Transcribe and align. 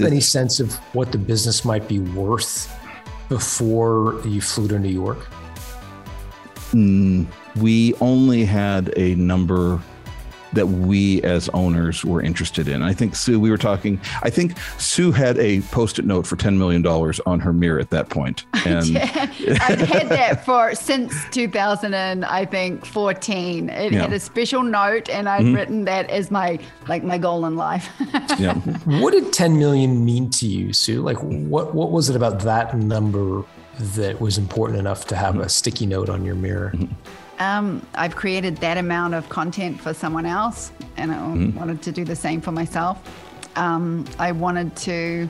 have 0.00 0.12
any 0.12 0.20
sense 0.20 0.60
of 0.60 0.74
what 0.94 1.12
the 1.12 1.18
business 1.18 1.64
might 1.64 1.88
be 1.88 1.98
worth 1.98 2.72
before 3.28 4.20
you 4.24 4.40
flew 4.40 4.68
to 4.68 4.78
New 4.78 4.88
York? 4.88 5.18
Mm, 6.72 7.26
we 7.56 7.94
only 8.00 8.44
had 8.44 8.92
a 8.96 9.14
number 9.14 9.80
that 10.54 10.66
we 10.66 11.22
as 11.22 11.48
owners 11.50 12.04
were 12.04 12.22
interested 12.22 12.68
in. 12.68 12.82
I 12.82 12.92
think 12.92 13.16
Sue, 13.16 13.38
we 13.38 13.50
were 13.50 13.58
talking, 13.58 14.00
I 14.22 14.30
think 14.30 14.58
Sue 14.78 15.12
had 15.12 15.38
a 15.38 15.60
post 15.62 15.98
it 15.98 16.04
note 16.04 16.26
for 16.26 16.36
$10 16.36 16.56
million 16.56 16.84
on 16.86 17.40
her 17.40 17.52
mirror 17.52 17.78
at 17.78 17.90
that 17.90 18.08
point. 18.08 18.44
And 18.64 18.86
yeah, 18.86 19.04
I've 19.60 19.78
had 19.78 20.08
that 20.08 20.46
for 20.46 20.74
since 20.74 21.12
2000 21.32 21.92
and 21.92 22.24
I 22.24 22.46
think 22.46 22.86
14. 22.86 23.68
It 23.68 23.92
yeah. 23.92 24.00
had 24.00 24.12
a 24.14 24.18
special 24.18 24.62
note 24.62 25.10
and 25.10 25.28
I'd 25.28 25.42
mm-hmm. 25.42 25.54
written 25.54 25.84
that 25.84 26.08
as 26.08 26.30
my, 26.30 26.58
like 26.88 27.04
my 27.04 27.18
goal 27.18 27.44
in 27.44 27.56
life. 27.56 27.90
yeah. 28.38 28.54
What 28.54 29.10
did 29.10 29.34
10 29.34 29.58
million 29.58 30.02
mean 30.02 30.30
to 30.30 30.46
you, 30.46 30.72
Sue? 30.72 31.02
Like 31.02 31.18
what, 31.18 31.74
what 31.74 31.90
was 31.90 32.08
it 32.08 32.16
about 32.16 32.40
that 32.40 32.74
number 32.74 33.44
that 33.78 34.18
was 34.18 34.38
important 34.38 34.78
enough 34.78 35.06
to 35.08 35.16
have 35.16 35.38
a 35.38 35.50
sticky 35.50 35.84
note 35.84 36.08
on 36.08 36.24
your 36.24 36.36
mirror? 36.36 36.72
Mm-hmm. 36.74 36.94
Um, 37.38 37.84
I've 37.94 38.14
created 38.14 38.58
that 38.58 38.78
amount 38.78 39.14
of 39.14 39.28
content 39.28 39.80
for 39.80 39.92
someone 39.92 40.26
else, 40.26 40.72
and 40.96 41.10
I 41.10 41.16
mm-hmm. 41.16 41.58
wanted 41.58 41.82
to 41.82 41.92
do 41.92 42.04
the 42.04 42.16
same 42.16 42.40
for 42.40 42.52
myself. 42.52 42.98
Um, 43.56 44.04
I 44.18 44.32
wanted 44.32 44.74
to, 44.76 45.28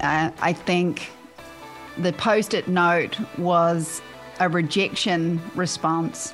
uh, 0.00 0.30
I 0.40 0.52
think 0.52 1.10
the 1.98 2.12
post 2.12 2.54
it 2.54 2.68
note 2.68 3.16
was 3.38 4.02
a 4.40 4.48
rejection 4.48 5.40
response 5.54 6.32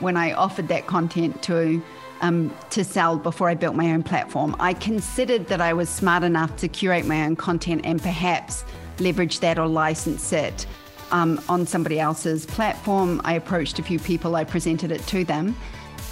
when 0.00 0.16
I 0.16 0.32
offered 0.32 0.68
that 0.68 0.86
content 0.86 1.42
to. 1.44 1.82
Um, 2.22 2.50
to 2.70 2.82
sell 2.82 3.18
before 3.18 3.50
I 3.50 3.54
built 3.54 3.76
my 3.76 3.92
own 3.92 4.02
platform. 4.02 4.56
I 4.58 4.72
considered 4.72 5.48
that 5.48 5.60
I 5.60 5.74
was 5.74 5.90
smart 5.90 6.22
enough 6.22 6.56
to 6.56 6.66
curate 6.66 7.04
my 7.04 7.26
own 7.26 7.36
content 7.36 7.82
and 7.84 8.00
perhaps 8.00 8.64
leverage 9.00 9.40
that 9.40 9.58
or 9.58 9.66
license 9.66 10.32
it 10.32 10.64
um, 11.10 11.40
on 11.48 11.66
somebody 11.66 11.98
else's 11.98 12.46
platform. 12.46 13.20
I 13.24 13.34
approached 13.34 13.78
a 13.78 13.82
few 13.82 13.98
people, 13.98 14.36
I 14.36 14.44
presented 14.44 14.90
it 14.90 15.06
to 15.08 15.24
them, 15.24 15.56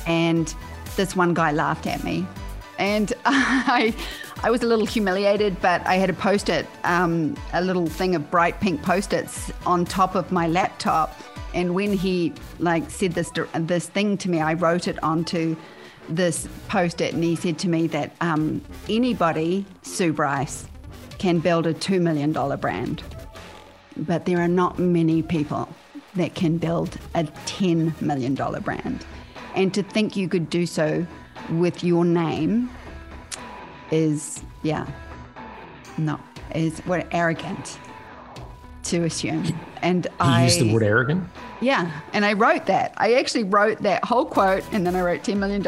and 0.07 0.55
this 0.97 1.17
one 1.17 1.35
guy 1.35 1.53
laughed 1.53 1.87
at 1.87 2.05
me. 2.05 2.27
And 2.79 3.13
I, 3.25 3.95
I 4.43 4.51
was 4.51 4.63
a 4.63 4.67
little 4.67 4.87
humiliated, 4.87 5.61
but 5.61 5.87
I 5.87 5.95
had 5.95 6.07
to 6.09 6.15
post 6.15 6.49
it, 6.49 6.67
um, 6.85 7.37
a 7.53 7.63
little 7.63 7.87
thing 7.87 8.15
of 8.15 8.31
bright 8.31 8.61
pink 8.61 8.83
post-its 8.83 9.53
on 9.67 9.85
top 9.85 10.15
of 10.15 10.33
my 10.33 10.49
laptop. 10.49 11.19
And 11.55 11.75
when 11.75 11.93
he 11.93 12.33
like 12.59 12.91
said 12.91 13.13
this 13.13 13.31
this 13.55 13.87
thing 13.87 14.19
to 14.19 14.29
me, 14.29 14.41
I 14.41 14.55
wrote 14.55 14.89
it 14.89 15.01
onto 15.03 15.57
this 16.09 16.49
post-it, 16.69 17.15
and 17.15 17.23
he 17.23 17.37
said 17.37 17.59
to 17.61 17.69
me 17.69 17.87
that 17.89 18.13
um, 18.21 18.61
anybody, 18.89 19.65
Sue 19.83 20.13
Bryce, 20.13 20.67
can 21.19 21.39
build 21.39 21.67
a 21.67 21.73
two 21.73 22.01
million 22.01 22.33
dollar 22.33 22.57
brand 22.57 23.03
but 23.97 24.27
there 24.27 24.41
are 24.41 24.49
not 24.49 24.79
many 24.79 25.23
people 25.23 25.69
that 26.15 26.35
can 26.35 26.59
build 26.59 26.97
a 27.15 27.25
$10 27.25 28.01
million 28.01 28.35
brand. 28.35 29.05
And 29.55 29.73
to 29.75 29.83
think 29.83 30.17
you 30.17 30.29
could 30.29 30.51
do 30.51 30.67
so 30.67 31.07
with 31.51 31.85
your 31.85 32.05
name 32.05 32.71
is, 33.91 34.43
yeah, 34.63 34.87
no, 35.99 36.19
is 36.55 36.81
what 36.81 37.07
arrogant 37.13 37.79
to 38.85 39.05
assume. 39.05 39.47
And 39.83 40.05
you 40.05 40.11
I 40.21 40.45
used 40.45 40.61
the 40.61 40.73
word 40.73 40.83
arrogant? 40.83 41.29
Yeah. 41.61 41.91
And 42.13 42.25
I 42.25 42.35
wrote 42.35 42.67
that. 42.67 42.95
I 42.97 43.15
actually 43.15 43.45
wrote 43.45 43.79
that 43.83 44.05
whole 44.05 44.27
quote 44.27 44.65
and 44.73 44.87
then 44.87 44.95
I 44.95 45.03
wrote 45.03 45.23
$10 45.23 45.37
million 45.37 45.67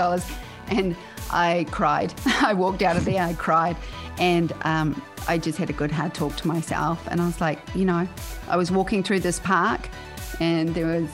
and 0.68 0.96
I 1.30 1.66
cried. 1.70 2.14
I 2.26 2.54
walked 2.54 2.82
out 2.82 2.96
of 2.96 3.04
there, 3.04 3.22
I 3.22 3.34
cried. 3.34 3.76
And 4.18 4.52
um, 4.62 5.00
I 5.28 5.38
just 5.38 5.58
had 5.58 5.70
a 5.70 5.72
good 5.72 5.90
hard 5.90 6.14
talk 6.14 6.36
to 6.36 6.48
myself. 6.48 7.06
And 7.08 7.20
I 7.20 7.26
was 7.26 7.40
like, 7.40 7.58
you 7.74 7.84
know, 7.84 8.08
I 8.48 8.56
was 8.56 8.70
walking 8.70 9.02
through 9.02 9.20
this 9.20 9.40
park 9.40 9.88
and 10.40 10.74
there 10.74 10.86
was, 10.86 11.10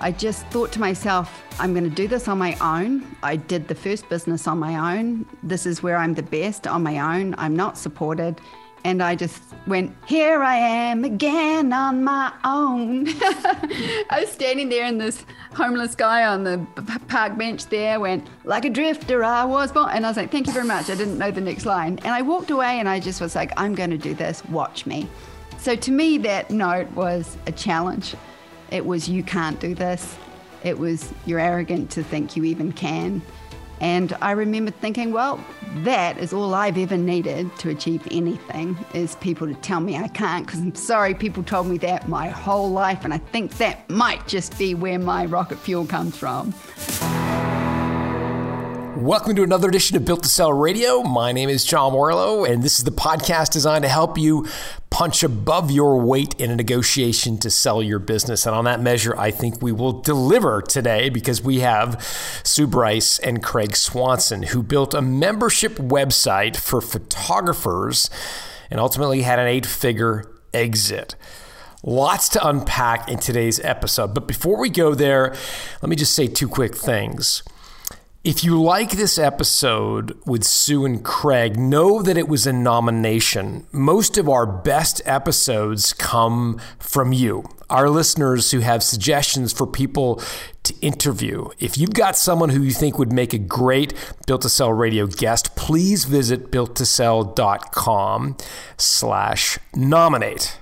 I 0.00 0.12
just 0.12 0.46
thought 0.46 0.72
to 0.72 0.80
myself, 0.80 1.42
I'm 1.58 1.72
going 1.74 1.84
to 1.84 1.90
do 1.90 2.08
this 2.08 2.26
on 2.28 2.38
my 2.38 2.56
own. 2.60 3.04
I 3.22 3.36
did 3.36 3.68
the 3.68 3.74
first 3.74 4.08
business 4.08 4.46
on 4.46 4.58
my 4.58 4.96
own. 4.96 5.26
This 5.42 5.66
is 5.66 5.82
where 5.82 5.96
I'm 5.96 6.14
the 6.14 6.22
best 6.22 6.66
on 6.66 6.82
my 6.82 7.18
own. 7.18 7.34
I'm 7.36 7.54
not 7.54 7.76
supported. 7.76 8.40
And 8.84 9.02
I 9.02 9.14
just 9.14 9.42
went, 9.66 9.94
Here 10.06 10.42
I 10.42 10.56
am 10.56 11.04
again 11.04 11.72
on 11.72 12.02
my 12.02 12.32
own. 12.44 13.06
I 14.10 14.18
was 14.20 14.30
standing 14.30 14.68
there, 14.68 14.84
and 14.84 15.00
this 15.00 15.24
homeless 15.54 15.94
guy 15.94 16.24
on 16.24 16.44
the 16.44 16.64
park 17.08 17.36
bench 17.36 17.66
there 17.66 18.00
went, 18.00 18.26
Like 18.44 18.64
a 18.64 18.70
drifter, 18.70 19.24
I 19.24 19.44
was 19.44 19.72
born. 19.72 19.90
And 19.90 20.04
I 20.06 20.10
was 20.10 20.16
like, 20.16 20.30
Thank 20.30 20.46
you 20.46 20.52
very 20.52 20.66
much. 20.66 20.90
I 20.90 20.94
didn't 20.94 21.18
know 21.18 21.30
the 21.30 21.40
next 21.40 21.66
line. 21.66 21.98
And 22.04 22.14
I 22.14 22.22
walked 22.22 22.50
away, 22.50 22.78
and 22.78 22.88
I 22.88 23.00
just 23.00 23.20
was 23.20 23.34
like, 23.34 23.52
I'm 23.56 23.74
going 23.74 23.90
to 23.90 23.98
do 23.98 24.14
this. 24.14 24.44
Watch 24.46 24.86
me. 24.86 25.08
So 25.58 25.76
to 25.76 25.90
me, 25.90 26.18
that 26.18 26.50
note 26.50 26.90
was 26.92 27.36
a 27.46 27.52
challenge. 27.52 28.14
It 28.70 28.86
was, 28.86 29.08
You 29.08 29.22
can't 29.22 29.60
do 29.60 29.74
this. 29.74 30.16
It 30.64 30.78
was, 30.78 31.12
You're 31.26 31.40
arrogant 31.40 31.90
to 31.92 32.02
think 32.02 32.36
you 32.36 32.44
even 32.44 32.72
can. 32.72 33.22
And 33.80 34.14
I 34.20 34.32
remember 34.32 34.70
thinking, 34.70 35.10
well, 35.10 35.42
that 35.78 36.18
is 36.18 36.34
all 36.34 36.52
I've 36.52 36.76
ever 36.76 36.98
needed 36.98 37.50
to 37.60 37.70
achieve 37.70 38.06
anything 38.10 38.76
is 38.92 39.14
people 39.16 39.46
to 39.46 39.54
tell 39.54 39.80
me 39.80 39.96
I 39.96 40.08
can't 40.08 40.44
because 40.44 40.60
I'm 40.60 40.74
sorry 40.74 41.14
people 41.14 41.42
told 41.42 41.66
me 41.66 41.78
that 41.78 42.06
my 42.06 42.28
whole 42.28 42.70
life 42.70 43.06
and 43.06 43.14
I 43.14 43.18
think 43.18 43.56
that 43.56 43.88
might 43.88 44.28
just 44.28 44.58
be 44.58 44.74
where 44.74 44.98
my 44.98 45.24
rocket 45.24 45.58
fuel 45.58 45.86
comes 45.86 46.14
from. 46.14 46.52
Welcome 49.02 49.34
to 49.36 49.42
another 49.42 49.66
edition 49.66 49.96
of 49.96 50.04
Built 50.04 50.24
to 50.24 50.28
Sell 50.28 50.52
Radio. 50.52 51.02
My 51.02 51.32
name 51.32 51.48
is 51.48 51.64
John 51.64 51.92
Warrillow, 51.92 52.46
and 52.46 52.62
this 52.62 52.76
is 52.76 52.84
the 52.84 52.90
podcast 52.90 53.50
designed 53.50 53.84
to 53.84 53.88
help 53.88 54.18
you 54.18 54.46
punch 55.00 55.22
above 55.22 55.70
your 55.70 55.98
weight 55.98 56.34
in 56.38 56.50
a 56.50 56.54
negotiation 56.56 57.38
to 57.38 57.48
sell 57.48 57.82
your 57.82 57.98
business. 57.98 58.44
And 58.44 58.54
on 58.54 58.66
that 58.66 58.82
measure, 58.82 59.16
I 59.16 59.30
think 59.30 59.62
we 59.62 59.72
will 59.72 60.02
deliver 60.02 60.60
today 60.60 61.08
because 61.08 61.40
we 61.40 61.60
have 61.60 62.04
Sue 62.44 62.66
Bryce 62.66 63.18
and 63.18 63.42
Craig 63.42 63.76
Swanson, 63.76 64.42
who 64.42 64.62
built 64.62 64.92
a 64.92 65.00
membership 65.00 65.76
website 65.76 66.54
for 66.54 66.82
photographers 66.82 68.10
and 68.70 68.78
ultimately 68.78 69.22
had 69.22 69.38
an 69.38 69.46
eight 69.46 69.64
figure 69.64 70.30
exit. 70.52 71.14
Lots 71.82 72.28
to 72.28 72.46
unpack 72.46 73.08
in 73.08 73.20
today's 73.20 73.58
episode. 73.60 74.12
But 74.12 74.28
before 74.28 74.60
we 74.60 74.68
go 74.68 74.94
there, 74.94 75.34
let 75.80 75.88
me 75.88 75.96
just 75.96 76.14
say 76.14 76.26
two 76.26 76.46
quick 76.46 76.76
things. 76.76 77.42
If 78.22 78.44
you 78.44 78.60
like 78.60 78.90
this 78.90 79.18
episode 79.18 80.14
with 80.26 80.44
Sue 80.44 80.84
and 80.84 81.02
Craig, 81.02 81.58
know 81.58 82.02
that 82.02 82.18
it 82.18 82.28
was 82.28 82.46
a 82.46 82.52
nomination. 82.52 83.66
Most 83.72 84.18
of 84.18 84.28
our 84.28 84.44
best 84.44 85.00
episodes 85.06 85.94
come 85.94 86.60
from 86.78 87.14
you, 87.14 87.44
our 87.70 87.88
listeners 87.88 88.50
who 88.50 88.60
have 88.60 88.82
suggestions 88.82 89.54
for 89.54 89.66
people 89.66 90.20
to 90.64 90.74
interview. 90.82 91.48
If 91.58 91.78
you've 91.78 91.94
got 91.94 92.14
someone 92.14 92.50
who 92.50 92.60
you 92.62 92.72
think 92.72 92.98
would 92.98 93.10
make 93.10 93.32
a 93.32 93.38
great 93.38 93.94
Built 94.26 94.42
to 94.42 94.50
Sell 94.50 94.74
radio 94.74 95.06
guest, 95.06 95.56
please 95.56 96.04
visit 96.04 96.50
builttosell.com 96.50 98.36
slash 98.76 99.58
nominate. 99.74 100.58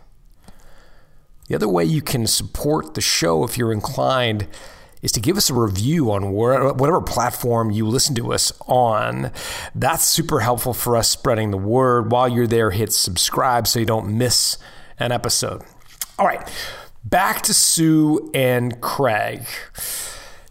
The 1.48 1.56
other 1.56 1.68
way 1.68 1.86
you 1.86 2.02
can 2.02 2.28
support 2.28 2.94
the 2.94 3.00
show 3.00 3.42
if 3.42 3.58
you're 3.58 3.72
inclined– 3.72 4.46
is 5.02 5.12
to 5.12 5.20
give 5.20 5.36
us 5.36 5.50
a 5.50 5.54
review 5.54 6.10
on 6.10 6.32
whatever 6.32 7.00
platform 7.00 7.70
you 7.70 7.86
listen 7.86 8.14
to 8.16 8.32
us 8.32 8.52
on. 8.66 9.30
That's 9.74 10.04
super 10.04 10.40
helpful 10.40 10.74
for 10.74 10.96
us 10.96 11.08
spreading 11.08 11.50
the 11.50 11.58
word. 11.58 12.10
While 12.10 12.28
you're 12.28 12.46
there, 12.46 12.70
hit 12.70 12.92
subscribe 12.92 13.66
so 13.66 13.78
you 13.78 13.86
don't 13.86 14.16
miss 14.18 14.58
an 14.98 15.12
episode. 15.12 15.62
All 16.18 16.26
right, 16.26 16.50
back 17.04 17.42
to 17.42 17.54
Sue 17.54 18.30
and 18.34 18.80
Craig. 18.80 19.42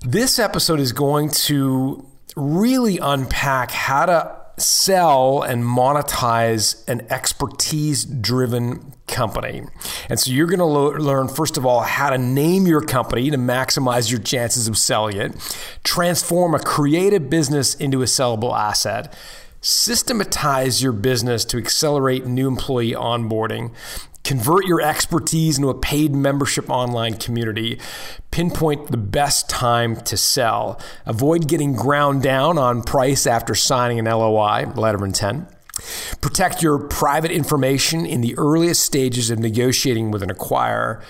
This 0.02 0.40
episode 0.40 0.80
is 0.80 0.94
going 0.94 1.30
to 1.32 2.06
really 2.36 3.00
unpack 3.00 3.72
how 3.72 4.06
to 4.06 4.37
sell 4.58 5.44
and 5.44 5.64
monetize 5.64 6.88
an 6.88 7.06
expertise 7.10 8.06
driven 8.06 8.94
company. 9.08 9.62
And 10.10 10.20
so 10.20 10.32
you're 10.32 10.48
going 10.48 10.60
to 10.60 10.66
lo- 10.66 10.92
learn, 10.92 11.28
first 11.28 11.58
of 11.58 11.66
all, 11.66 11.82
how 11.82 12.10
to 12.10 12.18
name 12.18 12.66
your 12.66 12.82
company 12.82 13.30
to 13.30 13.38
maximize 13.38 14.10
your 14.10 14.20
chances 14.20 14.68
of 14.68 14.78
selling 14.78 15.18
it, 15.18 15.56
transform 15.84 16.56
a 16.56 16.60
creative 16.60 17.30
business 17.30 17.76
into 17.76 18.02
a 18.02 18.06
sellable 18.06 18.58
asset. 18.58 19.16
Systematize 19.62 20.84
your 20.84 20.92
business 20.92 21.44
to 21.46 21.58
accelerate 21.58 22.26
new 22.26 22.48
employee 22.48 22.92
onboarding, 22.92 23.74
Convert 24.28 24.66
your 24.66 24.82
expertise 24.82 25.58
into 25.58 25.70
a 25.70 25.74
paid 25.74 26.14
membership 26.14 26.70
online 26.70 27.14
community. 27.14 27.80
Pinpoint 28.30 28.92
the 28.92 28.98
best 28.98 29.50
time 29.50 29.96
to 30.02 30.18
sell. 30.18 30.82
Avoid 31.06 31.48
getting 31.48 31.72
ground 31.72 32.24
down 32.24 32.58
on 32.58 32.84
price 32.84 33.26
after 33.26 33.56
signing 33.56 34.00
an 34.00 34.04
LOI, 34.04 34.66
letter 34.76 34.98
of 34.98 35.04
intent. 35.04 35.48
Protect 36.20 36.62
your 36.62 36.78
private 36.78 37.32
information 37.32 38.06
in 38.06 38.20
the 38.20 38.38
earliest 38.38 38.84
stages 38.84 39.32
of 39.32 39.40
negotiating 39.40 40.12
with 40.12 40.22
an 40.22 40.30
acquirer. 40.30 41.02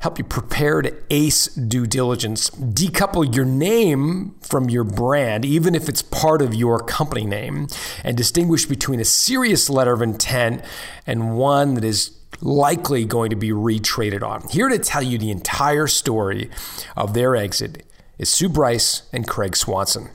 Help 0.00 0.18
you 0.18 0.24
prepare 0.24 0.82
to 0.82 0.94
ace 1.10 1.46
due 1.46 1.86
diligence, 1.86 2.50
decouple 2.50 3.34
your 3.34 3.44
name 3.44 4.34
from 4.40 4.68
your 4.68 4.84
brand, 4.84 5.44
even 5.44 5.74
if 5.74 5.88
it's 5.88 6.02
part 6.02 6.42
of 6.42 6.54
your 6.54 6.80
company 6.80 7.24
name, 7.24 7.68
and 8.02 8.16
distinguish 8.16 8.66
between 8.66 8.98
a 8.98 9.04
serious 9.04 9.70
letter 9.70 9.92
of 9.92 10.02
intent 10.02 10.64
and 11.06 11.36
one 11.36 11.74
that 11.74 11.84
is 11.84 12.16
likely 12.40 13.04
going 13.04 13.28
to 13.28 13.36
be 13.36 13.50
retraded 13.50 14.22
on. 14.22 14.42
Here 14.48 14.68
to 14.68 14.78
tell 14.78 15.02
you 15.02 15.18
the 15.18 15.30
entire 15.30 15.86
story 15.86 16.50
of 16.96 17.12
their 17.12 17.36
exit 17.36 17.84
is 18.18 18.30
Sue 18.30 18.48
Bryce 18.48 19.02
and 19.12 19.28
Craig 19.28 19.54
Swanson. 19.54 20.08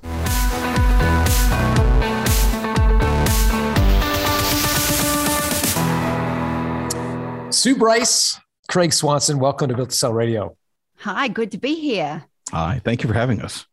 Sue 7.51 7.75
Bryce, 7.75 8.39
Craig 8.67 8.94
Swanson, 8.94 9.39
welcome 9.39 9.69
to 9.69 9.75
Built 9.75 9.91
to 9.91 9.95
Sell 9.95 10.13
Radio. 10.13 10.57
Hi, 10.97 11.27
good 11.27 11.51
to 11.51 11.57
be 11.57 11.75
here. 11.75 12.25
Hi, 12.51 12.81
thank 12.83 13.03
you 13.03 13.09
for 13.09 13.13
having 13.13 13.41
us. 13.41 13.65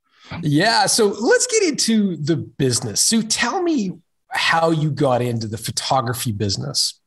Yeah, 0.42 0.86
so 0.86 1.08
let's 1.08 1.46
get 1.46 1.62
into 1.62 2.16
the 2.16 2.36
business. 2.36 3.02
Sue, 3.02 3.22
tell 3.22 3.62
me 3.62 3.92
how 4.28 4.70
you 4.70 4.90
got 4.90 5.22
into 5.22 5.46
the 5.46 5.58
photography 5.58 6.32
business. 6.32 7.00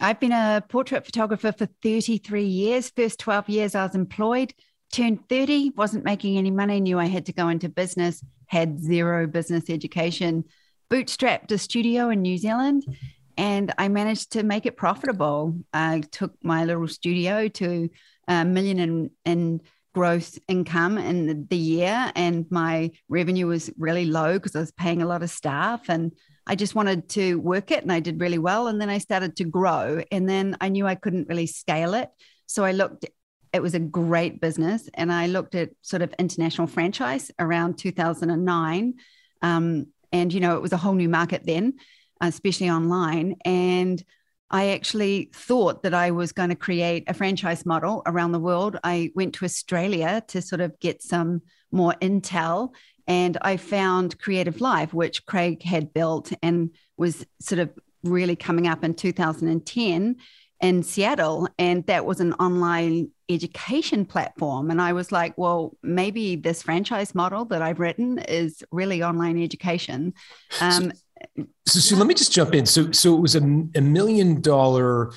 I've 0.00 0.18
been 0.18 0.32
a 0.32 0.64
portrait 0.68 1.04
photographer 1.04 1.52
for 1.52 1.66
33 1.82 2.44
years. 2.44 2.90
First 2.90 3.20
12 3.20 3.48
years 3.48 3.74
I 3.74 3.84
was 3.84 3.94
employed, 3.94 4.54
turned 4.92 5.28
30, 5.28 5.70
wasn't 5.76 6.04
making 6.04 6.38
any 6.38 6.50
money, 6.50 6.80
knew 6.80 6.98
I 6.98 7.06
had 7.06 7.26
to 7.26 7.32
go 7.32 7.48
into 7.48 7.68
business, 7.68 8.24
had 8.46 8.80
zero 8.80 9.26
business 9.26 9.70
education, 9.70 10.44
bootstrapped 10.90 11.52
a 11.52 11.58
studio 11.58 12.08
in 12.10 12.22
New 12.22 12.36
Zealand 12.36 12.84
and 13.36 13.72
I 13.78 13.88
managed 13.88 14.32
to 14.32 14.42
make 14.42 14.66
it 14.66 14.76
profitable. 14.76 15.56
I 15.72 16.02
took 16.10 16.32
my 16.42 16.64
little 16.64 16.88
studio 16.88 17.48
to 17.48 17.88
a 18.28 18.44
million 18.44 18.78
in, 18.78 19.10
in 19.24 19.60
gross 19.94 20.38
income 20.48 20.98
in 20.98 21.46
the 21.48 21.56
year, 21.56 22.12
and 22.14 22.46
my 22.50 22.90
revenue 23.08 23.46
was 23.46 23.70
really 23.78 24.04
low 24.04 24.34
because 24.34 24.56
I 24.56 24.60
was 24.60 24.72
paying 24.72 25.02
a 25.02 25.06
lot 25.06 25.22
of 25.22 25.30
staff 25.30 25.88
and 25.88 26.12
I 26.46 26.56
just 26.56 26.74
wanted 26.74 27.08
to 27.10 27.36
work 27.36 27.70
it 27.70 27.82
and 27.82 27.92
I 27.92 28.00
did 28.00 28.20
really 28.20 28.38
well. 28.38 28.66
And 28.66 28.80
then 28.80 28.88
I 28.88 28.98
started 28.98 29.36
to 29.36 29.44
grow, 29.44 30.02
and 30.10 30.28
then 30.28 30.56
I 30.60 30.68
knew 30.68 30.86
I 30.86 30.94
couldn't 30.94 31.28
really 31.28 31.46
scale 31.46 31.94
it. 31.94 32.10
So 32.46 32.64
I 32.64 32.72
looked, 32.72 33.06
it 33.52 33.62
was 33.62 33.74
a 33.74 33.80
great 33.80 34.40
business, 34.40 34.88
and 34.94 35.12
I 35.12 35.26
looked 35.26 35.54
at 35.54 35.70
sort 35.82 36.02
of 36.02 36.14
international 36.18 36.66
franchise 36.66 37.30
around 37.38 37.78
2009. 37.78 38.94
Um, 39.42 39.86
and, 40.10 40.32
you 40.32 40.40
know, 40.40 40.56
it 40.56 40.62
was 40.62 40.72
a 40.72 40.76
whole 40.76 40.94
new 40.94 41.08
market 41.08 41.46
then 41.46 41.74
especially 42.28 42.70
online. 42.70 43.36
And 43.44 44.02
I 44.50 44.68
actually 44.70 45.30
thought 45.34 45.82
that 45.82 45.94
I 45.94 46.10
was 46.10 46.32
going 46.32 46.50
to 46.50 46.54
create 46.54 47.04
a 47.08 47.14
franchise 47.14 47.64
model 47.64 48.02
around 48.06 48.32
the 48.32 48.38
world. 48.38 48.78
I 48.84 49.10
went 49.14 49.34
to 49.34 49.46
Australia 49.46 50.22
to 50.28 50.42
sort 50.42 50.60
of 50.60 50.78
get 50.78 51.02
some 51.02 51.40
more 51.70 51.94
intel. 52.02 52.70
And 53.06 53.38
I 53.42 53.56
found 53.56 54.18
Creative 54.18 54.60
Live, 54.60 54.94
which 54.94 55.26
Craig 55.26 55.62
had 55.62 55.92
built 55.92 56.32
and 56.42 56.70
was 56.96 57.26
sort 57.40 57.58
of 57.58 57.70
really 58.04 58.36
coming 58.36 58.66
up 58.66 58.84
in 58.84 58.94
2010 58.94 60.16
in 60.60 60.82
Seattle. 60.82 61.48
And 61.58 61.84
that 61.86 62.04
was 62.04 62.20
an 62.20 62.34
online 62.34 63.10
education 63.28 64.04
platform. 64.04 64.70
And 64.70 64.80
I 64.80 64.92
was 64.92 65.10
like, 65.10 65.36
well, 65.36 65.76
maybe 65.82 66.36
this 66.36 66.62
franchise 66.62 67.14
model 67.14 67.46
that 67.46 67.62
I've 67.62 67.80
written 67.80 68.18
is 68.18 68.62
really 68.70 69.02
online 69.02 69.42
education. 69.42 70.12
Um, 70.60 70.92
so, 71.66 71.80
so 71.80 71.96
let 71.96 72.06
me 72.06 72.14
just 72.14 72.32
jump 72.32 72.54
in. 72.54 72.66
So, 72.66 72.92
so 72.92 73.16
it 73.16 73.20
was 73.20 73.34
a, 73.34 73.40
a 73.40 73.80
million 73.80 74.40
dollar 74.40 75.12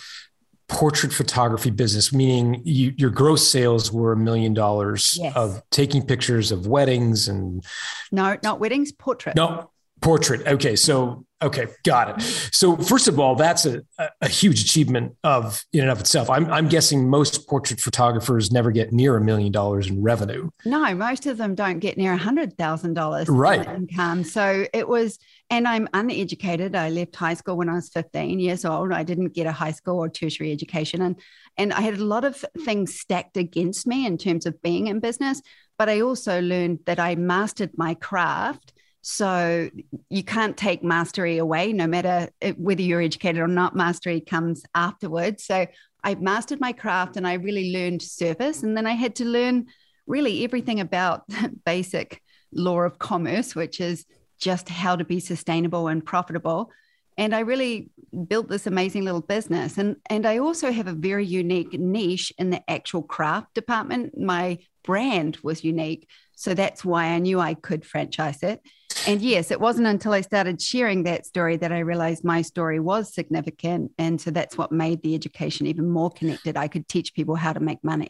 portrait 0.68 1.14
photography 1.14 1.70
business, 1.70 2.12
meaning 2.12 2.62
you, 2.64 2.94
your 2.98 3.10
gross 3.10 3.48
sales 3.48 3.92
were 3.92 4.12
a 4.12 4.18
million 4.18 4.54
dollars 4.54 5.20
of 5.36 5.62
taking 5.70 6.06
pictures 6.06 6.52
of 6.52 6.68
weddings 6.68 7.28
and 7.28 7.64
no, 8.12 8.38
not 8.44 8.60
weddings, 8.60 8.92
portrait. 8.92 9.36
No, 9.36 9.72
portrait. 10.06 10.46
Okay, 10.46 10.76
so 10.76 11.26
okay, 11.42 11.66
got 11.84 12.10
it. 12.10 12.22
So 12.54 12.78
first 12.78 13.08
of 13.08 13.20
all, 13.20 13.34
that's 13.34 13.66
a, 13.66 13.82
a 14.22 14.28
huge 14.28 14.62
achievement 14.62 15.16
of 15.24 15.64
in 15.74 15.82
and 15.82 15.90
of 15.90 16.00
itself. 16.00 16.30
I'm, 16.30 16.46
I'm 16.52 16.68
guessing 16.70 17.10
most 17.10 17.48
portrait 17.48 17.82
photographers 17.82 18.52
never 18.52 18.70
get 18.70 18.94
near 18.94 19.18
a 19.18 19.22
million 19.22 19.52
dollars 19.52 19.88
in 19.88 20.04
revenue. 20.04 20.52
No, 20.64 20.94
most 20.94 21.26
of 21.26 21.38
them 21.38 21.56
don't 21.56 21.80
get 21.80 21.98
near 21.98 22.14
a 22.14 22.18
hundred 22.18 22.56
thousand 22.56 22.94
dollars 22.94 23.28
right 23.28 23.68
income. 23.68 24.24
So 24.24 24.68
it 24.74 24.88
was, 24.88 25.18
and 25.50 25.68
I'm 25.68 25.90
uneducated. 25.92 26.76
I 26.76 26.90
left 26.90 27.16
high 27.16 27.34
school 27.34 27.58
when 27.58 27.70
I 27.70 27.74
was 27.74 27.90
15 27.90 28.40
years 28.40 28.64
old. 28.64 28.94
I 28.94 29.02
didn't 29.02 29.34
get 29.34 29.48
a 29.48 29.52
high 29.52 29.72
school 29.72 29.98
or 30.04 30.08
tertiary 30.08 30.52
education, 30.52 31.02
and 31.02 31.20
and 31.58 31.74
I 31.74 31.82
had 31.82 31.98
a 31.98 32.06
lot 32.06 32.26
of 32.26 32.46
things 32.64 33.00
stacked 33.00 33.38
against 33.38 33.88
me 33.88 34.06
in 34.06 34.20
terms 34.20 34.46
of 34.46 34.62
being 34.62 34.86
in 34.86 35.00
business. 35.00 35.42
But 35.80 35.90
I 35.90 36.02
also 36.02 36.42
learned 36.42 36.80
that 36.86 37.00
I 37.00 37.16
mastered 37.16 37.72
my 37.76 37.96
craft 37.96 38.72
so 39.08 39.70
you 40.10 40.24
can't 40.24 40.58
take 40.58 40.84
mastery 40.84 41.38
away, 41.38 41.72
no 41.74 41.86
matter 41.86 42.28
uh, 42.42 42.54
whether 42.54 42.82
you're 42.82 43.04
educated 43.04 43.40
or 43.40 43.48
not. 43.48 43.76
Mastery 43.76 44.20
comes 44.20 44.64
afterwards. 44.74 45.46
So 45.46 45.68
I 46.04 46.16
mastered 46.16 46.60
my 46.60 46.72
craft 46.72 47.16
and 47.16 47.28
I 47.28 47.34
really 47.34 47.72
learned 47.72 48.02
service. 48.02 48.64
And 48.64 48.76
then 48.76 48.88
I 48.88 48.94
had 48.94 49.14
to 49.18 49.26
learn 49.26 49.68
really 50.08 50.44
everything 50.44 50.80
about 50.80 51.22
basic 51.68 52.20
law 52.52 52.80
of 52.80 52.98
commerce, 52.98 53.54
which 53.54 53.80
is 53.80 54.08
just 54.40 54.70
how 54.70 54.96
to 54.96 55.06
be 55.06 55.20
sustainable 55.20 55.88
and 55.88 56.04
profitable. 56.04 56.72
And 57.16 57.36
I 57.36 57.42
really 57.42 57.92
built 58.28 58.50
this 58.50 58.66
amazing 58.66 59.04
little 59.04 59.22
business. 59.22 59.78
And, 59.78 59.98
and 60.10 60.26
I 60.26 60.40
also 60.40 60.72
have 60.72 60.88
a 60.88 60.94
very 60.94 61.28
unique 61.28 61.74
niche 61.74 62.34
in 62.40 62.50
the 62.50 62.68
actual 62.68 63.04
craft 63.04 63.54
department. 63.54 64.18
My 64.18 64.58
brand 64.84 65.38
was 65.44 65.64
unique. 65.64 66.08
So 66.36 66.54
that's 66.54 66.86
why 66.86 67.06
I 67.08 67.20
knew 67.20 67.40
I 67.40 67.54
could 67.54 67.86
franchise 67.86 68.44
it. 68.44 68.62
And 69.08 69.22
yes, 69.22 69.52
it 69.52 69.60
wasn't 69.60 69.88
until 69.88 70.14
I 70.14 70.22
started 70.22 70.62
sharing 70.62 71.04
that 71.04 71.26
story 71.26 71.58
that 71.58 71.72
I 71.72 71.80
realized 71.80 72.24
my 72.24 72.42
story 72.42 72.80
was 72.80 73.14
significant. 73.14 73.92
And 73.98 74.20
so 74.20 74.32
that's 74.32 74.58
what 74.58 74.72
made 74.72 75.02
the 75.02 75.16
education 75.16 75.68
even 75.68 75.90
more 75.90 76.10
connected. 76.10 76.58
I 76.58 76.68
could 76.68 76.88
teach 76.88 77.14
people 77.14 77.36
how 77.36 77.54
to 77.54 77.60
make 77.60 77.84
money. 77.84 78.10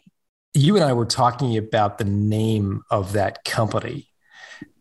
You 0.54 0.76
and 0.76 0.84
I 0.84 0.92
were 0.92 1.06
talking 1.06 1.56
about 1.56 1.98
the 1.98 2.04
name 2.04 2.82
of 2.90 3.12
that 3.12 3.44
company. 3.44 4.08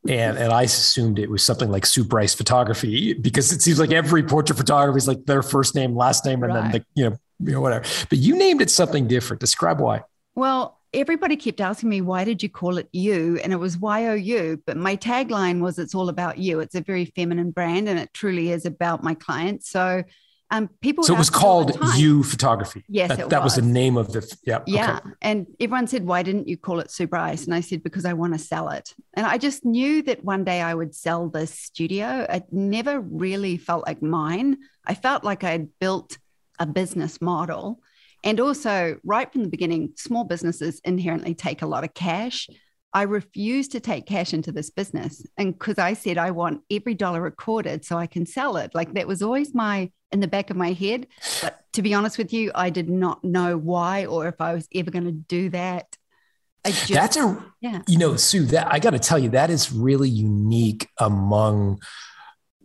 And, 0.08 0.38
and 0.38 0.54
I 0.54 0.64
assumed 0.64 1.18
it 1.18 1.30
was 1.30 1.44
something 1.44 1.70
like 1.70 1.86
Sue 1.86 2.04
Bryce 2.04 2.34
Photography 2.34 3.14
because 3.14 3.52
it 3.52 3.62
seems 3.62 3.80
like 3.80 3.92
every 3.92 4.24
portrait 4.24 4.56
photography 4.56 4.98
is 4.98 5.08
like 5.08 5.26
their 5.26 5.42
first 5.42 5.74
name, 5.76 5.96
last 5.96 6.26
name, 6.26 6.44
and 6.44 6.54
right. 6.54 6.72
then 6.72 6.72
the, 6.72 6.86
you 6.94 7.10
know, 7.10 7.18
you 7.40 7.52
know, 7.54 7.62
whatever. 7.62 7.86
But 8.10 8.20
you 8.20 8.38
named 8.38 8.62
it 8.62 8.70
something 8.70 9.08
different. 9.08 9.42
Describe 9.42 9.82
why. 9.82 10.04
Well, 10.36 10.80
everybody 10.96 11.36
kept 11.36 11.62
asking 11.62 11.90
me, 11.90 12.02
why 12.02 12.24
did 12.24 12.42
you 12.42 12.50
call 12.50 12.78
it 12.78 12.90
you? 12.92 13.40
And 13.44 13.54
it 13.54 13.58
was 13.58 13.78
YOU. 13.78 14.62
But 14.66 14.78
my 14.78 14.96
tagline 14.96 15.60
was, 15.60 15.78
it's 15.78 15.94
all 15.94 16.10
about 16.10 16.38
you. 16.38 16.60
It's 16.62 16.76
a 16.76 16.82
very 16.82 17.06
feminine 17.06 17.52
brand 17.52 17.88
and 17.90 18.00
it 18.00 18.14
truly 18.14 18.52
is 18.52 18.66
about 18.66 19.04
my 19.04 19.14
clients. 19.14 19.70
So 19.70 20.04
um, 20.52 20.70
people. 20.80 21.04
So 21.04 21.16
it 21.16 21.18
was 21.18 21.30
called 21.30 21.78
You 21.96 22.24
Photography. 22.24 22.84
Yes, 22.88 23.10
that, 23.10 23.30
that 23.30 23.44
was. 23.44 23.56
was 23.58 23.64
the 23.64 23.72
name 23.72 23.98
of 23.98 24.14
the. 24.14 24.38
Yeah. 24.44 24.60
Yeah. 24.68 24.98
Okay. 24.98 25.10
And 25.22 25.48
everyone 25.60 25.88
said, 25.88 26.06
why 26.06 26.24
didn't 26.24 26.48
you 26.48 26.56
call 26.56 26.80
it 26.80 26.92
Sue 26.92 27.08
Bryce? 27.08 27.46
And 27.46 27.54
I 27.54 27.62
said, 27.62 27.84
because 27.84 28.06
I 28.06 28.14
want 28.14 28.34
to 28.34 28.40
sell 28.40 28.70
it. 28.70 28.94
And 29.16 29.26
I 29.26 29.38
just 29.38 29.66
knew 29.66 30.02
that 30.04 30.24
one 30.24 30.44
day 30.44 30.62
I 30.62 30.74
would 30.74 30.96
sell 30.96 31.30
this 31.30 31.52
studio. 31.52 32.26
It 32.30 32.46
never 32.52 33.00
really 33.00 33.58
felt 33.58 33.86
like 33.88 34.02
mine. 34.02 34.58
I 34.86 34.94
felt 34.94 35.24
like 35.24 35.44
I'd 35.44 35.68
built 35.80 36.18
a 36.60 36.66
business 36.66 37.22
model 37.22 37.82
and 38.26 38.40
also, 38.40 38.98
right 39.04 39.32
from 39.32 39.44
the 39.44 39.50
beginning, 39.50 39.94
small 39.96 40.24
businesses 40.24 40.82
inherently 40.84 41.36
take 41.36 41.62
a 41.62 41.68
lot 41.68 41.84
of 41.84 41.94
cash. 41.94 42.50
I 42.92 43.04
refused 43.04 43.74
to 43.74 43.80
take 43.80 44.08
cash 44.08 44.34
into 44.34 44.52
this 44.52 44.72
business. 44.72 45.24
And 45.38 45.54
because 45.54 45.78
I 45.78 45.94
said 45.94 46.18
I 46.18 46.32
want 46.32 46.62
every 46.72 46.96
dollar 46.96 47.22
recorded 47.22 47.86
so 47.86 47.98
I 47.98 48.08
can 48.08 48.26
sell 48.26 48.58
it. 48.58 48.74
Like 48.74 48.94
that 48.94 49.08
was 49.08 49.22
always 49.22 49.54
my 49.54 49.92
in 50.12 50.22
the 50.22 50.28
back 50.28 50.50
of 50.50 50.58
my 50.58 50.72
head. 50.72 51.08
But 51.42 51.60
to 51.74 51.82
be 51.82 51.94
honest 51.94 52.18
with 52.18 52.34
you, 52.34 52.52
I 52.56 52.72
did 52.72 52.90
not 52.90 53.24
know 53.24 53.58
why 53.58 54.06
or 54.06 54.28
if 54.28 54.42
I 54.42 54.54
was 54.54 54.68
ever 54.74 54.90
going 54.90 55.06
to 55.06 55.12
do 55.12 55.50
that. 55.50 55.96
Just, 56.66 56.90
That's 56.90 57.18
a, 57.18 57.46
yeah. 57.62 57.82
you 57.88 58.00
know, 58.00 58.16
Sue, 58.16 58.46
that 58.46 58.74
I 58.74 58.80
got 58.80 58.92
to 58.92 59.00
tell 59.00 59.20
you, 59.20 59.30
that 59.32 59.52
is 59.52 59.72
really 59.72 60.10
unique 60.10 60.88
among 61.00 61.80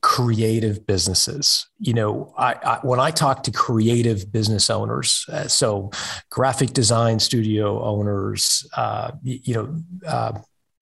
creative 0.02 0.86
businesses. 0.86 1.68
You 1.78 1.94
know, 1.94 2.34
I, 2.36 2.54
I, 2.54 2.78
when 2.82 3.00
I 3.00 3.10
talk 3.10 3.42
to 3.44 3.50
creative 3.50 4.32
business 4.32 4.70
owners, 4.70 5.26
uh, 5.28 5.48
so 5.48 5.90
graphic 6.30 6.72
design 6.72 7.18
studio 7.18 7.82
owners, 7.82 8.66
uh, 8.76 9.12
you, 9.22 9.54
know, 9.54 9.82
uh, 10.06 10.38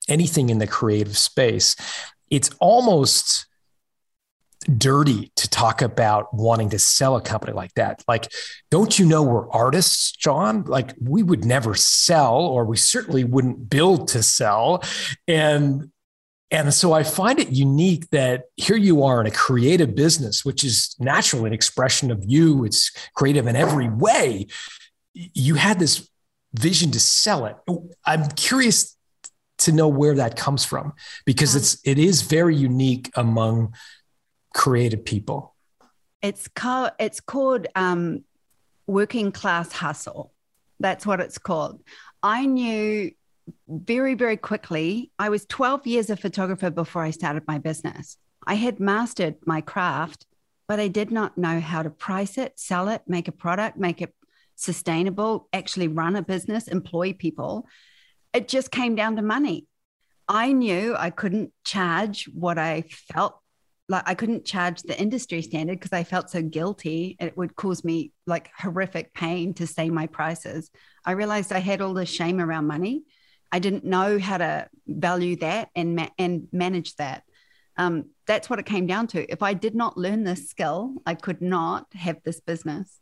anything 0.08 0.50
in 0.50 0.58
the 0.58 0.66
creative 0.66 1.18
space, 1.18 1.75
it's 2.30 2.50
almost 2.60 3.46
dirty 4.76 5.32
to 5.37 5.48
talk 5.48 5.80
about 5.82 6.32
wanting 6.34 6.68
to 6.70 6.78
sell 6.78 7.16
a 7.16 7.20
company 7.20 7.52
like 7.52 7.72
that. 7.75 8.02
Like, 8.06 8.30
don't 8.70 8.98
you 8.98 9.06
know 9.06 9.22
we're 9.22 9.50
artists, 9.50 10.12
John? 10.12 10.64
Like, 10.64 10.94
we 11.00 11.22
would 11.22 11.44
never 11.44 11.75
sell, 11.75 12.37
or 12.37 12.64
we 12.64 12.76
certainly 12.76 13.25
wouldn't 13.25 13.70
build 13.70 14.08
to 14.08 14.22
sell. 14.22 14.82
And 15.26 15.90
and 16.50 16.72
so 16.72 16.92
I 16.92 17.02
find 17.02 17.38
it 17.38 17.50
unique 17.50 18.08
that 18.10 18.44
here 18.56 18.76
you 18.76 19.04
are 19.04 19.20
in 19.20 19.26
a 19.26 19.30
creative 19.30 19.94
business, 19.94 20.44
which 20.44 20.64
is 20.64 20.96
naturally 20.98 21.48
an 21.48 21.52
expression 21.52 22.10
of 22.10 22.24
you. 22.26 22.64
It's 22.64 22.90
creative 23.14 23.46
in 23.46 23.54
every 23.54 23.88
way. 23.90 24.46
You 25.12 25.56
had 25.56 25.78
this 25.78 26.08
vision 26.54 26.90
to 26.92 27.00
sell 27.00 27.44
it. 27.44 27.56
I'm 28.06 28.28
curious 28.30 28.96
to 29.58 29.72
know 29.72 29.88
where 29.88 30.14
that 30.14 30.36
comes 30.36 30.64
from 30.64 30.94
because 31.26 31.54
it's 31.54 31.78
it 31.84 31.98
is 31.98 32.22
very 32.22 32.56
unique 32.56 33.10
among 33.16 33.74
creative 34.54 35.04
people. 35.04 35.54
It's 36.22 36.48
called 36.48 36.92
it's 36.98 37.20
called 37.20 37.66
um, 37.74 38.24
working 38.86 39.32
class 39.32 39.70
hustle. 39.72 40.32
That's 40.80 41.04
what 41.04 41.20
it's 41.20 41.38
called. 41.38 41.82
I 42.22 42.46
knew 42.46 43.10
very 43.68 44.14
very 44.14 44.36
quickly. 44.36 45.10
I 45.18 45.28
was 45.28 45.46
12 45.46 45.86
years 45.86 46.10
a 46.10 46.16
photographer 46.16 46.70
before 46.70 47.02
I 47.02 47.10
started 47.10 47.44
my 47.46 47.58
business. 47.58 48.16
I 48.46 48.54
had 48.54 48.80
mastered 48.80 49.36
my 49.44 49.60
craft, 49.60 50.26
but 50.66 50.80
I 50.80 50.88
did 50.88 51.10
not 51.10 51.36
know 51.36 51.60
how 51.60 51.82
to 51.82 51.90
price 51.90 52.38
it, 52.38 52.58
sell 52.58 52.88
it, 52.88 53.02
make 53.06 53.28
a 53.28 53.32
product, 53.32 53.76
make 53.76 54.00
it 54.00 54.14
sustainable, 54.56 55.48
actually 55.52 55.88
run 55.88 56.16
a 56.16 56.22
business, 56.22 56.68
employ 56.68 57.12
people. 57.12 57.66
It 58.32 58.48
just 58.48 58.70
came 58.70 58.94
down 58.94 59.16
to 59.16 59.22
money. 59.22 59.66
I 60.28 60.52
knew 60.52 60.94
I 60.96 61.10
couldn't 61.10 61.52
charge 61.64 62.28
what 62.34 62.58
I 62.58 62.82
felt 63.12 63.40
like 63.88 64.02
I 64.06 64.14
couldn't 64.14 64.44
charge 64.44 64.82
the 64.82 64.98
industry 65.00 65.40
standard 65.42 65.80
because 65.80 65.92
I 65.92 66.04
felt 66.04 66.30
so 66.30 66.42
guilty. 66.42 67.16
It 67.18 67.36
would 67.36 67.56
cause 67.56 67.84
me 67.84 68.12
like 68.26 68.50
horrific 68.56 69.14
pain 69.14 69.54
to 69.54 69.66
say 69.66 69.88
my 69.88 70.06
prices. 70.06 70.70
I 71.04 71.12
realized 71.12 71.52
I 71.52 71.60
had 71.60 71.80
all 71.80 71.94
this 71.94 72.10
shame 72.10 72.40
around 72.40 72.66
money. 72.66 73.04
I 73.50 73.58
didn't 73.58 73.84
know 73.84 74.18
how 74.18 74.38
to 74.38 74.68
value 74.86 75.36
that 75.36 75.70
and 75.74 75.96
ma- 75.96 76.10
and 76.18 76.48
manage 76.52 76.96
that. 76.96 77.22
Um, 77.76 78.10
that's 78.26 78.50
what 78.50 78.58
it 78.58 78.66
came 78.66 78.86
down 78.86 79.06
to. 79.08 79.30
If 79.30 79.42
I 79.42 79.54
did 79.54 79.74
not 79.74 79.96
learn 79.96 80.24
this 80.24 80.48
skill, 80.48 80.94
I 81.06 81.14
could 81.14 81.40
not 81.40 81.86
have 81.94 82.18
this 82.24 82.40
business. 82.40 83.00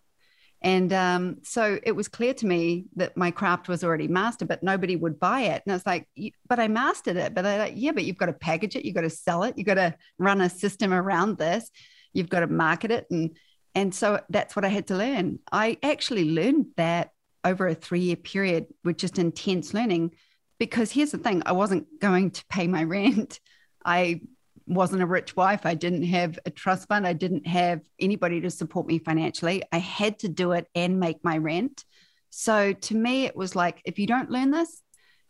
And 0.63 0.93
um, 0.93 1.37
so 1.43 1.79
it 1.83 1.93
was 1.93 2.09
clear 2.09 2.35
to 2.35 2.47
me 2.47 2.87
that 2.97 3.17
my 3.17 3.31
craft 3.31 3.69
was 3.69 3.85
already 3.85 4.09
mastered, 4.09 4.49
but 4.49 4.63
nobody 4.63 4.97
would 4.97 5.21
buy 5.21 5.43
it. 5.43 5.63
And 5.67 5.75
it's 5.75 5.87
like, 5.87 6.09
but 6.49 6.59
I 6.59 6.69
mastered 6.69 7.17
it. 7.17 7.35
But 7.35 7.47
I 7.47 7.59
like, 7.59 7.73
yeah, 7.77 7.93
but 7.93 8.05
you've 8.05 8.17
got 8.17 8.27
to 8.27 8.33
package 8.33 8.77
it, 8.77 8.85
you've 8.85 8.95
got 8.95 9.03
to 9.03 9.11
sell 9.11 9.43
it, 9.45 9.55
you've 9.57 9.67
got 9.67 9.75
to 9.75 9.95
run 10.19 10.41
a 10.41 10.51
system 10.51 10.93
around 10.93 11.39
this, 11.39 11.71
you've 12.13 12.31
got 12.31 12.41
to 12.41 12.47
market 12.47 12.91
it, 12.91 13.07
and 13.11 13.37
and 13.75 13.95
so 13.95 14.21
that's 14.31 14.57
what 14.57 14.65
I 14.65 14.69
had 14.69 14.87
to 14.87 14.97
learn. 14.97 15.39
I 15.53 15.77
actually 15.83 16.31
learned 16.31 16.69
that 16.79 17.11
over 17.45 17.69
a 17.69 17.75
three 17.75 18.01
year 18.01 18.17
period 18.17 18.67
with 18.85 18.97
just 18.97 19.19
intense 19.19 19.75
learning, 19.75 20.13
because 20.59 20.91
here's 20.91 21.13
the 21.13 21.19
thing: 21.19 21.43
I 21.47 21.53
wasn't 21.53 22.01
going 22.01 22.31
to 22.33 22.45
pay 22.47 22.67
my 22.67 22.85
rent. 22.85 23.41
I 23.85 24.23
wasn't 24.67 25.03
a 25.03 25.07
rich 25.07 25.37
wife. 25.37 25.65
I 25.65 25.75
didn't 25.75 26.03
have 26.05 26.39
a 26.45 26.51
trust 26.51 26.89
fund. 26.89 27.07
I 27.07 27.13
didn't 27.13 27.47
have 27.47 27.83
anybody 28.01 28.41
to 28.41 28.51
support 28.51 28.87
me 28.87 28.99
financially. 28.99 29.63
I 29.71 29.79
had 29.79 30.19
to 30.21 30.29
do 30.29 30.53
it 30.53 30.67
and 30.75 30.99
make 30.99 31.23
my 31.23 31.39
rent. 31.39 31.85
So 32.31 32.73
to 32.73 32.95
me, 32.95 33.27
it 33.27 33.37
was 33.37 33.55
like, 33.55 33.81
if 33.85 33.99
you 33.99 34.07
don't 34.07 34.31
learn 34.31 34.51
this, 34.51 34.83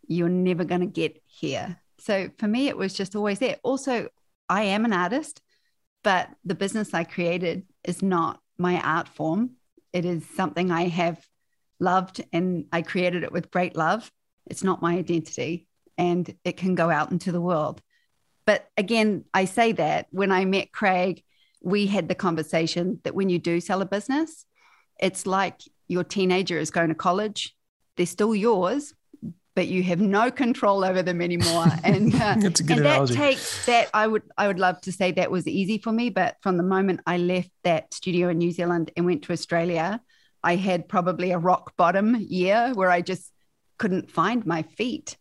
you're 0.09 0.29
never 0.29 0.65
going 0.65 0.81
to 0.81 0.87
get 0.87 1.23
here. 1.27 1.79
So 2.01 2.31
for 2.39 2.49
me, 2.49 2.69
it 2.69 2.77
was 2.77 2.95
just 2.95 3.15
always 3.15 3.39
there. 3.39 3.57
Also, 3.63 4.09
I 4.49 4.63
am 4.63 4.85
an 4.85 4.93
artist, 4.93 5.43
but 6.03 6.29
the 6.45 6.55
business 6.55 6.95
I 6.95 7.05
created 7.05 7.65
is 7.85 8.03
not 8.03 8.41
my 8.59 8.81
art 8.81 9.09
form. 9.09 9.53
It 9.93 10.05
is 10.05 10.25
something 10.35 10.71
I 10.71 10.89
have 10.89 11.25
loved 11.79 12.25
and 12.33 12.67
I 12.73 12.83
created 12.83 13.23
it 13.23 13.33
with 13.33 13.51
great 13.51 13.77
love. 13.77 14.11
It's 14.47 14.65
not 14.65 14.83
my 14.83 14.97
identity 14.97 15.67
and 15.99 16.35
it 16.45 16.57
can 16.57 16.75
go 16.75 16.91
out 16.91 17.11
into 17.11 17.33
the 17.33 17.41
world. 17.41 17.81
But 18.45 18.69
again, 18.77 19.25
I 19.35 19.45
say 19.47 19.73
that 19.73 20.07
when 20.11 20.31
I 20.31 20.45
met 20.45 20.73
Craig, 20.73 21.23
we 21.63 21.87
had 21.87 22.09
the 22.09 22.15
conversation 22.15 23.01
that 23.05 23.15
when 23.15 23.29
you 23.29 23.39
do 23.39 23.61
sell 23.61 23.83
a 23.83 23.87
business, 23.87 24.47
it's 25.01 25.27
like 25.27 25.61
your 25.89 26.05
teenager 26.05 26.59
is 26.59 26.71
going 26.71 26.89
to 26.89 26.95
college. 26.95 27.57
They're 27.97 28.07
still 28.07 28.35
yours, 28.35 28.95
but 29.57 29.67
you 29.67 29.83
have 29.83 30.01
no 30.01 30.31
control 30.31 30.85
over 30.85 31.03
them 31.03 31.21
anymore. 31.21 31.67
And, 31.85 32.15
uh, 32.15 32.37
That's 32.39 32.61
a 32.61 32.63
good 32.63 32.79
and 32.79 32.87
that 32.87 33.09
takes 33.09 33.67
that 33.67 33.89
I 33.95 34.07
would 34.07 34.23
I 34.37 34.47
would 34.47 34.59
love 34.59 34.81
to 34.83 34.93
say 34.93 35.13
that 35.13 35.31
was 35.31 35.47
easy 35.49 35.79
for 35.79 35.93
me, 35.93 36.11
but 36.11 36.37
from 36.41 36.57
the 36.57 36.63
moment 36.63 37.01
I 37.07 37.17
left 37.17 37.51
that 37.65 37.93
studio 37.95 38.29
in 38.29 38.39
New 38.39 38.53
Zealand 38.53 38.91
and 38.97 39.07
went 39.07 39.23
to 39.25 39.33
Australia, 39.33 40.01
I 40.43 40.57
had 40.57 40.89
probably 40.89 41.33
a 41.33 41.39
rock 41.39 41.77
bottom 41.77 42.15
year 42.17 42.73
where 42.75 42.91
I 42.91 43.01
just 43.01 43.33
couldn't 43.79 44.11
find 44.11 44.45
my 44.47 44.63
feet 44.63 45.17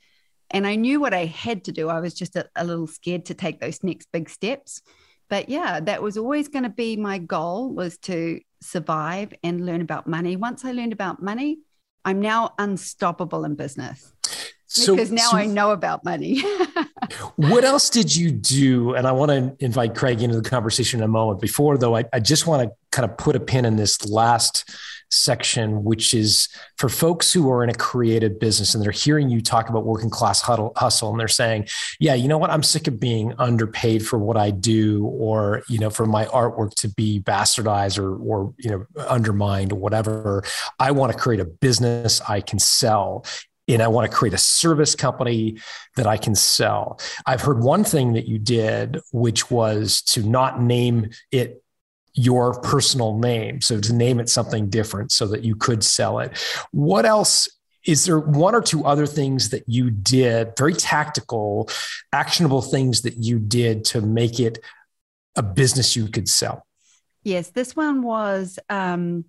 and 0.52 0.68
I 0.68 0.76
knew 0.76 1.00
what 1.00 1.14
I 1.14 1.26
had 1.26 1.64
to 1.66 1.72
do. 1.72 1.90
I 1.90 2.00
was 2.00 2.14
just 2.14 2.36
a, 2.36 2.48
a 2.56 2.64
little 2.64 2.88
scared 2.88 3.26
to 3.26 3.34
take 3.34 3.60
those 3.60 3.84
next 3.84 4.12
big 4.12 4.30
steps. 4.30 4.82
But 5.28 5.50
yeah, 5.50 5.80
that 5.80 6.04
was 6.04 6.18
always 6.18 6.48
going 6.50 6.64
to 6.64 6.70
be 6.70 6.98
my 6.98 7.18
goal 7.18 7.74
was 7.74 7.98
to 8.00 8.40
survive 8.62 9.34
and 9.44 9.66
learn 9.66 9.82
about 9.82 10.08
money. 10.08 10.36
Once 10.36 10.64
I 10.64 10.72
learned 10.72 10.94
about 10.94 11.22
money, 11.22 11.60
I'm 12.04 12.22
now 12.22 12.54
unstoppable 12.60 13.44
in 13.44 13.56
business. 13.56 14.14
So, 14.68 14.96
because 14.96 15.12
now 15.12 15.32
so 15.32 15.38
I 15.38 15.46
know 15.46 15.72
about 15.72 16.04
money. 16.04 16.42
what 17.38 17.64
else 17.64 17.90
did 17.90 18.16
you 18.16 18.32
do? 18.32 18.94
And 18.94 19.08
I 19.08 19.12
want 19.12 19.32
to 19.32 19.56
invite 19.64 19.96
Craig 19.96 20.22
into 20.22 20.40
the 20.40 20.48
conversation 20.48 21.00
in 21.00 21.04
a 21.06 21.08
moment. 21.08 21.40
Before, 21.40 21.78
though, 21.78 21.96
I, 21.96 22.06
I 22.14 22.20
just 22.20 22.46
want 22.46 22.64
to 22.64 22.76
kind 22.92 23.10
of 23.10 23.18
put 23.18 23.36
a 23.36 23.40
pin 23.40 23.66
in 23.66 23.78
this 23.78 24.06
last 24.08 24.70
section, 25.10 25.84
which 25.84 26.14
is 26.14 26.50
for 26.78 26.90
folks 26.90 27.32
who 27.32 27.50
are 27.50 27.64
in 27.64 27.70
a 27.70 27.74
creative 27.74 28.40
business 28.40 28.74
and 28.74 28.84
they're 28.84 28.92
hearing 28.92 29.30
you 29.30 29.42
talk 29.42 29.70
about 29.70 29.86
working 29.86 30.10
class 30.10 30.42
huddle, 30.42 30.74
hustle 30.76 31.12
and 31.12 31.20
they're 31.20 31.28
saying, 31.28 31.68
yeah, 32.00 32.14
you 32.14 32.28
know 32.28 32.38
what? 32.38 32.50
I'm 32.50 32.64
sick 32.64 32.88
of 32.88 33.00
being 33.00 33.34
underpaid 33.38 34.06
for 34.06 34.20
what 34.20 34.38
I 34.38 34.52
do 34.52 35.06
or, 35.06 35.64
you 35.70 35.80
know, 35.80 35.90
for 35.90 36.06
my 36.06 36.26
artwork 36.26 36.76
to 36.76 36.90
be 36.90 37.20
bastardized 37.20 38.00
or, 38.00 38.16
or, 38.18 38.54
you 38.58 38.72
know, 38.72 38.86
undermined 39.08 39.72
or 39.72 39.76
whatever. 39.76 40.44
I 40.80 40.92
want 40.92 41.12
to 41.14 41.18
create 41.18 41.40
a 41.40 41.46
business 41.46 42.22
I 42.22 42.42
can 42.42 42.60
sell 42.60 43.26
and 43.68 43.82
I 43.82 43.88
want 43.88 44.10
to 44.10 44.16
create 44.16 44.34
a 44.34 44.40
service 44.40 44.96
company 44.96 45.58
that 45.96 46.06
I 46.06 46.18
can 46.18 46.36
sell. 46.36 47.00
I've 47.26 47.42
heard 47.42 47.64
one 47.64 47.84
thing 47.84 48.14
that 48.14 48.28
you 48.28 48.38
did, 48.38 49.00
which 49.12 49.50
was 49.50 50.02
to 50.04 50.22
not 50.22 50.62
name 50.62 51.10
it 51.32 51.64
your 52.16 52.60
personal 52.62 53.18
name. 53.20 53.62
So 53.62 53.80
to 53.80 53.94
name 53.94 54.20
it 54.20 54.30
something 54.30 54.70
different 54.70 55.12
so 55.12 55.28
that 55.28 55.44
you 55.44 55.56
could 55.56 55.84
sell 55.84 56.20
it. 56.20 56.38
What 56.72 57.06
else? 57.06 57.50
Is 57.86 58.06
there 58.06 58.20
one 58.20 58.56
or 58.56 58.62
two 58.62 58.84
other 58.84 59.06
things 59.06 59.50
that 59.50 59.66
you 59.68 59.92
did, 59.92 60.54
very 60.58 60.74
tactical, 60.74 61.70
actionable 62.12 62.64
things 62.64 63.04
that 63.04 63.18
you 63.18 63.38
did 63.38 63.86
to 63.86 64.02
make 64.02 64.40
it 64.40 64.58
a 65.36 65.44
business 65.44 65.96
you 65.96 66.08
could 66.08 66.28
sell? 66.28 66.66
Yes, 67.24 67.50
this 67.50 67.76
one 67.76 68.02
was, 68.02 68.58
um, 68.70 69.26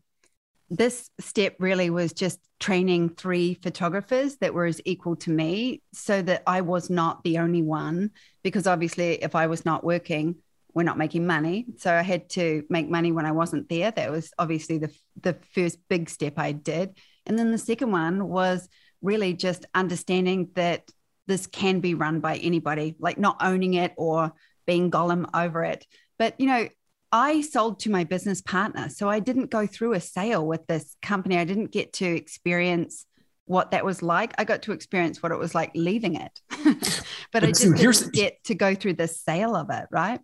this 0.71 1.11
step 1.21 1.57
really 1.59 1.91
was 1.91 2.13
just 2.13 2.41
training 2.59 3.11
three 3.11 3.55
photographers 3.55 4.37
that 4.37 4.55
were 4.55 4.67
as 4.67 4.81
equal 4.85 5.17
to 5.17 5.31
me 5.31 5.83
so 5.93 6.23
that 6.23 6.43
I 6.47 6.63
was 6.63 6.89
not 6.89 7.25
the 7.25 7.39
only 7.39 7.63
one. 7.63 8.11
Because 8.43 8.67
obviously, 8.67 9.23
if 9.23 9.35
I 9.35 9.49
was 9.49 9.67
not 9.67 9.85
working, 9.85 10.37
we're 10.77 10.83
not 10.83 10.99
making 10.99 11.27
money. 11.27 11.65
So 11.79 11.91
I 11.91 12.03
had 12.03 12.29
to 12.31 12.63
make 12.69 12.91
money 12.91 13.11
when 13.11 13.25
I 13.25 13.33
wasn't 13.33 13.71
there. 13.71 13.91
That 13.91 14.11
was 14.11 14.31
obviously 14.39 14.77
the 14.77 14.95
the 15.23 15.39
first 15.55 15.79
big 15.89 16.11
step 16.11 16.35
I 16.37 16.53
did. 16.53 16.99
And 17.25 17.39
then 17.39 17.51
the 17.51 17.57
second 17.57 17.93
one 17.93 18.29
was 18.29 18.69
really 19.01 19.33
just 19.33 19.65
understanding 19.75 20.51
that 20.55 20.91
this 21.27 21.47
can 21.47 21.81
be 21.81 21.95
run 21.95 22.21
by 22.21 22.37
anybody, 22.37 22.95
like 22.99 23.17
not 23.17 23.39
owning 23.41 23.73
it 23.73 23.95
or 23.97 24.35
being 24.67 24.91
Gollum 24.91 25.27
over 25.33 25.65
it. 25.65 25.87
But 26.19 26.39
you 26.39 26.47
know, 26.47 26.69
I 27.11 27.41
sold 27.41 27.81
to 27.81 27.91
my 27.91 28.05
business 28.05 28.43
partner. 28.43 28.91
So 28.91 29.09
I 29.09 29.21
didn't 29.21 29.51
go 29.51 29.67
through 29.67 29.95
a 29.95 30.01
sale 30.01 30.47
with 30.47 30.67
this 30.67 30.95
company. 31.01 31.39
I 31.39 31.45
didn't 31.45 31.73
get 31.73 31.95
to 31.95 32.05
experience 32.05 33.06
what 33.47 33.71
that 33.71 33.85
was 33.85 34.03
like. 34.03 34.35
I 34.39 34.45
got 34.45 34.63
to 34.63 34.73
experience 34.73 35.23
what 35.23 35.33
it 35.33 35.39
was 35.39 35.55
like 35.55 35.71
leaving 35.75 36.17
it, 36.17 36.41
but 37.33 37.43
I 37.43 37.49
just 37.49 37.63
didn't 37.77 38.13
get 38.13 38.43
to 38.45 38.55
go 38.55 38.75
through 38.75 38.95
the 38.95 39.09
sale 39.09 39.57
of 39.57 39.71
it. 39.71 39.87
Right. 39.91 40.21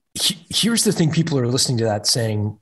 Here's 0.50 0.84
the 0.84 0.92
thing: 0.92 1.10
people 1.10 1.38
are 1.38 1.46
listening 1.46 1.78
to 1.78 1.84
that 1.84 2.06
saying, 2.06 2.58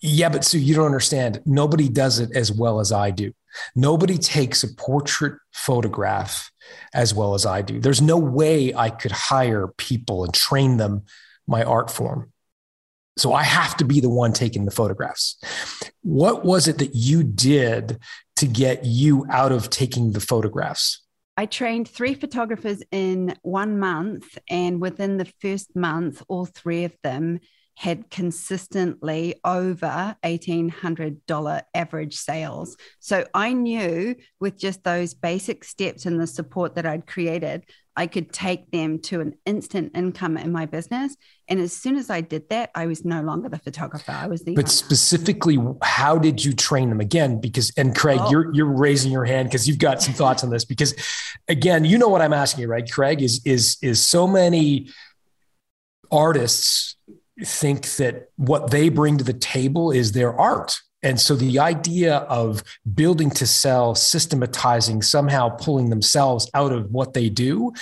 "Yeah, 0.00 0.28
but 0.28 0.44
so 0.44 0.58
you 0.58 0.74
don't 0.74 0.86
understand. 0.86 1.40
Nobody 1.44 1.88
does 1.88 2.20
it 2.20 2.30
as 2.36 2.52
well 2.52 2.80
as 2.80 2.92
I 2.92 3.10
do. 3.10 3.32
Nobody 3.74 4.18
takes 4.18 4.62
a 4.62 4.72
portrait 4.74 5.38
photograph 5.52 6.52
as 6.94 7.14
well 7.14 7.34
as 7.34 7.46
I 7.46 7.62
do. 7.62 7.80
There's 7.80 8.02
no 8.02 8.18
way 8.18 8.74
I 8.74 8.90
could 8.90 9.12
hire 9.12 9.68
people 9.78 10.24
and 10.24 10.32
train 10.34 10.76
them 10.76 11.02
my 11.46 11.64
art 11.64 11.90
form." 11.90 12.32
So 13.16 13.32
I 13.32 13.42
have 13.42 13.76
to 13.78 13.84
be 13.84 13.98
the 13.98 14.08
one 14.08 14.32
taking 14.32 14.64
the 14.64 14.70
photographs. 14.70 15.36
What 16.02 16.44
was 16.44 16.68
it 16.68 16.78
that 16.78 16.94
you 16.94 17.24
did 17.24 17.98
to 18.38 18.46
get 18.46 18.84
you 18.84 19.26
out 19.30 19.52
of 19.52 19.70
taking 19.70 20.12
the 20.12 20.20
photographs? 20.20 21.02
I 21.36 21.46
trained 21.46 21.88
three 21.88 22.14
photographers 22.14 22.82
in 22.90 23.36
one 23.42 23.78
month. 23.78 24.38
And 24.48 24.80
within 24.80 25.18
the 25.18 25.32
first 25.40 25.76
month, 25.76 26.22
all 26.28 26.46
three 26.46 26.84
of 26.84 26.96
them 27.04 27.38
had 27.76 28.10
consistently 28.10 29.36
over 29.44 30.16
$1,800 30.24 31.62
average 31.74 32.16
sales. 32.16 32.76
So 32.98 33.24
I 33.34 33.52
knew 33.52 34.16
with 34.40 34.58
just 34.58 34.82
those 34.82 35.14
basic 35.14 35.62
steps 35.62 36.04
and 36.04 36.20
the 36.20 36.26
support 36.26 36.74
that 36.74 36.86
I'd 36.86 37.06
created, 37.06 37.66
I 37.98 38.06
could 38.06 38.32
take 38.32 38.70
them 38.70 39.00
to 39.00 39.20
an 39.20 39.34
instant 39.44 39.90
income 39.96 40.36
in 40.36 40.52
my 40.52 40.66
business. 40.66 41.16
And 41.48 41.58
as 41.58 41.72
soon 41.72 41.96
as 41.96 42.10
I 42.10 42.20
did 42.20 42.48
that, 42.48 42.70
I 42.76 42.86
was 42.86 43.04
no 43.04 43.22
longer 43.22 43.48
the 43.48 43.58
photographer. 43.58 44.12
I 44.12 44.28
was 44.28 44.44
the. 44.44 44.54
But 44.54 44.66
owner. 44.66 44.70
specifically, 44.70 45.58
how 45.82 46.16
did 46.16 46.44
you 46.44 46.52
train 46.52 46.90
them 46.90 47.00
again? 47.00 47.40
Because 47.40 47.72
and 47.76 47.96
Craig, 47.96 48.20
oh. 48.22 48.30
you're 48.30 48.54
you're 48.54 48.72
raising 48.72 49.10
your 49.10 49.24
hand 49.24 49.48
because 49.48 49.66
you've 49.66 49.80
got 49.80 50.00
some 50.00 50.14
thoughts 50.14 50.44
on 50.44 50.50
this. 50.50 50.64
Because 50.64 50.94
again, 51.48 51.84
you 51.84 51.98
know 51.98 52.08
what 52.08 52.22
I'm 52.22 52.32
asking 52.32 52.62
you, 52.62 52.68
right, 52.68 52.88
Craig? 52.88 53.20
Is 53.20 53.42
is 53.44 53.76
is 53.82 54.00
so 54.00 54.28
many 54.28 54.90
artists 56.12 56.94
think 57.44 57.84
that 57.96 58.28
what 58.36 58.70
they 58.70 58.90
bring 58.90 59.18
to 59.18 59.24
the 59.24 59.32
table 59.32 59.90
is 59.90 60.12
their 60.12 60.32
art 60.38 60.80
and 61.02 61.20
so 61.20 61.36
the 61.36 61.58
idea 61.60 62.16
of 62.16 62.62
building 62.94 63.30
to 63.30 63.46
sell, 63.46 63.94
systematizing, 63.94 65.02
somehow 65.02 65.50
pulling 65.50 65.90
themselves 65.90 66.50
out 66.54 66.72
of 66.72 66.90
what 66.90 67.12
they 67.12 67.28
do 67.28 67.72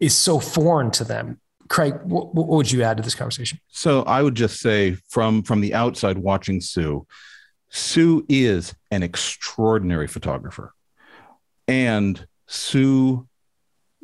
is 0.00 0.14
so 0.14 0.38
foreign 0.38 0.90
to 0.92 1.04
them. 1.04 1.40
Craig, 1.68 1.94
what, 2.04 2.34
what, 2.34 2.46
would 2.48 2.70
you 2.70 2.82
add 2.82 2.98
to 2.98 3.02
this 3.02 3.14
conversation? 3.14 3.58
So 3.68 4.02
I 4.02 4.22
would 4.22 4.34
just 4.34 4.60
say 4.60 4.96
from 5.08 5.42
from 5.42 5.60
the 5.60 5.74
outside 5.74 6.18
watching 6.18 6.60
Sue, 6.60 7.06
Sue 7.70 8.24
is 8.28 8.74
an 8.90 9.02
extraordinary 9.02 10.06
photographer. 10.06 10.74
And 11.66 12.24
Sue 12.46 13.26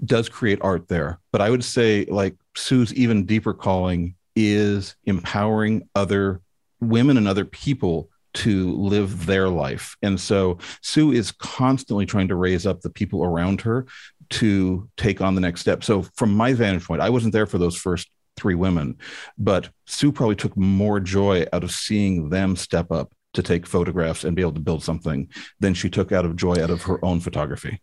does 0.05 0.29
create 0.29 0.59
art 0.63 0.89
there, 0.89 1.21
but 1.31 1.41
I 1.41 1.51
would 1.51 1.63
say 1.63 2.07
like 2.07 2.35
Sue's 2.57 2.93
even 2.95 3.27
deeper 3.27 3.55
calling 3.55 4.17
is 4.35 4.97
empowering 5.05 5.89
other 5.95 6.41
women 6.81 7.17
and 7.17 7.29
other 7.29 7.45
people 7.45 8.11
to 8.35 8.73
live 8.77 9.27
their 9.27 9.49
life. 9.49 9.97
And 10.03 10.19
so 10.19 10.59
Sue 10.83 11.13
is 11.13 11.33
constantly 11.33 12.07
trying 12.07 12.29
to 12.29 12.37
raise 12.37 12.67
up 12.67 12.81
the 12.81 12.91
people 12.91 13.25
around 13.25 13.61
her 13.63 13.87
to 14.31 14.89
take 14.97 15.21
on 15.21 15.35
the 15.35 15.41
next 15.41 15.61
step. 15.61 15.85
So 15.85 16.03
from 16.17 16.35
my 16.35 16.53
vantage 16.55 16.87
point, 16.87 17.03
I 17.03 17.11
wasn't 17.11 17.33
there 17.33 17.47
for 17.47 17.59
those 17.59 17.77
first 17.77 18.09
three 18.37 18.55
women, 18.55 18.97
but 19.37 19.69
Sue 19.87 20.11
probably 20.11 20.37
took 20.37 20.57
more 20.57 21.01
joy 21.01 21.47
out 21.53 21.65
of 21.65 21.71
seeing 21.71 22.31
them 22.31 22.57
step 22.57 22.91
up 22.91 23.13
to 23.35 23.43
take 23.43 23.67
photographs 23.67 24.25
and 24.25 24.37
be 24.37 24.43
able 24.43 24.53
to 24.53 24.61
build 24.61 24.83
something 24.83 25.29
than 25.61 25.75
she 25.75 25.91
took 25.91 26.13
out 26.13 26.25
of 26.25 26.37
joy 26.37 26.55
out 26.63 26.71
of 26.71 26.83
her 26.83 27.03
own 27.05 27.21
photography. 27.21 27.81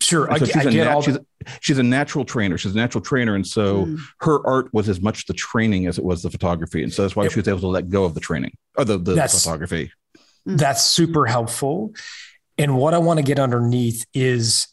Sure, 0.00 0.26
so 0.26 0.32
I, 0.32 0.38
she's, 0.38 0.56
I 0.56 0.62
a 0.62 0.70
nat- 0.70 1.00
she's, 1.00 1.18
she's, 1.60 1.78
a 1.78 1.82
natural 1.82 2.24
trainer. 2.24 2.58
She's 2.58 2.74
a 2.74 2.76
natural 2.76 3.02
trainer, 3.02 3.34
and 3.34 3.46
so 3.46 3.86
mm. 3.86 3.98
her 4.20 4.46
art 4.46 4.72
was 4.72 4.88
as 4.88 5.00
much 5.00 5.26
the 5.26 5.32
training 5.32 5.86
as 5.86 5.98
it 5.98 6.04
was 6.04 6.22
the 6.22 6.30
photography, 6.30 6.82
and 6.82 6.92
so 6.92 7.02
that's 7.02 7.16
why 7.16 7.24
yep. 7.24 7.32
she 7.32 7.40
was 7.40 7.48
able 7.48 7.60
to 7.60 7.68
let 7.68 7.88
go 7.88 8.04
of 8.04 8.14
the 8.14 8.20
training 8.20 8.52
or 8.76 8.84
the, 8.84 8.98
the 8.98 9.14
that's, 9.14 9.42
photography. 9.42 9.90
Mm. 10.46 10.58
That's 10.58 10.82
super 10.82 11.26
helpful. 11.26 11.94
And 12.58 12.76
what 12.76 12.94
I 12.94 12.98
want 12.98 13.18
to 13.18 13.24
get 13.24 13.38
underneath 13.38 14.06
is 14.14 14.68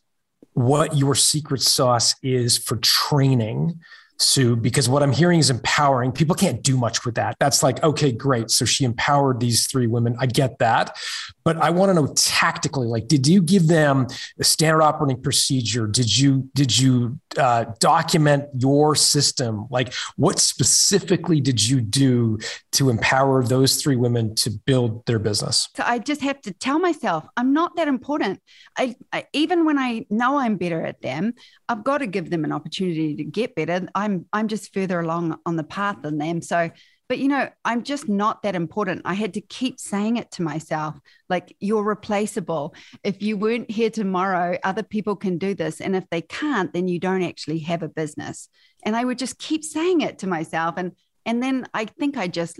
what 0.53 0.98
your 0.98 1.15
secret 1.15 1.62
sauce 1.62 2.15
is 2.22 2.58
for 2.58 2.77
training 2.77 3.80
Sue, 4.20 4.55
because 4.55 4.88
what 4.88 5.03
I'm 5.03 5.12
hearing 5.12 5.39
is 5.39 5.50
empowering. 5.50 6.12
People 6.12 6.36
can't 6.36 6.62
do 6.62 6.77
much 6.77 7.05
with 7.05 7.15
that. 7.15 7.36
That's 7.39 7.63
like, 7.63 7.84
okay, 7.84 8.12
great. 8.12 8.51
So 8.51 8.65
she 8.65 8.86
empowered 8.86 9.39
these 9.39 9.67
three 9.67 9.88
women. 9.88 10.15
I 10.20 10.27
get 10.27 10.60
that. 10.60 10.98
But 11.43 11.58
I 11.58 11.72
want 11.72 11.89
to 11.89 11.93
know 11.93 12.08
tactically, 12.15 12.88
like, 12.88 13.08
did 13.08 13.27
you 13.27 13.41
give 13.41 13.67
them 13.67 14.08
a 14.39 14.43
standard 14.43 14.82
operating 14.82 15.22
procedure? 15.22 15.88
Did 15.88 16.17
you 16.17 16.50
did 16.53 16.77
you 16.77 17.20
uh, 17.38 17.65
document 17.79 18.46
your 18.58 18.96
system? 18.96 19.67
Like, 19.70 19.93
what 20.15 20.39
specifically 20.39 21.41
did 21.41 21.65
you 21.65 21.82
do 21.82 22.38
to 22.74 22.89
empower 22.89 23.43
those 23.43 23.82
three 23.82 23.98
women 23.98 24.36
to 24.36 24.51
build 24.51 25.05
their 25.05 25.20
business? 25.20 25.67
So 25.75 25.84
I 25.86 26.00
just 26.00 26.22
have 26.22 26.39
to 26.41 26.53
tell 26.53 26.79
myself 26.79 27.25
I'm 27.36 27.51
not 27.51 27.75
that 27.75 27.88
important. 27.89 28.41
I, 28.77 28.96
I 29.12 29.25
even 29.34 29.65
when 29.65 29.77
I 29.77 30.05
know 30.10 30.38
I'm 30.38 30.55
better 30.55 30.86
at 30.86 31.01
them, 31.01 31.34
I've 31.74 31.84
got 31.84 31.98
to 31.98 32.08
give 32.08 32.30
them 32.30 32.46
an 32.46 32.51
opportunity 32.51 33.15
to 33.15 33.24
get 33.24 33.56
better. 33.56 33.88
I'm 33.96 34.25
I'm 34.32 34.48
just 34.48 34.74
further 34.74 35.00
along 35.00 35.38
on 35.46 35.56
the 35.56 35.63
path 35.63 35.98
than 36.03 36.20
them. 36.20 36.42
So 36.42 36.70
but 37.10 37.20
you 37.20 37.27
know, 37.27 37.50
I'm 37.65 37.84
just 37.84 38.08
not 38.08 38.44
that 38.44 38.56
important. 38.56 39.01
I 39.06 39.13
had 39.13 39.34
to 39.34 39.42
keep 39.42 39.80
saying 39.80 40.18
it 40.18 40.32
to 40.32 40.42
myself 40.42 40.96
like, 41.30 41.56
you're 41.60 41.84
replaceable. 41.84 42.75
If 43.03 43.22
you 43.22 43.38
weren't 43.38 43.70
here 43.70 43.89
tomorrow, 43.89 44.58
other 44.63 44.84
people 44.84 45.15
can 45.15 45.38
do 45.38 45.53
this. 45.53 45.82
And 45.82 45.96
if 45.96 46.10
they 46.10 46.22
can't, 46.22 46.72
then 46.74 46.88
you 46.88 47.00
don't 47.00 47.24
actually 47.24 47.60
have 47.60 47.84
a 47.84 47.89
business. 47.89 48.48
And 48.84 48.96
I 48.96 49.03
would 49.03 49.20
just 49.20 49.38
keep 49.38 49.63
saying 49.63 50.01
it 50.01 50.20
to 50.20 50.27
myself. 50.27 50.75
And 50.77 50.94
and 51.25 51.42
then 51.42 51.68
I 51.74 51.86
think 51.86 52.18
I 52.18 52.27
just 52.27 52.59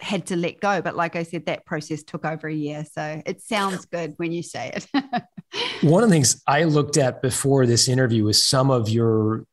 had 0.00 0.26
to 0.26 0.36
let 0.36 0.60
go. 0.60 0.80
But 0.80 0.96
like 0.96 1.14
I 1.14 1.22
said, 1.22 1.46
that 1.46 1.66
process 1.66 2.02
took 2.02 2.24
over 2.24 2.48
a 2.48 2.54
year. 2.54 2.84
So 2.90 3.22
it 3.26 3.42
sounds 3.42 3.84
good 3.84 4.14
when 4.16 4.32
you 4.32 4.42
say 4.42 4.72
it. 4.74 4.86
One 5.82 6.02
of 6.02 6.08
the 6.08 6.14
things 6.14 6.42
I 6.46 6.64
looked 6.64 6.96
at 6.96 7.22
before 7.22 7.66
this 7.66 7.88
interview 7.88 8.24
was 8.24 8.44
some 8.44 8.70
of 8.70 8.88
your 8.88 9.44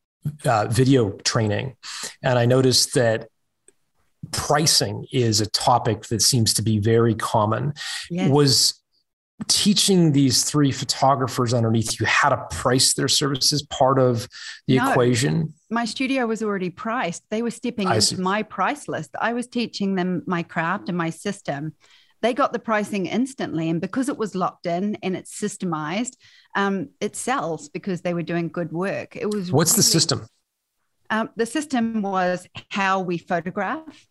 uh, 0.46 0.68
video 0.68 1.12
training. 1.24 1.76
And 2.24 2.38
I 2.38 2.46
noticed 2.46 2.94
that 2.96 3.30
pricing 4.32 5.06
is 5.12 5.42
a 5.42 5.48
topic 5.48 6.04
that 6.08 6.22
seems 6.22 6.54
to 6.56 6.62
be 6.62 6.80
very 6.80 7.16
common. 7.16 7.74
Yes. 8.10 8.30
Was 8.30 8.74
teaching 9.48 10.12
these 10.12 10.44
three 10.44 10.72
photographers 10.72 11.54
underneath 11.54 12.00
you 12.00 12.06
how 12.06 12.28
to 12.28 12.38
price 12.52 12.94
their 12.94 13.08
services 13.08 13.64
part 13.64 13.98
of 13.98 14.28
the 14.68 14.78
no, 14.78 14.92
equation? 14.92 15.54
My 15.70 15.86
studio 15.86 16.28
was 16.28 16.44
already 16.44 16.70
priced. 16.70 17.24
They 17.30 17.42
were 17.42 17.52
stepping 17.52 17.88
I 17.88 17.96
into 17.96 18.08
see. 18.08 18.16
my 18.18 18.44
price 18.44 18.88
list. 18.88 19.12
I 19.20 19.34
was 19.34 19.48
teaching 19.48 19.96
them 19.96 20.24
my 20.28 20.44
craft 20.44 20.90
and 20.90 20.98
my 20.98 21.10
system. 21.10 21.74
They 22.22 22.34
got 22.34 22.54
the 22.54 22.60
pricing 22.60 23.06
instantly. 23.06 23.70
And 23.70 23.80
because 23.80 24.10
it 24.10 24.18
was 24.18 24.36
locked 24.36 24.66
in 24.66 24.98
and 25.02 25.16
it's 25.16 25.40
systemized, 25.40 26.18
um, 26.56 26.90
it 27.00 27.16
sells 27.16 27.70
because 27.70 28.02
they 28.02 28.14
were 28.14 28.24
doing 28.24 28.50
good 28.50 28.72
work. 28.72 29.16
It 29.16 29.30
was 29.30 29.52
what's 29.52 29.72
really, 29.72 29.80
the 29.80 29.84
system? 29.84 30.28
Um, 31.10 31.30
the 31.36 31.46
system 31.46 32.02
was 32.02 32.48
how 32.70 33.02
we 33.02 33.18
photograph 33.18 34.08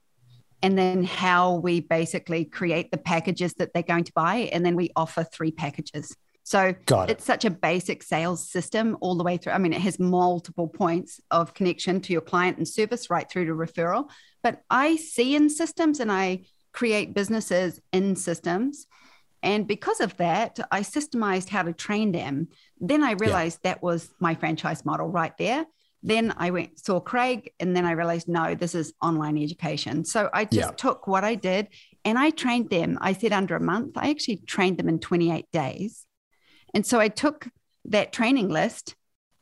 and 0.62 0.76
then 0.76 1.04
how 1.04 1.56
we 1.56 1.80
basically 1.80 2.44
create 2.44 2.90
the 2.90 2.98
packages 2.98 3.54
that 3.54 3.72
they're 3.72 3.82
going 3.82 4.04
to 4.04 4.12
buy. 4.12 4.50
And 4.52 4.64
then 4.64 4.74
we 4.74 4.90
offer 4.96 5.22
three 5.22 5.52
packages. 5.52 6.16
So 6.42 6.68
it. 6.68 7.10
it's 7.10 7.26
such 7.26 7.44
a 7.44 7.50
basic 7.50 8.02
sales 8.02 8.48
system 8.48 8.96
all 9.02 9.16
the 9.16 9.22
way 9.22 9.36
through. 9.36 9.52
I 9.52 9.58
mean, 9.58 9.74
it 9.74 9.82
has 9.82 9.98
multiple 9.98 10.66
points 10.66 11.20
of 11.30 11.52
connection 11.52 12.00
to 12.00 12.12
your 12.12 12.22
client 12.22 12.56
and 12.56 12.66
service 12.66 13.10
right 13.10 13.30
through 13.30 13.46
to 13.46 13.52
referral. 13.52 14.08
But 14.42 14.62
I 14.70 14.96
see 14.96 15.36
in 15.36 15.50
systems 15.50 16.00
and 16.00 16.10
I 16.10 16.44
create 16.72 17.14
businesses 17.14 17.80
in 17.92 18.16
systems. 18.16 18.86
And 19.42 19.66
because 19.66 20.00
of 20.00 20.16
that, 20.16 20.58
I 20.70 20.80
systemized 20.80 21.48
how 21.48 21.62
to 21.62 21.72
train 21.72 22.12
them. 22.12 22.48
Then 22.80 23.02
I 23.04 23.12
realized 23.12 23.60
yeah. 23.62 23.72
that 23.72 23.82
was 23.82 24.10
my 24.18 24.34
franchise 24.34 24.84
model 24.84 25.08
right 25.08 25.36
there. 25.38 25.66
Then 26.02 26.32
I 26.36 26.50
went, 26.50 26.78
saw 26.78 27.00
Craig, 27.00 27.52
and 27.58 27.74
then 27.74 27.84
I 27.84 27.92
realized, 27.92 28.28
no, 28.28 28.54
this 28.54 28.74
is 28.74 28.92
online 29.02 29.36
education. 29.36 30.04
So 30.04 30.30
I 30.32 30.44
just 30.44 30.70
yeah. 30.70 30.70
took 30.76 31.06
what 31.06 31.24
I 31.24 31.34
did 31.34 31.68
and 32.04 32.18
I 32.18 32.30
trained 32.30 32.70
them. 32.70 32.98
I 33.00 33.12
said 33.12 33.32
under 33.32 33.56
a 33.56 33.60
month, 33.60 33.96
I 33.96 34.10
actually 34.10 34.38
trained 34.46 34.78
them 34.78 34.88
in 34.88 35.00
28 35.00 35.46
days. 35.52 36.06
And 36.72 36.86
so 36.86 37.00
I 37.00 37.08
took 37.08 37.48
that 37.86 38.12
training 38.12 38.48
list, 38.48 38.94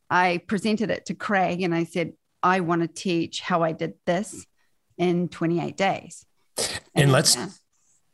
I 0.09 0.41
presented 0.47 0.91
it 0.91 1.07
to 1.07 1.15
Craig, 1.15 1.62
and 1.62 1.75
I 1.75 1.85
said, 1.85 2.12
I 2.43 2.61
want 2.61 2.83
to 2.83 2.89
teach 2.89 3.41
how 3.41 3.62
I 3.62 3.73
did 3.73 3.95
this 4.07 4.47
in 4.97 5.29
28 5.29 5.77
days. 5.77 6.25
And, 6.59 6.69
and 6.95 7.12
let's 7.12 7.37
yeah. 7.37 7.49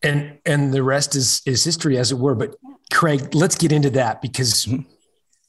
and 0.03 0.39
and 0.45 0.73
the 0.73 0.83
rest 0.83 1.15
is 1.15 1.43
is 1.47 1.65
history 1.65 1.99
as 1.99 2.13
it 2.13 2.19
were. 2.19 2.35
But 2.35 2.57
Craig, 2.93 3.35
let's 3.35 3.57
get 3.57 3.73
into 3.73 3.91
that 3.91 4.23
because 4.23 4.67
mm-hmm. 4.67 4.83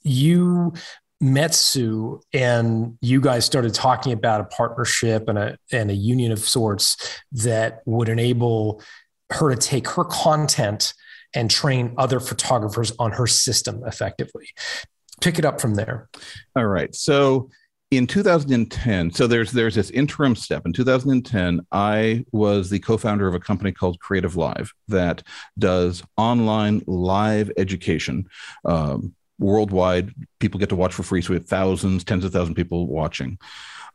you 0.02 0.74
met 1.20 1.54
Sue 1.54 2.20
and 2.32 2.98
you 3.00 3.20
guys 3.20 3.44
started 3.44 3.72
talking 3.72 4.12
about 4.12 4.40
a 4.40 4.44
partnership 4.44 5.28
and 5.28 5.38
a 5.38 5.58
and 5.72 5.90
a 5.90 5.94
union 5.94 6.32
of 6.32 6.38
sorts 6.40 6.96
that 7.32 7.82
would 7.86 8.08
enable 8.08 8.82
her 9.30 9.54
to 9.54 9.56
take 9.56 9.88
her 9.88 10.04
content 10.04 10.92
and 11.34 11.50
train 11.50 11.94
other 11.98 12.20
photographers 12.20 12.92
on 12.98 13.12
her 13.12 13.26
system 13.26 13.82
effectively. 13.86 14.48
Pick 15.20 15.38
it 15.38 15.44
up 15.44 15.60
from 15.60 15.74
there. 15.74 16.08
All 16.56 16.66
right. 16.66 16.94
So 16.94 17.50
in 17.90 18.06
2010 18.06 19.12
so 19.12 19.26
there's 19.26 19.52
there's 19.52 19.74
this 19.74 19.90
interim 19.90 20.34
step 20.34 20.66
in 20.66 20.72
2010 20.72 21.60
i 21.70 22.24
was 22.32 22.68
the 22.70 22.78
co-founder 22.78 23.28
of 23.28 23.34
a 23.34 23.40
company 23.40 23.70
called 23.70 24.00
creative 24.00 24.36
live 24.36 24.72
that 24.88 25.22
does 25.58 26.02
online 26.16 26.82
live 26.86 27.50
education 27.56 28.26
um, 28.64 29.14
worldwide. 29.38 30.12
People 30.38 30.60
get 30.60 30.68
to 30.70 30.76
watch 30.76 30.94
for 30.94 31.02
free. 31.02 31.22
So 31.22 31.30
we 31.30 31.36
have 31.36 31.46
thousands, 31.46 32.04
tens 32.04 32.24
of 32.24 32.32
thousands 32.32 32.50
of 32.50 32.56
people 32.56 32.86
watching. 32.86 33.38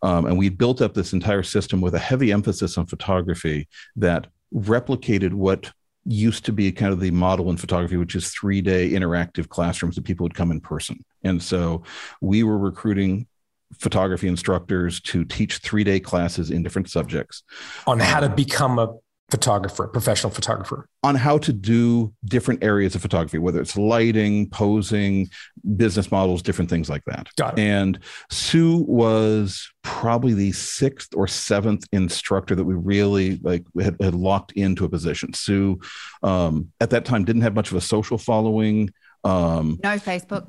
Um, 0.02 0.26
and 0.26 0.38
we 0.38 0.50
built 0.50 0.82
up 0.82 0.94
this 0.94 1.14
entire 1.14 1.44
system 1.44 1.82
with 1.82 1.96
a 1.96 2.00
heavy 2.00 2.32
emphasis 2.32 2.78
on 2.78 2.86
photography 2.86 3.68
that 3.98 4.28
replicated 4.54 5.34
what 5.34 5.72
used 6.06 6.46
to 6.46 6.54
be 6.54 6.72
kind 6.72 6.94
of 6.94 7.00
the 7.00 7.12
model 7.12 7.50
in 7.50 7.58
photography, 7.58 7.98
which 7.98 8.16
is 8.16 8.30
three 8.30 8.62
day 8.62 8.92
interactive 8.92 9.50
classrooms 9.50 9.96
that 9.96 10.06
people 10.06 10.24
would 10.24 10.34
come 10.34 10.52
in 10.52 10.62
person. 10.62 11.04
And 11.24 11.44
so 11.44 11.84
we 12.22 12.44
were 12.44 12.58
recruiting 12.58 13.28
photography 13.78 14.28
instructors 14.28 15.00
to 15.02 15.24
teach 15.24 15.58
three 15.60 15.84
day 15.84 16.00
classes 16.00 16.52
in 16.52 16.64
different 16.64 16.90
subjects 16.90 17.44
on 17.88 18.00
how 18.00 18.20
to 18.20 18.30
become 18.30 18.80
a 18.80 18.94
photographer, 19.30 19.88
professional 19.88 20.32
photographer? 20.32 20.88
On 21.04 21.16
how 21.16 21.38
to 21.40 21.54
do 21.54 22.14
different 22.26 22.64
areas 22.64 22.96
of 22.96 23.02
photography, 23.02 23.38
whether 23.38 23.62
it's 23.62 23.78
lighting, 23.78 24.50
posing, 24.50 25.30
business 25.76 26.12
models, 26.12 26.42
different 26.42 26.70
things 26.70 26.90
like 26.90 27.04
that. 27.06 27.28
Got 27.38 27.58
it. 27.58 27.62
And 27.62 28.00
Sue 28.30 28.78
was 28.88 29.72
probably 29.84 30.34
the 30.34 30.52
sixth 30.52 31.16
or 31.16 31.28
seventh 31.28 31.86
instructor 31.92 32.56
that 32.56 32.64
we 32.64 32.76
really 32.76 33.38
like 33.38 33.66
had, 33.80 33.96
had 34.02 34.16
locked 34.16 34.52
into 34.54 34.86
a 34.86 34.90
position. 34.90 35.34
Sue, 35.34 35.80
um, 36.24 36.72
at 36.82 36.90
that 36.90 37.06
time, 37.06 37.24
didn't 37.26 37.44
have 37.44 37.56
much 37.56 37.72
of 37.72 37.78
a 37.78 37.82
social 37.82 38.18
following. 38.18 38.92
Um, 39.24 39.80
no 39.84 39.92
Facebook. 39.98 40.48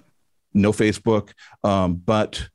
No 0.52 0.72
Facebook, 0.72 1.30
um, 1.62 1.94
but 1.94 2.48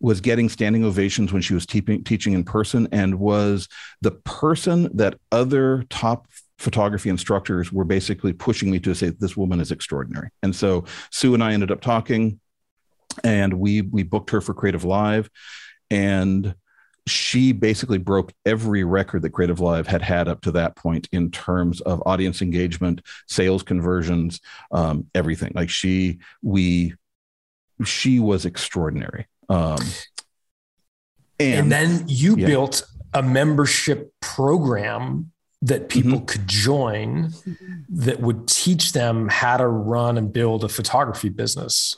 was 0.00 0.20
getting 0.20 0.48
standing 0.48 0.84
ovations 0.84 1.32
when 1.32 1.42
she 1.42 1.54
was 1.54 1.66
te- 1.66 1.80
teaching 1.80 2.32
in 2.32 2.44
person 2.44 2.88
and 2.92 3.18
was 3.18 3.68
the 4.02 4.10
person 4.10 4.90
that 4.96 5.18
other 5.32 5.84
top 5.90 6.28
photography 6.58 7.10
instructors 7.10 7.72
were 7.72 7.84
basically 7.84 8.32
pushing 8.32 8.70
me 8.70 8.78
to 8.78 8.94
say 8.94 9.10
this 9.10 9.36
woman 9.36 9.60
is 9.60 9.70
extraordinary. 9.70 10.30
And 10.42 10.54
so 10.54 10.84
sue 11.10 11.34
and 11.34 11.44
i 11.44 11.52
ended 11.52 11.70
up 11.70 11.80
talking 11.80 12.40
and 13.24 13.54
we 13.54 13.82
we 13.82 14.02
booked 14.02 14.30
her 14.30 14.40
for 14.40 14.54
creative 14.54 14.84
live 14.84 15.30
and 15.90 16.54
she 17.06 17.52
basically 17.52 17.98
broke 17.98 18.32
every 18.44 18.82
record 18.82 19.22
that 19.22 19.30
creative 19.30 19.60
live 19.60 19.86
had 19.86 20.02
had 20.02 20.26
up 20.26 20.40
to 20.42 20.50
that 20.52 20.74
point 20.74 21.08
in 21.12 21.30
terms 21.30 21.80
of 21.82 22.02
audience 22.04 22.42
engagement 22.42 23.00
sales 23.28 23.62
conversions 23.62 24.40
um, 24.72 25.06
everything. 25.14 25.52
Like 25.54 25.70
she 25.70 26.18
we 26.42 26.94
she 27.84 28.18
was 28.18 28.44
extraordinary 28.44 29.26
um, 29.48 29.78
and, 31.38 31.54
and, 31.54 31.72
then 31.72 32.04
you 32.06 32.36
yeah. 32.36 32.46
built 32.46 32.82
a 33.14 33.22
membership 33.22 34.12
program 34.20 35.32
that 35.62 35.88
people 35.88 36.12
mm-hmm. 36.12 36.24
could 36.24 36.46
join 36.46 37.32
that 37.88 38.20
would 38.20 38.46
teach 38.46 38.92
them 38.92 39.28
how 39.28 39.56
to 39.56 39.66
run 39.66 40.18
and 40.18 40.32
build 40.32 40.64
a 40.64 40.68
photography 40.68 41.28
business 41.28 41.94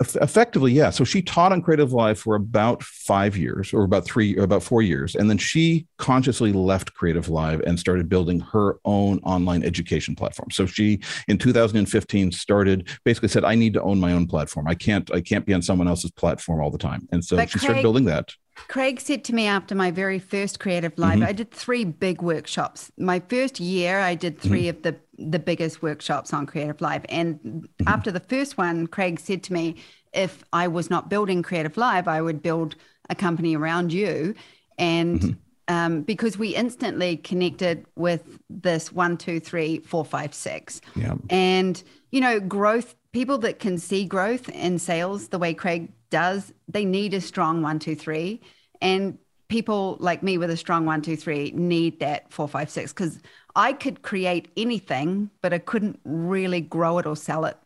effectively 0.00 0.72
yeah. 0.72 0.90
So 0.90 1.02
she 1.02 1.22
taught 1.22 1.50
on 1.50 1.60
creative 1.60 1.92
live 1.92 2.20
for 2.20 2.36
about 2.36 2.82
five 2.82 3.36
years 3.36 3.72
or 3.72 3.82
about 3.82 4.04
three 4.04 4.36
or 4.38 4.44
about 4.44 4.62
four 4.62 4.80
years 4.80 5.16
and 5.16 5.28
then 5.28 5.38
she 5.38 5.86
consciously 5.96 6.52
left 6.52 6.94
creative 6.94 7.28
live 7.28 7.60
and 7.62 7.78
started 7.78 8.08
building 8.08 8.38
her 8.38 8.78
own 8.84 9.18
online 9.20 9.64
education 9.64 10.14
platform. 10.14 10.50
So 10.52 10.66
she 10.66 11.00
in 11.26 11.36
2015 11.36 12.30
started 12.30 12.88
basically 13.04 13.28
said 13.28 13.44
i 13.44 13.54
need 13.56 13.74
to 13.74 13.82
own 13.82 13.98
my 13.98 14.12
own 14.12 14.26
platform. 14.26 14.68
I 14.68 14.74
can't 14.74 15.12
i 15.12 15.20
can't 15.20 15.44
be 15.44 15.52
on 15.52 15.62
someone 15.62 15.88
else's 15.88 16.12
platform 16.12 16.60
all 16.60 16.70
the 16.70 16.78
time. 16.78 17.08
And 17.10 17.24
so 17.24 17.36
but 17.36 17.50
she 17.50 17.58
Craig, 17.58 17.62
started 17.62 17.82
building 17.82 18.04
that 18.04 18.32
Craig 18.66 19.00
said 19.00 19.24
to 19.24 19.34
me 19.34 19.46
after 19.46 19.74
my 19.74 19.90
very 19.90 20.18
first 20.18 20.58
creative 20.58 20.98
live, 20.98 21.20
mm-hmm. 21.20 21.28
I 21.28 21.32
did 21.32 21.50
three 21.50 21.84
big 21.84 22.20
workshops. 22.20 22.90
My 22.98 23.20
first 23.20 23.60
year, 23.60 24.00
I 24.00 24.14
did 24.14 24.40
3 24.40 24.60
mm-hmm. 24.60 24.68
of 24.70 24.82
the 24.82 24.96
the 25.18 25.38
biggest 25.38 25.82
workshops 25.82 26.32
on 26.32 26.46
Creative 26.46 26.80
Live. 26.80 27.04
And 27.08 27.40
mm-hmm. 27.40 27.88
after 27.88 28.10
the 28.10 28.20
first 28.20 28.56
one, 28.56 28.86
Craig 28.86 29.18
said 29.18 29.42
to 29.44 29.52
me, 29.52 29.76
if 30.12 30.44
I 30.52 30.68
was 30.68 30.90
not 30.90 31.10
building 31.10 31.42
Creative 31.42 31.76
Live, 31.76 32.06
I 32.08 32.22
would 32.22 32.40
build 32.40 32.76
a 33.10 33.14
company 33.14 33.56
around 33.56 33.92
you. 33.92 34.34
And 34.78 35.20
mm-hmm. 35.20 35.74
um, 35.74 36.02
because 36.02 36.38
we 36.38 36.54
instantly 36.54 37.16
connected 37.16 37.84
with 37.96 38.38
this 38.48 38.92
one, 38.92 39.16
two, 39.16 39.40
three, 39.40 39.80
four, 39.80 40.04
five, 40.04 40.32
six. 40.32 40.80
Yeah. 40.94 41.14
And, 41.30 41.82
you 42.10 42.20
know, 42.20 42.40
growth, 42.40 42.94
people 43.12 43.38
that 43.38 43.58
can 43.58 43.78
see 43.78 44.04
growth 44.04 44.48
in 44.48 44.78
sales 44.78 45.28
the 45.28 45.38
way 45.38 45.54
Craig 45.54 45.92
does, 46.10 46.52
they 46.68 46.84
need 46.84 47.14
a 47.14 47.20
strong 47.20 47.62
one, 47.62 47.78
two, 47.78 47.94
three. 47.94 48.40
And 48.80 49.18
people 49.48 49.96
like 50.00 50.22
me 50.22 50.38
with 50.38 50.50
a 50.50 50.56
strong 50.56 50.84
one, 50.84 51.02
two, 51.02 51.16
three 51.16 51.50
need 51.52 52.00
that 52.00 52.32
four, 52.32 52.48
five, 52.48 52.70
six 52.70 52.92
because 52.92 53.18
I 53.56 53.72
could 53.72 54.02
create 54.02 54.48
anything, 54.56 55.30
but 55.42 55.52
I 55.52 55.58
couldn't 55.58 55.98
really 56.04 56.60
grow 56.60 56.98
it 56.98 57.06
or 57.06 57.16
sell 57.16 57.44
it. 57.44 57.56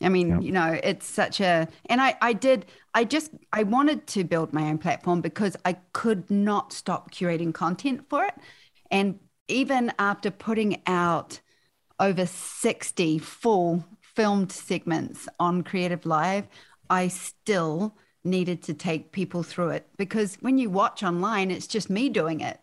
I 0.00 0.08
mean, 0.08 0.28
yep. 0.28 0.42
you 0.42 0.52
know, 0.52 0.78
it's 0.82 1.06
such 1.06 1.40
a, 1.40 1.68
and 1.86 2.00
I, 2.00 2.16
I 2.20 2.32
did, 2.32 2.66
I 2.94 3.04
just, 3.04 3.30
I 3.52 3.62
wanted 3.62 4.06
to 4.08 4.24
build 4.24 4.52
my 4.52 4.64
own 4.64 4.78
platform 4.78 5.20
because 5.20 5.56
I 5.64 5.74
could 5.92 6.30
not 6.30 6.72
stop 6.72 7.10
curating 7.12 7.54
content 7.54 8.04
for 8.08 8.24
it. 8.24 8.34
And 8.90 9.18
even 9.48 9.92
after 9.98 10.30
putting 10.30 10.82
out 10.86 11.40
over 12.00 12.26
60 12.26 13.18
full 13.18 13.84
filmed 14.00 14.52
segments 14.52 15.28
on 15.40 15.62
Creative 15.62 16.04
Live, 16.06 16.46
I 16.90 17.08
still 17.08 17.96
needed 18.22 18.62
to 18.62 18.74
take 18.74 19.12
people 19.12 19.42
through 19.42 19.70
it 19.70 19.86
because 19.96 20.36
when 20.40 20.58
you 20.58 20.70
watch 20.70 21.02
online, 21.02 21.50
it's 21.50 21.66
just 21.66 21.90
me 21.90 22.08
doing 22.08 22.40
it. 22.40 22.60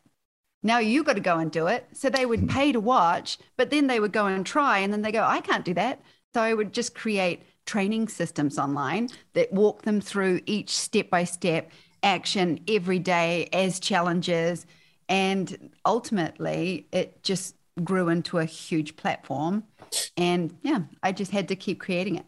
Now 0.63 0.79
you 0.79 1.03
got 1.03 1.13
to 1.13 1.21
go 1.21 1.37
and 1.37 1.51
do 1.51 1.67
it. 1.67 1.87
So 1.93 2.09
they 2.09 2.25
would 2.25 2.41
hmm. 2.41 2.47
pay 2.47 2.71
to 2.71 2.79
watch, 2.79 3.37
but 3.57 3.69
then 3.69 3.87
they 3.87 3.99
would 3.99 4.13
go 4.13 4.27
and 4.27 4.45
try, 4.45 4.79
and 4.79 4.93
then 4.93 5.01
they 5.01 5.11
go, 5.11 5.23
I 5.23 5.41
can't 5.41 5.65
do 5.65 5.73
that. 5.75 6.01
So 6.33 6.41
I 6.41 6.53
would 6.53 6.73
just 6.73 6.95
create 6.95 7.43
training 7.65 8.07
systems 8.07 8.57
online 8.57 9.09
that 9.33 9.51
walk 9.51 9.83
them 9.83 10.01
through 10.01 10.41
each 10.45 10.69
step 10.77 11.09
by 11.09 11.23
step 11.23 11.71
action 12.03 12.59
every 12.67 12.99
day 12.99 13.49
as 13.53 13.79
challenges. 13.79 14.65
And 15.09 15.71
ultimately, 15.85 16.87
it 16.91 17.21
just 17.23 17.55
grew 17.83 18.09
into 18.09 18.37
a 18.37 18.45
huge 18.45 18.95
platform. 18.95 19.63
And 20.17 20.57
yeah, 20.61 20.81
I 21.03 21.11
just 21.11 21.31
had 21.31 21.47
to 21.49 21.55
keep 21.55 21.79
creating 21.79 22.17
it. 22.17 22.25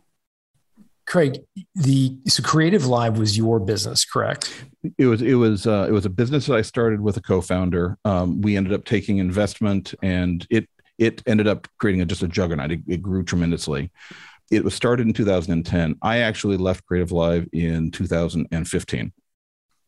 Craig, 1.06 1.44
the 1.76 2.18
so 2.28 2.42
Creative 2.44 2.86
Live 2.86 3.18
was 3.18 3.38
your 3.38 3.60
business, 3.60 4.06
correct? 4.06 4.66
It 4.98 5.06
was. 5.06 5.22
It 5.22 5.34
was. 5.34 5.68
Uh, 5.68 5.86
it 5.88 5.92
was 5.92 6.06
a 6.06 6.10
business 6.10 6.46
that 6.46 6.56
I 6.56 6.62
started 6.62 7.02
with 7.02 7.18
a 7.18 7.22
co-founder. 7.22 7.98
Um, 8.06 8.42
we 8.42 8.56
ended 8.56 8.74
up 8.74 8.86
taking 8.86 9.18
investment, 9.18 9.94
and 10.02 10.48
it 10.50 10.70
it 10.98 11.22
ended 11.28 11.48
up 11.48 11.68
creating 11.78 12.02
a, 12.02 12.06
just 12.06 12.24
a 12.24 12.28
juggernaut. 12.28 12.72
It, 12.72 12.82
it 12.88 13.02
grew 13.02 13.24
tremendously. 13.24 13.92
It 14.50 14.64
was 14.64 14.76
started 14.76 15.08
in 15.08 15.14
2010. 15.14 15.96
I 16.02 16.20
actually 16.20 16.58
left 16.58 16.86
Creative 16.86 17.12
Live 17.12 17.48
in 17.52 17.92
2015. 17.92 19.14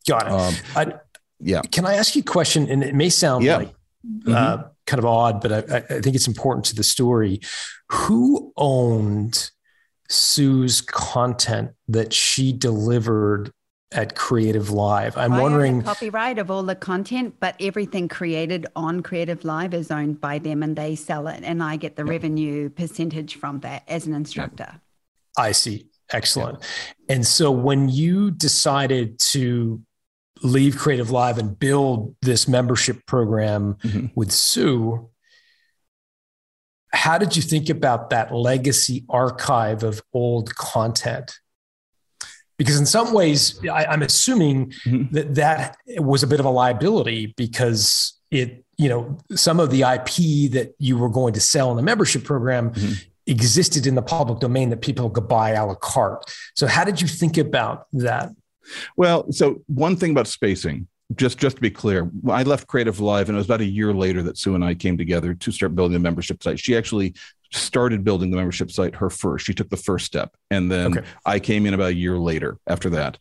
Got 0.08 0.26
it. 0.26 0.32
Um, 0.32 0.54
I, 0.74 0.92
yeah. 1.40 1.60
Can 1.62 1.86
I 1.86 1.94
ask 1.94 2.14
you 2.14 2.20
a 2.20 2.24
question? 2.24 2.68
And 2.68 2.82
it 2.82 2.94
may 2.94 3.08
sound 3.08 3.44
yeah. 3.44 3.56
like 3.58 3.68
uh, 3.68 4.30
mm-hmm. 4.30 4.62
Kind 4.86 4.98
of 4.98 5.04
odd, 5.04 5.40
but 5.40 5.52
I, 5.52 5.76
I 5.76 6.00
think 6.00 6.16
it's 6.16 6.28
important 6.28 6.64
to 6.66 6.74
the 6.74 6.84
story. 6.84 7.40
Who 7.90 8.52
owned 8.56 9.50
Sue's 10.08 10.80
content 10.80 11.72
that 11.88 12.12
she 12.12 12.52
delivered 12.52 13.52
at 13.92 14.16
Creative 14.16 14.70
Live. 14.70 15.16
I'm 15.16 15.32
I 15.32 15.40
wondering 15.40 15.82
copyright 15.82 16.38
of 16.38 16.50
all 16.50 16.62
the 16.62 16.74
content, 16.74 17.36
but 17.40 17.54
everything 17.60 18.08
created 18.08 18.66
on 18.74 19.02
Creative 19.02 19.42
Live 19.44 19.74
is 19.74 19.90
owned 19.90 20.20
by 20.20 20.38
them 20.38 20.62
and 20.62 20.76
they 20.76 20.96
sell 20.96 21.28
it 21.28 21.42
and 21.44 21.62
I 21.62 21.76
get 21.76 21.96
the 21.96 22.04
revenue 22.04 22.68
percentage 22.68 23.36
from 23.36 23.60
that 23.60 23.84
as 23.88 24.06
an 24.06 24.14
instructor. 24.14 24.80
I 25.38 25.52
see. 25.52 25.88
Excellent. 26.12 26.62
And 27.08 27.26
so 27.26 27.50
when 27.50 27.88
you 27.88 28.30
decided 28.30 29.18
to 29.18 29.80
leave 30.42 30.76
Creative 30.76 31.10
Live 31.10 31.38
and 31.38 31.58
build 31.58 32.14
this 32.22 32.46
membership 32.46 33.06
program 33.06 33.74
mm-hmm. 33.82 34.06
with 34.14 34.32
Sue, 34.32 35.08
how 36.92 37.18
did 37.18 37.36
you 37.36 37.42
think 37.42 37.68
about 37.68 38.10
that 38.10 38.34
legacy 38.34 39.04
archive 39.08 39.82
of 39.82 40.02
old 40.12 40.54
content? 40.54 41.38
Because 42.58 42.78
in 42.78 42.86
some 42.86 43.12
ways, 43.12 43.60
I, 43.68 43.92
am 43.92 44.02
assuming 44.02 44.72
mm-hmm. 44.86 45.14
that 45.14 45.34
that 45.34 45.76
was 45.98 46.22
a 46.22 46.26
bit 46.26 46.40
of 46.40 46.46
a 46.46 46.50
liability 46.50 47.34
because 47.36 48.18
it, 48.30 48.64
you 48.78 48.88
know, 48.88 49.18
some 49.34 49.60
of 49.60 49.70
the 49.70 49.82
IP 49.82 50.50
that 50.52 50.74
you 50.78 50.96
were 50.96 51.10
going 51.10 51.34
to 51.34 51.40
sell 51.40 51.70
in 51.70 51.76
the 51.76 51.82
membership 51.82 52.24
program 52.24 52.70
mm-hmm. 52.70 52.94
existed 53.26 53.86
in 53.86 53.94
the 53.94 54.02
public 54.02 54.40
domain 54.40 54.70
that 54.70 54.80
people 54.80 55.10
could 55.10 55.28
buy 55.28 55.50
a 55.50 55.66
la 55.66 55.74
carte. 55.74 56.24
So, 56.54 56.66
how 56.66 56.84
did 56.84 57.00
you 57.00 57.08
think 57.08 57.36
about 57.36 57.88
that? 57.92 58.30
Well, 58.96 59.30
so 59.32 59.62
one 59.66 59.96
thing 59.96 60.10
about 60.10 60.26
spacing, 60.26 60.88
just 61.14 61.38
just 61.38 61.56
to 61.56 61.62
be 61.62 61.70
clear, 61.70 62.10
I 62.28 62.42
left 62.42 62.66
Creative 62.66 62.98
Live, 62.98 63.28
and 63.28 63.36
it 63.36 63.38
was 63.38 63.46
about 63.46 63.60
a 63.60 63.66
year 63.66 63.92
later 63.92 64.22
that 64.24 64.38
Sue 64.38 64.54
and 64.54 64.64
I 64.64 64.74
came 64.74 64.98
together 64.98 65.34
to 65.34 65.52
start 65.52 65.74
building 65.74 65.92
the 65.92 66.00
membership 66.00 66.42
site. 66.42 66.58
She 66.58 66.76
actually 66.76 67.14
started 67.52 68.02
building 68.02 68.30
the 68.30 68.36
membership 68.36 68.70
site 68.72 68.96
her 68.96 69.08
first. 69.08 69.46
She 69.46 69.54
took 69.54 69.70
the 69.70 69.76
first 69.76 70.04
step, 70.04 70.34
and 70.50 70.70
then 70.70 70.98
okay. 70.98 71.06
I 71.24 71.38
came 71.38 71.66
in 71.66 71.74
about 71.74 71.90
a 71.90 71.94
year 71.94 72.18
later 72.18 72.58
after 72.66 72.90
that. 72.90 73.18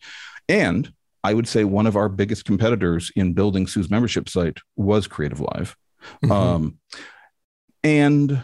And 0.50 0.92
I 1.24 1.34
would 1.34 1.48
say 1.48 1.64
one 1.64 1.88
of 1.88 1.96
our 1.96 2.10
biggest 2.10 2.46
competitors 2.46 3.12
in 3.16 3.34
building 3.34 3.68
Sue's 3.68 3.90
membership 3.90 4.30
site 4.30 4.60
was 4.76 5.08
Creative 5.08 5.40
Live, 5.40 5.76
mm-hmm. 6.24 6.32
um, 6.32 6.80
and 7.84 8.44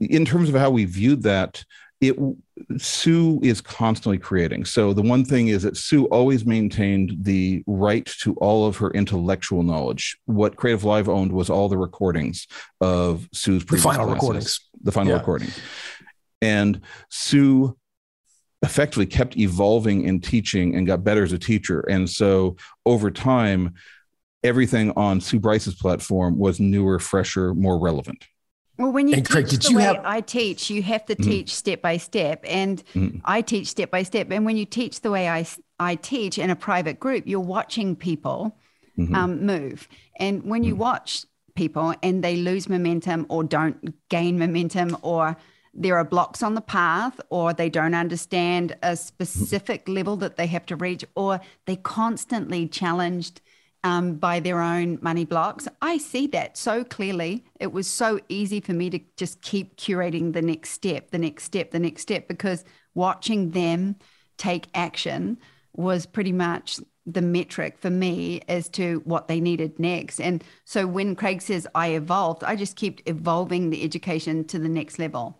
in 0.00 0.24
terms 0.24 0.48
of 0.48 0.54
how 0.54 0.70
we 0.70 0.84
viewed 0.84 1.22
that, 1.24 1.64
it 2.00 2.16
Sue 2.76 3.40
is 3.42 3.60
constantly 3.60 4.18
creating. 4.18 4.64
So 4.64 4.92
the 4.92 5.02
one 5.02 5.24
thing 5.24 5.48
is 5.48 5.62
that 5.62 5.76
Sue 5.76 6.06
always 6.06 6.44
maintained 6.44 7.16
the 7.20 7.62
right 7.66 8.06
to 8.22 8.34
all 8.34 8.66
of 8.66 8.76
her 8.78 8.90
intellectual 8.90 9.62
knowledge. 9.62 10.18
What 10.26 10.56
Creative 10.56 10.84
Live 10.84 11.08
owned 11.08 11.32
was 11.32 11.50
all 11.50 11.68
the 11.68 11.78
recordings 11.78 12.46
of 12.80 13.28
Sue's 13.32 13.64
previous 13.64 13.84
the 13.84 13.88
final 13.90 14.06
classes, 14.06 14.22
recordings, 14.22 14.60
the 14.82 14.92
final 14.92 15.12
yeah. 15.12 15.18
recordings, 15.18 15.60
and 16.42 16.80
Sue 17.10 17.76
effectively 18.62 19.06
kept 19.06 19.36
evolving 19.36 20.02
in 20.02 20.20
teaching 20.20 20.74
and 20.74 20.86
got 20.86 21.04
better 21.04 21.22
as 21.22 21.32
a 21.32 21.38
teacher. 21.38 21.80
And 21.80 22.10
so 22.10 22.56
over 22.84 23.10
time, 23.10 23.74
everything 24.42 24.92
on 24.96 25.20
Sue 25.20 25.38
Bryce's 25.38 25.74
platform 25.74 26.38
was 26.38 26.58
newer, 26.58 26.98
fresher, 26.98 27.54
more 27.54 27.78
relevant. 27.78 28.24
Well, 28.78 28.92
when 28.92 29.08
you 29.08 29.14
and 29.14 29.26
teach 29.26 29.32
Craig, 29.32 29.48
the 29.48 29.74
way 29.74 29.82
have... 29.82 30.04
I 30.04 30.20
teach, 30.20 30.70
you 30.70 30.82
have 30.82 31.04
to 31.06 31.16
mm-hmm. 31.16 31.30
teach 31.30 31.54
step 31.54 31.82
by 31.82 31.96
step, 31.96 32.44
and 32.46 32.82
mm-hmm. 32.94 33.18
I 33.24 33.42
teach 33.42 33.66
step 33.66 33.90
by 33.90 34.04
step. 34.04 34.30
And 34.30 34.46
when 34.46 34.56
you 34.56 34.64
teach 34.64 35.00
the 35.00 35.10
way 35.10 35.28
I 35.28 35.46
I 35.80 35.96
teach 35.96 36.38
in 36.38 36.50
a 36.50 36.56
private 36.56 37.00
group, 37.00 37.24
you're 37.26 37.40
watching 37.40 37.96
people 37.96 38.56
mm-hmm. 38.96 39.14
um, 39.14 39.44
move, 39.44 39.88
and 40.16 40.44
when 40.44 40.62
you 40.62 40.74
mm. 40.74 40.78
watch 40.78 41.24
people 41.58 41.92
and 42.04 42.22
they 42.22 42.36
lose 42.36 42.68
momentum 42.68 43.26
or 43.28 43.42
don't 43.42 43.92
gain 44.08 44.38
momentum 44.38 44.96
or 45.02 45.36
there 45.74 45.96
are 45.96 46.04
blocks 46.04 46.40
on 46.40 46.54
the 46.54 46.60
path 46.60 47.20
or 47.30 47.52
they 47.52 47.68
don't 47.68 47.94
understand 47.94 48.76
a 48.84 48.96
specific 48.96 49.88
level 49.88 50.16
that 50.16 50.36
they 50.36 50.46
have 50.46 50.64
to 50.66 50.76
reach 50.76 51.04
or 51.16 51.40
they 51.66 51.74
constantly 51.74 52.68
challenged 52.68 53.40
um, 53.84 54.14
by 54.14 54.40
their 54.40 54.60
own 54.60 54.98
money 55.02 55.24
blocks 55.24 55.68
i 55.82 55.96
see 55.96 56.26
that 56.26 56.56
so 56.56 56.84
clearly 56.84 57.44
it 57.60 57.72
was 57.72 57.86
so 57.86 58.18
easy 58.28 58.60
for 58.60 58.72
me 58.72 58.90
to 58.90 59.00
just 59.16 59.40
keep 59.42 59.76
curating 59.76 60.32
the 60.32 60.42
next 60.42 60.70
step 60.70 61.10
the 61.10 61.18
next 61.18 61.44
step 61.44 61.70
the 61.70 61.78
next 61.78 62.02
step 62.02 62.28
because 62.28 62.64
watching 62.94 63.50
them 63.50 63.96
take 64.36 64.66
action 64.74 65.38
was 65.76 66.06
pretty 66.06 66.32
much 66.32 66.80
the 67.08 67.22
metric 67.22 67.78
for 67.78 67.90
me 67.90 68.42
as 68.48 68.68
to 68.68 69.00
what 69.04 69.28
they 69.28 69.40
needed 69.40 69.78
next. 69.78 70.20
And 70.20 70.44
so 70.64 70.86
when 70.86 71.16
Craig 71.16 71.40
says 71.40 71.66
I 71.74 71.88
evolved, 71.88 72.44
I 72.44 72.54
just 72.54 72.76
kept 72.76 73.02
evolving 73.06 73.70
the 73.70 73.82
education 73.82 74.44
to 74.48 74.58
the 74.58 74.68
next 74.68 74.98
level. 74.98 75.38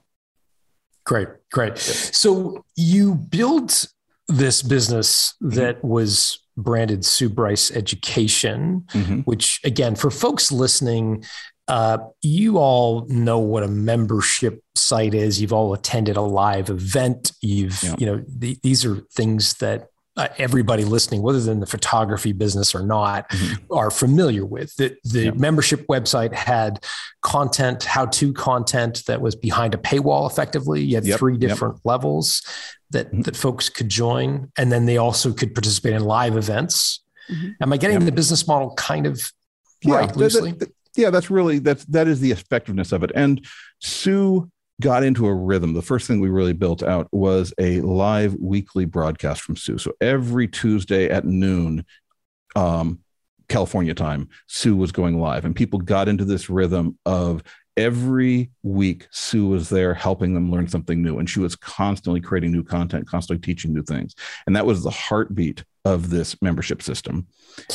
Great, 1.04 1.28
great. 1.52 1.78
So 1.78 2.64
you 2.76 3.14
built 3.14 3.86
this 4.28 4.62
business 4.62 5.34
that 5.40 5.82
was 5.84 6.40
branded 6.58 7.04
Sue 7.04 7.28
Bryce 7.28 7.70
Education, 7.70 8.84
mm-hmm. 8.88 9.20
which 9.20 9.60
again, 9.64 9.94
for 9.94 10.10
folks 10.10 10.52
listening, 10.52 11.24
uh, 11.68 11.98
you 12.22 12.58
all 12.58 13.06
know 13.08 13.38
what 13.38 13.62
a 13.62 13.68
membership 13.68 14.62
site 14.74 15.14
is. 15.14 15.40
You've 15.40 15.52
all 15.52 15.72
attended 15.74 16.16
a 16.16 16.22
live 16.22 16.70
event. 16.70 17.32
You've, 17.40 17.82
yeah. 17.82 17.94
you 17.98 18.06
know, 18.06 18.24
the, 18.26 18.58
these 18.62 18.84
are 18.84 18.96
things 19.12 19.54
that 19.54 19.88
uh, 20.16 20.28
everybody 20.38 20.84
listening, 20.84 21.22
whether 21.22 21.40
they're 21.40 21.52
in 21.52 21.60
the 21.60 21.66
photography 21.66 22.32
business 22.32 22.74
or 22.74 22.82
not, 22.82 23.28
mm-hmm. 23.28 23.72
are 23.72 23.90
familiar 23.90 24.44
with. 24.44 24.74
The, 24.76 24.96
the 25.04 25.26
yep. 25.26 25.36
membership 25.36 25.86
website 25.86 26.34
had 26.34 26.84
content, 27.22 27.84
how 27.84 28.06
to 28.06 28.32
content 28.32 29.04
that 29.06 29.20
was 29.20 29.36
behind 29.36 29.74
a 29.74 29.78
paywall 29.78 30.28
effectively. 30.28 30.82
You 30.82 30.96
had 30.96 31.06
yep. 31.06 31.18
three 31.18 31.36
different 31.36 31.76
yep. 31.76 31.82
levels 31.84 32.42
that, 32.90 33.08
mm-hmm. 33.08 33.22
that 33.22 33.36
folks 33.36 33.68
could 33.68 33.88
join. 33.88 34.50
And 34.56 34.72
then 34.72 34.86
they 34.86 34.96
also 34.96 35.32
could 35.32 35.54
participate 35.54 35.94
in 35.94 36.04
live 36.04 36.36
events. 36.36 37.02
Mm-hmm. 37.30 37.50
Am 37.60 37.72
I 37.72 37.76
getting 37.76 38.04
the 38.04 38.12
business 38.12 38.46
model 38.46 38.74
kind 38.74 39.06
of 39.06 39.30
yeah, 39.82 39.96
right 39.96 40.16
loosely? 40.16 40.52
That, 40.52 40.60
that, 40.60 40.74
yeah, 40.96 41.10
that's 41.10 41.30
really 41.30 41.58
that's 41.58 41.84
that 41.86 42.08
is 42.08 42.20
the 42.20 42.32
effectiveness 42.32 42.92
of 42.92 43.04
it. 43.04 43.12
And 43.14 43.46
Sue 43.80 44.50
got 44.80 45.02
into 45.02 45.26
a 45.26 45.34
rhythm, 45.34 45.74
the 45.74 45.82
first 45.82 46.06
thing 46.06 46.20
we 46.20 46.28
really 46.28 46.52
built 46.52 46.82
out 46.82 47.08
was 47.12 47.52
a 47.58 47.80
live 47.80 48.34
weekly 48.40 48.84
broadcast 48.84 49.42
from 49.42 49.56
Sue. 49.56 49.78
So 49.78 49.92
every 50.00 50.46
Tuesday 50.46 51.08
at 51.08 51.24
noon, 51.24 51.84
um, 52.54 53.00
California 53.48 53.94
time, 53.94 54.28
Sue 54.46 54.76
was 54.76 54.92
going 54.92 55.18
live, 55.18 55.44
and 55.44 55.56
people 55.56 55.80
got 55.80 56.08
into 56.08 56.24
this 56.24 56.48
rhythm 56.48 56.98
of 57.04 57.42
every 57.78 58.50
week 58.64 59.06
Sue 59.10 59.46
was 59.46 59.68
there 59.68 59.94
helping 59.94 60.34
them 60.34 60.50
learn 60.50 60.68
something 60.68 61.00
new, 61.00 61.18
and 61.18 61.30
she 61.30 61.38
was 61.38 61.56
constantly 61.56 62.20
creating 62.20 62.52
new 62.52 62.64
content, 62.64 63.08
constantly 63.08 63.40
teaching 63.40 63.72
new 63.72 63.82
things, 63.82 64.14
and 64.46 64.56
that 64.56 64.66
was 64.66 64.82
the 64.82 64.90
heartbeat 64.90 65.64
of 65.84 66.10
this 66.10 66.36
membership 66.42 66.82
system. 66.82 67.28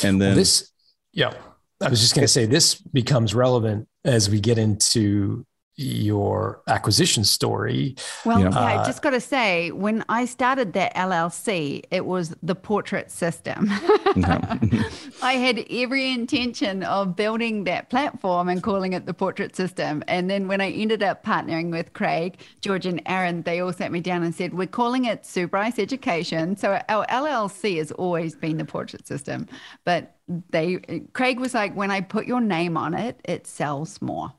And 0.04 0.20
then 0.20 0.28
well, 0.28 0.36
this, 0.36 0.70
yeah, 1.12 1.32
I 1.80 1.88
was 1.88 2.00
just 2.00 2.14
going 2.14 2.24
to 2.24 2.28
say 2.28 2.46
this 2.46 2.74
becomes 2.74 3.34
relevant 3.34 3.88
as 4.04 4.28
we 4.28 4.40
get 4.40 4.58
into 4.58 5.46
your 5.76 6.62
acquisition 6.68 7.24
story. 7.24 7.96
Well, 8.24 8.40
yeah, 8.40 8.48
uh, 8.48 8.60
I 8.60 8.86
just 8.86 9.02
got 9.02 9.10
to 9.10 9.20
say, 9.20 9.70
when 9.72 10.04
I 10.08 10.24
started 10.24 10.72
that 10.74 10.94
LLC, 10.94 11.82
it 11.90 12.06
was 12.06 12.34
the 12.42 12.54
portrait 12.54 13.10
system. 13.10 13.66
I 13.70 15.34
had 15.34 15.66
every 15.70 16.12
intention 16.12 16.82
of 16.84 17.16
building 17.16 17.64
that 17.64 17.90
platform 17.90 18.48
and 18.48 18.62
calling 18.62 18.92
it 18.92 19.06
the 19.06 19.14
portrait 19.14 19.56
system. 19.56 20.04
And 20.06 20.30
then 20.30 20.46
when 20.46 20.60
I 20.60 20.70
ended 20.70 21.02
up 21.02 21.24
partnering 21.24 21.70
with 21.70 21.92
Craig, 21.92 22.38
George, 22.60 22.86
and 22.86 23.02
Aaron, 23.06 23.42
they 23.42 23.60
all 23.60 23.72
sat 23.72 23.90
me 23.90 24.00
down 24.00 24.22
and 24.22 24.34
said, 24.34 24.54
We're 24.54 24.66
calling 24.66 25.06
it 25.06 25.26
Sue 25.26 25.48
Bryce 25.48 25.78
Education. 25.78 26.56
So 26.56 26.80
our 26.88 27.06
LLC 27.06 27.78
has 27.78 27.90
always 27.92 28.36
been 28.36 28.58
the 28.58 28.64
portrait 28.64 29.06
system. 29.06 29.48
But 29.84 30.14
they, 30.50 30.76
Craig 31.12 31.40
was 31.40 31.52
like, 31.52 31.74
When 31.74 31.90
I 31.90 32.00
put 32.00 32.26
your 32.26 32.40
name 32.40 32.76
on 32.76 32.94
it, 32.94 33.20
it 33.24 33.46
sells 33.46 34.00
more. 34.00 34.32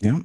Yeah. 0.00 0.20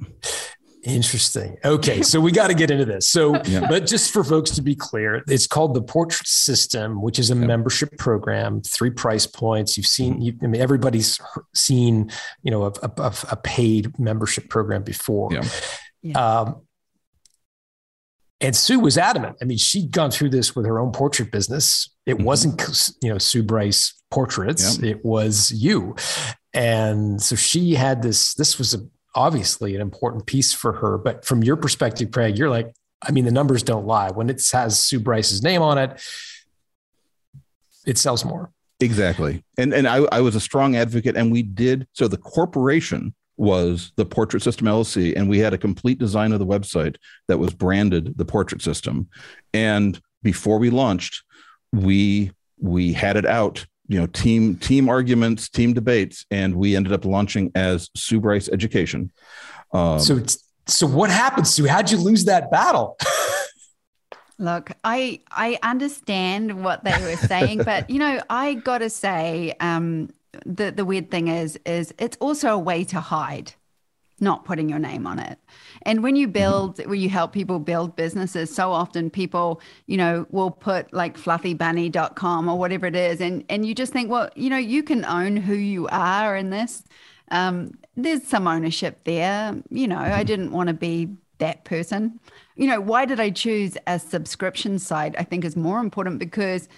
Interesting. 0.82 1.58
Okay, 1.62 2.00
so 2.00 2.20
we 2.20 2.32
got 2.32 2.48
to 2.48 2.54
get 2.54 2.70
into 2.70 2.86
this. 2.86 3.06
So, 3.06 3.40
yeah. 3.44 3.66
but 3.68 3.86
just 3.86 4.12
for 4.12 4.24
folks 4.24 4.50
to 4.52 4.62
be 4.62 4.74
clear, 4.74 5.22
it's 5.28 5.46
called 5.46 5.74
the 5.74 5.82
Portrait 5.82 6.26
System, 6.26 7.02
which 7.02 7.18
is 7.18 7.30
a 7.30 7.34
yep. 7.34 7.46
membership 7.46 7.98
program. 7.98 8.62
Three 8.62 8.90
price 8.90 9.26
points. 9.26 9.76
You've 9.76 9.86
seen. 9.86 10.14
Mm-hmm. 10.14 10.22
You, 10.22 10.38
I 10.42 10.46
mean, 10.46 10.60
everybody's 10.60 11.20
seen. 11.54 12.10
You 12.42 12.50
know, 12.50 12.64
a, 12.64 12.72
a, 12.82 13.14
a 13.30 13.36
paid 13.36 13.98
membership 13.98 14.48
program 14.48 14.82
before. 14.82 15.30
Yeah. 15.32 15.44
yeah. 16.02 16.40
Um, 16.40 16.62
and 18.40 18.56
Sue 18.56 18.80
was 18.80 18.96
adamant. 18.96 19.36
I 19.42 19.44
mean, 19.44 19.58
she'd 19.58 19.90
gone 19.90 20.10
through 20.10 20.30
this 20.30 20.56
with 20.56 20.64
her 20.64 20.78
own 20.78 20.92
portrait 20.92 21.30
business. 21.30 21.90
It 22.06 22.14
mm-hmm. 22.14 22.24
wasn't, 22.24 22.90
you 23.02 23.10
know, 23.10 23.18
Sue 23.18 23.42
Bryce 23.42 24.00
portraits. 24.10 24.78
Yep. 24.78 24.96
It 24.96 25.04
was 25.04 25.52
you, 25.52 25.94
and 26.54 27.20
so 27.20 27.36
she 27.36 27.74
had 27.74 28.02
this. 28.02 28.32
This 28.32 28.56
was 28.56 28.72
a 28.72 28.78
obviously 29.14 29.74
an 29.74 29.80
important 29.80 30.26
piece 30.26 30.52
for 30.52 30.72
her. 30.74 30.98
But 30.98 31.24
from 31.24 31.42
your 31.42 31.56
perspective, 31.56 32.10
Craig, 32.10 32.38
you're 32.38 32.50
like, 32.50 32.74
I 33.02 33.12
mean, 33.12 33.24
the 33.24 33.30
numbers 33.30 33.62
don't 33.62 33.86
lie. 33.86 34.10
When 34.10 34.28
it 34.28 34.46
has 34.52 34.78
Sue 34.78 35.00
Bryce's 35.00 35.42
name 35.42 35.62
on 35.62 35.78
it, 35.78 36.02
it 37.86 37.98
sells 37.98 38.24
more. 38.24 38.52
Exactly. 38.80 39.44
And 39.58 39.74
and 39.74 39.86
I, 39.86 39.98
I 40.10 40.20
was 40.20 40.34
a 40.34 40.40
strong 40.40 40.76
advocate, 40.76 41.16
and 41.16 41.30
we 41.30 41.42
did 41.42 41.86
so 41.92 42.08
the 42.08 42.16
corporation 42.16 43.14
was 43.36 43.92
the 43.96 44.04
Portrait 44.04 44.42
System 44.42 44.66
LLC, 44.66 45.16
and 45.16 45.28
we 45.28 45.38
had 45.38 45.54
a 45.54 45.58
complete 45.58 45.98
design 45.98 46.32
of 46.32 46.38
the 46.38 46.46
website 46.46 46.96
that 47.28 47.38
was 47.38 47.54
branded 47.54 48.16
the 48.16 48.24
Portrait 48.24 48.62
System. 48.62 49.08
And 49.54 50.00
before 50.22 50.58
we 50.58 50.70
launched, 50.70 51.22
we 51.72 52.32
we 52.58 52.92
had 52.92 53.16
it 53.16 53.26
out 53.26 53.66
you 53.90 53.98
know 53.98 54.06
team 54.06 54.54
team 54.54 54.88
arguments 54.88 55.48
team 55.48 55.72
debates 55.72 56.24
and 56.30 56.54
we 56.54 56.76
ended 56.76 56.92
up 56.92 57.04
launching 57.04 57.50
as 57.56 57.90
sue 57.96 58.20
bryce 58.20 58.48
education. 58.48 59.10
Um, 59.72 59.98
so 59.98 60.22
so 60.68 60.86
what 60.86 61.10
happened 61.10 61.48
sue? 61.48 61.66
How'd 61.66 61.90
you 61.90 61.98
lose 61.98 62.24
that 62.26 62.52
battle? 62.52 62.96
Look, 64.38 64.70
I 64.84 65.20
I 65.32 65.58
understand 65.64 66.64
what 66.64 66.84
they 66.84 66.92
were 67.02 67.16
saying, 67.16 67.58
but 67.64 67.90
you 67.90 67.98
know, 67.98 68.22
I 68.30 68.54
gotta 68.54 68.90
say, 68.90 69.54
um, 69.58 70.10
the 70.46 70.70
the 70.70 70.84
weird 70.84 71.10
thing 71.10 71.26
is, 71.26 71.58
is 71.66 71.92
it's 71.98 72.16
also 72.20 72.50
a 72.50 72.58
way 72.58 72.84
to 72.84 73.00
hide 73.00 73.52
not 74.20 74.44
putting 74.44 74.68
your 74.68 74.78
name 74.78 75.06
on 75.06 75.18
it. 75.18 75.38
And 75.82 76.02
when 76.02 76.16
you 76.16 76.26
mm-hmm. 76.26 76.32
build, 76.32 76.76
mm-hmm. 76.76 76.90
when 76.90 77.00
you 77.00 77.08
help 77.08 77.32
people 77.32 77.58
build 77.58 77.96
businesses, 77.96 78.54
so 78.54 78.72
often 78.72 79.10
people, 79.10 79.60
you 79.86 79.96
know, 79.96 80.26
will 80.30 80.50
put 80.50 80.92
like 80.92 81.16
fluffybunny.com 81.16 82.48
or 82.48 82.58
whatever 82.58 82.86
it 82.86 82.96
is. 82.96 83.20
And, 83.20 83.44
and 83.48 83.66
you 83.66 83.74
just 83.74 83.92
think, 83.92 84.10
well, 84.10 84.30
you 84.34 84.50
know, 84.50 84.58
you 84.58 84.82
can 84.82 85.04
own 85.04 85.36
who 85.36 85.54
you 85.54 85.88
are 85.88 86.36
in 86.36 86.50
this. 86.50 86.84
Um, 87.30 87.72
there's 87.96 88.26
some 88.26 88.46
ownership 88.46 89.04
there. 89.04 89.56
You 89.70 89.88
know, 89.88 89.96
mm-hmm. 89.96 90.14
I 90.14 90.22
didn't 90.22 90.52
want 90.52 90.68
to 90.68 90.74
be 90.74 91.16
that 91.38 91.64
person. 91.64 92.20
You 92.56 92.66
know, 92.66 92.80
why 92.80 93.06
did 93.06 93.18
I 93.18 93.30
choose 93.30 93.76
a 93.86 93.98
subscription 93.98 94.78
site? 94.78 95.14
I 95.18 95.24
think 95.24 95.44
is 95.44 95.56
more 95.56 95.80
important 95.80 96.18
because 96.18 96.68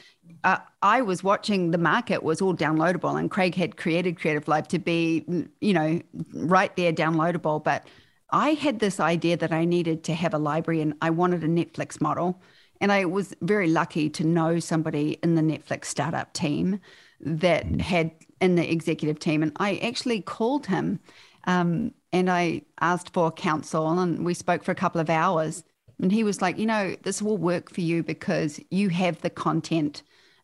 uh, 0.45 0.59
I 0.83 1.03
was 1.03 1.23
watching 1.23 1.71
the 1.71 1.79
market 1.79 2.23
was 2.23 2.43
all 2.43 2.55
downloadable, 2.55 3.19
and 3.19 3.31
Craig 3.31 3.55
had 3.55 3.77
created 3.77 4.19
Creative 4.19 4.47
Live 4.49 4.69
to 4.69 4.79
be, 4.79 5.25
you 5.61 5.73
know, 5.73 6.01
right 6.35 6.75
there 6.77 6.93
downloadable. 6.93 7.63
But 7.63 7.87
I 8.31 8.51
had 8.51 8.81
this 8.81 8.99
idea 8.99 9.37
that 9.37 9.53
I 9.53 9.65
needed 9.65 10.03
to 10.05 10.15
have 10.15 10.35
a 10.35 10.39
library, 10.39 10.81
and 10.81 10.95
I 11.01 11.11
wanted 11.11 11.45
a 11.45 11.49
Netflix 11.49 12.01
model. 12.01 12.41
And 12.81 12.91
I 12.91 13.05
was 13.05 13.33
very 13.43 13.69
lucky 13.69 14.11
to 14.11 14.25
know 14.25 14.59
somebody 14.59 15.19
in 15.23 15.37
the 15.37 15.43
Netflix 15.43 15.85
startup 15.85 16.33
team 16.33 16.81
that 17.21 17.65
mm. 17.65 17.81
had 17.81 18.11
in 18.41 18.57
the 18.57 18.69
executive 18.69 19.21
team, 19.21 19.45
and 19.45 19.53
I 19.57 19.77
actually 19.77 20.21
called 20.21 20.67
him, 20.67 20.99
um, 21.45 21.95
and 22.13 22.29
I 22.29 22.63
asked 22.81 23.13
for 23.13 23.31
counsel, 23.31 23.89
and 24.01 24.25
we 24.25 24.35
spoke 24.35 24.65
for 24.65 24.73
a 24.73 24.77
couple 24.77 25.01
of 25.01 25.09
hours. 25.09 25.63
And 26.01 26.11
he 26.11 26.25
was 26.25 26.43
like, 26.43 26.59
you 26.59 26.67
know, 26.67 26.97
this 27.05 27.23
will 27.23 27.37
work 27.37 27.71
for 27.73 27.81
you 27.81 28.03
because 28.03 28.59
you 28.73 28.89
have 28.89 29.21
the 29.21 29.31
content 29.31 30.03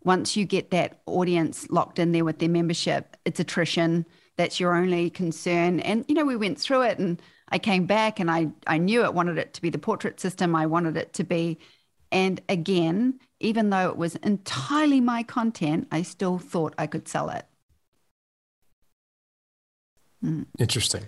once 0.08 0.38
you 0.38 0.46
get 0.46 0.70
that 0.70 1.00
audience 1.04 1.68
locked 1.68 1.98
in 1.98 2.12
there 2.12 2.24
with 2.24 2.38
their 2.38 2.48
membership, 2.48 3.14
it's 3.26 3.40
attrition. 3.40 4.06
That's 4.38 4.58
your 4.58 4.74
only 4.74 5.10
concern. 5.10 5.80
And, 5.80 6.06
you 6.08 6.14
know, 6.14 6.24
we 6.24 6.34
went 6.34 6.58
through 6.58 6.82
it 6.84 6.98
and 6.98 7.20
I 7.50 7.58
came 7.58 7.84
back 7.84 8.18
and 8.18 8.30
I, 8.30 8.48
I 8.66 8.78
knew 8.78 9.04
it 9.04 9.12
wanted 9.12 9.36
it 9.36 9.52
to 9.52 9.60
be 9.60 9.68
the 9.68 9.78
portrait 9.78 10.18
system. 10.18 10.56
I 10.56 10.64
wanted 10.64 10.96
it 10.96 11.12
to 11.12 11.24
be 11.24 11.58
And 12.10 12.40
again, 12.48 13.20
even 13.40 13.70
though 13.70 13.90
it 13.90 13.96
was 13.96 14.16
entirely 14.16 15.00
my 15.00 15.22
content, 15.22 15.88
I 15.92 16.02
still 16.02 16.38
thought 16.38 16.74
I 16.78 16.86
could 16.86 17.06
sell 17.06 17.28
it. 17.28 17.44
Mm. 20.24 20.46
Interesting. 20.58 21.04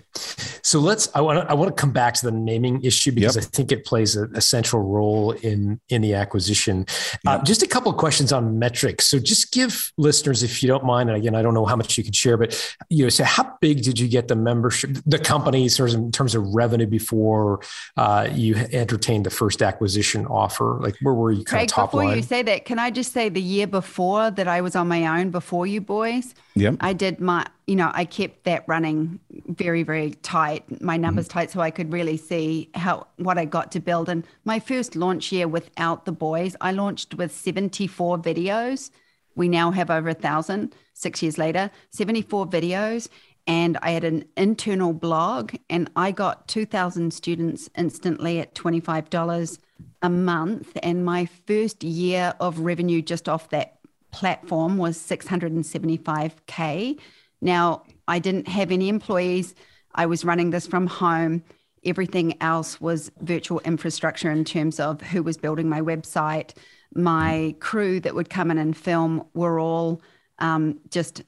So 0.63 0.79
let's. 0.79 1.09
I 1.15 1.21
want 1.21 1.39
to. 1.39 1.49
I 1.49 1.53
want 1.53 1.75
to 1.75 1.79
come 1.79 1.91
back 1.91 2.13
to 2.15 2.25
the 2.25 2.31
naming 2.31 2.83
issue 2.83 3.11
because 3.11 3.35
yep. 3.35 3.45
I 3.45 3.47
think 3.47 3.71
it 3.71 3.85
plays 3.85 4.15
a, 4.15 4.25
a, 4.33 4.41
central 4.41 4.83
role 4.83 5.31
in 5.31 5.79
in 5.89 6.01
the 6.01 6.13
acquisition. 6.13 6.85
Uh, 7.25 7.31
yep. 7.31 7.41
Uh, 7.41 7.43
just 7.43 7.63
a 7.63 7.67
couple 7.67 7.91
of 7.91 7.97
questions 7.97 8.31
on 8.31 8.59
metrics. 8.59 9.05
So 9.05 9.19
just 9.19 9.51
give 9.51 9.91
listeners, 9.97 10.43
if 10.43 10.61
you 10.61 10.67
don't 10.67 10.85
mind, 10.85 11.09
and 11.09 11.17
again, 11.17 11.35
I 11.35 11.41
don't 11.41 11.53
know 11.53 11.65
how 11.65 11.75
much 11.75 11.97
you 11.97 12.03
can 12.03 12.13
share, 12.13 12.37
but 12.37 12.77
you 12.89 13.03
know, 13.03 13.09
so 13.09 13.23
how 13.23 13.57
big 13.61 13.83
did 13.83 13.99
you 13.99 14.07
get 14.07 14.27
the 14.27 14.35
membership, 14.35 14.97
the 15.05 15.19
company, 15.19 15.67
sort 15.69 15.93
of 15.93 15.95
in 15.95 16.11
terms 16.11 16.35
of 16.35 16.43
revenue 16.53 16.87
before 16.87 17.61
uh, 17.97 18.27
you 18.31 18.55
entertained 18.55 19.25
the 19.25 19.29
first 19.29 19.61
acquisition 19.61 20.25
offer? 20.27 20.77
Like 20.81 20.95
where 21.01 21.13
were 21.13 21.31
you? 21.31 21.43
Kind 21.43 21.47
Craig, 21.47 21.69
of 21.69 21.69
top 21.69 21.89
before 21.89 22.03
line? 22.03 22.07
Before 22.09 22.17
you 22.17 22.23
say 22.23 22.41
that, 22.43 22.65
can 22.65 22.79
I 22.79 22.91
just 22.91 23.13
say 23.13 23.29
the 23.29 23.41
year 23.41 23.67
before 23.67 24.31
that 24.31 24.47
I 24.47 24.61
was 24.61 24.75
on 24.75 24.87
my 24.87 25.19
own 25.19 25.31
before 25.31 25.65
you 25.67 25.81
boys? 25.81 26.33
Yep. 26.55 26.77
I 26.81 26.93
did 26.93 27.19
my 27.19 27.47
you 27.71 27.77
know, 27.77 27.89
I 27.93 28.03
kept 28.03 28.43
that 28.43 28.65
running 28.67 29.21
very, 29.47 29.83
very 29.83 30.11
tight, 30.23 30.81
my 30.81 30.97
numbers 30.97 31.29
mm-hmm. 31.29 31.39
tight, 31.39 31.51
so 31.51 31.61
I 31.61 31.71
could 31.71 31.93
really 31.93 32.17
see 32.17 32.69
how 32.73 33.07
what 33.15 33.37
I 33.37 33.45
got 33.45 33.71
to 33.71 33.79
build. 33.79 34.09
And 34.09 34.27
my 34.43 34.59
first 34.59 34.97
launch 34.97 35.31
year 35.31 35.47
without 35.47 36.03
the 36.03 36.11
boys, 36.11 36.53
I 36.59 36.73
launched 36.73 37.15
with 37.15 37.31
74 37.31 38.17
videos. 38.17 38.91
We 39.35 39.47
now 39.47 39.71
have 39.71 39.89
over 39.89 40.09
a 40.09 40.13
thousand 40.13 40.75
six 40.93 41.23
years 41.23 41.37
later, 41.37 41.71
74 41.91 42.47
videos. 42.47 43.07
And 43.47 43.77
I 43.81 43.91
had 43.91 44.03
an 44.03 44.25
internal 44.35 44.91
blog, 44.91 45.55
and 45.69 45.89
I 45.95 46.11
got 46.11 46.49
2,000 46.49 47.13
students 47.13 47.69
instantly 47.77 48.39
at 48.39 48.53
$25 48.53 49.59
a 50.01 50.09
month. 50.09 50.77
And 50.83 51.05
my 51.05 51.25
first 51.47 51.85
year 51.85 52.33
of 52.41 52.59
revenue 52.59 53.01
just 53.01 53.29
off 53.29 53.49
that 53.49 53.77
platform 54.11 54.77
was 54.77 54.97
675K 54.97 56.97
now, 57.41 57.83
I 58.07 58.19
didn't 58.19 58.47
have 58.47 58.71
any 58.71 58.87
employees. 58.87 59.55
I 59.93 60.05
was 60.05 60.23
running 60.23 60.51
this 60.51 60.67
from 60.67 60.87
home. 60.87 61.43
Everything 61.83 62.39
else 62.41 62.79
was 62.79 63.11
virtual 63.19 63.59
infrastructure 63.61 64.31
in 64.31 64.45
terms 64.45 64.79
of 64.79 65.01
who 65.01 65.23
was 65.23 65.37
building 65.37 65.67
my 65.67 65.81
website. 65.81 66.53
My 66.93 67.55
crew 67.59 67.99
that 68.01 68.13
would 68.13 68.29
come 68.29 68.51
in 68.51 68.59
and 68.59 68.77
film 68.77 69.25
were 69.33 69.59
all 69.59 70.01
um, 70.37 70.79
just 70.89 71.23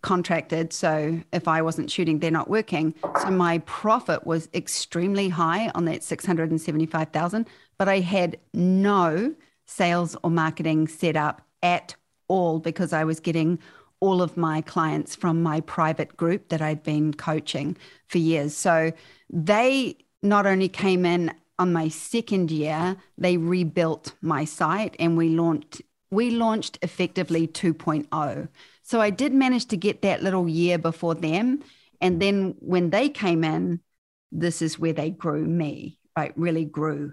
contracted. 0.00 0.72
So 0.72 1.20
if 1.32 1.48
I 1.48 1.60
wasn't 1.60 1.90
shooting, 1.90 2.18
they're 2.18 2.30
not 2.30 2.48
working. 2.48 2.94
So 3.22 3.30
my 3.30 3.58
profit 3.58 4.26
was 4.26 4.48
extremely 4.54 5.28
high 5.28 5.70
on 5.74 5.84
that 5.86 6.02
675,000, 6.02 7.46
but 7.78 7.88
I 7.88 8.00
had 8.00 8.38
no 8.54 9.34
sales 9.66 10.16
or 10.22 10.30
marketing 10.30 10.88
set 10.88 11.16
up 11.16 11.42
at 11.62 11.94
all 12.28 12.58
because 12.58 12.92
I 12.92 13.04
was 13.04 13.20
getting 13.20 13.58
all 14.00 14.22
of 14.22 14.36
my 14.36 14.60
clients 14.60 15.16
from 15.16 15.42
my 15.42 15.60
private 15.60 16.16
group 16.16 16.48
that 16.48 16.62
I'd 16.62 16.82
been 16.82 17.14
coaching 17.14 17.76
for 18.06 18.18
years. 18.18 18.56
So 18.56 18.92
they 19.30 19.96
not 20.22 20.46
only 20.46 20.68
came 20.68 21.04
in 21.04 21.32
on 21.58 21.72
my 21.72 21.88
second 21.88 22.50
year, 22.50 22.96
they 23.16 23.36
rebuilt 23.36 24.14
my 24.20 24.44
site 24.44 24.94
and 24.98 25.16
we 25.16 25.30
launched 25.30 25.82
we 26.10 26.30
launched 26.30 26.78
effectively 26.80 27.46
2.0. 27.46 28.48
So 28.82 28.98
I 28.98 29.10
did 29.10 29.34
manage 29.34 29.66
to 29.66 29.76
get 29.76 30.00
that 30.00 30.22
little 30.22 30.48
year 30.48 30.78
before 30.78 31.14
them 31.14 31.62
and 32.00 32.22
then 32.22 32.54
when 32.60 32.90
they 32.90 33.10
came 33.10 33.44
in, 33.44 33.80
this 34.32 34.62
is 34.62 34.78
where 34.78 34.94
they 34.94 35.10
grew 35.10 35.44
me, 35.44 35.98
right? 36.16 36.32
Really 36.36 36.64
grew 36.64 37.12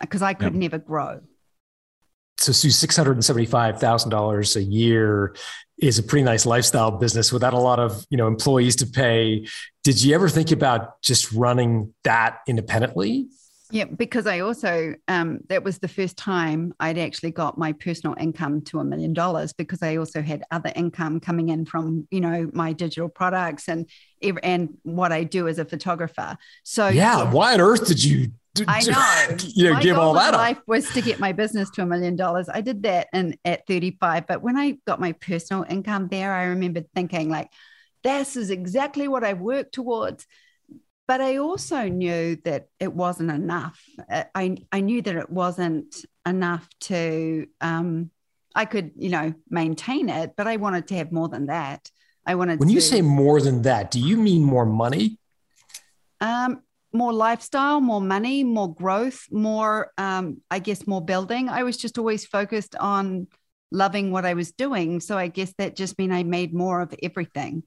because 0.00 0.22
I 0.22 0.34
could 0.34 0.54
yep. 0.54 0.60
never 0.60 0.78
grow 0.78 1.20
so 2.42 2.52
Sue, 2.52 2.70
six 2.70 2.96
hundred 2.96 3.12
and 3.12 3.24
seventy-five 3.24 3.78
thousand 3.78 4.10
dollars 4.10 4.56
a 4.56 4.62
year 4.62 5.34
is 5.78 5.98
a 5.98 6.02
pretty 6.02 6.24
nice 6.24 6.44
lifestyle 6.46 6.90
business 6.90 7.32
without 7.32 7.54
a 7.54 7.58
lot 7.58 7.78
of 7.78 8.04
you 8.10 8.16
know 8.16 8.26
employees 8.26 8.76
to 8.76 8.86
pay. 8.86 9.46
Did 9.84 10.02
you 10.02 10.14
ever 10.14 10.28
think 10.28 10.50
about 10.50 11.00
just 11.02 11.32
running 11.32 11.94
that 12.04 12.38
independently? 12.46 13.28
Yeah, 13.70 13.84
because 13.84 14.26
I 14.26 14.40
also 14.40 14.94
um, 15.08 15.40
that 15.48 15.64
was 15.64 15.78
the 15.78 15.88
first 15.88 16.18
time 16.18 16.74
I'd 16.78 16.98
actually 16.98 17.30
got 17.30 17.56
my 17.56 17.72
personal 17.72 18.14
income 18.20 18.60
to 18.62 18.80
a 18.80 18.84
million 18.84 19.14
dollars 19.14 19.54
because 19.54 19.82
I 19.82 19.96
also 19.96 20.20
had 20.20 20.42
other 20.50 20.70
income 20.76 21.20
coming 21.20 21.48
in 21.48 21.64
from 21.64 22.06
you 22.10 22.20
know 22.20 22.50
my 22.52 22.72
digital 22.72 23.08
products 23.08 23.68
and 23.68 23.88
and 24.42 24.76
what 24.82 25.10
I 25.10 25.24
do 25.24 25.48
as 25.48 25.58
a 25.58 25.64
photographer. 25.64 26.36
So 26.64 26.88
yeah, 26.88 27.18
yeah. 27.18 27.30
why 27.30 27.54
on 27.54 27.60
earth 27.60 27.86
did 27.86 28.04
you 28.04 28.32
I 28.66 28.82
know. 28.82 29.36
you 29.54 29.64
know, 29.64 29.74
my 29.74 29.82
give 29.82 29.98
all 29.98 30.14
that 30.14 30.34
life 30.34 30.58
up. 30.58 30.64
was 30.66 30.90
to 30.92 31.00
get 31.00 31.18
my 31.18 31.32
business 31.32 31.70
to 31.70 31.82
a 31.82 31.86
million 31.86 32.16
dollars. 32.16 32.48
I 32.48 32.60
did 32.60 32.82
that 32.82 33.08
and 33.12 33.36
at 33.44 33.66
35, 33.66 34.26
but 34.26 34.42
when 34.42 34.56
I 34.56 34.78
got 34.86 35.00
my 35.00 35.12
personal 35.12 35.64
income 35.68 36.08
there, 36.08 36.32
I 36.32 36.44
remembered 36.44 36.86
thinking 36.94 37.30
like, 37.30 37.50
this 38.04 38.36
is 38.36 38.50
exactly 38.50 39.08
what 39.08 39.24
I've 39.24 39.40
worked 39.40 39.72
towards. 39.72 40.26
But 41.08 41.20
I 41.20 41.38
also 41.38 41.88
knew 41.88 42.36
that 42.44 42.68
it 42.78 42.92
wasn't 42.92 43.30
enough. 43.30 43.82
I 44.08 44.56
I 44.70 44.80
knew 44.80 45.02
that 45.02 45.16
it 45.16 45.30
wasn't 45.30 46.04
enough 46.24 46.66
to 46.82 47.46
um, 47.60 48.10
I 48.54 48.64
could 48.64 48.92
you 48.96 49.10
know 49.10 49.34
maintain 49.50 50.08
it, 50.08 50.34
but 50.36 50.46
I 50.46 50.56
wanted 50.56 50.88
to 50.88 50.94
have 50.96 51.12
more 51.12 51.28
than 51.28 51.46
that. 51.46 51.90
I 52.24 52.36
wanted. 52.36 52.60
When 52.60 52.68
to, 52.68 52.74
you 52.74 52.80
say 52.80 53.02
more 53.02 53.40
than 53.40 53.62
that, 53.62 53.90
do 53.90 53.98
you 53.98 54.16
mean 54.16 54.42
more 54.42 54.64
money? 54.64 55.18
Um, 56.20 56.62
more 56.92 57.12
lifestyle, 57.12 57.80
more 57.80 58.00
money, 58.00 58.44
more 58.44 58.74
growth, 58.74 59.26
more, 59.30 59.92
um, 59.98 60.40
I 60.50 60.58
guess, 60.58 60.86
more 60.86 61.04
building. 61.04 61.48
I 61.48 61.62
was 61.62 61.76
just 61.76 61.98
always 61.98 62.26
focused 62.26 62.76
on 62.76 63.28
loving 63.70 64.10
what 64.10 64.24
I 64.24 64.34
was 64.34 64.52
doing. 64.52 65.00
So 65.00 65.16
I 65.16 65.28
guess 65.28 65.52
that 65.58 65.76
just 65.76 65.98
mean 65.98 66.12
I 66.12 66.22
made 66.22 66.52
more 66.54 66.80
of 66.80 66.94
everything. 67.02 67.62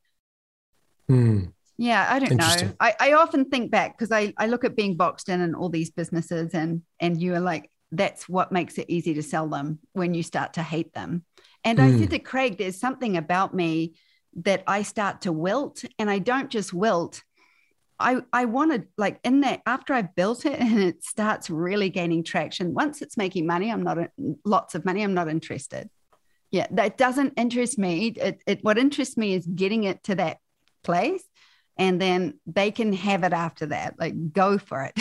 Hmm. 1.07 1.45
Yeah, 1.77 2.07
I 2.09 2.19
don't 2.19 2.37
know. 2.37 2.71
I, 2.79 2.95
I 2.99 3.13
often 3.13 3.45
think 3.45 3.69
back 3.69 3.97
because 3.97 4.11
I, 4.11 4.33
I 4.37 4.47
look 4.47 4.63
at 4.63 4.77
being 4.77 4.95
boxed 4.95 5.27
in 5.27 5.41
and 5.41 5.55
all 5.55 5.69
these 5.69 5.91
businesses 5.91 6.53
and 6.53 6.83
and 7.01 7.21
you 7.21 7.33
are 7.33 7.41
like, 7.41 7.69
that's 7.91 8.29
what 8.29 8.51
makes 8.51 8.77
it 8.77 8.89
easy 8.89 9.13
to 9.15 9.23
sell 9.23 9.47
them 9.47 9.79
when 9.93 10.13
you 10.13 10.23
start 10.23 10.53
to 10.53 10.63
hate 10.63 10.93
them. 10.93 11.25
And 11.63 11.79
I 11.79 11.89
said 11.91 11.99
hmm. 11.99 12.05
to 12.11 12.19
Craig, 12.19 12.57
there's 12.57 12.79
something 12.79 13.17
about 13.17 13.53
me 13.53 13.95
that 14.35 14.63
I 14.67 14.83
start 14.83 15.21
to 15.21 15.31
wilt 15.31 15.83
and 15.97 16.09
I 16.09 16.19
don't 16.19 16.49
just 16.49 16.73
wilt. 16.73 17.23
I 17.99 18.21
I 18.33 18.45
wanted 18.45 18.87
like 18.97 19.19
in 19.23 19.41
that 19.41 19.61
after 19.65 19.93
I 19.93 20.03
built 20.03 20.45
it 20.45 20.59
and 20.59 20.79
it 20.79 21.03
starts 21.03 21.49
really 21.49 21.89
gaining 21.89 22.23
traction. 22.23 22.73
Once 22.73 23.01
it's 23.01 23.17
making 23.17 23.45
money, 23.45 23.71
I'm 23.71 23.83
not 23.83 23.97
lots 24.43 24.75
of 24.75 24.85
money. 24.85 25.01
I'm 25.03 25.13
not 25.13 25.29
interested. 25.29 25.89
Yeah, 26.51 26.67
that 26.71 26.97
doesn't 26.97 27.33
interest 27.37 27.77
me. 27.77 28.07
It, 28.07 28.41
it 28.45 28.63
what 28.63 28.77
interests 28.77 29.17
me 29.17 29.33
is 29.33 29.45
getting 29.45 29.83
it 29.83 30.03
to 30.03 30.15
that 30.15 30.37
place, 30.83 31.23
and 31.77 31.99
then 31.99 32.39
they 32.45 32.71
can 32.71 32.93
have 32.93 33.23
it 33.23 33.33
after 33.33 33.65
that. 33.67 33.95
Like 33.99 34.31
go 34.31 34.57
for 34.57 34.83
it. 34.83 34.93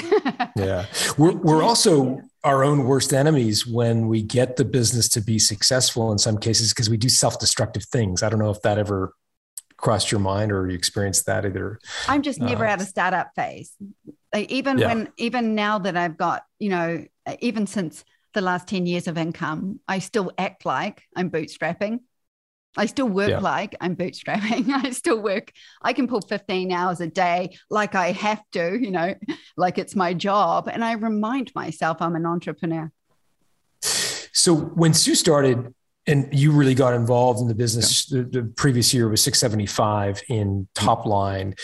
yeah, 0.56 0.86
we're 1.18 1.36
we're 1.36 1.62
also 1.62 2.20
our 2.42 2.64
own 2.64 2.84
worst 2.84 3.12
enemies 3.12 3.66
when 3.66 4.08
we 4.08 4.22
get 4.22 4.56
the 4.56 4.64
business 4.64 5.08
to 5.10 5.20
be 5.20 5.38
successful 5.38 6.10
in 6.12 6.18
some 6.18 6.38
cases 6.38 6.72
because 6.72 6.90
we 6.90 6.96
do 6.96 7.08
self-destructive 7.08 7.84
things. 7.84 8.22
I 8.22 8.28
don't 8.28 8.40
know 8.40 8.50
if 8.50 8.62
that 8.62 8.78
ever 8.78 9.14
crossed 9.84 10.10
your 10.10 10.20
mind 10.20 10.50
or 10.50 10.68
you 10.68 10.74
experienced 10.74 11.26
that 11.26 11.44
either? 11.44 11.78
I'm 12.08 12.22
just 12.22 12.40
never 12.40 12.66
uh, 12.66 12.70
at 12.70 12.80
a 12.80 12.86
startup 12.86 13.30
phase. 13.36 13.76
Like 14.32 14.50
even 14.50 14.78
yeah. 14.78 14.88
when, 14.88 15.12
even 15.18 15.54
now 15.54 15.78
that 15.78 15.94
I've 15.94 16.16
got, 16.16 16.42
you 16.58 16.70
know, 16.70 17.04
even 17.40 17.66
since 17.66 18.02
the 18.32 18.40
last 18.40 18.66
10 18.66 18.86
years 18.86 19.06
of 19.06 19.18
income, 19.18 19.80
I 19.86 19.98
still 19.98 20.32
act 20.38 20.64
like 20.64 21.02
I'm 21.14 21.30
bootstrapping. 21.30 22.00
I 22.76 22.86
still 22.86 23.08
work 23.08 23.28
yeah. 23.28 23.38
like 23.38 23.76
I'm 23.78 23.94
bootstrapping. 23.94 24.70
I 24.84 24.90
still 24.90 25.20
work. 25.20 25.52
I 25.82 25.92
can 25.92 26.08
pull 26.08 26.22
15 26.22 26.72
hours 26.72 27.02
a 27.02 27.06
day 27.06 27.56
like 27.68 27.94
I 27.94 28.12
have 28.12 28.42
to, 28.52 28.78
you 28.80 28.90
know, 28.90 29.14
like 29.58 29.76
it's 29.76 29.94
my 29.94 30.14
job. 30.14 30.66
And 30.72 30.82
I 30.82 30.92
remind 30.92 31.54
myself 31.54 31.98
I'm 32.00 32.16
an 32.16 32.24
entrepreneur. 32.24 32.90
So 33.82 34.54
when 34.56 34.94
Sue 34.94 35.14
started, 35.14 35.74
and 36.06 36.28
you 36.32 36.52
really 36.52 36.74
got 36.74 36.94
involved 36.94 37.40
in 37.40 37.48
the 37.48 37.54
business. 37.54 38.10
Yeah. 38.10 38.22
The, 38.22 38.40
the, 38.40 38.42
previous 38.56 38.92
year 38.92 39.08
was 39.08 39.22
675 39.22 40.22
in 40.28 40.68
top 40.74 41.00
mm-hmm. 41.00 41.08
line. 41.08 41.54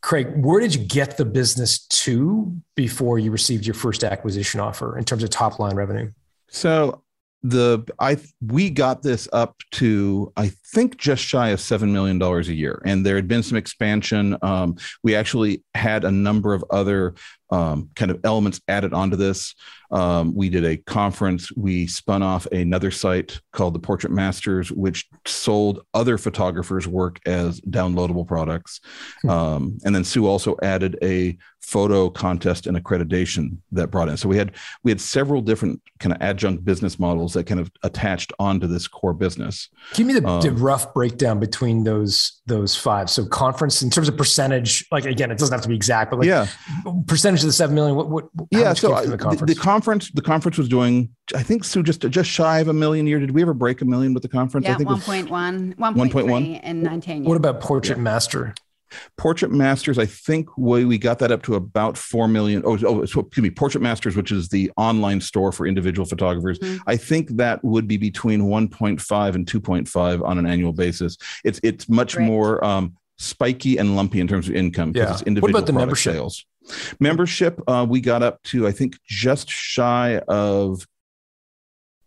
Craig, 0.00 0.28
where 0.36 0.60
did 0.60 0.74
you 0.74 0.84
get 0.84 1.16
the 1.16 1.24
business 1.24 1.86
to 1.86 2.56
before 2.74 3.18
you 3.18 3.30
received 3.30 3.66
your 3.66 3.74
first 3.74 4.02
acquisition 4.02 4.60
offer 4.60 4.96
in 4.96 5.04
terms 5.04 5.22
of 5.22 5.30
top 5.30 5.58
line 5.58 5.74
revenue? 5.74 6.10
So 6.48 7.02
the 7.42 7.82
I 7.98 8.18
we 8.46 8.68
got 8.68 9.02
this 9.02 9.28
up 9.32 9.56
to 9.72 10.32
I 10.36 10.52
think 10.72 10.98
just 10.98 11.22
shy 11.24 11.48
of 11.48 11.60
seven 11.60 11.92
million 11.92 12.18
dollars 12.18 12.48
a 12.48 12.54
year, 12.54 12.82
and 12.84 13.04
there 13.04 13.16
had 13.16 13.28
been 13.28 13.42
some 13.42 13.56
expansion. 13.56 14.36
Um, 14.42 14.76
we 15.02 15.14
actually 15.14 15.62
had 15.74 16.04
a 16.04 16.10
number 16.10 16.52
of 16.54 16.64
other 16.70 17.14
um, 17.50 17.90
kind 17.96 18.10
of 18.10 18.20
elements 18.24 18.60
added 18.68 18.92
onto 18.92 19.16
this. 19.16 19.54
Um, 19.90 20.34
we 20.34 20.48
did 20.48 20.64
a 20.64 20.76
conference. 20.76 21.50
We 21.56 21.86
spun 21.86 22.22
off 22.22 22.46
another 22.46 22.90
site 22.90 23.40
called 23.52 23.74
the 23.74 23.80
Portrait 23.80 24.12
Masters, 24.12 24.70
which 24.70 25.08
sold 25.26 25.80
other 25.94 26.16
photographers' 26.16 26.86
work 26.86 27.18
as 27.26 27.60
downloadable 27.62 28.26
products. 28.26 28.80
Hmm. 29.22 29.30
Um, 29.30 29.78
and 29.84 29.94
then 29.94 30.04
Sue 30.04 30.26
also 30.26 30.56
added 30.62 30.96
a 31.02 31.36
photo 31.60 32.08
contest 32.08 32.66
and 32.66 32.76
accreditation 32.76 33.56
that 33.70 33.90
brought 33.90 34.08
in. 34.08 34.16
So 34.16 34.28
we 34.28 34.36
had 34.36 34.52
we 34.82 34.90
had 34.90 35.00
several 35.00 35.42
different 35.42 35.80
kind 35.98 36.12
of 36.14 36.20
adjunct 36.22 36.64
business 36.64 36.98
models 36.98 37.34
that 37.34 37.44
kind 37.44 37.60
of 37.60 37.70
attached 37.82 38.32
onto 38.38 38.66
this 38.66 38.88
core 38.88 39.12
business. 39.12 39.68
Give 39.94 40.06
me 40.06 40.14
the, 40.14 40.26
um, 40.26 40.40
the 40.40 40.52
rough 40.52 40.94
breakdown 40.94 41.38
between 41.38 41.84
those 41.84 42.40
those 42.46 42.74
five. 42.74 43.10
So 43.10 43.26
conference 43.26 43.82
in 43.82 43.90
terms 43.90 44.08
of 44.08 44.16
percentage, 44.16 44.86
like 44.90 45.04
again, 45.04 45.30
it 45.30 45.38
doesn't 45.38 45.52
have 45.52 45.62
to 45.62 45.68
be 45.68 45.76
exact, 45.76 46.10
but 46.10 46.20
like 46.20 46.28
yeah. 46.28 46.46
percentage 47.06 47.39
of 47.44 47.48
the 47.48 47.52
seven 47.52 47.74
million. 47.74 47.96
What 47.96 48.08
what? 48.08 48.28
Yeah. 48.50 48.72
So 48.74 48.88
the 48.88 49.16
conference? 49.16 49.40
The, 49.40 49.54
the 49.54 49.60
conference 49.60 50.10
the 50.10 50.22
conference 50.22 50.58
was 50.58 50.68
doing. 50.68 51.10
I 51.34 51.42
think 51.42 51.64
Sue, 51.64 51.82
Just 51.82 52.00
just 52.00 52.30
shy 52.30 52.60
of 52.60 52.68
a 52.68 52.72
million 52.72 53.06
a 53.06 53.10
year. 53.10 53.20
Did 53.20 53.32
we 53.32 53.42
ever 53.42 53.54
break 53.54 53.80
a 53.82 53.84
million 53.84 54.14
with 54.14 54.22
the 54.22 54.28
conference? 54.28 54.66
Yeah, 54.66 54.74
I 54.74 54.76
think 54.76 54.88
1.1, 54.88 55.76
1.1 55.76 56.60
and 56.62 56.82
19. 56.82 57.24
What 57.24 57.36
about 57.36 57.60
Portrait 57.60 57.98
yeah. 57.98 58.02
Master? 58.02 58.54
Portrait 59.16 59.50
Masters, 59.50 59.98
I 59.98 60.06
think 60.06 60.48
we, 60.56 60.84
we 60.84 60.98
got 60.98 61.18
that 61.20 61.30
up 61.30 61.42
to 61.44 61.54
about 61.54 61.96
4 61.96 62.28
million. 62.28 62.62
Oh, 62.64 62.78
oh 62.84 63.04
so, 63.04 63.20
excuse 63.20 63.42
me, 63.42 63.50
Portrait 63.50 63.80
Masters, 63.80 64.16
which 64.16 64.32
is 64.32 64.48
the 64.48 64.70
online 64.76 65.20
store 65.20 65.52
for 65.52 65.66
individual 65.66 66.06
photographers. 66.06 66.58
Mm-hmm. 66.58 66.82
I 66.88 66.96
think 66.96 67.36
that 67.36 67.62
would 67.64 67.86
be 67.86 67.96
between 67.96 68.42
1.5 68.42 69.34
and 69.34 69.46
2.5 69.46 70.24
on 70.24 70.38
an 70.38 70.46
annual 70.46 70.72
basis. 70.72 71.16
It's 71.44 71.60
it's 71.62 71.88
much 71.88 72.16
Great. 72.16 72.26
more 72.26 72.64
um, 72.64 72.96
spiky 73.20 73.76
and 73.76 73.96
lumpy 73.96 74.18
in 74.18 74.26
terms 74.26 74.48
of 74.48 74.54
income. 74.54 74.92
Yeah. 74.94 75.12
It's 75.12 75.22
individual 75.22 75.52
what 75.52 75.58
about 75.58 75.66
the 75.66 75.78
membership? 75.78 76.14
sales? 76.14 76.46
Membership, 76.98 77.60
uh, 77.68 77.86
we 77.88 78.00
got 78.00 78.22
up 78.22 78.42
to, 78.44 78.66
I 78.66 78.72
think, 78.72 78.96
just 79.06 79.50
shy 79.50 80.18
of 80.26 80.86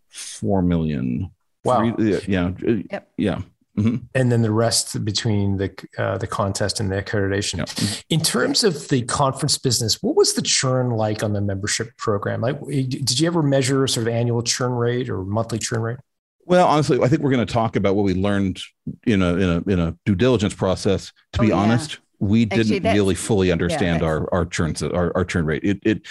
4 0.09 0.61
million. 0.63 1.31
Wow. 1.63 1.93
Three, 1.95 2.19
yeah. 2.27 2.51
Yep. 2.59 3.09
Yeah. 3.17 3.41
Mm-hmm. 3.77 4.05
And 4.13 4.31
then 4.31 4.43
the 4.43 4.51
rest 4.51 5.03
between 5.03 5.57
the 5.57 5.73
uh, 5.97 6.19
the 6.19 6.27
contest 6.27 6.79
and 6.79 6.91
the 6.91 7.01
accreditation. 7.01 7.57
Yeah. 7.57 8.01
In 8.09 8.21
terms 8.21 8.63
of 8.63 8.89
the 8.89 9.01
conference 9.03 9.57
business, 9.57 9.97
what 10.03 10.15
was 10.15 10.33
the 10.33 10.43
churn 10.43 10.91
like 10.91 11.23
on 11.23 11.33
the 11.33 11.41
membership 11.41 11.97
program? 11.97 12.41
Like, 12.41 12.63
did 12.67 13.19
you 13.19 13.25
ever 13.25 13.41
measure 13.41 13.87
sort 13.87 14.07
of 14.07 14.13
annual 14.13 14.43
churn 14.43 14.73
rate 14.73 15.09
or 15.09 15.23
monthly 15.23 15.57
churn 15.57 15.81
rate? 15.81 15.97
Well, 16.45 16.67
honestly, 16.67 16.99
I 17.01 17.07
think 17.07 17.21
we're 17.21 17.31
going 17.31 17.45
to 17.45 17.53
talk 17.53 17.75
about 17.75 17.95
what 17.95 18.03
we 18.03 18.13
learned 18.13 18.59
in 19.05 19.21
a 19.21 19.33
in 19.35 19.49
a 19.49 19.71
in 19.71 19.79
a 19.79 19.97
due 20.05 20.15
diligence 20.15 20.53
process. 20.53 21.11
To 21.33 21.39
oh, 21.39 21.43
be 21.43 21.47
yeah. 21.49 21.55
honest, 21.55 21.99
we 22.19 22.45
didn't 22.45 22.83
really 22.83 23.15
fully 23.15 23.51
understand 23.51 24.01
yeah, 24.01 24.07
our 24.07 24.33
our 24.33 24.45
churn 24.45 24.75
our, 24.93 25.15
our 25.15 25.25
churn 25.25 25.45
rate. 25.45 25.63
It 25.63 25.79
it 25.83 26.01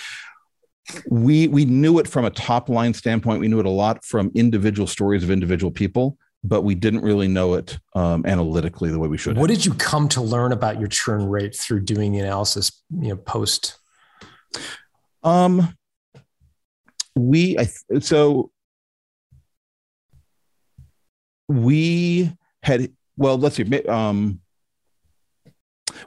we 1.08 1.48
we 1.48 1.64
knew 1.64 1.98
it 1.98 2.08
from 2.08 2.24
a 2.24 2.30
top 2.30 2.68
line 2.68 2.94
standpoint. 2.94 3.40
We 3.40 3.48
knew 3.48 3.60
it 3.60 3.66
a 3.66 3.70
lot 3.70 4.04
from 4.04 4.30
individual 4.34 4.86
stories 4.86 5.22
of 5.22 5.30
individual 5.30 5.70
people 5.70 6.18
but 6.44 6.62
we 6.62 6.74
didn't 6.74 7.02
really 7.02 7.28
know 7.28 7.54
it 7.54 7.78
um, 7.94 8.26
analytically 8.26 8.90
the 8.90 8.98
way 8.98 9.08
we 9.08 9.16
should. 9.16 9.36
What 9.36 9.50
have. 9.50 9.58
did 9.58 9.66
you 9.66 9.74
come 9.74 10.08
to 10.08 10.20
learn 10.20 10.52
about 10.52 10.78
your 10.78 10.88
churn 10.88 11.24
rate 11.24 11.54
through 11.54 11.80
doing 11.80 12.12
the 12.12 12.18
analysis? 12.18 12.82
You 12.90 13.10
know, 13.10 13.16
post. 13.16 13.78
Um, 15.22 15.76
we 17.14 17.58
I 17.58 17.68
so 18.00 18.50
we 21.48 22.32
had 22.62 22.92
well, 23.16 23.38
let's 23.38 23.56
see. 23.56 23.86
Um, 23.86 24.40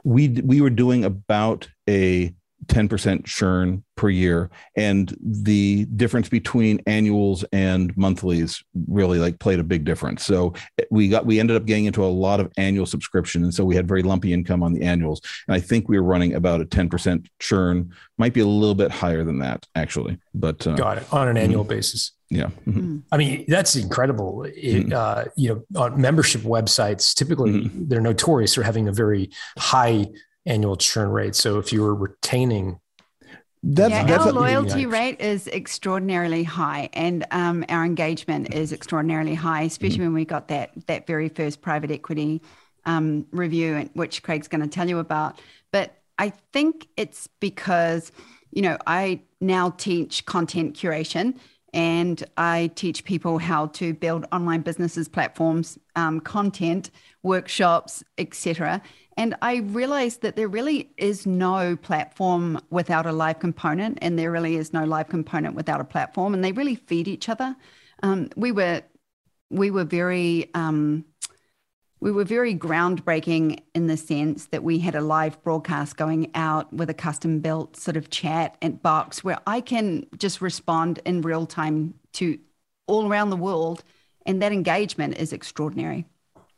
we 0.04 0.28
we 0.28 0.60
were 0.60 0.70
doing 0.70 1.04
about 1.04 1.68
a 1.88 2.34
10% 2.66 3.24
churn 3.24 3.84
per 3.96 4.08
year 4.08 4.50
and 4.76 5.16
the 5.20 5.84
difference 5.96 6.28
between 6.28 6.80
annuals 6.86 7.44
and 7.52 7.96
monthlies 7.96 8.62
really 8.88 9.18
like 9.18 9.38
played 9.38 9.60
a 9.60 9.64
big 9.64 9.84
difference 9.84 10.24
so 10.24 10.52
we 10.90 11.08
got 11.08 11.24
we 11.26 11.38
ended 11.38 11.56
up 11.56 11.64
getting 11.64 11.84
into 11.84 12.04
a 12.04 12.06
lot 12.06 12.40
of 12.40 12.50
annual 12.56 12.86
subscription 12.86 13.44
and 13.44 13.54
so 13.54 13.64
we 13.64 13.76
had 13.76 13.86
very 13.86 14.02
lumpy 14.02 14.32
income 14.32 14.62
on 14.62 14.72
the 14.72 14.82
annuals 14.82 15.20
and 15.46 15.54
i 15.54 15.60
think 15.60 15.88
we 15.88 15.98
were 15.98 16.06
running 16.06 16.34
about 16.34 16.60
a 16.60 16.64
10% 16.64 17.26
churn 17.38 17.92
might 18.18 18.34
be 18.34 18.40
a 18.40 18.46
little 18.46 18.74
bit 18.74 18.90
higher 18.90 19.22
than 19.22 19.38
that 19.38 19.66
actually 19.74 20.18
but 20.34 20.66
uh, 20.66 20.74
got 20.74 20.98
it 20.98 21.12
on 21.12 21.28
an 21.28 21.36
annual 21.36 21.62
mm-hmm. 21.62 21.74
basis 21.74 22.12
yeah 22.28 22.50
mm-hmm. 22.66 22.98
i 23.12 23.16
mean 23.16 23.44
that's 23.46 23.76
incredible 23.76 24.42
it, 24.42 24.54
mm-hmm. 24.54 24.92
uh, 24.92 25.24
you 25.36 25.48
know 25.48 25.80
on 25.80 26.00
membership 26.00 26.40
websites 26.42 27.14
typically 27.14 27.52
mm-hmm. 27.52 27.88
they're 27.88 28.00
notorious 28.00 28.54
for 28.54 28.62
having 28.62 28.88
a 28.88 28.92
very 28.92 29.30
high 29.58 30.06
annual 30.46 30.76
churn 30.76 31.08
rate. 31.10 31.34
So 31.34 31.58
if 31.58 31.72
you 31.72 31.82
were 31.82 31.94
retaining 31.94 32.80
that's, 33.62 33.90
yeah, 33.90 34.04
that's 34.04 34.26
our 34.26 34.32
loyalty 34.32 34.86
rate 34.86 35.20
is 35.20 35.48
extraordinarily 35.48 36.44
high, 36.44 36.88
and 36.92 37.26
um, 37.32 37.64
our 37.68 37.84
engagement 37.84 38.54
is 38.54 38.72
extraordinarily 38.72 39.34
high, 39.34 39.62
especially 39.62 39.96
mm-hmm. 39.96 40.04
when 40.04 40.14
we 40.14 40.24
got 40.24 40.48
that 40.48 40.70
that 40.86 41.04
very 41.08 41.28
first 41.28 41.62
private 41.62 41.90
equity 41.90 42.42
um, 42.84 43.26
review, 43.32 43.90
which 43.94 44.22
Craig's 44.22 44.46
going 44.46 44.60
to 44.60 44.68
tell 44.68 44.88
you 44.88 45.00
about. 45.00 45.40
But 45.72 45.96
I 46.16 46.30
think 46.52 46.86
it's 46.96 47.28
because 47.40 48.12
you 48.52 48.62
know 48.62 48.76
I 48.86 49.22
now 49.40 49.70
teach 49.70 50.26
content 50.26 50.76
curation, 50.76 51.36
and 51.76 52.24
I 52.38 52.70
teach 52.74 53.04
people 53.04 53.36
how 53.36 53.66
to 53.66 53.92
build 53.92 54.24
online 54.32 54.62
businesses, 54.62 55.08
platforms, 55.08 55.78
um, 55.94 56.20
content, 56.20 56.90
workshops, 57.22 58.02
etc. 58.16 58.80
And 59.18 59.36
I 59.42 59.56
realized 59.56 60.22
that 60.22 60.36
there 60.36 60.48
really 60.48 60.90
is 60.96 61.26
no 61.26 61.76
platform 61.76 62.58
without 62.70 63.04
a 63.04 63.12
live 63.12 63.40
component, 63.40 63.98
and 64.00 64.18
there 64.18 64.32
really 64.32 64.56
is 64.56 64.72
no 64.72 64.84
live 64.84 65.10
component 65.10 65.54
without 65.54 65.82
a 65.82 65.84
platform, 65.84 66.32
and 66.32 66.42
they 66.42 66.52
really 66.52 66.76
feed 66.76 67.08
each 67.08 67.28
other. 67.28 67.54
Um, 68.02 68.30
we 68.36 68.52
were 68.52 68.80
we 69.50 69.70
were 69.70 69.84
very 69.84 70.50
um, 70.54 71.04
we 72.00 72.12
were 72.12 72.24
very 72.24 72.54
groundbreaking 72.54 73.60
in 73.74 73.86
the 73.86 73.96
sense 73.96 74.46
that 74.46 74.62
we 74.62 74.78
had 74.78 74.94
a 74.94 75.00
live 75.00 75.42
broadcast 75.42 75.96
going 75.96 76.30
out 76.34 76.72
with 76.72 76.90
a 76.90 76.94
custom 76.94 77.40
built 77.40 77.76
sort 77.76 77.96
of 77.96 78.10
chat 78.10 78.56
and 78.60 78.82
box 78.82 79.24
where 79.24 79.38
I 79.46 79.60
can 79.60 80.06
just 80.18 80.40
respond 80.40 81.00
in 81.04 81.22
real 81.22 81.46
time 81.46 81.94
to 82.14 82.38
all 82.86 83.08
around 83.08 83.30
the 83.30 83.36
world, 83.36 83.82
and 84.24 84.40
that 84.42 84.52
engagement 84.52 85.16
is 85.16 85.32
extraordinary. 85.32 86.06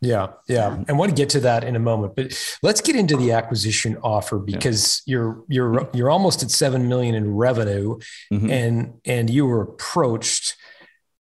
Yeah, 0.00 0.28
yeah, 0.46 0.76
and 0.86 0.96
want 0.96 1.10
to 1.10 1.16
get 1.16 1.30
to 1.30 1.40
that 1.40 1.64
in 1.64 1.74
a 1.74 1.80
moment, 1.80 2.14
but 2.14 2.32
let's 2.62 2.80
get 2.80 2.94
into 2.94 3.16
the 3.16 3.32
acquisition 3.32 3.96
offer 4.02 4.38
because 4.38 5.02
yeah. 5.06 5.12
you're 5.12 5.44
you're 5.48 5.90
you're 5.92 6.10
almost 6.10 6.42
at 6.42 6.52
seven 6.52 6.88
million 6.88 7.16
in 7.16 7.34
revenue, 7.34 7.98
mm-hmm. 8.32 8.50
and 8.50 9.00
and 9.04 9.28
you 9.28 9.46
were 9.46 9.62
approached. 9.62 10.56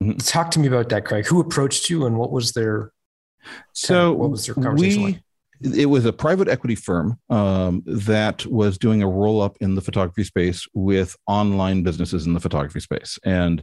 Mm-hmm. 0.02 0.18
Talk 0.18 0.52
to 0.52 0.60
me 0.60 0.68
about 0.68 0.88
that, 0.90 1.04
Craig. 1.04 1.26
Who 1.26 1.40
approached 1.40 1.90
you, 1.90 2.06
and 2.06 2.16
what 2.16 2.30
was 2.30 2.52
their 2.52 2.92
so 3.72 4.12
what 4.12 4.30
was 4.30 4.46
their 4.46 4.54
conversation 4.54 5.02
we, 5.02 5.12
like? 5.12 5.22
It 5.62 5.86
was 5.86 6.06
a 6.06 6.12
private 6.12 6.48
equity 6.48 6.74
firm 6.74 7.18
um, 7.28 7.82
that 7.84 8.46
was 8.46 8.78
doing 8.78 9.02
a 9.02 9.08
roll 9.08 9.42
up 9.42 9.58
in 9.60 9.74
the 9.74 9.82
photography 9.82 10.24
space 10.24 10.66
with 10.72 11.14
online 11.26 11.82
businesses 11.82 12.26
in 12.26 12.32
the 12.32 12.40
photography 12.40 12.80
space, 12.80 13.18
and 13.24 13.62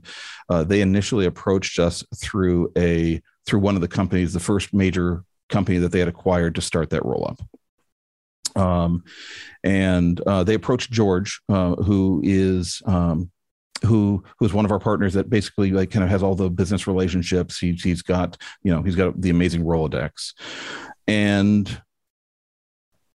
uh, 0.50 0.64
they 0.64 0.82
initially 0.82 1.26
approached 1.26 1.80
us 1.80 2.04
through 2.16 2.72
a 2.78 3.20
through 3.48 3.60
one 3.60 3.76
of 3.76 3.82
the 3.82 3.88
companies, 3.88 4.34
the 4.34 4.40
first 4.40 4.74
major 4.74 5.24
company 5.50 5.80
that 5.80 5.92
they 5.92 6.00
had 6.00 6.08
acquired 6.08 6.56
to 6.56 6.62
start 6.62 6.90
that 6.92 7.06
roll 7.06 7.26
up. 7.28 7.42
Um, 8.62 9.04
and 9.64 10.20
uh, 10.22 10.44
they 10.44 10.56
approached 10.56 10.92
George, 10.92 11.40
uh, 11.50 11.76
who 11.76 12.22
is 12.24 12.82
um, 12.86 13.32
who 13.86 14.24
who's 14.40 14.54
one 14.54 14.66
of 14.66 14.72
our 14.72 14.80
partners 14.80 15.14
that 15.14 15.30
basically 15.30 15.72
like 15.72 15.92
kind 15.92 16.04
of 16.04 16.10
has 16.10 16.24
all 16.24 16.36
the 16.36 16.50
business 16.50 16.88
relationships. 16.88 17.60
He's 17.60 17.84
he's 17.84 18.02
got 18.02 18.38
you 18.64 18.74
know 18.74 18.82
he's 18.82 18.96
got 18.96 19.20
the 19.20 19.30
amazing 19.30 19.64
Rolodex, 19.64 20.34
and 21.08 21.82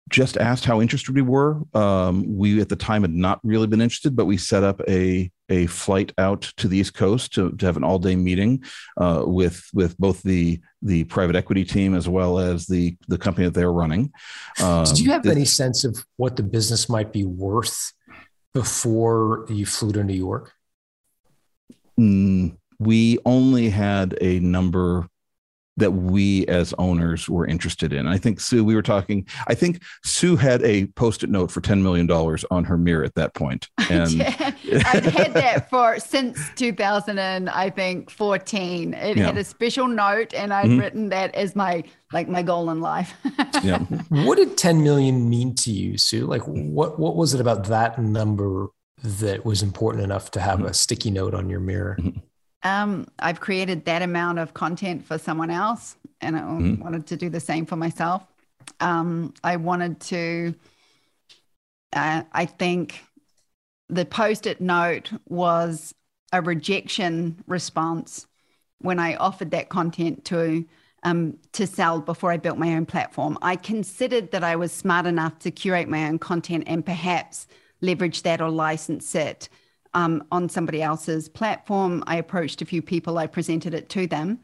just 0.09 0.38
asked 0.38 0.64
how 0.64 0.80
interested 0.80 1.14
we 1.14 1.22
were. 1.22 1.61
Um, 1.74 2.36
we 2.36 2.61
at 2.61 2.68
the 2.68 2.76
time 2.76 3.02
had 3.02 3.12
not 3.12 3.40
really 3.42 3.66
been 3.66 3.80
interested, 3.80 4.16
but 4.16 4.26
we 4.26 4.36
set 4.36 4.64
up 4.64 4.80
a 4.88 5.30
a 5.50 5.66
flight 5.66 6.12
out 6.18 6.42
to 6.59 6.68
the 6.68 6.76
East 6.76 6.94
Coast 6.94 7.32
to, 7.34 7.52
to 7.52 7.66
have 7.66 7.76
an 7.78 7.84
all 7.84 7.98
day 7.98 8.16
meeting 8.16 8.62
uh, 8.98 9.22
with 9.26 9.68
with 9.72 9.96
both 9.98 10.22
the 10.22 10.61
the 10.82 11.04
private 11.04 11.36
equity 11.36 11.64
team 11.64 11.94
as 11.94 12.09
well 12.09 12.38
as 12.38 12.66
the 12.66 12.96
the 13.09 13.18
company 13.18 13.46
that 13.46 13.54
they're 13.54 13.72
running. 13.72 14.12
Um, 14.61 14.84
Did 14.84 15.00
you 15.00 15.11
have 15.11 15.26
any 15.26 15.44
sense 15.44 15.84
of 15.84 16.04
what 16.16 16.36
the 16.36 16.42
business 16.42 16.88
might 16.88 17.12
be 17.12 17.24
worth 17.24 17.92
before 18.55 19.46
you 19.49 19.66
flew 19.66 19.92
to 19.92 20.05
New 20.05 20.14
York? 20.14 20.53
Mm, 21.99 22.57
we 22.78 23.18
only 23.24 23.70
had 23.70 24.16
a 24.20 24.40
number 24.40 25.09
that 25.79 25.93
we 25.93 26.45
as 26.47 26.74
owners 26.76 27.29
were 27.29 27.47
interested 27.47 27.93
in. 27.93 28.07
I 28.07 28.18
think 28.18 28.41
Sue, 28.41 28.64
we 28.64 28.74
were 28.74 28.83
talking, 28.83 29.26
I 29.47 29.55
think 29.55 29.83
Sue 30.05 30.35
had 30.37 30.62
a 30.62 30.87
post-it 30.89 31.31
note 31.31 31.53
for 31.53 31.61
$10 31.61 31.83
million 31.83 32.11
on 32.51 32.64
her 32.64 32.76
mirror 32.76 33.05
at 33.05 33.14
that 33.14 33.35
point. 33.35 33.68
And 33.91 34.12
yeah, 34.12 34.53
I've 34.85 35.05
had 35.07 35.33
that 35.33 35.70
for 35.70 35.99
since 35.99 36.39
2000 36.57 37.18
and 37.18 37.49
I 37.49 37.70
think 37.70 38.11
14. 38.11 38.93
It 38.93 39.16
yeah. 39.16 39.24
had 39.24 39.39
a 39.39 39.45
special 39.45 39.89
note 39.89 40.35
and 40.35 40.53
I'd 40.53 40.66
mm-hmm. 40.66 40.79
written 40.79 41.09
that 41.09 41.35
as 41.35 41.57
my 41.57 41.85
like 42.12 42.29
my 42.29 42.43
goal 42.43 42.68
in 42.68 42.83
life. 42.83 43.14
yeah. 43.62 43.79
What 44.11 44.37
did 44.37 44.59
10 44.59 44.83
million 44.83 45.31
mean 45.31 45.55
to 45.57 45.70
you, 45.70 45.97
Sue? 45.97 46.26
Like 46.26 46.43
what 46.43 46.99
what 46.99 47.16
was 47.16 47.33
it 47.33 47.41
about 47.41 47.64
that 47.68 47.99
number 47.99 48.66
that 49.03 49.47
was 49.47 49.62
important 49.62 50.05
enough 50.05 50.31
to 50.33 50.41
have 50.41 50.59
mm-hmm. 50.59 50.68
a 50.68 50.74
sticky 50.74 51.12
note 51.12 51.33
on 51.33 51.49
your 51.49 51.61
mirror? 51.61 51.97
Mm-hmm. 51.99 52.18
Um, 52.62 53.06
I've 53.18 53.40
created 53.40 53.84
that 53.84 54.02
amount 54.02 54.38
of 54.38 54.54
content 54.54 55.04
for 55.04 55.18
someone 55.18 55.50
else, 55.50 55.96
and 56.20 56.36
I 56.36 56.40
mm-hmm. 56.40 56.82
wanted 56.82 57.06
to 57.09 57.16
do 57.16 57.28
the 57.30 57.40
same 57.40 57.66
for 57.66 57.76
myself. 57.76 58.24
Um, 58.80 59.34
I 59.44 59.56
wanted 59.56 60.00
to, 60.00 60.54
uh, 61.92 62.22
I 62.32 62.44
think 62.46 63.00
the 63.88 64.04
post 64.04 64.46
it 64.46 64.61
note 64.61 65.11
was 65.28 65.94
a 66.32 66.42
rejection 66.42 67.42
response 67.46 68.26
when 68.80 68.98
I 68.98 69.16
offered 69.16 69.50
that 69.52 69.68
content 69.68 70.24
to 70.26 70.64
um, 71.04 71.38
to 71.52 71.66
sell 71.66 72.00
before 72.00 72.32
I 72.32 72.38
built 72.38 72.59
my 72.59 72.74
own 72.74 72.84
platform. 72.84 73.38
I 73.40 73.54
considered 73.54 74.32
that 74.32 74.42
I 74.42 74.56
was 74.56 74.72
smart 74.72 75.06
enough 75.06 75.38
to 75.40 75.50
curate 75.52 75.88
my 75.88 76.09
own 76.09 76.18
content 76.18 76.64
and 76.66 76.84
perhaps 76.84 77.46
leverage 77.80 78.22
that 78.22 78.40
or 78.40 78.50
license 78.50 79.14
it 79.14 79.48
um, 79.95 80.24
on 80.30 80.49
somebody 80.49 80.82
else's 80.82 81.28
platform. 81.28 82.03
I 82.07 82.16
approached 82.16 82.62
a 82.62 82.66
few 82.66 82.82
people, 82.82 83.18
I 83.18 83.26
presented 83.26 83.74
it 83.74 83.89
to 83.91 84.07
them, 84.07 84.41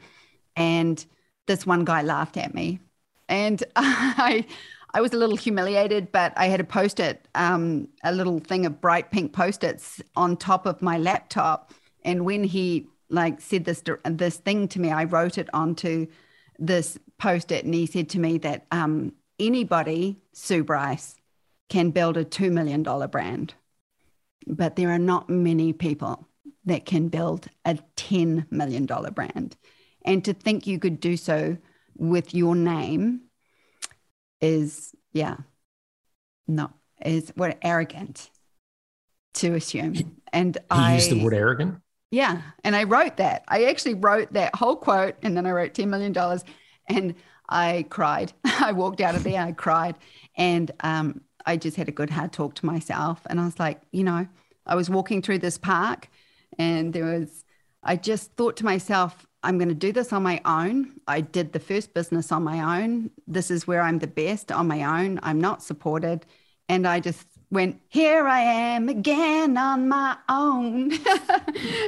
and 0.57 1.05
this 1.47 1.67
one 1.67 1.85
guy 1.85 2.03
laughed 2.03 2.37
at 2.37 2.55
me. 2.55 2.81
And 3.29 3.63
I, 3.77 4.47
I 4.93 5.01
was 5.01 5.13
a 5.13 5.17
little 5.17 5.37
humiliated, 5.37 6.13
but 6.13 6.33
I 6.37 6.47
had 6.47 6.61
a 6.61 6.65
post 6.65 7.01
it, 7.01 7.27
um, 7.35 7.89
a 8.03 8.13
little 8.13 8.39
thing 8.39 8.67
of 8.67 8.81
bright 8.81 9.11
pink 9.11 9.33
post 9.33 9.65
its 9.65 10.01
on 10.17 10.37
top 10.37 10.67
of 10.67 10.83
my 10.83 10.99
laptop. 10.99 11.73
And 12.05 12.25
when 12.25 12.45
he 12.45 12.87
like 13.09 13.41
said 13.41 13.65
this 13.65 13.83
this 14.05 14.37
thing 14.37 14.69
to 14.69 14.81
me, 14.81 14.91
I 14.91 15.05
wrote 15.05 15.39
it 15.39 15.49
onto 15.53 16.07
this 16.59 16.99
post 17.19 17.51
it, 17.53 17.65
and 17.65 17.75
he 17.75 17.87
said 17.87 18.09
to 18.11 18.19
me 18.19 18.39
that 18.39 18.67
um, 18.71 19.13
anybody, 19.39 20.17
Sue 20.33 20.65
Bryce, 20.65 21.17
can 21.69 21.91
build 21.91 22.17
a 22.17 22.25
two 22.25 22.51
million 22.51 22.83
dollar 22.83 23.09
brand 23.09 23.55
but 24.47 24.77
there 24.77 24.91
are 24.91 24.99
not 24.99 25.31
many 25.31 25.73
people 25.73 26.27
that 26.65 26.87
can 26.87 27.09
build 27.09 27.49
a 27.65 27.79
$10 27.97 28.51
million 28.51 28.87
brand. 28.87 29.57
And 30.05 30.25
to 30.25 30.33
think 30.33 30.67
you 30.67 30.79
could 30.79 31.01
do 31.01 31.17
so 31.17 31.57
with 31.97 32.35
your 32.35 32.55
name 32.55 33.23
is, 34.41 34.95
yeah, 35.13 35.37
no, 36.47 36.71
is 37.05 37.33
what 37.37 37.59
arrogant 37.63 38.31
to 39.35 39.55
assume. 39.55 40.19
And 40.33 40.57
he 40.57 40.63
I 40.71 40.95
used 40.95 41.11
the 41.11 41.23
word 41.23 41.35
arrogant. 41.35 41.81
Yeah. 42.11 42.43
And 42.63 42.77
I 42.77 42.85
wrote 42.85 43.17
that. 43.17 43.45
I 43.49 43.65
actually 43.65 43.95
wrote 43.95 44.33
that 44.35 44.55
whole 44.55 44.77
quote 44.77 45.17
and 45.23 45.37
then 45.37 45.47
I 45.47 45.51
wrote 45.51 45.75
$10 45.75 45.89
million 45.89 46.15
and 46.89 47.15
I 47.49 47.87
cried. 47.89 48.33
I 48.45 48.73
walked 48.73 49.01
out 49.01 49.15
of 49.15 49.25
there, 49.25 49.41
I 49.41 49.53
cried. 49.53 49.97
And 50.37 50.71
um, 50.81 51.23
I 51.47 51.57
just 51.57 51.77
had 51.77 51.89
a 51.89 51.93
good 51.93 52.11
hard 52.11 52.33
talk 52.33 52.55
to 52.57 52.67
myself. 52.67 53.21
And 53.29 53.41
I 53.41 53.45
was 53.45 53.59
like, 53.59 53.81
you 53.93 54.05
know, 54.05 54.27
I 54.67 54.75
was 54.75 54.89
walking 54.89 55.23
through 55.23 55.39
this 55.39 55.59
park 55.59 56.09
and 56.59 56.93
there 56.93 57.05
was, 57.05 57.45
I 57.83 57.97
just 57.97 58.33
thought 58.33 58.57
to 58.59 58.65
myself, 58.65 59.27
I'm 59.43 59.59
going 59.59 59.69
to 59.69 59.75
do 59.75 59.93
this 59.93 60.13
on 60.13 60.23
my 60.23 60.41
own. 60.47 61.01
I 61.07 61.21
did 61.21 61.53
the 61.53 61.61
first 61.61 61.93
business 61.93 62.33
on 62.33 62.43
my 62.43 62.83
own. 62.83 63.11
This 63.27 63.51
is 63.51 63.67
where 63.67 63.83
I'm 63.83 63.99
the 63.99 64.07
best 64.07 64.51
on 64.51 64.67
my 64.67 65.03
own. 65.03 65.21
I'm 65.23 65.41
not 65.41 65.63
supported. 65.63 66.25
And 66.69 66.87
I 66.87 67.01
just 67.01 67.27
went, 67.51 67.81
Here 67.89 68.27
I 68.27 68.41
am 68.41 68.89
again 68.89 69.57
on 69.57 69.89
my 69.89 70.17
own. 70.29 70.93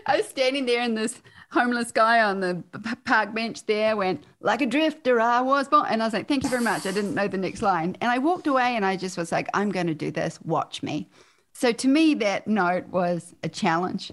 I 0.06 0.16
was 0.16 0.26
standing 0.28 0.66
there 0.66 0.82
in 0.82 0.94
this 0.94 1.20
homeless 1.50 1.92
guy 1.92 2.20
on 2.20 2.40
the 2.40 2.62
park 3.04 3.34
bench 3.34 3.64
there 3.66 3.96
went 3.96 4.24
like 4.40 4.60
a 4.60 4.66
drifter 4.66 5.20
i 5.20 5.40
was 5.40 5.68
born 5.68 5.86
and 5.88 6.02
i 6.02 6.06
was 6.06 6.12
like 6.12 6.26
thank 6.26 6.42
you 6.42 6.48
very 6.48 6.62
much 6.62 6.84
i 6.86 6.90
didn't 6.90 7.14
know 7.14 7.28
the 7.28 7.38
next 7.38 7.62
line. 7.62 7.96
And 8.00 8.10
i 8.10 8.18
walked 8.18 8.46
away 8.46 8.74
and 8.74 8.84
i 8.84 8.96
just 8.96 9.16
was 9.16 9.32
like 9.32 9.48
i'm 9.54 9.70
going 9.70 9.86
to 9.86 9.94
do 9.94 10.10
this 10.10 10.40
watch 10.42 10.82
me. 10.82 11.08
So 11.52 11.72
to 11.72 11.88
me 11.88 12.14
that 12.14 12.46
note 12.46 12.88
was 12.88 13.34
a 13.42 13.48
challenge. 13.48 14.12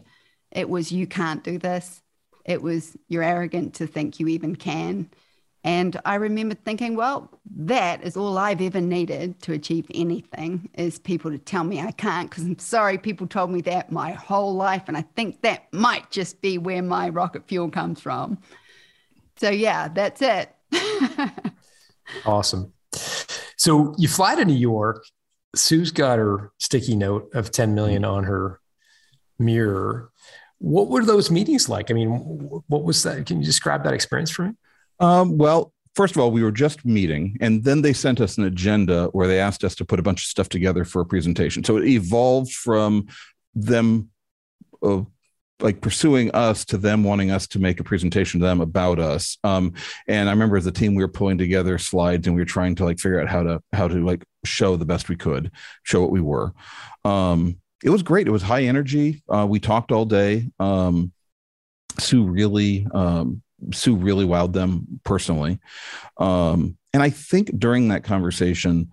It 0.52 0.70
was 0.70 0.92
you 0.92 1.08
can't 1.08 1.44
do 1.44 1.58
this. 1.58 2.02
It 2.46 2.62
was 2.62 2.96
you're 3.08 3.24
arrogant 3.24 3.74
to 3.76 3.88
think 3.88 4.20
you 4.20 4.28
even 4.28 4.56
can 4.56 5.10
and 5.64 6.00
I 6.04 6.16
remember 6.16 6.56
thinking, 6.56 6.96
well, 6.98 7.30
that 7.56 8.04
is 8.04 8.18
all 8.18 8.38
I've 8.38 8.62
ever 8.62 8.82
needed 8.82 9.42
to 9.44 9.54
achieve 9.54 9.86
anything 9.94 10.70
is 10.74 11.00
people 11.00 11.32
to 11.32 11.38
tell 11.38 11.64
me 11.64 11.80
I 11.80 11.92
can't. 11.92 12.30
Because 12.30 12.44
I'm 12.44 12.60
sorry, 12.60 12.98
people 12.98 13.28
told 13.28 13.50
me 13.50 13.62
that 13.62 13.90
my 13.90 14.12
whole 14.12 14.56
life. 14.56 14.84
And 14.88 14.98
I 14.98 15.06
think 15.16 15.42
that 15.44 15.72
might 15.72 16.12
just 16.12 16.42
be 16.42 16.58
where 16.58 16.82
my 16.82 17.08
rocket 17.08 17.48
fuel 17.48 17.70
comes 17.70 18.02
from. 18.02 18.40
So, 19.38 19.50
yeah, 19.50 19.88
that's 19.88 20.22
it. 20.22 20.54
awesome. 22.26 22.74
So 23.56 23.96
you 23.98 24.10
fly 24.10 24.36
to 24.36 24.44
New 24.44 24.54
York. 24.54 25.06
Sue's 25.56 25.92
got 25.92 26.20
her 26.20 26.52
sticky 26.58 26.98
note 26.98 27.30
of 27.34 27.52
10 27.52 27.74
million 27.74 28.04
on 28.04 28.26
her 28.26 28.60
mirror. 29.40 30.10
What 30.58 30.90
were 30.90 31.06
those 31.06 31.32
meetings 31.32 31.70
like? 31.70 31.90
I 31.90 31.94
mean, 31.94 32.10
what 32.68 32.84
was 32.84 33.04
that? 33.04 33.26
Can 33.26 33.40
you 33.40 33.46
describe 33.46 33.86
that 33.86 33.94
experience 33.94 34.30
for 34.30 34.48
me? 34.48 34.54
Um, 35.04 35.38
well, 35.38 35.74
first 35.96 36.16
of 36.16 36.22
all, 36.22 36.32
we 36.32 36.44
were 36.44 36.52
just 36.52 36.86
meeting, 36.86 37.38
and 37.42 37.64
then 37.64 37.82
they 37.82 37.94
sent 37.94 38.22
us 38.22 38.38
an 38.38 38.46
agenda 38.46 39.08
where 39.08 39.28
they 39.28 39.40
asked 39.40 39.64
us 39.64 39.76
to 39.76 39.86
put 39.86 40.00
a 40.00 40.04
bunch 40.04 40.22
of 40.22 40.28
stuff 40.28 40.50
together 40.50 40.86
for 40.86 41.02
a 41.02 41.06
presentation. 41.06 41.64
So 41.64 41.78
it 41.78 41.86
evolved 41.86 42.54
from 42.54 43.08
them 43.54 44.10
uh, 44.82 45.02
like 45.60 45.82
pursuing 45.82 46.32
us 46.32 46.66
to 46.66 46.78
them 46.78 47.04
wanting 47.04 47.32
us 47.32 47.48
to 47.48 47.60
make 47.60 47.80
a 47.80 47.84
presentation 47.84 48.40
to 48.40 48.46
them 48.46 48.62
about 48.62 49.00
us. 49.00 49.38
Um, 49.44 49.74
and 50.08 50.30
I 50.30 50.32
remember 50.32 50.58
as 50.58 50.66
a 50.66 50.72
team, 50.72 50.96
we 50.96 51.04
were 51.04 51.10
pulling 51.10 51.38
together 51.38 51.78
slides 51.78 52.28
and 52.28 52.36
we 52.36 52.42
were 52.42 52.46
trying 52.46 52.76
to 52.76 52.86
like 52.86 53.00
figure 53.00 53.22
out 53.22 53.30
how 53.30 53.44
to 53.44 53.62
how 53.72 53.88
to 53.88 54.06
like 54.06 54.26
show 54.46 54.76
the 54.76 54.86
best 54.86 55.10
we 55.10 55.16
could, 55.16 55.52
show 55.84 56.02
what 56.02 56.12
we 56.12 56.22
were. 56.22 56.54
Um, 57.06 57.58
it 57.84 57.90
was 57.90 58.04
great. 58.04 58.28
It 58.28 58.32
was 58.32 58.42
high 58.42 58.64
energy. 58.64 59.24
Uh, 59.30 59.46
we 59.50 59.60
talked 59.60 59.92
all 59.92 60.06
day. 60.06 60.50
Um, 60.60 61.12
Sue 62.00 62.26
really 62.26 62.88
um, 62.94 63.42
Sue 63.72 63.96
really 63.96 64.26
wowed 64.26 64.54
them 64.54 65.00
personally. 65.04 65.60
Um, 66.18 66.78
and 66.94 67.02
I 67.02 67.10
think 67.10 67.58
during 67.58 67.88
that 67.90 68.04
conversation, 68.04 68.92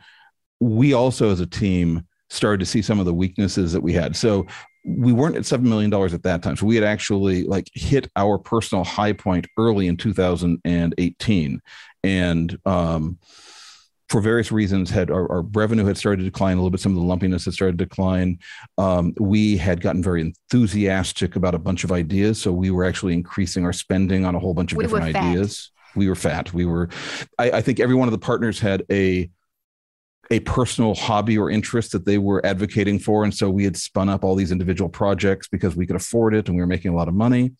we 0.61 0.93
also 0.93 1.31
as 1.31 1.41
a 1.41 1.47
team 1.47 2.07
started 2.29 2.61
to 2.61 2.67
see 2.67 2.83
some 2.83 3.01
of 3.01 3.07
the 3.07 3.15
weaknesses 3.15 3.73
that 3.73 3.83
we 3.83 3.93
had. 3.93 4.17
So 4.17 4.47
we 4.85 5.13
weren't 5.13 5.37
at 5.37 5.43
$7 5.43 5.63
million 5.63 5.93
at 5.93 6.23
that 6.23 6.43
time. 6.43 6.57
So 6.57 6.67
we 6.67 6.77
had 6.77 6.85
actually 6.85 7.45
like 7.45 7.69
hit 7.75 8.11
our 8.17 8.39
personal 8.39 8.85
high 8.85 9.13
point 9.13 9.47
early 9.59 9.89
in 9.89 9.97
2018. 9.97 11.61
And, 12.03 12.59
um, 12.65 13.19
for 14.11 14.21
various 14.21 14.51
reasons 14.51 14.91
had 14.91 15.09
our, 15.09 15.31
our, 15.31 15.43
revenue 15.43 15.87
had 15.87 15.97
started 15.97 16.19
to 16.19 16.25
decline 16.25 16.55
a 16.55 16.61
little 16.61 16.71
bit 16.71 16.81
some 16.81 16.93
of 16.93 16.99
the 16.99 17.05
lumpiness 17.05 17.45
had 17.45 17.55
started 17.55 17.79
to 17.79 17.85
decline. 17.85 18.41
Um, 18.77 19.15
we 19.21 19.57
had 19.57 19.81
gotten 19.81 20.03
very 20.03 20.21
enthusiastic 20.21 21.37
about 21.37 21.55
a 21.55 21.59
bunch 21.59 21.85
of 21.85 21.93
ideas 21.93 22.43
so 22.43 22.53
we 22.53 22.73
were 22.73 22.85
actually 22.85 23.15
increasing 23.15 23.65
our 23.65 23.73
spending 23.73 24.25
on 24.25 24.35
a 24.35 24.41
whole 24.41 24.53
bunch 24.53 24.73
of 24.73 24.79
we 24.79 24.85
different 24.85 25.17
ideas. 25.17 25.71
We 25.95 26.09
were 26.09 26.17
fat. 26.17 26.53
We 26.53 26.67
were 26.67 26.89
I, 27.39 27.53
I 27.53 27.61
think 27.61 27.79
every 27.79 27.95
one 27.95 28.09
of 28.09 28.13
the 28.13 28.19
partners 28.19 28.59
had 28.59 28.85
a 28.91 29.31
a 30.33 30.41
personal 30.41 30.95
hobby 30.95 31.39
or 31.39 31.51
interest 31.51 31.93
that 31.93 32.05
they 32.05 32.19
were 32.19 32.45
advocating 32.45 32.99
for 32.99 33.23
and 33.23 33.33
so 33.33 33.49
we 33.49 33.65
had 33.65 33.77
spun 33.77 34.09
up 34.09 34.25
all 34.25 34.35
these 34.35 34.53
individual 34.53 34.89
projects 34.89 35.49
because 35.49 35.77
we 35.77 35.87
could 35.87 35.97
afford 35.97 36.35
it 36.35 36.49
and 36.49 36.57
we 36.57 36.63
were 36.63 36.67
making 36.67 36.93
a 36.93 36.97
lot 36.97 37.09
of 37.09 37.15
money. 37.15 37.53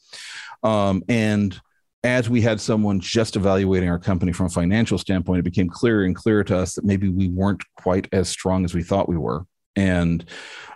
Um, 0.65 1.03
and 1.09 1.59
as 2.03 2.31
we 2.31 2.41
had 2.41 2.61
someone 2.61 3.01
just 3.01 3.37
evaluating 3.37 3.89
our 3.89 3.99
company 3.99 4.33
from 4.33 4.47
a 4.47 4.51
financial 4.51 4.99
standpoint, 4.99 5.41
it 5.41 5.45
became 5.45 5.69
clearer 5.69 6.05
and 6.05 6.17
clearer 6.17 6.43
to 6.45 6.57
us 6.57 6.75
that 6.75 6.85
maybe 6.85 7.09
we 7.09 7.29
weren't 7.29 7.63
quite 7.77 8.09
as 8.13 8.29
strong 8.29 8.65
as 8.65 8.75
we 8.75 8.83
thought 8.83 9.09
we 9.09 9.19
were. 9.19 9.45
And 9.77 10.25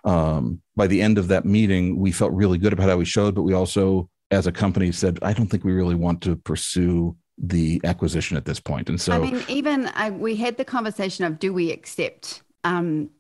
um, 0.05 0.61
by 0.77 0.87
the 0.87 1.01
end 1.01 1.19
of 1.19 1.29
that 1.29 1.45
meeting, 1.45 1.99
we 1.99 2.13
felt 2.13 2.33
really 2.33 2.59
good 2.59 2.73
about 2.73 2.89
how 2.89 2.97
we 2.97 3.05
showed, 3.05 3.35
but 3.35 3.43
we 3.43 3.55
also, 3.55 4.09
as 4.31 4.47
a 4.47 4.53
company, 4.53 4.93
said, 4.93 5.19
I 5.23 5.33
don't 5.33 5.47
think 5.47 5.65
we 5.65 5.73
really 5.73 5.95
want 5.95 6.21
to 6.23 6.37
pursue 6.37 7.17
the 7.39 7.81
acquisition 7.85 8.37
at 8.37 8.45
this 8.45 8.61
point. 8.61 8.89
And 8.89 9.01
so, 9.01 9.13
I 9.13 9.19
mean, 9.19 9.43
even 9.49 9.87
I, 9.95 10.11
we 10.11 10.37
had 10.37 10.57
the 10.57 10.65
conversation 10.65 11.25
of 11.25 11.39
do 11.39 11.53
we 11.53 11.73
accept 11.73 12.43
um, 12.63 13.11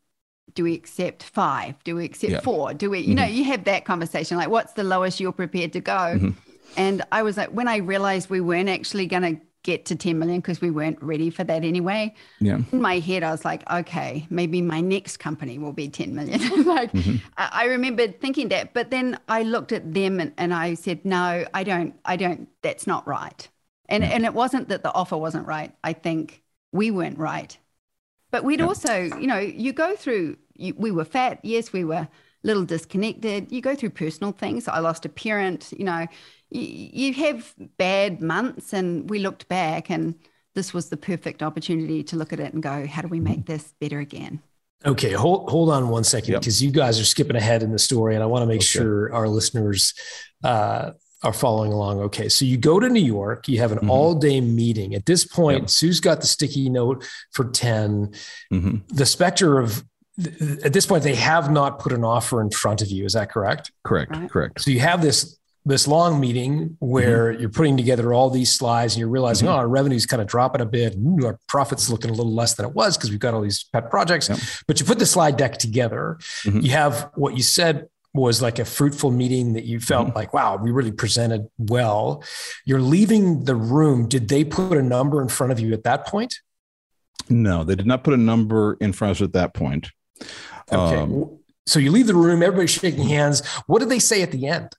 do 0.54 0.62
we 0.64 0.74
accept 0.74 1.22
five? 1.22 1.82
Do 1.84 1.96
we 1.96 2.04
accept 2.04 2.32
yeah. 2.32 2.40
four? 2.40 2.74
Do 2.74 2.90
we, 2.90 3.00
you 3.00 3.06
mm-hmm. 3.06 3.14
know, 3.16 3.24
you 3.24 3.44
have 3.44 3.64
that 3.64 3.84
conversation 3.84 4.36
like, 4.36 4.48
what's 4.48 4.72
the 4.74 4.84
lowest 4.84 5.18
you're 5.20 5.32
prepared 5.32 5.72
to 5.72 5.80
go? 5.80 5.92
Mm-hmm. 5.92 6.30
And 6.76 7.02
I 7.12 7.22
was 7.22 7.36
like, 7.36 7.50
when 7.50 7.68
I 7.68 7.78
realized 7.78 8.30
we 8.30 8.40
weren't 8.40 8.68
actually 8.68 9.06
going 9.06 9.22
to 9.22 9.40
get 9.64 9.86
to 9.86 9.96
10 9.96 10.18
million 10.18 10.40
because 10.40 10.60
we 10.60 10.70
weren't 10.70 11.02
ready 11.02 11.30
for 11.30 11.42
that 11.42 11.64
anyway. 11.64 12.14
Yeah. 12.38 12.58
In 12.70 12.80
my 12.80 12.98
head, 13.00 13.22
I 13.22 13.32
was 13.32 13.44
like, 13.44 13.68
okay, 13.70 14.26
maybe 14.30 14.60
my 14.60 14.80
next 14.80 15.16
company 15.16 15.58
will 15.58 15.72
be 15.72 15.88
10 15.88 16.14
million. 16.14 16.38
like, 16.64 16.92
mm-hmm. 16.92 17.16
I, 17.36 17.48
I 17.52 17.64
remembered 17.64 18.20
thinking 18.20 18.48
that, 18.50 18.74
but 18.74 18.90
then 18.90 19.18
I 19.26 19.42
looked 19.42 19.72
at 19.72 19.92
them 19.92 20.20
and, 20.20 20.32
and 20.36 20.54
I 20.54 20.74
said, 20.74 21.04
no, 21.04 21.46
I 21.52 21.64
don't, 21.64 21.94
I 22.04 22.16
don't, 22.16 22.48
that's 22.62 22.86
not 22.86 23.08
right. 23.08 23.48
And, 23.88 24.04
yeah. 24.04 24.10
and 24.10 24.24
it 24.24 24.34
wasn't 24.34 24.68
that 24.68 24.82
the 24.82 24.92
offer 24.92 25.16
wasn't 25.16 25.46
right. 25.46 25.74
I 25.82 25.94
think 25.94 26.42
we 26.70 26.90
weren't 26.90 27.18
right. 27.18 27.56
But 28.30 28.44
we'd 28.44 28.60
yeah. 28.60 28.66
also, 28.66 29.02
you 29.02 29.26
know, 29.26 29.38
you 29.38 29.72
go 29.72 29.96
through, 29.96 30.36
you, 30.54 30.74
we 30.76 30.90
were 30.90 31.04
fat. 31.04 31.40
Yes, 31.42 31.72
we 31.72 31.84
were 31.84 31.94
a 31.94 32.08
little 32.42 32.64
disconnected. 32.64 33.50
You 33.50 33.62
go 33.62 33.74
through 33.74 33.90
personal 33.90 34.32
things. 34.32 34.68
I 34.68 34.80
lost 34.80 35.06
a 35.06 35.08
parent, 35.08 35.72
you 35.76 35.84
know, 35.84 36.06
you, 36.54 37.10
you 37.10 37.14
have 37.14 37.54
bad 37.76 38.22
months. 38.22 38.72
And 38.72 39.10
we 39.10 39.18
looked 39.18 39.48
back 39.48 39.90
and 39.90 40.14
this 40.54 40.72
was 40.72 40.88
the 40.88 40.96
perfect 40.96 41.42
opportunity 41.42 42.02
to 42.04 42.16
look 42.16 42.32
at 42.32 42.40
it 42.40 42.54
and 42.54 42.62
go, 42.62 42.86
how 42.86 43.02
do 43.02 43.08
we 43.08 43.20
make 43.20 43.46
this 43.46 43.74
better 43.80 43.98
again? 43.98 44.40
Okay, 44.86 45.12
hold 45.12 45.50
hold 45.50 45.70
on 45.70 45.88
one 45.88 46.04
second 46.04 46.34
because 46.34 46.62
yep. 46.62 46.68
you 46.68 46.74
guys 46.74 47.00
are 47.00 47.04
skipping 47.04 47.36
ahead 47.36 47.62
in 47.62 47.72
the 47.72 47.78
story, 47.78 48.14
and 48.14 48.22
I 48.22 48.26
want 48.26 48.42
to 48.42 48.46
make 48.46 48.58
okay. 48.58 48.66
sure 48.66 49.10
our 49.14 49.28
listeners 49.28 49.94
uh, 50.42 50.90
are 51.22 51.32
following 51.32 51.72
along. 51.72 52.00
Okay, 52.00 52.28
so 52.28 52.44
you 52.44 52.58
go 52.58 52.78
to 52.78 52.90
New 52.90 53.02
York, 53.02 53.48
you 53.48 53.60
have 53.60 53.72
an 53.72 53.78
mm-hmm. 53.78 53.90
all 53.90 54.14
day 54.14 54.42
meeting. 54.42 54.94
At 54.94 55.06
this 55.06 55.24
point, 55.24 55.60
yep. 55.60 55.70
Sue's 55.70 56.00
got 56.00 56.20
the 56.20 56.26
sticky 56.26 56.68
note 56.68 57.08
for 57.32 57.46
10. 57.46 58.12
Mm-hmm. 58.52 58.76
The 58.88 59.06
specter 59.06 59.58
of 59.58 59.84
at 60.62 60.72
this 60.72 60.86
point, 60.86 61.02
they 61.02 61.14
have 61.14 61.50
not 61.50 61.78
put 61.78 61.92
an 61.92 62.04
offer 62.04 62.40
in 62.42 62.50
front 62.50 62.82
of 62.82 62.88
you. 62.88 63.04
Is 63.04 63.14
that 63.14 63.30
correct? 63.30 63.72
Correct. 63.84 64.14
Right. 64.14 64.30
Correct. 64.30 64.60
So 64.60 64.70
you 64.70 64.80
have 64.80 65.00
this 65.02 65.38
this 65.66 65.88
long 65.88 66.20
meeting 66.20 66.76
where 66.80 67.32
mm-hmm. 67.32 67.40
you're 67.40 67.50
putting 67.50 67.76
together 67.76 68.12
all 68.12 68.28
these 68.28 68.52
slides 68.52 68.94
and 68.94 69.00
you're 69.00 69.08
realizing, 69.08 69.46
mm-hmm. 69.46 69.56
oh, 69.56 69.60
our 69.60 69.68
revenue's 69.68 70.06
kind 70.06 70.20
of 70.20 70.28
dropping 70.28 70.60
a 70.60 70.66
bit. 70.66 70.94
Ooh, 70.96 71.24
our 71.24 71.38
profits 71.48 71.88
looking 71.88 72.10
a 72.10 72.14
little 72.14 72.34
less 72.34 72.54
than 72.54 72.66
it 72.66 72.74
was 72.74 72.96
because 72.96 73.10
we've 73.10 73.18
got 73.18 73.32
all 73.32 73.40
these 73.40 73.64
pet 73.72 73.90
projects. 73.90 74.28
Yep. 74.28 74.38
But 74.66 74.80
you 74.80 74.86
put 74.86 74.98
the 74.98 75.06
slide 75.06 75.36
deck 75.36 75.56
together. 75.56 76.18
Mm-hmm. 76.44 76.60
You 76.60 76.70
have 76.72 77.10
what 77.14 77.36
you 77.36 77.42
said 77.42 77.88
was 78.12 78.40
like 78.40 78.58
a 78.58 78.64
fruitful 78.64 79.10
meeting 79.10 79.54
that 79.54 79.64
you 79.64 79.80
felt 79.80 80.08
mm-hmm. 80.08 80.16
like, 80.16 80.34
wow, 80.34 80.56
we 80.56 80.70
really 80.70 80.92
presented 80.92 81.48
well. 81.58 82.22
You're 82.64 82.80
leaving 82.80 83.44
the 83.44 83.56
room. 83.56 84.08
Did 84.08 84.28
they 84.28 84.44
put 84.44 84.76
a 84.76 84.82
number 84.82 85.20
in 85.20 85.28
front 85.28 85.52
of 85.52 85.58
you 85.58 85.72
at 85.72 85.84
that 85.84 86.06
point? 86.06 86.40
No, 87.28 87.64
they 87.64 87.74
did 87.74 87.86
not 87.86 88.04
put 88.04 88.14
a 88.14 88.18
number 88.18 88.76
in 88.80 88.92
front 88.92 89.12
of 89.12 89.16
us 89.16 89.24
at 89.24 89.32
that 89.32 89.54
point. 89.54 89.90
Okay. 90.70 90.96
Um, 90.96 91.38
so 91.66 91.78
you 91.78 91.90
leave 91.90 92.06
the 92.06 92.14
room, 92.14 92.42
everybody's 92.42 92.70
shaking 92.70 93.08
hands. 93.08 93.44
What 93.66 93.78
did 93.78 93.88
they 93.88 93.98
say 93.98 94.22
at 94.22 94.30
the 94.30 94.46
end? 94.46 94.70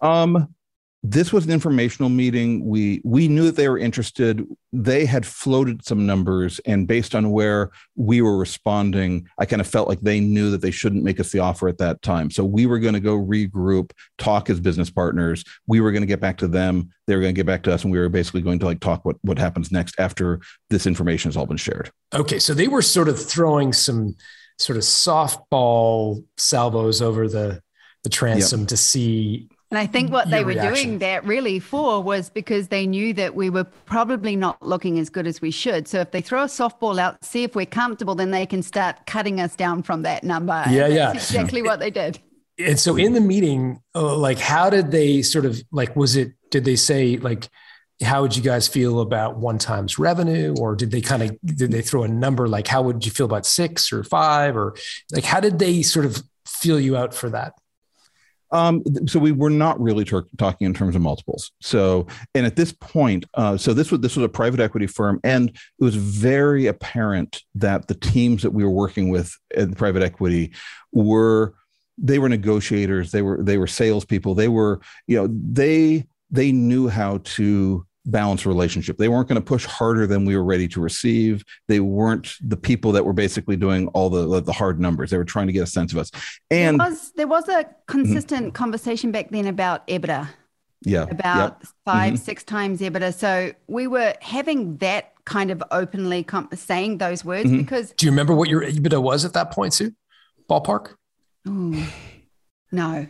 Um, 0.00 0.54
this 1.02 1.32
was 1.32 1.46
an 1.46 1.50
informational 1.50 2.10
meeting. 2.10 2.66
We 2.66 3.00
we 3.04 3.26
knew 3.26 3.44
that 3.44 3.56
they 3.56 3.70
were 3.70 3.78
interested. 3.78 4.46
They 4.72 5.06
had 5.06 5.24
floated 5.24 5.82
some 5.84 6.04
numbers, 6.04 6.60
and 6.66 6.86
based 6.86 7.14
on 7.14 7.30
where 7.30 7.70
we 7.96 8.20
were 8.20 8.36
responding, 8.36 9.26
I 9.38 9.46
kind 9.46 9.60
of 9.60 9.66
felt 9.66 9.88
like 9.88 10.00
they 10.02 10.20
knew 10.20 10.50
that 10.50 10.60
they 10.60 10.70
shouldn't 10.70 11.02
make 11.02 11.18
us 11.18 11.32
the 11.32 11.38
offer 11.38 11.68
at 11.68 11.78
that 11.78 12.02
time. 12.02 12.30
So 12.30 12.44
we 12.44 12.66
were 12.66 12.78
going 12.78 12.94
to 12.94 13.00
go 13.00 13.16
regroup, 13.16 13.92
talk 14.18 14.50
as 14.50 14.60
business 14.60 14.90
partners. 14.90 15.42
We 15.66 15.80
were 15.80 15.90
going 15.90 16.02
to 16.02 16.06
get 16.06 16.20
back 16.20 16.36
to 16.38 16.48
them. 16.48 16.90
They 17.06 17.14
were 17.14 17.22
going 17.22 17.34
to 17.34 17.38
get 17.38 17.46
back 17.46 17.62
to 17.62 17.72
us, 17.72 17.82
and 17.82 17.90
we 17.90 17.98
were 17.98 18.10
basically 18.10 18.42
going 18.42 18.58
to 18.58 18.66
like 18.66 18.80
talk 18.80 19.04
what 19.06 19.16
what 19.22 19.38
happens 19.38 19.72
next 19.72 19.98
after 19.98 20.40
this 20.68 20.86
information 20.86 21.30
has 21.30 21.36
all 21.36 21.46
been 21.46 21.56
shared. 21.56 21.90
Okay, 22.14 22.38
so 22.38 22.52
they 22.52 22.68
were 22.68 22.82
sort 22.82 23.08
of 23.08 23.18
throwing 23.18 23.72
some 23.72 24.16
sort 24.58 24.76
of 24.76 24.82
softball 24.82 26.22
salvos 26.36 27.00
over 27.00 27.26
the 27.26 27.62
the 28.02 28.10
transom 28.10 28.60
yep. 28.60 28.68
to 28.68 28.76
see 28.76 29.48
and 29.70 29.78
I 29.78 29.86
think 29.86 30.10
what 30.10 30.30
they 30.30 30.42
were 30.42 30.50
reaction. 30.50 30.74
doing 30.74 30.98
that 30.98 31.24
really 31.24 31.60
for 31.60 32.02
was 32.02 32.28
because 32.28 32.68
they 32.68 32.86
knew 32.86 33.12
that 33.14 33.36
we 33.36 33.50
were 33.50 33.64
probably 33.64 34.34
not 34.34 34.60
looking 34.60 34.98
as 34.98 35.10
good 35.10 35.28
as 35.28 35.40
we 35.40 35.52
should. 35.52 35.86
So 35.86 36.00
if 36.00 36.10
they 36.10 36.20
throw 36.20 36.42
a 36.42 36.46
softball 36.46 36.98
out, 36.98 37.24
see 37.24 37.44
if 37.44 37.54
we're 37.54 37.66
comfortable, 37.66 38.16
then 38.16 38.32
they 38.32 38.46
can 38.46 38.62
start 38.62 39.06
cutting 39.06 39.40
us 39.40 39.54
down 39.54 39.84
from 39.84 40.02
that 40.02 40.24
number. 40.24 40.64
Yeah, 40.68 40.88
yeah. 40.88 41.12
exactly 41.12 41.62
what 41.62 41.78
they 41.78 41.90
did. 41.90 42.18
And 42.58 42.80
so 42.80 42.96
in 42.96 43.12
the 43.12 43.20
meeting, 43.20 43.80
uh, 43.94 44.16
like, 44.16 44.38
how 44.38 44.70
did 44.70 44.90
they 44.90 45.22
sort 45.22 45.46
of 45.46 45.62
like, 45.70 45.94
was 45.94 46.16
it, 46.16 46.32
did 46.50 46.64
they 46.64 46.76
say, 46.76 47.16
like, 47.16 47.48
how 48.02 48.22
would 48.22 48.36
you 48.36 48.42
guys 48.42 48.66
feel 48.66 49.00
about 49.00 49.38
one 49.38 49.58
times 49.58 49.98
revenue 49.98 50.54
or 50.58 50.74
did 50.74 50.90
they 50.90 51.00
kind 51.00 51.22
of 51.22 51.38
did 51.44 51.70
they 51.70 51.82
throw 51.82 52.02
a 52.02 52.08
number 52.08 52.48
like 52.48 52.66
how 52.66 52.80
would 52.80 53.04
you 53.04 53.12
feel 53.12 53.26
about 53.26 53.44
six 53.44 53.92
or 53.92 54.02
five 54.02 54.56
or 54.56 54.74
like 55.12 55.22
how 55.22 55.38
did 55.38 55.58
they 55.58 55.82
sort 55.82 56.06
of 56.06 56.22
feel 56.46 56.80
you 56.80 56.96
out 56.96 57.12
for 57.12 57.28
that 57.28 57.52
um, 58.52 58.82
so 59.06 59.18
we 59.18 59.32
were 59.32 59.50
not 59.50 59.80
really 59.80 60.04
ter- 60.04 60.26
talking 60.38 60.66
in 60.66 60.74
terms 60.74 60.96
of 60.96 61.02
multiples. 61.02 61.52
So, 61.60 62.06
and 62.34 62.44
at 62.46 62.56
this 62.56 62.72
point, 62.72 63.24
uh, 63.34 63.56
so 63.56 63.72
this 63.72 63.90
was 63.90 64.00
this 64.00 64.16
was 64.16 64.24
a 64.24 64.28
private 64.28 64.60
equity 64.60 64.86
firm, 64.86 65.20
and 65.24 65.50
it 65.50 65.84
was 65.84 65.96
very 65.96 66.66
apparent 66.66 67.42
that 67.54 67.88
the 67.88 67.94
teams 67.94 68.42
that 68.42 68.50
we 68.50 68.64
were 68.64 68.70
working 68.70 69.08
with 69.08 69.36
in 69.54 69.74
private 69.74 70.02
equity 70.02 70.52
were 70.92 71.54
they 71.96 72.18
were 72.18 72.28
negotiators, 72.28 73.12
they 73.12 73.22
were 73.22 73.42
they 73.42 73.58
were 73.58 73.66
salespeople, 73.66 74.34
they 74.34 74.48
were 74.48 74.80
you 75.06 75.16
know 75.16 75.28
they 75.30 76.04
they 76.30 76.52
knew 76.52 76.88
how 76.88 77.18
to 77.24 77.86
balance 78.06 78.46
relationship. 78.46 78.96
They 78.96 79.08
weren't 79.08 79.28
going 79.28 79.40
to 79.40 79.44
push 79.44 79.66
harder 79.66 80.06
than 80.06 80.24
we 80.24 80.36
were 80.36 80.44
ready 80.44 80.68
to 80.68 80.80
receive. 80.80 81.44
They 81.68 81.80
weren't 81.80 82.34
the 82.40 82.56
people 82.56 82.92
that 82.92 83.04
were 83.04 83.12
basically 83.12 83.56
doing 83.56 83.88
all 83.88 84.10
the 84.10 84.40
the 84.40 84.52
hard 84.52 84.80
numbers. 84.80 85.10
They 85.10 85.18
were 85.18 85.24
trying 85.24 85.46
to 85.48 85.52
get 85.52 85.62
a 85.62 85.66
sense 85.66 85.92
of 85.92 85.98
us. 85.98 86.10
And 86.50 86.80
there 86.80 86.88
was, 86.88 87.12
there 87.16 87.28
was 87.28 87.48
a 87.48 87.66
consistent 87.86 88.46
mm-hmm. 88.46 88.52
conversation 88.52 89.12
back 89.12 89.30
then 89.30 89.46
about 89.46 89.86
EBITDA. 89.88 90.28
Yeah. 90.82 91.02
About 91.10 91.58
yep. 91.60 91.68
5 91.84 92.14
mm-hmm. 92.14 92.16
six 92.16 92.42
times 92.44 92.80
EBITDA. 92.80 93.14
So 93.14 93.52
we 93.66 93.86
were 93.86 94.14
having 94.22 94.78
that 94.78 95.12
kind 95.24 95.50
of 95.50 95.62
openly 95.70 96.24
comp- 96.24 96.54
saying 96.56 96.98
those 96.98 97.24
words 97.24 97.48
mm-hmm. 97.48 97.58
because. 97.58 97.92
Do 97.92 98.06
you 98.06 98.12
remember 98.12 98.34
what 98.34 98.48
your 98.48 98.62
EBITDA 98.62 99.02
was 99.02 99.24
at 99.24 99.34
that 99.34 99.50
point, 99.50 99.74
Sue? 99.74 99.92
Ballpark? 100.48 100.94
Ooh, 101.46 101.84
no. 102.72 103.06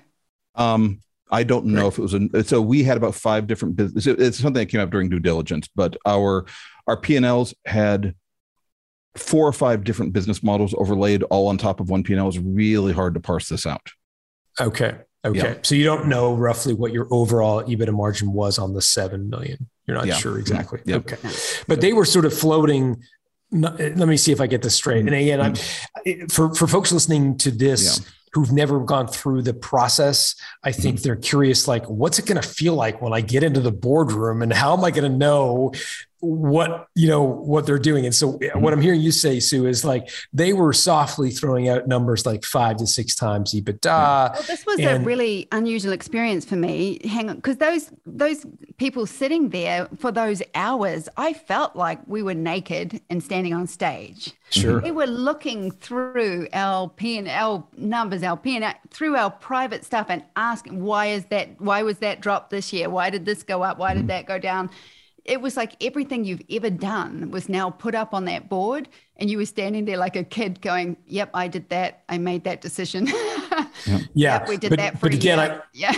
Um, 0.55 1.01
I 1.31 1.45
don't 1.45 1.67
know 1.67 1.83
right. 1.83 1.89
if 1.89 1.99
it 1.99 2.03
was 2.03 2.15
a, 2.15 2.45
so 2.45 2.61
we 2.61 2.83
had 2.83 2.97
about 2.97 3.15
five 3.15 3.47
different 3.47 3.77
business. 3.77 4.07
It's 4.07 4.39
something 4.39 4.61
that 4.61 4.67
came 4.67 4.81
up 4.81 4.91
during 4.91 5.09
due 5.09 5.21
diligence, 5.21 5.69
but 5.75 5.97
our 6.07 6.47
our 6.87 6.97
P&Ls 6.97 7.55
had 7.67 8.15
four 9.17 9.47
or 9.47 9.53
five 9.53 9.85
different 9.85 10.13
business 10.13 10.43
models 10.43 10.75
overlaid 10.77 11.23
all 11.25 11.49
on 11.49 11.57
top 11.59 11.81
of 11.81 11.89
one 11.89 12.03
P&L. 12.03 12.23
It 12.23 12.27
was 12.27 12.39
really 12.39 12.93
hard 12.93 13.15
to 13.15 13.21
parse 13.21 13.49
this 13.49 13.67
out. 13.67 13.87
Okay. 14.61 14.99
Okay. 15.25 15.39
Yeah. 15.39 15.55
So 15.63 15.75
you 15.75 15.85
don't 15.85 16.07
know 16.07 16.35
roughly 16.35 16.75
what 16.75 16.93
your 16.93 17.07
overall 17.11 17.63
EBITDA 17.63 17.93
margin 17.93 18.33
was 18.33 18.59
on 18.59 18.73
the 18.73 18.81
7 18.81 19.29
million. 19.29 19.69
You're 19.87 19.97
not 19.97 20.07
yeah. 20.07 20.15
sure 20.15 20.39
exactly. 20.39 20.81
Yeah. 20.85 20.97
Okay. 20.97 21.19
But 21.69 21.81
they 21.81 21.93
were 21.93 22.05
sort 22.05 22.25
of 22.25 22.33
floating 22.33 23.03
let 23.53 23.97
me 23.97 24.17
see 24.17 24.33
if 24.33 24.41
I 24.41 24.47
get 24.47 24.63
this 24.63 24.77
straight. 24.77 25.01
And 25.01 25.15
again, 25.15 25.41
I'm 25.41 25.55
mm-hmm. 25.55 26.27
for 26.27 26.55
for 26.55 26.67
folks 26.67 26.93
listening 26.93 27.37
to 27.39 27.51
this 27.51 28.01
who've 28.33 28.53
never 28.53 28.81
gone 28.81 29.09
through 29.09 29.43
the 29.43 29.55
process. 29.55 30.35
I 30.63 30.73
think 30.73 30.97
mm-hmm. 30.97 31.03
they're 31.03 31.17
curious, 31.17 31.67
like, 31.67 31.89
what's 31.89 32.19
it 32.19 32.27
going 32.27 32.41
to 32.41 32.47
feel 32.47 32.75
like 32.75 33.03
when 33.03 33.13
I 33.13 33.21
get 33.21 33.43
into 33.43 33.61
the 33.61 33.73
boardroom 33.73 34.43
and 34.43 34.53
how 34.53 34.77
am 34.77 34.85
I 34.85 34.91
going 34.91 35.11
to 35.11 35.19
know 35.19 35.73
what 36.21 36.89
you 36.95 37.09
know 37.09 37.23
what 37.23 37.67
they're 37.67 37.79
doing. 37.79 38.05
And 38.05 38.15
so 38.15 38.35
mm-hmm. 38.35 38.61
what 38.61 38.73
i'm 38.73 38.81
hearing 38.81 39.01
you 39.01 39.11
say 39.11 39.41
sue 39.41 39.67
is 39.67 39.85
like 39.85 40.11
they 40.33 40.53
were 40.53 40.73
softly 40.73 41.31
throwing 41.31 41.69
out 41.69 41.89
numbers 41.89 42.27
like 42.27 42.45
five 42.45 42.77
to 42.79 42.87
six 42.87 43.15
times 43.15 43.55
ebitda. 43.55 44.33
Well, 44.33 44.43
this 44.47 44.67
was 44.67 44.79
and, 44.79 45.03
a 45.03 45.07
really 45.07 45.49
unusual 45.53 45.93
experience 45.93 46.45
for 46.45 46.57
me. 46.57 47.01
Hang 47.05 47.31
on 47.31 47.37
because 47.37 47.57
those 47.57 47.91
those 48.05 48.45
people 48.77 49.07
sitting 49.07 49.51
there 49.51 49.89
for 49.99 50.13
those 50.13 50.43
hours 50.55 51.09
i 51.17 51.33
felt 51.33 51.77
like 51.77 51.99
we 52.07 52.23
were 52.23 52.35
naked 52.35 53.01
and 53.11 53.23
standing 53.23 53.55
on 53.55 53.67
stage. 53.67 54.33
Sure. 54.51 54.81
We 54.81 54.91
were 54.91 55.07
looking 55.07 55.71
through 55.71 56.49
our 56.53 56.89
p 56.89 57.19
and 57.19 57.29
l 57.29 57.69
numbers 57.77 58.23
our 58.23 58.37
p 58.37 58.57
and 58.57 58.75
through 58.91 59.17
our 59.17 59.31
private 59.31 59.85
stuff 59.85 60.07
and 60.11 60.23
asking 60.37 60.83
why 60.83 61.07
is 61.07 61.25
that 61.27 61.61
why 61.61 61.83
was 61.83 61.99
that 61.99 62.21
drop 62.21 62.51
this 62.51 62.73
year? 62.73 62.91
Why 62.91 63.11
did 63.11 63.25
this 63.25 63.43
go 63.43 63.63
up? 63.63 63.79
Why 63.79 63.95
did 63.95 64.01
mm-hmm. 64.01 64.09
that 64.09 64.27
go 64.27 64.39
down 64.39 64.71
it 65.25 65.41
was 65.41 65.57
like 65.57 65.83
everything 65.83 66.25
you've 66.25 66.43
ever 66.51 66.71
done 66.71 67.31
was 67.31 67.49
now 67.49 67.71
put 67.71 67.95
up 67.95 68.15
on 68.15 68.25
that 68.25 68.49
board 68.49 68.89
and 69.17 69.31
you 69.31 69.39
were 69.39 69.47
standing 69.47 69.85
there 69.85 69.97
like 69.97 70.17
a 70.17 70.25
kid 70.25 70.61
going 70.61 70.97
yep 71.07 71.31
i 71.35 71.49
did 71.49 71.69
that. 71.69 72.03
I 72.09 72.19
made 72.19 72.45
that 72.45 72.61
decision. 72.61 73.09
Yeah, 73.87 74.01
yep, 74.15 74.49
we 74.49 74.57
did 74.59 74.71
but, 74.71 74.79
that 74.79 74.95
for 74.95 75.07
but 75.07 75.15
again 75.15 75.39
i 75.39 75.59
yeah. 75.73 75.93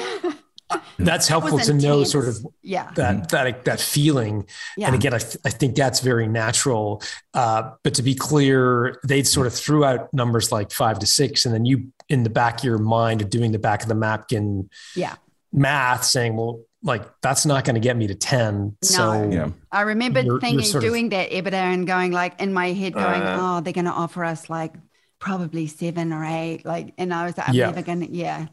That's 0.98 1.28
helpful 1.28 1.58
to 1.58 1.74
know 1.74 2.04
sort 2.04 2.28
of 2.28 2.46
yeah. 2.62 2.90
that 2.94 3.28
that 3.30 3.64
that 3.64 3.80
feeling. 3.80 4.46
Yeah. 4.76 4.86
and 4.86 4.94
again 4.94 5.14
I, 5.14 5.18
th- 5.18 5.36
I 5.44 5.50
think 5.50 5.74
that's 5.74 6.00
very 6.00 6.26
natural. 6.26 7.02
Uh, 7.34 7.72
but 7.82 7.94
to 7.94 8.02
be 8.02 8.14
clear 8.14 9.00
they 9.06 9.22
sort 9.22 9.46
of 9.46 9.54
threw 9.54 9.84
out 9.84 10.12
numbers 10.14 10.52
like 10.52 10.70
five 10.70 10.98
to 11.00 11.06
six 11.06 11.44
and 11.44 11.54
then 11.54 11.64
you 11.64 11.92
in 12.08 12.22
the 12.22 12.30
back 12.30 12.58
of 12.58 12.64
your 12.64 12.78
mind 12.78 13.22
of 13.22 13.30
doing 13.30 13.52
the 13.52 13.58
back 13.58 13.82
of 13.82 13.88
the 13.88 13.94
napkin 13.94 14.68
yeah. 14.94 15.16
math 15.52 16.04
saying 16.04 16.36
well 16.36 16.60
like 16.82 17.02
that's 17.20 17.46
not 17.46 17.64
going 17.64 17.74
to 17.74 17.80
get 17.80 17.96
me 17.96 18.06
to 18.06 18.14
10 18.14 18.64
no. 18.64 18.74
so 18.82 19.28
yeah. 19.30 19.50
i 19.70 19.82
remember 19.82 20.20
you're, 20.20 20.40
thinking 20.40 20.68
you're 20.70 20.80
doing 20.80 21.06
of, 21.06 21.10
that 21.12 21.30
ebitda 21.30 21.52
and 21.52 21.86
going 21.86 22.12
like 22.12 22.40
in 22.40 22.52
my 22.52 22.72
head 22.72 22.94
going 22.94 23.22
uh, 23.22 23.38
oh 23.40 23.60
they're 23.60 23.72
going 23.72 23.84
to 23.84 23.90
offer 23.90 24.24
us 24.24 24.50
like 24.50 24.74
probably 25.18 25.66
seven 25.66 26.12
or 26.12 26.24
eight 26.24 26.64
like 26.64 26.92
and 26.98 27.14
i 27.14 27.26
was 27.26 27.36
like 27.36 27.48
i'm 27.48 27.54
yeah. 27.54 27.66
never 27.66 27.82
going 27.82 28.00
to 28.00 28.10
yeah 28.10 28.46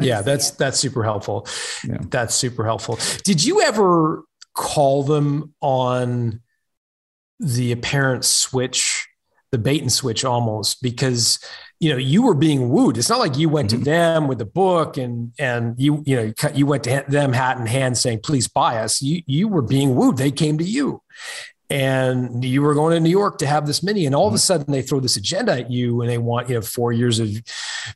yeah 0.00 0.20
that's 0.20 0.50
it. 0.50 0.58
that's 0.58 0.78
super 0.78 1.04
helpful 1.04 1.46
yeah. 1.84 1.98
that's 2.08 2.34
super 2.34 2.64
helpful 2.64 2.98
did 3.24 3.42
you 3.42 3.62
ever 3.62 4.24
call 4.54 5.04
them 5.04 5.54
on 5.60 6.40
the 7.38 7.72
apparent 7.72 8.24
switch 8.24 9.08
the 9.52 9.58
bait 9.58 9.80
and 9.80 9.92
switch 9.92 10.24
almost 10.24 10.82
because 10.82 11.38
you 11.80 11.90
know 11.90 11.96
you 11.96 12.22
were 12.22 12.34
being 12.34 12.68
wooed 12.68 12.96
it's 12.96 13.08
not 13.08 13.18
like 13.18 13.36
you 13.36 13.48
went 13.48 13.70
mm-hmm. 13.70 13.78
to 13.78 13.84
them 13.84 14.28
with 14.28 14.38
the 14.38 14.44
book 14.44 14.96
and 14.96 15.32
and 15.38 15.78
you 15.78 16.02
you 16.06 16.16
know 16.16 16.32
you 16.54 16.66
went 16.66 16.84
to 16.84 17.04
them 17.08 17.32
hat 17.32 17.58
in 17.58 17.66
hand 17.66 17.96
saying 17.96 18.20
please 18.22 18.46
buy 18.46 18.76
us 18.78 19.02
you 19.02 19.22
you 19.26 19.48
were 19.48 19.62
being 19.62 19.94
wooed 19.94 20.16
they 20.16 20.30
came 20.30 20.58
to 20.58 20.64
you 20.64 21.02
and 21.70 22.44
you 22.44 22.62
were 22.62 22.74
going 22.74 22.94
to 22.94 23.00
New 23.00 23.10
York 23.10 23.38
to 23.38 23.46
have 23.46 23.64
this 23.64 23.82
mini, 23.82 24.04
and 24.04 24.14
all 24.14 24.26
of 24.26 24.32
a 24.32 24.36
mm-hmm. 24.36 24.40
sudden 24.40 24.72
they 24.72 24.82
throw 24.82 24.98
this 24.98 25.16
agenda 25.16 25.52
at 25.52 25.70
you, 25.70 26.00
and 26.00 26.10
they 26.10 26.18
want 26.18 26.48
you 26.48 26.56
know 26.56 26.60
four 26.60 26.92
years 26.92 27.20
of 27.20 27.28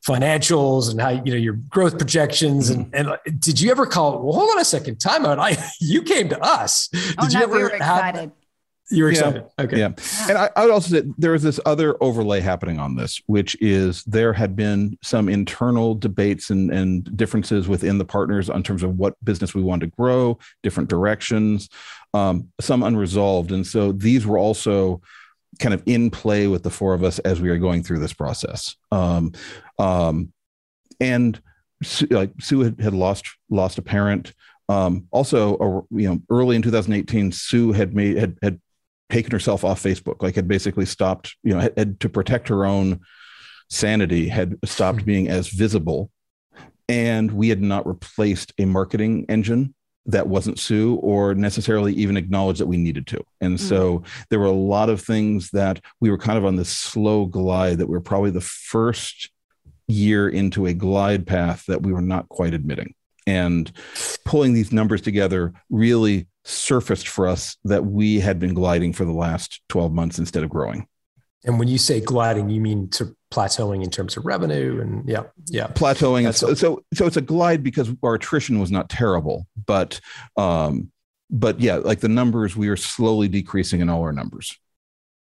financials 0.07 0.91
and 0.91 1.01
how 1.01 1.11
you 1.11 1.32
know 1.32 1.37
your 1.37 1.55
growth 1.55 1.99
projections, 1.99 2.70
and 2.70 2.87
mm-hmm. 2.87 2.95
and 2.95 3.09
uh, 3.09 3.16
did 3.41 3.61
you 3.61 3.72
ever 3.72 3.85
call? 3.85 4.22
Well, 4.22 4.39
hold 4.39 4.51
on 4.53 4.61
a 4.61 4.64
second, 4.64 5.01
time 5.01 5.26
out. 5.26 5.41
I 5.41 5.57
you 5.80 6.03
came 6.03 6.28
to 6.28 6.41
us. 6.41 6.89
Oh, 7.18 7.24
did 7.24 7.35
no, 7.35 7.39
you 7.41 7.45
ever 7.45 7.57
we 7.57 7.62
were 7.62 7.70
excited. 7.70 8.20
Have, 8.20 8.32
you 8.91 9.05
were 9.05 9.11
excited. 9.11 9.45
Yeah. 9.59 9.64
Okay. 9.64 9.78
Yeah. 9.78 9.89
yeah. 9.97 10.28
And 10.28 10.39
I, 10.39 10.51
I, 10.57 10.64
would 10.64 10.72
also 10.72 10.97
say 10.97 11.07
there 11.16 11.35
is 11.35 11.43
this 11.43 11.59
other 11.64 11.97
overlay 12.03 12.41
happening 12.41 12.78
on 12.78 12.97
this, 12.97 13.20
which 13.26 13.57
is 13.61 14.05
there 14.05 14.32
had 14.32 14.55
been 14.57 14.99
some 15.03 15.28
internal 15.28 15.95
debates 15.95 16.51
and, 16.51 16.70
and 16.70 17.16
differences 17.16 17.66
within 17.66 17.99
the 17.99 18.05
partners 18.05 18.51
on 18.51 18.62
terms 18.62 18.82
of 18.82 18.97
what 18.99 19.16
business 19.24 19.55
we 19.55 19.62
wanted 19.62 19.91
to 19.91 19.97
grow, 19.97 20.39
different 20.62 20.89
directions 20.91 21.68
um, 22.14 22.49
some 22.61 22.82
unresolved. 22.82 23.53
And 23.53 23.66
so 23.66 23.93
these 23.93 24.24
were 24.24 24.39
also 24.39 25.03
kind 25.59 25.74
of 25.74 25.82
in 25.85 26.11
play 26.11 26.47
with 26.47 26.62
the 26.62 26.70
four 26.70 26.95
of 26.95 27.05
us 27.05 27.18
as 27.20 27.41
we 27.41 27.51
are 27.51 27.59
going 27.59 27.82
through 27.82 27.99
this 27.99 28.12
process. 28.12 28.76
Um, 28.91 29.32
um, 29.78 30.32
and 31.01 31.41
like 32.09 32.30
Sue 32.41 32.61
had, 32.61 32.80
had, 32.80 32.95
lost 32.95 33.26
lost 33.51 33.78
a 33.78 33.82
parent. 33.82 34.32
Um, 34.68 35.09
also, 35.11 35.57
uh, 35.57 35.82
you 35.91 36.09
know, 36.09 36.22
early 36.30 36.57
in 36.57 36.62
2018, 36.62 37.32
Sue 37.32 37.72
had 37.72 37.95
made 37.95 38.16
had 38.16 38.39
had 38.41 38.61
taken 39.14 39.30
herself 39.30 39.62
off 39.62 39.80
Facebook, 39.80 40.22
like 40.22 40.34
had 40.34 40.48
basically 40.48 40.84
stopped, 40.84 41.36
you 41.44 41.54
know, 41.54 41.60
had, 41.60 41.72
had 41.78 42.00
to 42.00 42.08
protect 42.08 42.48
her 42.48 42.64
own 42.66 43.00
sanity, 43.70 44.28
had 44.28 44.58
stopped 44.64 45.00
hmm. 45.00 45.06
being 45.06 45.28
as 45.28 45.48
visible, 45.48 46.10
and 46.88 47.30
we 47.30 47.48
had 47.48 47.62
not 47.62 47.86
replaced 47.86 48.52
a 48.58 48.64
marketing 48.64 49.24
engine 49.28 49.72
that 50.06 50.26
wasn't 50.26 50.58
Sue 50.58 50.96
or 50.96 51.34
necessarily 51.34 51.94
even 51.94 52.16
acknowledge 52.16 52.58
that 52.58 52.66
we 52.66 52.76
needed 52.76 53.06
to. 53.06 53.24
And 53.40 53.56
mm-hmm. 53.56 53.68
so 53.68 54.02
there 54.28 54.38
were 54.38 54.44
a 54.44 54.50
lot 54.50 54.90
of 54.90 55.00
things 55.00 55.50
that 55.52 55.80
we 56.00 56.10
were 56.10 56.18
kind 56.18 56.36
of 56.36 56.44
on 56.44 56.56
this 56.56 56.68
slow 56.68 57.24
glide 57.24 57.78
that 57.78 57.86
we 57.86 57.96
were 57.96 58.02
probably 58.02 58.30
the 58.30 58.42
first 58.42 59.30
year 59.86 60.28
into 60.28 60.66
a 60.66 60.74
glide 60.74 61.26
path 61.26 61.64
that 61.68 61.82
we 61.82 61.92
were 61.92 62.02
not 62.02 62.28
quite 62.28 62.52
admitting. 62.52 62.94
And 63.26 63.72
pulling 64.24 64.52
these 64.52 64.72
numbers 64.72 65.00
together 65.00 65.52
really 65.70 66.26
surfaced 66.44 67.08
for 67.08 67.26
us 67.26 67.56
that 67.64 67.86
we 67.86 68.20
had 68.20 68.38
been 68.38 68.54
gliding 68.54 68.92
for 68.92 69.04
the 69.04 69.12
last 69.12 69.62
12 69.70 69.92
months 69.92 70.18
instead 70.18 70.42
of 70.42 70.50
growing. 70.50 70.86
And 71.44 71.58
when 71.58 71.68
you 71.68 71.78
say 71.78 72.00
gliding, 72.00 72.48
you 72.48 72.60
mean 72.60 72.88
to 72.90 73.14
plateauing 73.30 73.82
in 73.82 73.90
terms 73.90 74.16
of 74.16 74.24
revenue 74.24 74.80
and 74.80 75.06
yeah, 75.08 75.24
yeah, 75.46 75.66
plateauing. 75.68 76.32
So, 76.34 76.54
so, 76.54 76.82
so 76.94 77.06
it's 77.06 77.16
a 77.16 77.22
glide 77.22 77.62
because 77.62 77.90
our 78.02 78.14
attrition 78.14 78.60
was 78.60 78.70
not 78.70 78.88
terrible, 78.88 79.46
but, 79.66 80.00
um, 80.36 80.90
but 81.30 81.60
yeah, 81.60 81.76
like 81.76 82.00
the 82.00 82.08
numbers, 82.08 82.56
we 82.56 82.68
are 82.68 82.76
slowly 82.76 83.28
decreasing 83.28 83.80
in 83.80 83.90
all 83.90 84.02
our 84.02 84.12
numbers. 84.12 84.58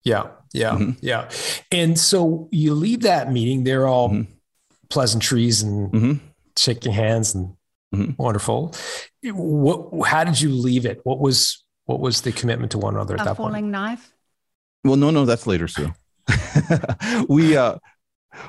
Yeah, 0.03 0.27
yeah, 0.53 0.71
mm-hmm. 0.71 0.91
yeah. 1.01 1.29
And 1.69 1.99
so 1.99 2.47
you 2.51 2.73
leave 2.73 3.01
that 3.01 3.31
meeting; 3.31 3.65
they're 3.65 3.87
all 3.87 4.09
mm-hmm. 4.09 4.31
pleasantries 4.89 5.63
and 5.63 5.91
mm-hmm. 5.91 6.13
shaking 6.57 6.93
hands 6.93 7.35
and 7.35 7.56
mm-hmm. 7.93 8.11
wonderful. 8.17 8.75
What? 9.23 10.07
How 10.07 10.23
did 10.23 10.39
you 10.39 10.49
leave 10.49 10.85
it? 10.85 11.01
What 11.03 11.19
was 11.19 11.63
what 11.85 11.99
was 11.99 12.21
the 12.21 12.31
commitment 12.31 12.71
to 12.71 12.77
one 12.77 12.95
another 12.95 13.15
at 13.15 13.21
a 13.21 13.25
that 13.25 13.37
falling 13.37 13.65
point? 13.65 13.71
knife. 13.71 14.13
Well, 14.83 14.95
no, 14.95 15.09
no, 15.09 15.25
that's 15.25 15.47
later, 15.47 15.67
Sue. 15.67 15.93
we 17.29 17.57
uh 17.57 17.77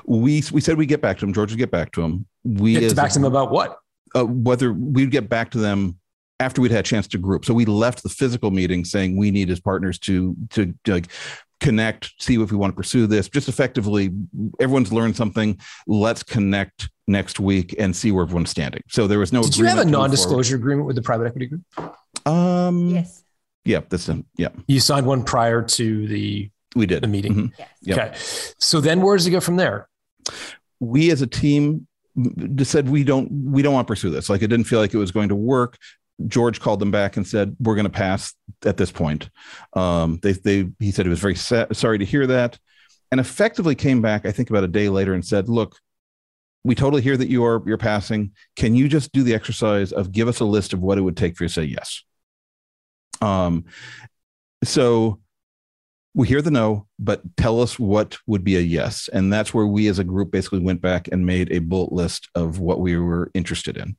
we 0.05 0.43
we 0.51 0.61
said 0.61 0.77
we'd 0.77 0.87
get 0.87 1.01
back 1.01 1.17
to 1.19 1.25
them. 1.25 1.33
George 1.33 1.51
would 1.51 1.57
get 1.57 1.71
back 1.71 1.91
to 1.93 2.01
him. 2.01 2.25
We 2.43 2.73
get 2.79 2.95
back 2.95 3.11
to 3.11 3.19
him 3.19 3.25
about 3.25 3.51
what? 3.51 3.77
Uh, 4.15 4.25
whether 4.25 4.73
we'd 4.73 5.11
get 5.11 5.29
back 5.29 5.51
to 5.51 5.59
them 5.59 5.98
after 6.39 6.61
we'd 6.61 6.71
had 6.71 6.81
a 6.81 6.83
chance 6.83 7.07
to 7.07 7.17
group. 7.17 7.45
So 7.45 7.53
we 7.53 7.65
left 7.65 8.03
the 8.03 8.09
physical 8.09 8.51
meeting 8.51 8.85
saying 8.85 9.17
we 9.17 9.31
need 9.31 9.49
as 9.49 9.59
partners 9.59 9.99
to 9.99 10.35
to, 10.51 10.73
to 10.85 10.93
like 10.93 11.07
connect, 11.59 12.13
see 12.19 12.41
if 12.41 12.51
we 12.51 12.57
want 12.57 12.71
to 12.71 12.75
pursue 12.75 13.07
this. 13.07 13.27
Just 13.29 13.49
effectively, 13.49 14.11
everyone's 14.59 14.93
learned 14.93 15.15
something. 15.15 15.59
Let's 15.87 16.23
connect 16.23 16.89
next 17.07 17.39
week 17.39 17.75
and 17.77 17.95
see 17.95 18.11
where 18.11 18.23
everyone's 18.23 18.49
standing. 18.49 18.83
So 18.89 19.07
there 19.07 19.19
was 19.19 19.33
no. 19.33 19.43
Did 19.43 19.57
you 19.57 19.65
have 19.65 19.79
a 19.79 19.85
non-disclosure 19.85 20.55
agreement 20.55 20.87
with 20.87 20.95
the 20.95 21.01
private 21.01 21.27
equity 21.27 21.47
group? 21.47 21.95
Um. 22.25 22.89
Yes. 22.89 23.23
Yeah, 23.65 23.81
that's 23.87 24.07
a, 24.09 24.23
yeah. 24.37 24.47
You 24.67 24.79
signed 24.79 25.05
one 25.05 25.23
prior 25.23 25.61
to 25.61 26.07
the 26.07 26.49
we 26.75 26.85
did 26.85 27.03
the 27.03 27.07
meeting. 27.07 27.33
Mm-hmm. 27.33 27.47
Yes. 27.59 27.69
Yep. 27.81 27.97
Okay. 27.97 28.17
So 28.57 28.79
then 28.81 29.01
where 29.01 29.17
does 29.17 29.27
it 29.27 29.31
go 29.31 29.39
from 29.39 29.57
there? 29.57 29.89
We 30.79 31.11
as 31.11 31.21
a 31.21 31.27
team 31.27 31.87
said 32.63 32.89
we 32.89 33.03
don't 33.03 33.29
we 33.31 33.61
don't 33.61 33.73
want 33.73 33.87
to 33.87 33.91
pursue 33.91 34.09
this. 34.09 34.29
Like 34.29 34.41
it 34.41 34.47
didn't 34.47 34.65
feel 34.65 34.79
like 34.79 34.93
it 34.93 34.97
was 34.97 35.11
going 35.11 35.29
to 35.29 35.35
work. 35.35 35.77
George 36.27 36.59
called 36.59 36.79
them 36.79 36.91
back 36.91 37.17
and 37.17 37.27
said 37.27 37.55
we're 37.59 37.75
going 37.75 37.85
to 37.85 37.89
pass 37.89 38.33
at 38.65 38.77
this 38.77 38.91
point. 38.91 39.29
Um, 39.73 40.19
they 40.21 40.33
they 40.33 40.69
he 40.79 40.91
said 40.91 41.05
he 41.05 41.09
was 41.09 41.19
very 41.19 41.35
sa- 41.35 41.67
sorry 41.71 41.97
to 41.99 42.05
hear 42.05 42.27
that, 42.27 42.59
and 43.11 43.19
effectively 43.19 43.75
came 43.75 44.01
back 44.01 44.25
I 44.25 44.31
think 44.31 44.49
about 44.49 44.63
a 44.63 44.67
day 44.67 44.89
later 44.89 45.13
and 45.13 45.25
said, 45.25 45.49
look, 45.49 45.77
we 46.63 46.75
totally 46.75 47.01
hear 47.01 47.17
that 47.17 47.29
you 47.29 47.43
are 47.45 47.63
you're 47.65 47.77
passing. 47.77 48.31
Can 48.55 48.75
you 48.75 48.87
just 48.87 49.11
do 49.11 49.23
the 49.23 49.33
exercise 49.33 49.91
of 49.91 50.11
give 50.11 50.27
us 50.27 50.39
a 50.39 50.45
list 50.45 50.73
of 50.73 50.81
what 50.81 50.97
it 50.97 51.01
would 51.01 51.17
take 51.17 51.37
for 51.37 51.43
you 51.43 51.47
to 51.47 51.53
say 51.53 51.63
yes? 51.63 52.03
Um, 53.21 53.65
so 54.63 55.19
we 56.13 56.27
hear 56.27 56.41
the 56.41 56.51
no, 56.51 56.87
but 56.97 57.21
tell 57.37 57.61
us 57.61 57.77
what 57.79 58.17
would 58.27 58.43
be 58.43 58.57
a 58.57 58.61
yes. 58.61 59.09
And 59.11 59.31
that's 59.31 59.53
where 59.53 59.67
we 59.67 59.87
as 59.87 59.99
a 59.99 60.03
group 60.03 60.31
basically 60.31 60.59
went 60.59 60.81
back 60.81 61.07
and 61.11 61.25
made 61.25 61.51
a 61.51 61.59
bullet 61.59 61.91
list 61.91 62.29
of 62.35 62.59
what 62.59 62.79
we 62.79 62.97
were 62.97 63.31
interested 63.33 63.77
in. 63.77 63.95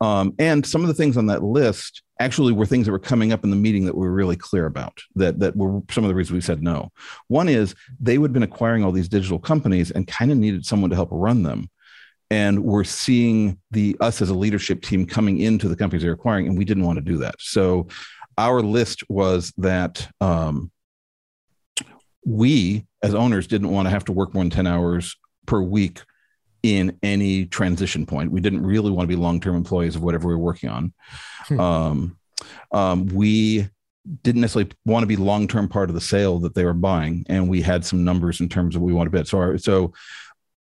Um, 0.00 0.34
and 0.38 0.64
some 0.64 0.82
of 0.82 0.88
the 0.88 0.94
things 0.94 1.16
on 1.16 1.26
that 1.26 1.42
list 1.42 2.02
actually 2.20 2.52
were 2.52 2.66
things 2.66 2.86
that 2.86 2.92
were 2.92 2.98
coming 2.98 3.32
up 3.32 3.44
in 3.44 3.50
the 3.50 3.56
meeting 3.56 3.84
that 3.84 3.96
we 3.96 4.06
were 4.06 4.12
really 4.12 4.36
clear 4.36 4.66
about 4.66 4.98
that 5.16 5.40
that 5.40 5.56
were 5.56 5.80
some 5.90 6.04
of 6.04 6.08
the 6.08 6.14
reasons 6.14 6.34
we 6.34 6.40
said 6.40 6.62
no. 6.62 6.90
One 7.28 7.48
is 7.48 7.74
they 8.00 8.18
would 8.18 8.28
have 8.28 8.34
been 8.34 8.42
acquiring 8.42 8.84
all 8.84 8.92
these 8.92 9.08
digital 9.08 9.38
companies 9.38 9.90
and 9.90 10.06
kind 10.06 10.30
of 10.30 10.38
needed 10.38 10.64
someone 10.64 10.90
to 10.90 10.96
help 10.96 11.08
run 11.10 11.42
them. 11.42 11.68
And 12.30 12.64
we're 12.64 12.84
seeing 12.84 13.58
the 13.72 13.96
us 14.00 14.22
as 14.22 14.30
a 14.30 14.34
leadership 14.34 14.82
team 14.82 15.04
coming 15.06 15.38
into 15.38 15.68
the 15.68 15.76
companies 15.76 16.02
they're 16.02 16.12
acquiring, 16.12 16.46
and 16.46 16.56
we 16.56 16.64
didn't 16.64 16.84
want 16.84 16.96
to 16.96 17.04
do 17.04 17.18
that. 17.18 17.34
So 17.38 17.88
our 18.38 18.62
list 18.62 19.02
was 19.10 19.52
that 19.58 20.08
um, 20.20 20.70
we 22.24 22.86
as 23.02 23.14
owners 23.14 23.46
didn't 23.46 23.70
want 23.70 23.86
to 23.86 23.90
have 23.90 24.04
to 24.06 24.12
work 24.12 24.32
more 24.32 24.44
than 24.44 24.50
10 24.50 24.66
hours 24.66 25.16
per 25.46 25.60
week 25.60 26.02
in 26.62 26.98
any 27.02 27.46
transition 27.46 28.06
point. 28.06 28.30
We 28.30 28.40
didn't 28.40 28.64
really 28.64 28.90
want 28.90 29.08
to 29.08 29.16
be 29.16 29.20
long 29.20 29.40
term 29.40 29.56
employees 29.56 29.96
of 29.96 30.02
whatever 30.02 30.28
we 30.28 30.34
were 30.34 30.40
working 30.40 30.70
on. 30.70 30.92
Hmm. 31.48 31.60
Um, 31.60 32.18
um, 32.72 33.06
we 33.06 33.68
didn't 34.22 34.40
necessarily 34.40 34.70
want 34.84 35.02
to 35.02 35.06
be 35.06 35.16
long 35.16 35.48
term 35.48 35.68
part 35.68 35.88
of 35.88 35.94
the 35.94 36.00
sale 36.00 36.38
that 36.40 36.54
they 36.54 36.64
were 36.64 36.72
buying, 36.72 37.24
and 37.28 37.48
we 37.48 37.62
had 37.62 37.84
some 37.84 38.04
numbers 38.04 38.40
in 38.40 38.48
terms 38.48 38.76
of 38.76 38.82
what 38.82 38.86
we 38.86 38.92
want 38.92 39.06
to 39.06 39.16
bet. 39.16 39.28
So, 39.28 39.38
our, 39.38 39.58
so 39.58 39.92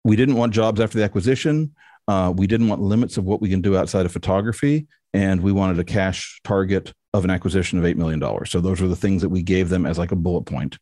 we 0.04 0.16
didn't 0.16 0.36
want 0.36 0.54
jobs 0.54 0.80
after 0.80 0.98
the 0.98 1.04
acquisition. 1.04 1.74
Uh, 2.06 2.32
we 2.34 2.46
didn't 2.46 2.68
want 2.68 2.80
limits 2.80 3.16
of 3.18 3.24
what 3.24 3.40
we 3.40 3.50
can 3.50 3.60
do 3.60 3.76
outside 3.76 4.06
of 4.06 4.12
photography, 4.12 4.86
and 5.12 5.42
we 5.42 5.52
wanted 5.52 5.78
a 5.78 5.84
cash 5.84 6.40
target 6.42 6.92
of 7.14 7.24
an 7.24 7.30
acquisition 7.30 7.78
of 7.78 7.84
$8 7.84 7.96
million. 7.96 8.46
So 8.46 8.60
those 8.60 8.80
were 8.80 8.88
the 8.88 8.96
things 8.96 9.22
that 9.22 9.28
we 9.28 9.42
gave 9.42 9.68
them 9.68 9.86
as 9.86 9.98
like 9.98 10.12
a 10.12 10.16
bullet 10.16 10.44
point. 10.44 10.78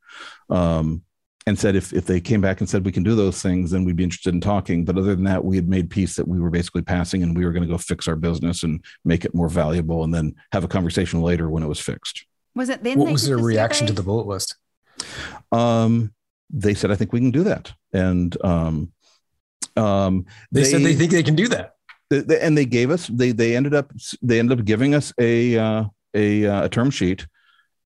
Um, 0.51 1.03
and 1.47 1.59
said 1.59 1.77
if, 1.77 1.93
if 1.93 2.07
they 2.07 2.21
came 2.21 2.41
back 2.41 2.61
and 2.61 2.69
said 2.69 2.85
we 2.85 2.93
can 2.93 3.05
do 3.05 3.15
those 3.15 3.41
things, 3.41 3.71
then 3.71 3.85
we'd 3.85 3.97
be 3.97 4.03
interested 4.03 4.35
in 4.35 4.41
talking. 4.41 4.85
But 4.85 4.99
other 4.99 5.15
than 5.15 5.25
that, 5.25 5.45
we 5.45 5.55
had 5.55 5.69
made 5.69 5.91
peace 5.91 6.17
that 6.17 6.27
we 6.27 6.41
were 6.41 6.51
basically 6.51 6.83
passing 6.83 7.23
and 7.23 7.37
we 7.37 7.45
were 7.45 7.53
going 7.53 7.63
to 7.63 7.69
go 7.69 7.79
fix 7.79 8.09
our 8.09 8.17
business 8.17 8.65
and 8.65 8.85
make 9.05 9.25
it 9.25 9.35
more 9.35 9.49
valuable 9.49 10.03
and 10.03 10.13
then 10.13 10.35
have 10.53 10.65
a 10.65 10.69
conversation 10.69 11.23
later 11.23 11.49
when 11.49 11.63
it 11.63 11.69
was 11.69 11.79
fixed. 11.79 12.27
Was 12.57 12.69
it 12.69 12.83
then? 12.83 12.99
What 12.99 13.13
was 13.13 13.27
their 13.27 13.37
the 13.37 13.43
reaction 13.43 13.87
to 13.87 13.93
the 13.93 14.03
bullet 14.03 14.27
list? 14.27 14.57
Um, 15.53 16.13
they 16.51 16.75
said, 16.75 16.91
I 16.91 16.97
think 16.97 17.13
we 17.13 17.21
can 17.21 17.31
do 17.31 17.45
that. 17.45 17.73
And 17.93 18.37
um, 18.45 18.93
um, 19.77 20.27
they, 20.51 20.63
they, 20.63 20.67
said 20.67 20.81
they 20.81 20.95
think 20.95 21.13
they 21.13 21.23
can 21.23 21.37
do 21.37 21.49
that. 21.49 21.75
They, 22.11 22.41
and 22.41 22.57
they 22.57 22.67
gave 22.67 22.91
us, 22.91 23.07
they, 23.09 23.33
they 23.33 23.57
ended 23.57 23.75
up, 23.75 23.93
they 24.23 24.39
ended 24.39 24.59
up 24.59 24.65
giving 24.65 24.95
us 24.95 25.13
a, 25.21 25.59
uh, 25.59 25.85
a, 26.15 26.47
uh, 26.47 26.65
a 26.65 26.69
term 26.69 26.91
sheet 26.91 27.27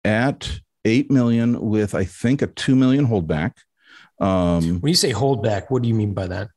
at 0.04 0.60
8 0.84 1.10
million 1.10 1.60
with 1.60 1.94
I 1.94 2.04
think 2.04 2.42
a 2.42 2.46
2 2.46 2.74
million 2.74 3.06
holdback. 3.06 3.52
Um, 4.20 4.80
when 4.80 4.90
you 4.90 4.96
say 4.96 5.12
holdback, 5.12 5.66
what 5.68 5.82
do 5.82 5.88
you 5.88 5.94
mean 5.94 6.12
by 6.12 6.26
that? 6.26 6.48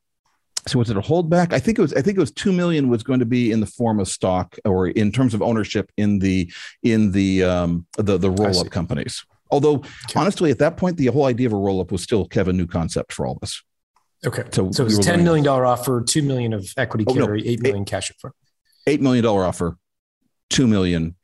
So 0.67 0.79
was 0.79 0.89
it 0.89 0.97
a 0.97 1.01
holdback? 1.01 1.51
I 1.51 1.59
think 1.59 1.77
it 1.77 1.81
was. 1.81 1.93
I 1.93 2.01
think 2.01 2.17
it 2.17 2.21
was 2.21 2.31
two 2.31 2.53
million 2.53 2.87
was 2.87 3.03
going 3.03 3.19
to 3.19 3.25
be 3.25 3.51
in 3.51 3.59
the 3.59 3.65
form 3.65 3.99
of 3.99 4.07
stock 4.07 4.55
or 4.63 4.87
in 4.87 5.11
terms 5.11 5.33
of 5.33 5.41
ownership 5.41 5.91
in 5.97 6.19
the 6.19 6.51
in 6.83 7.11
the 7.11 7.43
um, 7.43 7.85
the 7.97 8.17
the 8.17 8.31
roll 8.31 8.59
up 8.59 8.69
companies. 8.69 9.25
Although 9.51 9.75
okay. 9.75 9.87
honestly, 10.15 10.51
at 10.51 10.59
that 10.59 10.77
point, 10.77 10.97
the 10.97 11.07
whole 11.07 11.25
idea 11.25 11.47
of 11.47 11.53
a 11.53 11.57
roll 11.57 11.81
up 11.81 11.91
was 11.91 12.01
still 12.01 12.27
kind 12.27 12.41
of 12.43 12.47
a 12.47 12.53
new 12.53 12.65
concept 12.65 13.11
for 13.11 13.25
all 13.25 13.35
of 13.35 13.43
us. 13.43 13.61
Okay, 14.25 14.43
so 14.51 14.71
so 14.71 14.83
it 14.83 14.85
was 14.85 14.99
ten 14.99 15.23
million 15.23 15.43
dollar 15.43 15.65
offer, 15.65 16.01
two 16.01 16.21
million 16.21 16.53
of 16.53 16.65
equity 16.77 17.03
oh, 17.07 17.13
carry, 17.13 17.41
no, 17.41 17.49
eight 17.49 17.61
million 17.61 17.81
eight, 17.81 17.87
cash 17.87 18.09
up 18.09 18.17
front. 18.21 18.35
Eight 18.87 19.01
million 19.01 19.23
dollar 19.23 19.43
offer, 19.43 19.77
two 20.49 20.65
million 20.65 21.15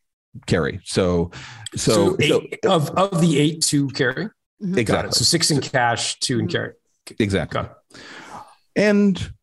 carry. 0.45 0.81
So, 0.83 1.31
so, 1.75 2.17
so, 2.17 2.17
eight, 2.19 2.59
so 2.63 2.71
of 2.71 2.89
of 2.91 3.21
the 3.21 3.39
eight 3.39 3.61
to 3.63 3.87
carry. 3.89 4.25
Mm-hmm. 4.61 4.77
Exactly. 4.77 5.11
So 5.11 5.23
six 5.23 5.51
in 5.51 5.61
cash, 5.61 6.19
2 6.19 6.39
in 6.39 6.47
carry. 6.47 6.73
Exactly. 7.17 7.61
And 8.75 9.33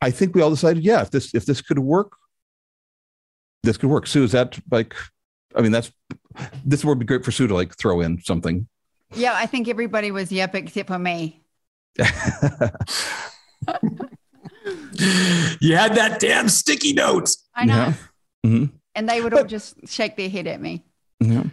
I 0.00 0.10
think 0.10 0.34
we 0.34 0.42
all 0.42 0.50
decided, 0.50 0.84
yeah, 0.84 1.00
if 1.02 1.10
this 1.10 1.34
if 1.34 1.46
this 1.46 1.60
could 1.60 1.78
work, 1.78 2.12
this 3.62 3.76
could 3.76 3.88
work. 3.88 4.06
Sue, 4.06 4.24
is 4.24 4.32
that 4.32 4.58
like? 4.70 4.94
I 5.56 5.62
mean, 5.62 5.72
that's 5.72 5.90
this 6.64 6.84
would 6.84 6.98
be 6.98 7.06
great 7.06 7.24
for 7.24 7.30
Sue 7.30 7.46
to 7.46 7.54
like 7.54 7.76
throw 7.76 8.00
in 8.00 8.20
something. 8.22 8.68
Yeah, 9.14 9.34
I 9.34 9.46
think 9.46 9.68
everybody 9.68 10.10
was 10.10 10.30
yep 10.30 10.54
except 10.54 10.88
for 10.88 10.98
me. 10.98 11.42
you 11.98 12.06
had 15.76 15.94
that 15.94 16.18
damn 16.20 16.48
sticky 16.48 16.92
note. 16.92 17.30
I 17.54 17.64
know. 17.64 17.74
Yeah. 17.74 17.94
Mm-hmm. 18.44 18.76
And 18.94 19.08
they 19.08 19.20
would 19.20 19.34
all 19.34 19.44
just 19.44 19.88
shake 19.88 20.16
their 20.16 20.28
head 20.28 20.46
at 20.46 20.60
me. 20.60 20.84
Yeah. 21.20 21.44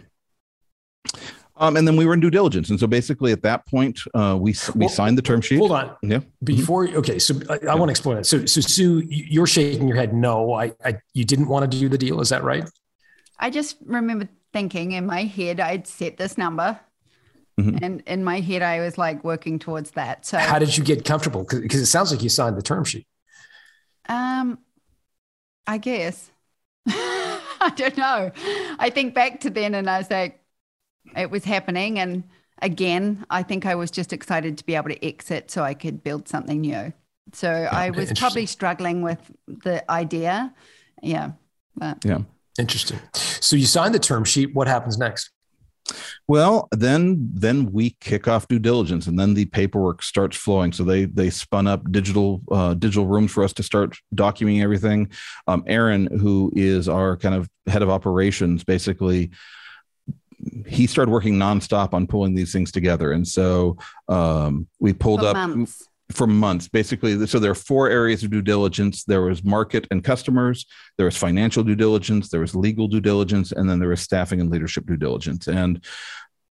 Um, 1.56 1.76
and 1.76 1.86
then 1.86 1.96
we 1.96 2.06
were 2.06 2.14
in 2.14 2.20
due 2.20 2.30
diligence, 2.30 2.70
and 2.70 2.80
so 2.80 2.86
basically 2.86 3.30
at 3.30 3.42
that 3.42 3.66
point, 3.66 4.00
uh, 4.14 4.36
we 4.40 4.54
we 4.74 4.80
well, 4.80 4.88
signed 4.88 5.18
the 5.18 5.22
term 5.22 5.40
sheet. 5.42 5.58
Hold 5.58 5.72
on, 5.72 5.96
yeah. 6.02 6.20
Before 6.42 6.88
okay, 6.88 7.18
so 7.18 7.34
I, 7.50 7.58
I 7.70 7.74
want 7.74 7.88
to 7.88 7.90
explain 7.90 8.18
it. 8.18 8.24
So 8.24 8.46
so 8.46 8.60
Sue, 8.60 9.02
you're 9.06 9.46
shaking 9.46 9.86
your 9.86 9.96
head. 9.96 10.14
No, 10.14 10.54
I, 10.54 10.72
I 10.84 10.98
you 11.12 11.24
didn't 11.24 11.48
want 11.48 11.70
to 11.70 11.78
do 11.78 11.88
the 11.88 11.98
deal. 11.98 12.20
Is 12.20 12.30
that 12.30 12.42
right? 12.42 12.68
I 13.38 13.50
just 13.50 13.76
remember 13.84 14.28
thinking 14.52 14.92
in 14.92 15.06
my 15.06 15.24
head 15.24 15.60
I'd 15.60 15.86
set 15.86 16.16
this 16.16 16.38
number, 16.38 16.80
mm-hmm. 17.60 17.84
and 17.84 18.02
in 18.06 18.24
my 18.24 18.40
head 18.40 18.62
I 18.62 18.80
was 18.80 18.96
like 18.96 19.22
working 19.22 19.58
towards 19.58 19.90
that. 19.92 20.24
So 20.24 20.38
how 20.38 20.58
did 20.58 20.76
you 20.76 20.82
get 20.82 21.04
comfortable? 21.04 21.44
Because 21.44 21.80
it 21.80 21.86
sounds 21.86 22.10
like 22.10 22.22
you 22.22 22.30
signed 22.30 22.56
the 22.56 22.62
term 22.62 22.84
sheet. 22.84 23.06
Um, 24.08 24.58
I 25.66 25.76
guess. 25.78 26.30
I 27.66 27.70
don't 27.70 27.96
know. 27.96 28.32
I 28.78 28.90
think 28.90 29.14
back 29.14 29.40
to 29.40 29.50
then, 29.50 29.74
and 29.74 29.88
I 29.88 29.98
was 29.98 30.10
like 30.10 30.40
it 31.16 31.30
was 31.30 31.44
happening. 31.44 31.98
And 31.98 32.24
again, 32.60 33.24
I 33.30 33.42
think 33.42 33.66
I 33.66 33.74
was 33.74 33.90
just 33.90 34.12
excited 34.12 34.58
to 34.58 34.66
be 34.66 34.74
able 34.74 34.88
to 34.88 35.04
exit 35.04 35.50
so 35.50 35.62
I 35.62 35.74
could 35.74 36.02
build 36.02 36.28
something 36.28 36.60
new. 36.60 36.92
So 37.32 37.50
I 37.50 37.90
was 37.90 38.12
probably 38.14 38.46
struggling 38.46 39.02
with 39.02 39.18
the 39.46 39.88
idea. 39.90 40.52
Yeah. 41.02 41.32
But. 41.76 42.04
Yeah. 42.04 42.18
Interesting. 42.58 42.98
So 43.14 43.56
you 43.56 43.66
signed 43.66 43.94
the 43.94 43.98
term 43.98 44.24
sheet. 44.24 44.54
What 44.54 44.66
happens 44.66 44.98
next? 44.98 45.30
Well, 46.28 46.68
then 46.72 47.30
then 47.32 47.72
we 47.72 47.96
kick 48.00 48.28
off 48.28 48.48
due 48.48 48.58
diligence, 48.58 49.06
and 49.06 49.18
then 49.18 49.34
the 49.34 49.46
paperwork 49.46 50.02
starts 50.02 50.36
flowing. 50.36 50.72
So 50.72 50.84
they 50.84 51.04
they 51.04 51.30
spun 51.30 51.66
up 51.66 51.90
digital 51.90 52.42
uh, 52.50 52.74
digital 52.74 53.06
rooms 53.06 53.32
for 53.32 53.44
us 53.44 53.52
to 53.54 53.62
start 53.62 53.96
documenting 54.14 54.62
everything. 54.62 55.10
Um, 55.46 55.64
Aaron, 55.66 56.06
who 56.18 56.52
is 56.54 56.88
our 56.88 57.16
kind 57.16 57.34
of 57.34 57.48
head 57.66 57.82
of 57.82 57.90
operations, 57.90 58.64
basically 58.64 59.30
he 60.66 60.86
started 60.86 61.10
working 61.10 61.34
nonstop 61.34 61.94
on 61.94 62.06
pulling 62.06 62.34
these 62.34 62.52
things 62.52 62.72
together. 62.72 63.12
And 63.12 63.26
so 63.26 63.78
um, 64.08 64.66
we 64.80 64.92
pulled 64.92 65.20
for 65.20 65.26
up 65.26 65.36
months. 65.36 65.88
For 66.12 66.26
months, 66.26 66.68
basically. 66.68 67.26
So 67.26 67.38
there 67.38 67.50
are 67.50 67.56
four 67.56 67.88
areas 67.88 68.22
of 68.22 68.30
due 68.30 68.42
diligence. 68.42 69.04
There 69.04 69.22
was 69.22 69.42
market 69.42 69.86
and 69.90 70.04
customers, 70.04 70.66
there 70.96 71.06
was 71.06 71.16
financial 71.16 71.64
due 71.64 71.76
diligence, 71.76 72.28
there 72.28 72.40
was 72.40 72.54
legal 72.54 72.88
due 72.88 73.00
diligence, 73.00 73.52
and 73.52 73.68
then 73.68 73.78
there 73.78 73.88
was 73.88 74.00
staffing 74.00 74.40
and 74.40 74.50
leadership 74.50 74.86
due 74.86 74.96
diligence. 74.96 75.48
And 75.48 75.84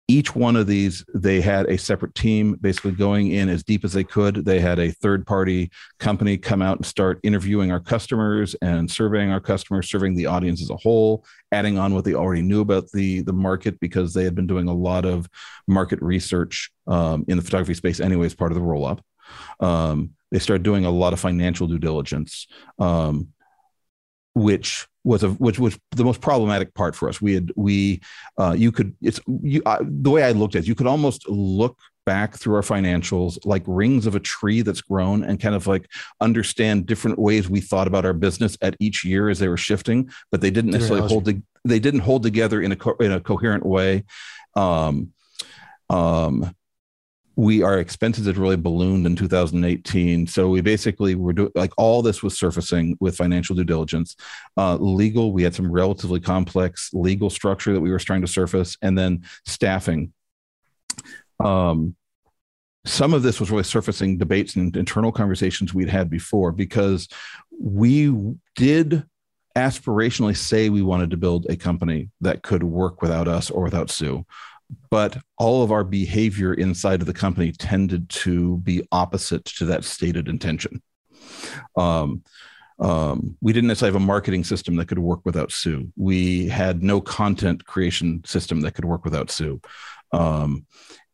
each 0.09 0.35
one 0.35 0.55
of 0.55 0.65
these 0.65 1.05
they 1.13 1.39
had 1.39 1.67
a 1.69 1.77
separate 1.77 2.15
team 2.15 2.57
basically 2.61 2.91
going 2.91 3.31
in 3.31 3.47
as 3.47 3.63
deep 3.63 3.85
as 3.85 3.93
they 3.93 4.03
could 4.03 4.43
they 4.43 4.59
had 4.59 4.79
a 4.79 4.89
third 4.89 5.25
party 5.25 5.69
company 5.99 6.35
come 6.35 6.63
out 6.63 6.77
and 6.77 6.85
start 6.85 7.19
interviewing 7.21 7.71
our 7.71 7.79
customers 7.79 8.55
and 8.63 8.89
surveying 8.89 9.29
our 9.29 9.39
customers 9.39 9.87
serving 9.87 10.15
the 10.15 10.25
audience 10.25 10.63
as 10.63 10.71
a 10.71 10.75
whole 10.77 11.23
adding 11.51 11.77
on 11.77 11.93
what 11.93 12.03
they 12.03 12.15
already 12.15 12.41
knew 12.41 12.59
about 12.59 12.89
the 12.91 13.21
the 13.21 13.33
market 13.33 13.79
because 13.79 14.11
they 14.11 14.23
had 14.23 14.33
been 14.33 14.47
doing 14.47 14.67
a 14.67 14.73
lot 14.73 15.05
of 15.05 15.29
market 15.67 16.01
research 16.01 16.71
um, 16.87 17.23
in 17.27 17.37
the 17.37 17.43
photography 17.43 17.75
space 17.75 17.99
anyways 17.99 18.33
part 18.33 18.51
of 18.51 18.55
the 18.55 18.63
roll 18.63 18.85
up 18.85 19.05
um, 19.59 20.11
they 20.31 20.39
started 20.39 20.63
doing 20.63 20.85
a 20.85 20.91
lot 20.91 21.13
of 21.13 21.19
financial 21.19 21.67
due 21.67 21.79
diligence 21.79 22.47
um, 22.79 23.29
which 24.33 24.87
was 25.03 25.23
a 25.23 25.29
which 25.31 25.59
was 25.59 25.77
the 25.91 26.03
most 26.03 26.21
problematic 26.21 26.73
part 26.73 26.95
for 26.95 27.09
us. 27.09 27.21
We 27.21 27.33
had 27.33 27.51
we 27.55 28.01
uh, 28.37 28.55
you 28.57 28.71
could 28.71 28.95
it's 29.01 29.19
you 29.41 29.61
uh, 29.65 29.79
the 29.81 30.09
way 30.09 30.23
I 30.23 30.31
looked 30.31 30.55
at 30.55 30.63
it, 30.63 30.67
you 30.67 30.75
could 30.75 30.87
almost 30.87 31.27
look 31.27 31.77
back 32.05 32.35
through 32.35 32.55
our 32.55 32.61
financials 32.61 33.37
like 33.45 33.63
rings 33.67 34.07
of 34.07 34.15
a 34.15 34.19
tree 34.19 34.61
that's 34.61 34.81
grown 34.81 35.23
and 35.23 35.39
kind 35.39 35.55
of 35.55 35.67
like 35.67 35.87
understand 36.21 36.85
different 36.85 37.19
ways 37.19 37.49
we 37.49 37.61
thought 37.61 37.87
about 37.87 38.05
our 38.05 38.13
business 38.13 38.57
at 38.61 38.75
each 38.79 39.05
year 39.05 39.29
as 39.29 39.37
they 39.39 39.47
were 39.47 39.57
shifting, 39.57 40.09
but 40.31 40.41
they 40.41 40.49
didn't 40.49 40.71
necessarily 40.71 41.07
hold 41.07 41.25
to, 41.25 41.41
they 41.65 41.79
didn't 41.79 41.99
hold 41.99 42.23
together 42.23 42.61
in 42.61 42.71
a 42.71 42.75
co- 42.75 42.97
in 42.99 43.11
a 43.11 43.19
coherent 43.19 43.65
way. 43.65 44.05
Um, 44.55 45.13
um, 45.89 46.55
we 47.39 47.63
our 47.63 47.79
expenses 47.79 48.27
had 48.27 48.37
really 48.37 48.57
ballooned 48.57 49.05
in 49.05 49.15
2018 49.15 50.27
so 50.27 50.49
we 50.49 50.59
basically 50.59 51.15
were 51.15 51.31
doing 51.31 51.49
like 51.55 51.71
all 51.77 52.01
this 52.01 52.21
was 52.21 52.37
surfacing 52.37 52.97
with 52.99 53.15
financial 53.15 53.55
due 53.55 53.63
diligence. 53.63 54.17
Uh, 54.57 54.75
legal 54.75 55.31
we 55.31 55.41
had 55.41 55.55
some 55.55 55.71
relatively 55.71 56.19
complex 56.19 56.89
legal 56.91 57.29
structure 57.29 57.71
that 57.71 57.79
we 57.79 57.91
were 57.91 57.99
trying 57.99 58.19
to 58.19 58.27
surface 58.27 58.77
and 58.81 58.97
then 58.97 59.23
staffing. 59.45 60.11
Um, 61.41 61.95
some 62.85 63.13
of 63.13 63.23
this 63.23 63.39
was 63.39 63.49
really 63.49 63.63
surfacing 63.63 64.17
debates 64.17 64.57
and 64.57 64.75
internal 64.75 65.13
conversations 65.13 65.73
we'd 65.73 65.89
had 65.89 66.09
before 66.09 66.51
because 66.51 67.07
we 67.57 68.13
did 68.55 69.05
aspirationally 69.55 70.35
say 70.35 70.69
we 70.69 70.81
wanted 70.81 71.11
to 71.11 71.17
build 71.17 71.45
a 71.49 71.55
company 71.55 72.09
that 72.19 72.43
could 72.43 72.63
work 72.63 73.01
without 73.01 73.29
us 73.29 73.49
or 73.49 73.63
without 73.63 73.89
sue 73.89 74.25
but 74.89 75.17
all 75.37 75.63
of 75.63 75.71
our 75.71 75.83
behavior 75.83 76.53
inside 76.53 77.01
of 77.01 77.07
the 77.07 77.13
company 77.13 77.51
tended 77.51 78.09
to 78.09 78.57
be 78.57 78.83
opposite 78.91 79.45
to 79.45 79.65
that 79.65 79.83
stated 79.83 80.27
intention. 80.27 80.81
Um, 81.75 82.23
um, 82.79 83.35
we 83.41 83.51
didn't 83.51 83.67
necessarily 83.67 83.93
have 83.93 84.01
a 84.01 84.05
marketing 84.05 84.43
system 84.43 84.75
that 84.77 84.87
could 84.87 84.99
work 84.99 85.21
without 85.25 85.51
Sue. 85.51 85.91
We 85.97 86.47
had 86.47 86.81
no 86.81 87.01
content 87.01 87.65
creation 87.65 88.21
system 88.25 88.61
that 88.61 88.73
could 88.73 88.85
work 88.85 89.03
without 89.03 89.29
Sue. 89.29 89.59
Um, 90.11 90.65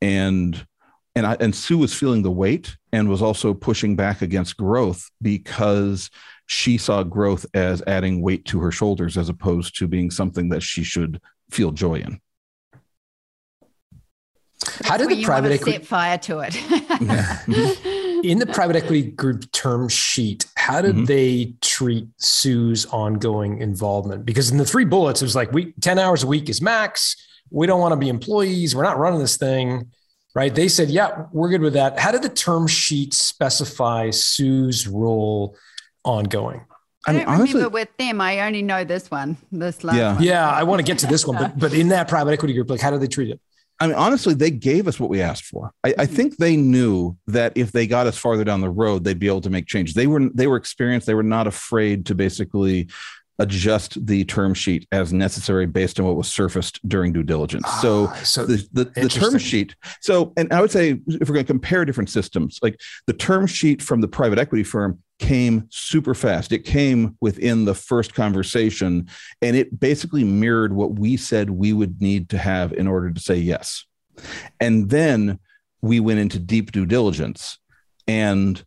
and 0.02 0.66
and 1.18 1.26
I, 1.26 1.38
and 1.40 1.56
Sue 1.56 1.78
was 1.78 1.94
feeling 1.94 2.24
the 2.24 2.32
weight 2.32 2.76
and 2.92 3.08
was 3.08 3.22
also 3.22 3.54
pushing 3.54 3.96
back 3.96 4.22
against 4.22 4.58
growth 4.58 5.10
because 5.22 6.10
she 6.46 6.78
saw 6.78 7.04
growth 7.04 7.46
as 7.54 7.82
adding 7.88 8.22
weight 8.22 8.44
to 8.46 8.60
her 8.60 8.72
shoulders 8.72 9.18
as 9.18 9.30
opposed 9.30 9.78
to 9.78 9.88
being 9.88 10.12
something 10.12 10.50
that 10.50 10.62
she 10.62 10.84
should 10.84 11.22
feel 11.50 11.72
joy 11.72 11.96
in. 11.96 12.20
How 14.84 14.98
did 14.98 15.10
the 15.10 15.24
private 15.24 15.52
equity 15.52 15.74
set 15.74 15.86
fire 15.86 16.18
to 16.20 16.40
it? 16.40 16.56
in 18.26 18.40
the 18.40 18.46
private 18.46 18.76
equity 18.76 19.12
group 19.12 19.52
term 19.52 19.88
sheet, 19.90 20.46
how 20.58 20.82
did 20.82 20.96
mm-hmm. 20.96 21.06
they 21.06 21.54
treat 21.62 22.08
Sue's 22.18 22.86
ongoing 22.88 23.62
involvement? 23.62 24.26
Because 24.26 24.52
in 24.52 24.58
the 24.58 24.66
three 24.66 24.86
bullets, 24.86 25.22
it 25.22 25.26
was 25.26 25.36
like 25.36 25.52
we 25.52 25.74
10 25.82 26.00
hours 26.00 26.24
a 26.24 26.28
week 26.28 26.50
is 26.50 26.62
max. 26.62 27.16
We 27.52 27.68
don't 27.68 27.80
want 27.80 27.92
to 27.92 27.98
be 27.98 28.10
employees. 28.10 28.76
We're 28.76 28.84
not 28.84 28.98
running 28.98 29.20
this 29.20 29.38
thing. 29.38 29.92
Right. 30.34 30.54
They 30.54 30.68
said, 30.68 30.90
yeah, 30.90 31.28
we're 31.32 31.50
good 31.50 31.62
with 31.62 31.74
that. 31.74 31.98
How 31.98 32.12
did 32.12 32.22
the 32.22 32.30
term 32.30 32.68
sheet 32.68 33.14
specify 33.14 34.10
Sue's 34.10 34.86
role 34.86 35.56
ongoing? 36.04 36.66
I, 37.08 37.14
don't 37.14 37.28
honestly, 37.28 37.54
remember 37.54 37.70
with 37.70 37.98
them. 37.98 38.20
I 38.20 38.42
only 38.42 38.62
know 38.62 38.84
this 38.84 39.12
one. 39.12 39.38
This 39.52 39.84
last 39.84 39.96
yeah. 39.96 40.14
One. 40.16 40.24
Yeah, 40.24 40.50
I 40.50 40.64
want 40.64 40.80
to 40.80 40.84
get 40.84 41.00
to 41.00 41.08
this 41.08 41.26
one, 41.26 41.38
but 41.38 41.58
but 41.58 41.74
in 41.74 41.90
that 41.90 42.08
private 42.08 42.32
equity 42.32 42.54
group, 42.54 42.70
like 42.70 42.82
how 42.82 42.90
do 42.90 42.98
they 42.98 43.08
treat 43.08 43.30
it? 43.30 43.40
I 43.80 43.88
mean, 43.88 43.96
honestly, 43.96 44.34
they 44.34 44.52
gave 44.52 44.88
us 44.88 45.00
what 45.00 45.10
we 45.10 45.22
asked 45.22 45.46
for. 45.46 45.72
I, 45.84 45.90
I, 45.90 45.92
mm-hmm. 45.92 46.16
think 46.16 46.38
they 46.38 46.56
knew 46.56 47.18
that 47.28 47.54
if 47.56 47.74
they 47.74 47.88
got 47.88 48.08
us 48.08 48.18
farther 48.18 48.46
down 48.46 48.62
the 48.62 48.70
road, 48.70 49.04
they'd 49.04 49.20
be 49.20 49.28
able 49.28 49.42
to 49.42 49.50
make 49.50 49.68
changes. 49.68 49.96
They 49.96 50.08
were 50.08 50.30
they 50.34 50.48
were 50.48 50.56
experienced. 50.56 51.08
They 51.08 51.14
were 51.14 51.24
not 51.24 51.48
afraid 51.48 52.06
to 52.08 52.16
basically 52.16 52.88
adjust 53.40 54.06
the 54.06 54.24
term 54.26 54.54
sheet 54.54 54.88
as 54.92 55.12
necessary 55.12 55.66
based 55.66 56.00
on 56.00 56.06
what 56.06 56.16
was 56.16 56.32
surfaced 56.32 56.80
during 56.88 57.12
due 57.12 57.24
diligence. 57.24 57.68
So, 57.82 58.08
ah, 58.10 58.14
so 58.24 58.46
the, 58.46 58.68
the, 58.72 58.84
the, 58.86 59.10
term 59.10 59.38
sheet. 59.38 59.76
So, 60.02 60.34
and 60.38 60.52
I 60.54 60.62
would 60.62 60.72
say 60.72 61.00
if 61.08 61.28
we're 61.28 61.34
going 61.34 61.46
to 61.46 61.52
compare 61.52 61.84
different 61.86 62.10
systems, 62.10 62.60
like 62.62 62.80
the 63.08 63.14
term 63.14 63.48
sheet 63.48 63.82
from 63.82 64.02
the 64.02 64.08
private 64.08 64.40
equity 64.40 64.64
firm 64.64 65.00
came 65.20 65.68
super 65.70 66.14
fast. 66.14 66.52
It 66.52 66.66
came 66.66 67.18
within 67.22 67.66
the 67.66 67.74
first 67.76 68.14
conversation 68.14 69.08
and 69.42 69.56
it 69.56 69.80
basically 69.80 70.24
mirrored 70.24 70.74
what 70.74 71.00
we 71.00 71.18
said 71.18 71.50
we 71.50 71.74
would 71.74 72.02
need 72.02 72.30
to 72.30 72.38
have 72.38 72.74
in 72.74 72.88
order 72.88 73.12
to 73.12 73.20
say 73.20 73.36
yes. 73.36 73.86
And 74.60 74.90
then 74.90 75.40
we 75.82 76.00
went 76.00 76.20
into 76.20 76.40
deep 76.40 76.72
due 76.72 76.86
diligence 76.86 77.58
and 78.08 78.64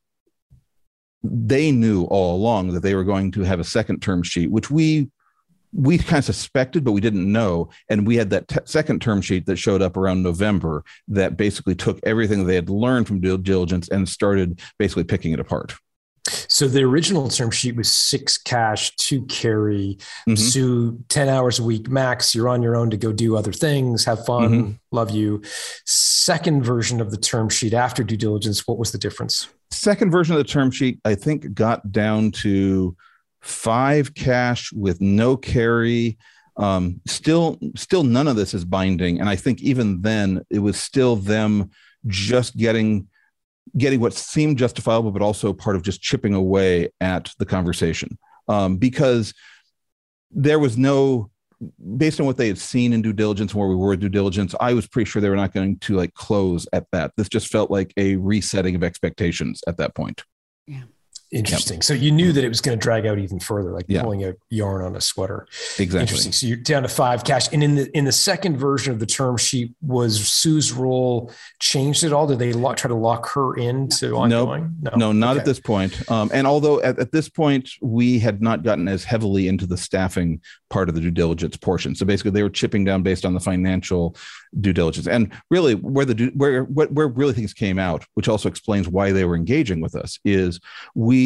they 1.22 1.72
knew 1.72 2.04
all 2.04 2.36
along 2.36 2.72
that 2.72 2.80
they 2.80 2.94
were 2.94 3.04
going 3.04 3.30
to 3.32 3.42
have 3.42 3.60
a 3.60 3.64
second 3.64 4.00
term 4.00 4.22
sheet, 4.22 4.50
which 4.50 4.70
we 4.70 5.10
we 5.72 5.98
kind 5.98 6.18
of 6.18 6.24
suspected, 6.24 6.82
but 6.82 6.92
we 6.92 7.00
didn't 7.00 7.30
know. 7.30 7.68
And 7.90 8.06
we 8.06 8.16
had 8.16 8.30
that 8.30 8.48
t- 8.48 8.58
second 8.64 9.02
term 9.02 9.20
sheet 9.20 9.46
that 9.46 9.56
showed 9.56 9.82
up 9.82 9.96
around 9.96 10.22
November 10.22 10.84
that 11.08 11.36
basically 11.36 11.74
took 11.74 12.00
everything 12.04 12.46
they 12.46 12.54
had 12.54 12.70
learned 12.70 13.06
from 13.06 13.20
due 13.20 13.36
diligence 13.36 13.88
and 13.88 14.08
started 14.08 14.60
basically 14.78 15.04
picking 15.04 15.32
it 15.32 15.40
apart. 15.40 15.74
So 16.48 16.68
the 16.68 16.82
original 16.82 17.28
term 17.28 17.50
sheet 17.50 17.76
was 17.76 17.92
six 17.92 18.36
cash, 18.36 18.94
two 18.96 19.24
carry, 19.26 19.98
mm-hmm. 20.28 20.34
Sue, 20.34 21.02
10 21.08 21.28
hours 21.28 21.58
a 21.58 21.62
week 21.62 21.88
max. 21.88 22.34
You're 22.34 22.48
on 22.48 22.62
your 22.62 22.76
own 22.76 22.90
to 22.90 22.96
go 22.96 23.12
do 23.12 23.36
other 23.36 23.52
things, 23.52 24.04
have 24.04 24.24
fun, 24.24 24.50
mm-hmm. 24.50 24.72
love 24.90 25.10
you. 25.10 25.42
Second 25.84 26.64
version 26.64 27.00
of 27.00 27.10
the 27.10 27.16
term 27.16 27.48
sheet 27.48 27.74
after 27.74 28.02
due 28.02 28.16
diligence, 28.16 28.66
what 28.66 28.78
was 28.78 28.92
the 28.92 28.98
difference? 28.98 29.48
Second 29.70 30.10
version 30.10 30.34
of 30.34 30.38
the 30.38 30.50
term 30.50 30.70
sheet, 30.70 31.00
I 31.04 31.14
think, 31.14 31.54
got 31.54 31.92
down 31.92 32.30
to 32.32 32.96
five 33.40 34.14
cash 34.14 34.72
with 34.72 35.00
no 35.00 35.36
carry. 35.36 36.18
Um, 36.56 37.00
still, 37.06 37.58
still 37.76 38.02
none 38.02 38.28
of 38.28 38.36
this 38.36 38.54
is 38.54 38.64
binding. 38.64 39.20
And 39.20 39.28
I 39.28 39.36
think 39.36 39.62
even 39.62 40.02
then 40.02 40.44
it 40.50 40.58
was 40.58 40.80
still 40.80 41.16
them 41.16 41.70
just 42.06 42.56
getting 42.56 43.08
getting 43.76 44.00
what 44.00 44.14
seemed 44.14 44.58
justifiable, 44.58 45.10
but 45.10 45.22
also 45.22 45.52
part 45.52 45.76
of 45.76 45.82
just 45.82 46.00
chipping 46.00 46.34
away 46.34 46.88
at 47.00 47.30
the 47.38 47.46
conversation. 47.46 48.18
Um, 48.48 48.78
because 48.78 49.34
there 50.30 50.58
was 50.58 50.78
no, 50.78 51.30
based 51.96 52.20
on 52.20 52.26
what 52.26 52.36
they 52.36 52.48
had 52.48 52.58
seen 52.58 52.92
in 52.92 53.02
due 53.02 53.12
diligence 53.12 53.52
and 53.52 53.60
where 53.60 53.68
we 53.68 53.76
were 53.76 53.96
due 53.96 54.08
diligence, 54.08 54.54
I 54.60 54.74
was 54.74 54.86
pretty 54.86 55.08
sure 55.08 55.20
they 55.20 55.28
were 55.28 55.36
not 55.36 55.52
going 55.52 55.78
to 55.78 55.94
like 55.94 56.14
close 56.14 56.66
at 56.72 56.86
that. 56.92 57.12
This 57.16 57.28
just 57.28 57.48
felt 57.48 57.70
like 57.70 57.92
a 57.96 58.16
resetting 58.16 58.74
of 58.74 58.84
expectations 58.84 59.62
at 59.66 59.76
that 59.78 59.94
point. 59.94 60.22
Yeah. 60.66 60.82
Interesting. 61.30 61.76
Yep. 61.76 61.84
So 61.84 61.92
you 61.92 62.10
knew 62.10 62.32
that 62.32 62.42
it 62.42 62.48
was 62.48 62.62
going 62.62 62.78
to 62.78 62.82
drag 62.82 63.04
out 63.04 63.18
even 63.18 63.38
further, 63.38 63.72
like 63.72 63.84
yeah. 63.86 64.02
pulling 64.02 64.24
a 64.24 64.34
yarn 64.48 64.82
on 64.82 64.96
a 64.96 65.00
sweater. 65.00 65.46
Exactly. 65.78 66.00
Interesting. 66.00 66.32
So 66.32 66.46
you're 66.46 66.56
down 66.56 66.84
to 66.84 66.88
five 66.88 67.22
cash. 67.22 67.52
And 67.52 67.62
in 67.62 67.74
the 67.74 67.96
in 67.96 68.06
the 68.06 68.12
second 68.12 68.56
version 68.56 68.94
of 68.94 68.98
the 68.98 69.04
term 69.04 69.36
sheet, 69.36 69.74
was 69.82 70.26
Sue's 70.26 70.72
role 70.72 71.30
changed 71.60 72.02
at 72.04 72.14
all? 72.14 72.26
Did 72.26 72.38
they 72.38 72.54
lock, 72.54 72.78
try 72.78 72.88
to 72.88 72.94
lock 72.94 73.28
her 73.34 73.54
into 73.56 74.16
ongoing? 74.16 74.74
Nope. 74.80 74.94
No, 74.96 74.98
no, 74.98 75.12
not 75.12 75.32
okay. 75.32 75.40
at 75.40 75.44
this 75.44 75.60
point. 75.60 76.10
Um, 76.10 76.30
and 76.32 76.46
although 76.46 76.80
at, 76.80 76.98
at 76.98 77.12
this 77.12 77.28
point 77.28 77.72
we 77.82 78.18
had 78.18 78.40
not 78.40 78.62
gotten 78.62 78.88
as 78.88 79.04
heavily 79.04 79.48
into 79.48 79.66
the 79.66 79.76
staffing 79.76 80.40
part 80.70 80.88
of 80.88 80.94
the 80.94 81.00
due 81.02 81.10
diligence 81.10 81.58
portion, 81.58 81.94
so 81.94 82.06
basically 82.06 82.30
they 82.30 82.42
were 82.42 82.48
chipping 82.48 82.84
down 82.84 83.02
based 83.02 83.26
on 83.26 83.34
the 83.34 83.40
financial 83.40 84.16
due 84.62 84.72
diligence. 84.72 85.06
And 85.06 85.30
really, 85.50 85.74
where 85.74 86.06
the 86.06 86.32
where 86.34 86.62
where, 86.64 86.86
where 86.86 87.08
really 87.08 87.34
things 87.34 87.52
came 87.52 87.78
out, 87.78 88.06
which 88.14 88.28
also 88.28 88.48
explains 88.48 88.88
why 88.88 89.12
they 89.12 89.26
were 89.26 89.36
engaging 89.36 89.82
with 89.82 89.94
us, 89.94 90.18
is 90.24 90.58
we 90.94 91.17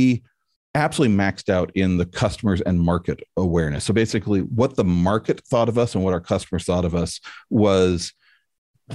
absolutely 0.75 1.17
maxed 1.17 1.49
out 1.49 1.71
in 1.75 1.99
the 1.99 2.07
customers 2.07 2.61
and 2.63 2.81
market 2.81 3.21
awareness. 3.37 3.85
So 3.85 3.93
basically, 3.93 4.41
what 4.41 4.77
the 4.77 4.85
market 4.85 5.41
thought 5.47 5.69
of 5.69 5.79
us 5.79 5.95
and 5.95 6.03
what 6.03 6.15
our 6.15 6.21
customers 6.21 6.65
thought 6.65 6.85
of 6.85 6.95
us 6.95 7.21
was 7.51 8.13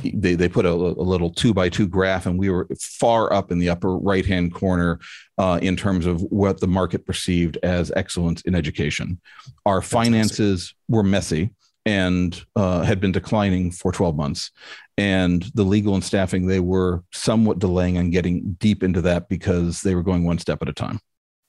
they, 0.04 0.36
they 0.36 0.50
put 0.50 0.66
a, 0.66 0.72
a 0.72 1.06
little 1.14 1.32
two 1.32 1.54
by 1.54 1.70
two 1.70 1.88
graph, 1.88 2.26
and 2.26 2.38
we 2.38 2.50
were 2.50 2.68
far 2.80 3.32
up 3.32 3.52
in 3.52 3.60
the 3.60 3.70
upper 3.70 3.98
right 3.98 4.26
hand 4.26 4.54
corner 4.54 5.00
uh, 5.38 5.60
in 5.62 5.76
terms 5.76 6.06
of 6.06 6.22
what 6.24 6.60
the 6.60 6.68
market 6.68 7.06
perceived 7.06 7.58
as 7.64 7.92
excellence 7.96 8.42
in 8.42 8.56
education. 8.56 9.20
Our 9.66 9.82
finances 9.82 10.74
were 10.88 11.04
messy 11.04 11.52
and 11.88 12.46
uh, 12.58 12.82
had 12.82 13.00
been 13.00 13.14
declining 13.14 13.72
for 13.72 13.94
12 13.94 14.18
months. 14.18 14.52
And 14.98 15.44
the 15.54 15.64
legal 15.64 15.94
and 15.94 16.04
staffing, 16.04 16.48
they 16.48 16.60
were 16.60 17.02
somewhat 17.14 17.60
delaying 17.60 17.98
on 17.98 18.10
getting 18.10 18.58
deep 18.60 18.84
into 18.84 19.02
that 19.04 19.30
because 19.30 19.82
they 19.82 19.96
were 19.96 20.04
going 20.04 20.26
one 20.26 20.38
step 20.38 20.62
at 20.62 20.68
a 20.68 20.74
time. 20.74 21.00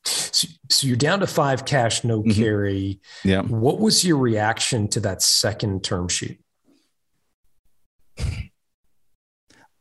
So, 0.05 0.47
so 0.71 0.87
you're 0.87 0.97
down 0.97 1.19
to 1.21 1.27
five 1.27 1.65
cash, 1.65 2.05
no 2.05 2.21
mm-hmm. 2.21 2.31
carry. 2.31 3.01
Yeah. 3.25 3.43
What 3.43 3.81
was 3.81 4.05
your 4.05 4.19
reaction 4.19 4.87
to 4.89 5.01
that 5.01 5.23
second 5.23 5.83
term 5.83 6.07
sheet? 6.07 6.41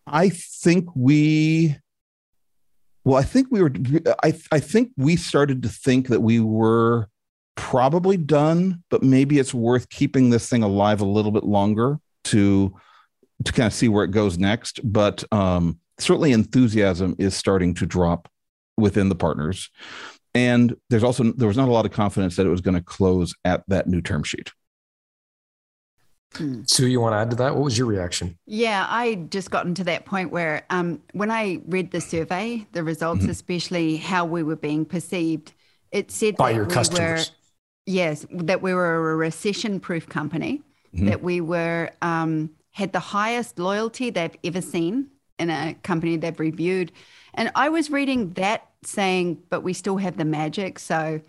I 0.08 0.30
think 0.30 0.90
we 0.96 1.78
well, 3.04 3.18
I 3.18 3.24
think 3.24 3.50
we 3.52 3.62
were 3.62 3.72
I 4.24 4.34
I 4.52 4.60
think 4.60 4.92
we 4.98 5.18
started 5.18 5.64
to 5.64 5.70
think 5.70 6.08
that 6.08 6.22
we 6.22 6.40
were 6.40 7.10
probably 7.58 8.16
done, 8.16 8.84
but 8.90 9.04
maybe 9.04 9.40
it's 9.40 9.54
worth 9.54 9.90
keeping 9.90 10.30
this 10.30 10.48
thing 10.48 10.64
alive 10.64 11.02
a 11.02 11.06
little 11.06 11.32
bit 11.32 11.44
longer 11.44 12.00
to 12.26 12.74
to 13.44 13.52
kind 13.52 13.68
of 13.68 13.74
see 13.74 13.90
where 13.90 14.06
it 14.06 14.12
goes 14.12 14.38
next. 14.38 14.80
But 14.84 15.24
um, 15.34 15.80
certainly, 16.00 16.32
enthusiasm 16.32 17.16
is 17.20 17.36
starting 17.36 17.74
to 17.76 17.86
drop 17.86 18.30
within 18.78 19.10
the 19.10 19.16
partners, 19.16 19.70
and 20.34 20.76
there's 20.90 21.04
also 21.04 21.24
there 21.24 21.50
was 21.50 21.58
not 21.58 21.68
a 21.68 21.72
lot 21.72 21.86
of 21.86 21.92
confidence 21.92 22.38
that 22.38 22.46
it 22.46 22.50
was 22.50 22.62
going 22.62 22.76
to 22.76 22.84
close 22.84 23.34
at 23.44 23.64
that 23.68 23.88
new 23.88 24.02
term 24.02 24.24
sheet. 24.24 24.52
Hmm. 26.36 26.62
Sue, 26.68 26.88
you 26.88 27.00
want 27.00 27.14
to 27.14 27.18
add 27.18 27.30
to 27.32 27.36
that? 27.38 27.56
What 27.56 27.64
was 27.64 27.78
your 27.78 27.88
reaction? 27.88 28.38
Yeah, 28.46 28.86
I 28.88 29.16
just 29.30 29.50
gotten 29.50 29.74
to 29.76 29.84
that 29.86 30.06
point 30.06 30.32
where 30.32 30.64
um, 30.70 31.02
when 31.14 31.32
I 31.32 31.62
read 31.66 31.92
the 31.92 32.02
survey, 32.02 32.68
the 32.74 32.84
results, 32.84 33.22
mm-hmm. 33.22 33.32
especially 33.32 33.98
how 33.98 34.26
we 34.26 34.44
were 34.44 34.58
being 34.58 34.86
perceived, 34.86 35.54
it 35.92 36.12
said 36.12 36.36
by 36.36 36.52
your 36.52 36.66
we 36.66 36.74
customers. 36.74 37.32
Yes, 37.88 38.26
that 38.32 38.62
we 38.62 38.74
were 38.74 39.14
a 39.14 39.16
recession-proof 39.16 40.08
company, 40.08 40.62
mm-hmm. 40.94 41.08
that 41.08 41.24
we 41.24 41.42
were 41.42 41.90
um, 42.02 42.52
had 42.72 42.92
the 42.94 43.00
highest 43.00 43.58
loyalty 43.58 44.10
they've 44.10 44.38
ever 44.44 44.62
seen 44.62 45.08
in 45.40 45.50
a 45.50 45.74
company 45.84 46.18
they've 46.18 46.40
reviewed, 46.40 46.92
and 47.34 47.52
I 47.56 47.70
was 47.70 47.90
reading 47.90 48.34
that 48.34 48.68
saying, 48.84 49.42
but 49.50 49.62
we 49.62 49.74
still 49.74 49.98
have 49.98 50.18
the 50.18 50.26
magic. 50.26 50.80
So, 50.80 51.22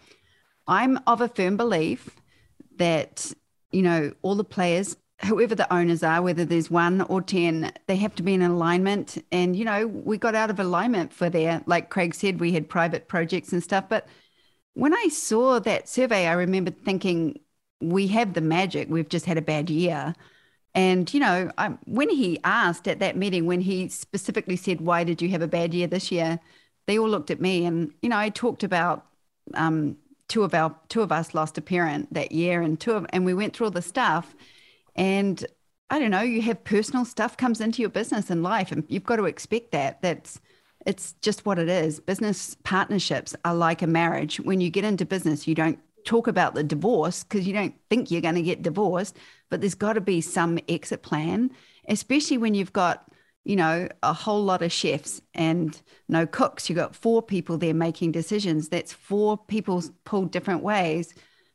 I'm 0.67 0.99
of 1.07 1.21
a 1.21 1.29
firm 1.29 1.57
belief 1.57 2.11
that 2.77 3.33
you 3.71 3.83
know 3.83 4.13
all 4.23 4.35
the 4.35 4.45
players 4.45 4.97
whoever 5.25 5.55
the 5.55 5.73
owners 5.73 6.03
are, 6.03 6.23
whether 6.23 6.45
there's 6.45 6.71
one 6.71 7.01
or 7.03 7.21
10, 7.21 7.73
they 7.87 7.97
have 7.97 8.15
to 8.15 8.23
be 8.23 8.35
in 8.35 8.43
alignment. 8.43 9.23
And, 9.33 9.57
you 9.57 9.65
know, 9.65 9.87
we 9.87 10.17
got 10.17 10.35
out 10.35 10.51
of 10.51 10.61
alignment 10.61 11.13
for 11.13 11.29
there. 11.29 11.63
Like 11.67 11.91
Craig 11.91 12.15
said, 12.15 12.39
we 12.41 12.53
had 12.53 12.69
private 12.69 13.09
projects 13.09 13.53
and 13.53 13.63
stuff, 13.63 13.85
but 13.89 14.07
when 14.75 14.95
I 14.95 15.09
saw 15.09 15.59
that 15.61 15.89
survey, 15.89 16.27
I 16.27 16.33
remember 16.33 16.71
thinking, 16.71 17.41
we 17.81 18.09
have 18.09 18.35
the 18.35 18.41
magic. 18.41 18.89
We've 18.89 19.09
just 19.09 19.27
had 19.27 19.39
a 19.39 19.43
bad 19.43 19.71
year. 19.71 20.15
And, 20.75 21.13
you 21.13 21.21
know, 21.21 21.51
I, 21.59 21.69
when 21.87 22.11
he 22.11 22.39
asked 22.45 22.87
at 22.87 23.01
that 23.01 23.17
meeting, 23.17 23.47
when 23.47 23.61
he 23.61 23.89
specifically 23.89 24.57
said, 24.57 24.81
Why 24.81 25.05
did 25.05 25.23
you 25.23 25.29
have 25.31 25.43
a 25.43 25.49
bad 25.49 25.75
year 25.75 25.87
this 25.87 26.13
year? 26.13 26.39
They 26.87 26.99
all 26.99 27.09
looked 27.09 27.31
at 27.31 27.41
me. 27.41 27.65
And, 27.65 27.93
you 28.03 28.09
know, 28.09 28.19
I 28.19 28.29
talked 28.29 28.63
about 28.63 29.07
um, 29.55 29.97
two 30.29 30.45
of 30.45 30.55
our 30.55 30.75
two 30.89 31.03
of 31.03 31.11
us 31.11 31.35
lost 31.35 31.59
a 31.59 31.63
parent 31.63 32.13
that 32.13 32.33
year 32.33 32.63
and 32.63 32.79
two 32.79 32.93
of 32.93 33.07
and 33.11 33.25
we 33.25 33.35
went 33.35 33.57
through 33.57 33.67
all 33.67 33.71
the 33.71 33.83
stuff 33.83 34.37
and 34.95 35.47
i 35.91 35.99
don't 35.99 36.11
know 36.11 36.21
you 36.21 36.43
have 36.43 36.63
personal 36.65 37.05
stuff 37.05 37.37
comes 37.37 37.61
into 37.61 37.81
your 37.81 37.91
business 37.91 38.31
and 38.31 38.43
life 38.43 38.71
and 38.71 38.85
you've 38.89 39.05
got 39.05 39.17
to 39.17 39.25
expect 39.25 39.73
that 39.73 40.01
that's 40.03 40.41
it's 40.89 41.13
just 41.21 41.45
what 41.45 41.59
it 41.59 41.69
is. 41.69 42.01
Business 42.01 42.57
partnerships 42.65 43.37
are 43.45 43.55
like 43.55 43.83
a 43.83 43.87
marriage. 43.87 44.41
When 44.41 44.63
you 44.63 44.71
get 44.71 44.85
into 44.85 45.05
business, 45.05 45.47
you 45.47 45.55
don't 45.55 45.79
talk 46.07 46.27
about 46.27 46.55
the 46.55 46.65
divorce 46.65 47.25
because 47.25 47.47
you 47.47 47.53
don't 47.53 47.75
think 47.91 48.11
you're 48.11 48.23
going 48.23 48.37
to 48.37 48.43
get 48.43 48.63
divorced, 48.63 49.15
but 49.51 49.61
there's 49.61 49.75
got 49.75 49.93
to 49.93 50.01
be 50.01 50.23
some 50.23 50.59
exit 50.67 51.03
plan, 51.03 51.51
especially 51.89 52.39
when 52.39 52.55
you've 52.55 52.73
got, 52.73 53.05
you 53.45 53.55
know, 53.55 53.87
a 54.03 54.15
whole 54.15 54.43
lot 54.43 54.63
of 54.63 54.73
chefs 54.73 55.21
and 55.35 55.79
no 56.09 56.27
cooks. 56.27 56.71
You've 56.71 56.79
got 56.79 56.97
four 56.97 57.21
people 57.21 57.59
there 57.59 57.75
making 57.75 58.13
decisions. 58.13 58.71
That's 58.71 58.95
four 58.95 59.37
people 59.37 59.85
pulled 60.05 60.31
different 60.31 60.63
ways. 60.63 61.13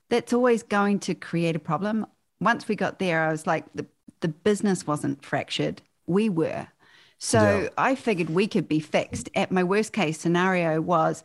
That's 0.10 0.32
always 0.32 0.62
going 0.62 1.00
to 1.00 1.16
create 1.16 1.56
a 1.56 1.60
problem. 1.60 2.06
Once 2.40 2.68
we 2.68 2.76
got 2.76 3.00
there, 3.00 3.24
I 3.24 3.32
was 3.32 3.48
like, 3.48 3.66
the, 3.74 3.88
the 4.20 4.28
business 4.28 4.86
wasn't 4.86 5.26
fractured. 5.26 5.82
We 6.06 6.30
were. 6.30 6.68
So 7.24 7.62
yeah. 7.62 7.70
I 7.78 7.96
figured 7.96 8.30
we 8.30 8.48
could 8.48 8.68
be 8.68 8.82
fixed. 8.82 9.30
At 9.34 9.50
my 9.50 9.64
worst 9.64 9.94
case 9.94 10.20
scenario 10.20 10.82
was 10.82 11.24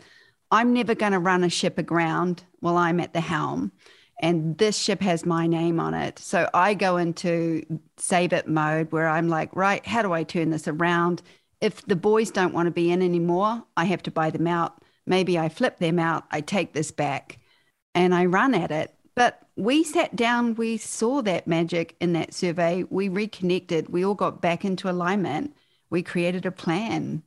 I'm 0.53 0.73
never 0.73 0.95
going 0.95 1.11
to 1.11 1.19
run 1.19 1.43
a 1.43 1.51
ship 1.51 1.77
aground 1.77 2.45
while 2.61 2.77
I'm 2.77 3.01
at 3.01 3.15
the 3.15 3.21
helm. 3.21 3.73
And 4.23 4.57
this 4.59 4.79
ship 4.79 5.01
has 5.01 5.27
my 5.27 5.49
name 5.49 5.81
on 5.81 5.95
it. 5.95 6.21
So 6.21 6.49
I 6.55 6.75
go 6.75 6.99
into 6.99 7.65
save 7.97 8.33
it 8.33 8.47
mode 8.47 8.93
where 8.93 9.09
I'm 9.09 9.29
like, 9.29 9.55
right, 9.57 9.85
how 9.85 10.03
do 10.03 10.13
I 10.13 10.23
turn 10.23 10.51
this 10.51 10.69
around? 10.69 11.21
If 11.61 11.85
the 11.85 11.97
boys 11.97 12.31
don't 12.31 12.55
want 12.55 12.69
to 12.69 12.71
be 12.71 12.93
in 12.93 13.03
anymore, 13.03 13.65
I 13.77 13.85
have 13.87 14.05
to 14.05 14.13
buy 14.13 14.31
them 14.31 14.47
out. 14.47 14.81
Maybe 15.05 15.37
I 15.37 15.49
flip 15.49 15.79
them 15.79 15.99
out, 15.99 16.27
I 16.31 16.43
take 16.43 16.75
this 16.75 16.93
back 16.93 17.41
and 17.97 18.15
I 18.15 18.27
run 18.27 18.55
at 18.55 18.71
it. 18.71 18.95
But 19.17 19.43
we 19.57 19.83
sat 19.83 20.15
down, 20.15 20.55
we 20.55 20.77
saw 20.77 21.23
that 21.23 21.49
magic 21.49 21.97
in 22.01 22.13
that 22.13 22.35
survey, 22.35 22.85
we 22.89 23.09
reconnected, 23.09 23.89
we 23.89 24.05
all 24.05 24.15
got 24.15 24.41
back 24.41 24.65
into 24.65 24.89
alignment 24.89 25.57
we 25.91 26.03
created 26.03 26.47
a 26.47 26.51
plan, 26.51 27.23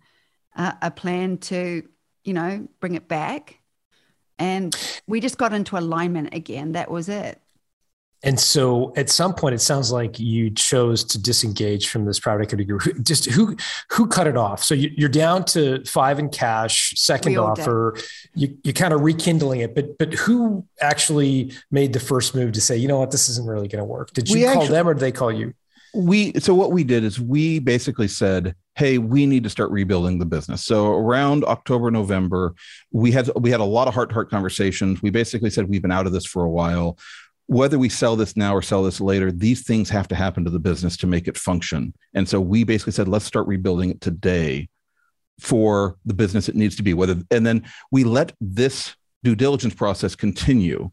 uh, 0.56 0.74
a 0.82 0.92
plan 0.92 1.38
to, 1.38 1.84
you 2.24 2.34
know, 2.34 2.68
bring 2.80 2.96
it 2.96 3.08
back. 3.08 3.60
And 4.40 4.76
we 5.08 5.20
just 5.20 5.38
got 5.38 5.54
into 5.54 5.78
alignment 5.78 6.34
again. 6.34 6.72
That 6.72 6.90
was 6.90 7.10
it. 7.10 7.42
And 8.24 8.40
so 8.40 8.94
at 8.96 9.10
some 9.10 9.34
point, 9.34 9.56
it 9.56 9.62
sounds 9.62 9.92
like 9.92 10.20
you 10.20 10.52
chose 10.52 11.04
to 11.06 11.20
disengage 11.20 11.90
from 11.90 12.06
this 12.06 12.20
private 12.20 12.44
equity 12.44 12.66
group. 12.66 12.84
Just 13.04 13.26
who 13.26 13.56
who 13.90 14.08
cut 14.08 14.28
it 14.28 14.38
off? 14.38 14.64
So 14.64 14.76
you, 14.76 15.06
are 15.06 15.10
down 15.10 15.44
to 15.46 15.84
five 15.86 16.20
in 16.20 16.30
cash, 16.30 16.94
second 16.96 17.38
offer. 17.38 17.98
You 18.36 18.56
you 18.64 18.74
kind 18.74 18.94
of 18.94 19.02
rekindling 19.02 19.62
it, 19.62 19.74
but 19.74 19.98
but 19.98 20.14
who 20.14 20.66
actually 20.80 21.54
made 21.72 21.94
the 21.94 22.00
first 22.00 22.36
move 22.36 22.52
to 22.54 22.62
say, 22.62 22.78
you 22.78 22.88
know 22.88 23.00
what, 23.00 23.10
this 23.10 23.28
isn't 23.28 23.48
really 23.48 23.68
going 23.68 23.82
to 23.82 23.86
work? 23.86 24.14
Did 24.14 24.30
you 24.30 24.36
we 24.36 24.44
call 24.44 24.62
actually, 24.62 24.68
them 24.68 24.88
or 24.88 24.94
did 24.94 25.02
they 25.02 25.12
call 25.12 25.32
you? 25.32 25.56
We 25.94 26.34
so 26.40 26.56
what 26.56 26.72
we 26.72 26.84
did 26.84 27.04
is 27.04 27.20
we 27.20 27.60
basically 27.60 28.08
said 28.08 28.56
hey 28.76 28.98
we 28.98 29.26
need 29.26 29.44
to 29.44 29.50
start 29.50 29.72
rebuilding 29.72 30.20
the 30.20 30.26
business. 30.26 30.64
So 30.64 30.88
around 30.94 31.44
october 31.44 31.92
november 31.92 32.56
we 32.92 33.12
had 33.12 33.30
we 33.36 33.52
had 33.52 33.60
a 33.60 33.66
lot 33.66 33.88
of 33.88 33.94
heart 33.94 34.10
to 34.10 34.14
heart 34.14 34.30
conversations. 34.30 35.02
We 35.02 35.10
basically 35.10 35.50
said 35.50 35.68
we've 35.68 35.82
been 35.82 35.92
out 35.92 36.08
of 36.08 36.14
this 36.14 36.26
for 36.26 36.44
a 36.44 36.50
while. 36.50 36.98
Whether 37.48 37.78
we 37.78 37.90
sell 37.90 38.16
this 38.16 38.38
now 38.38 38.56
or 38.56 38.62
sell 38.62 38.84
this 38.84 39.02
later 39.02 39.32
these 39.32 39.64
things 39.64 39.90
have 39.90 40.08
to 40.10 40.16
happen 40.16 40.46
to 40.46 40.52
the 40.52 40.60
business 40.60 40.96
to 40.98 41.08
make 41.08 41.28
it 41.28 41.38
function. 41.38 41.94
And 42.14 42.28
so 42.28 42.40
we 42.40 42.64
basically 42.64 42.94
said 42.94 43.08
let's 43.08 43.26
start 43.26 43.48
rebuilding 43.48 43.92
it 43.92 44.02
today 44.02 44.70
for 45.40 45.98
the 46.06 46.14
business 46.14 46.48
it 46.48 46.56
needs 46.56 46.76
to 46.76 46.84
be 46.84 46.94
whether 46.94 47.20
and 47.32 47.46
then 47.46 47.66
we 47.92 48.04
let 48.04 48.32
this 48.40 48.96
due 49.24 49.36
diligence 49.36 49.74
process 49.74 50.16
continue 50.16 50.92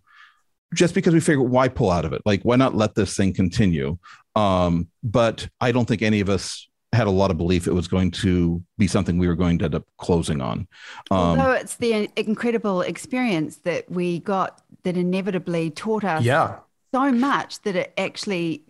just 0.74 0.94
because 0.94 1.14
we 1.14 1.20
figure 1.20 1.42
why 1.42 1.68
pull 1.68 1.90
out 1.90 2.04
of 2.04 2.12
it? 2.12 2.22
Like 2.24 2.42
why 2.42 2.56
not 2.56 2.74
let 2.74 2.94
this 2.94 3.16
thing 3.16 3.32
continue? 3.32 3.98
Um, 4.36 4.88
but 5.02 5.48
i 5.60 5.72
don't 5.72 5.86
think 5.86 6.00
any 6.00 6.20
of 6.20 6.28
us 6.28 6.68
had 6.92 7.06
a 7.06 7.10
lot 7.10 7.30
of 7.30 7.36
belief 7.36 7.66
it 7.66 7.72
was 7.72 7.86
going 7.88 8.10
to 8.10 8.62
be 8.78 8.86
something 8.86 9.18
we 9.18 9.28
were 9.28 9.34
going 9.34 9.58
to 9.58 9.66
end 9.66 9.74
up 9.74 9.84
closing 9.98 10.40
on. 10.40 10.66
Um, 11.10 11.18
although 11.18 11.52
it's 11.52 11.76
the 11.76 12.08
incredible 12.16 12.80
experience 12.80 13.56
that 13.58 13.90
we 13.90 14.20
got 14.20 14.62
that 14.84 14.96
inevitably 14.96 15.70
taught 15.70 16.04
us 16.04 16.24
yeah. 16.24 16.60
so 16.94 17.12
much 17.12 17.60
that 17.62 17.76
it 17.76 17.92
actually 17.98 18.64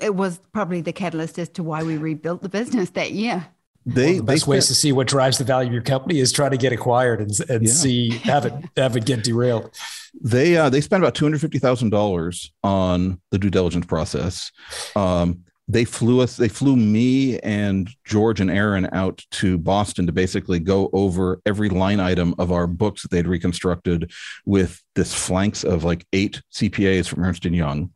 it 0.00 0.14
was 0.14 0.40
probably 0.52 0.80
the 0.80 0.92
catalyst 0.92 1.38
as 1.38 1.48
to 1.50 1.62
why 1.62 1.82
we 1.82 1.96
rebuilt 1.96 2.42
the 2.42 2.48
business 2.48 2.90
that 2.90 3.12
year 3.12 3.46
they, 3.94 4.18
the 4.18 4.22
best 4.22 4.46
ways 4.46 4.66
to 4.66 4.74
see 4.74 4.92
what 4.92 5.06
drives 5.06 5.38
the 5.38 5.44
value 5.44 5.68
of 5.68 5.72
your 5.72 5.82
company 5.82 6.18
is 6.18 6.32
try 6.32 6.48
to 6.48 6.56
get 6.56 6.72
acquired 6.72 7.20
and, 7.20 7.30
and 7.48 7.66
yeah. 7.66 7.72
see 7.72 8.10
have 8.18 8.44
it 8.44 8.52
have 8.76 8.96
it 8.96 9.04
get 9.04 9.24
derailed. 9.24 9.74
They 10.20 10.56
uh, 10.56 10.68
they 10.68 10.80
spent 10.80 11.02
about 11.02 11.14
two 11.14 11.24
hundred 11.24 11.40
fifty 11.40 11.58
thousand 11.58 11.90
dollars 11.90 12.52
on 12.62 13.20
the 13.30 13.38
due 13.38 13.50
diligence 13.50 13.86
process. 13.86 14.50
Um, 14.94 15.44
they 15.68 15.84
flew 15.84 16.20
us 16.20 16.36
they 16.36 16.48
flew 16.48 16.76
me 16.76 17.38
and 17.40 17.90
george 18.04 18.40
and 18.40 18.50
aaron 18.50 18.88
out 18.92 19.22
to 19.30 19.58
boston 19.58 20.06
to 20.06 20.12
basically 20.12 20.58
go 20.58 20.88
over 20.94 21.40
every 21.44 21.68
line 21.68 22.00
item 22.00 22.34
of 22.38 22.50
our 22.50 22.66
books 22.66 23.02
that 23.02 23.10
they'd 23.10 23.26
reconstructed 23.26 24.10
with 24.46 24.82
this 24.94 25.12
flanks 25.12 25.64
of 25.64 25.84
like 25.84 26.06
eight 26.14 26.40
cpas 26.50 27.06
from 27.06 27.22
ernst 27.22 27.44
and 27.44 27.54
young 27.54 27.90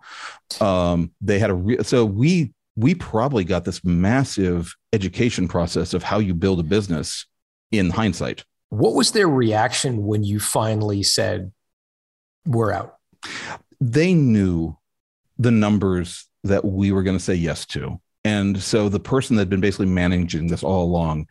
um, 0.61 1.11
they 1.23 1.39
had 1.39 1.49
a 1.49 1.55
re- 1.55 1.83
so 1.83 2.05
we 2.05 2.53
we 2.77 2.95
probably 2.95 3.45
got 3.45 3.65
this 3.65 3.85
massive 3.85 4.75
education 4.93 5.49
process 5.49 5.95
of 5.95 6.03
how 6.03 6.19
you 6.19 6.35
build 6.35 6.61
a 6.61 6.63
business 6.63 7.27
in 7.71 7.91
hindsight. 7.91 8.45
What 8.71 8.95
was 8.95 9.13
their 9.13 9.29
reaction 9.29 10.05
when 10.05 10.25
you 10.25 10.41
finally 10.41 11.03
said, 11.03 11.53
we're 12.47 12.73
out? 12.73 12.97
They 13.81 14.15
knew 14.15 14.77
the 15.39 15.51
numbers 15.51 16.27
that 16.45 16.65
we 16.65 16.93
were 16.93 17.03
going 17.03 17.17
to 17.17 17.23
say 17.23 17.35
yes 17.35 17.67
to. 17.67 18.01
And 18.25 18.61
so 18.63 18.89
the 18.89 19.01
person 19.01 19.37
that 19.37 19.43
had 19.43 19.51
been 19.51 19.61
basically 19.61 19.87
managing 19.87 20.47
this 20.47 20.63
all 20.63 20.85
along 20.85 21.27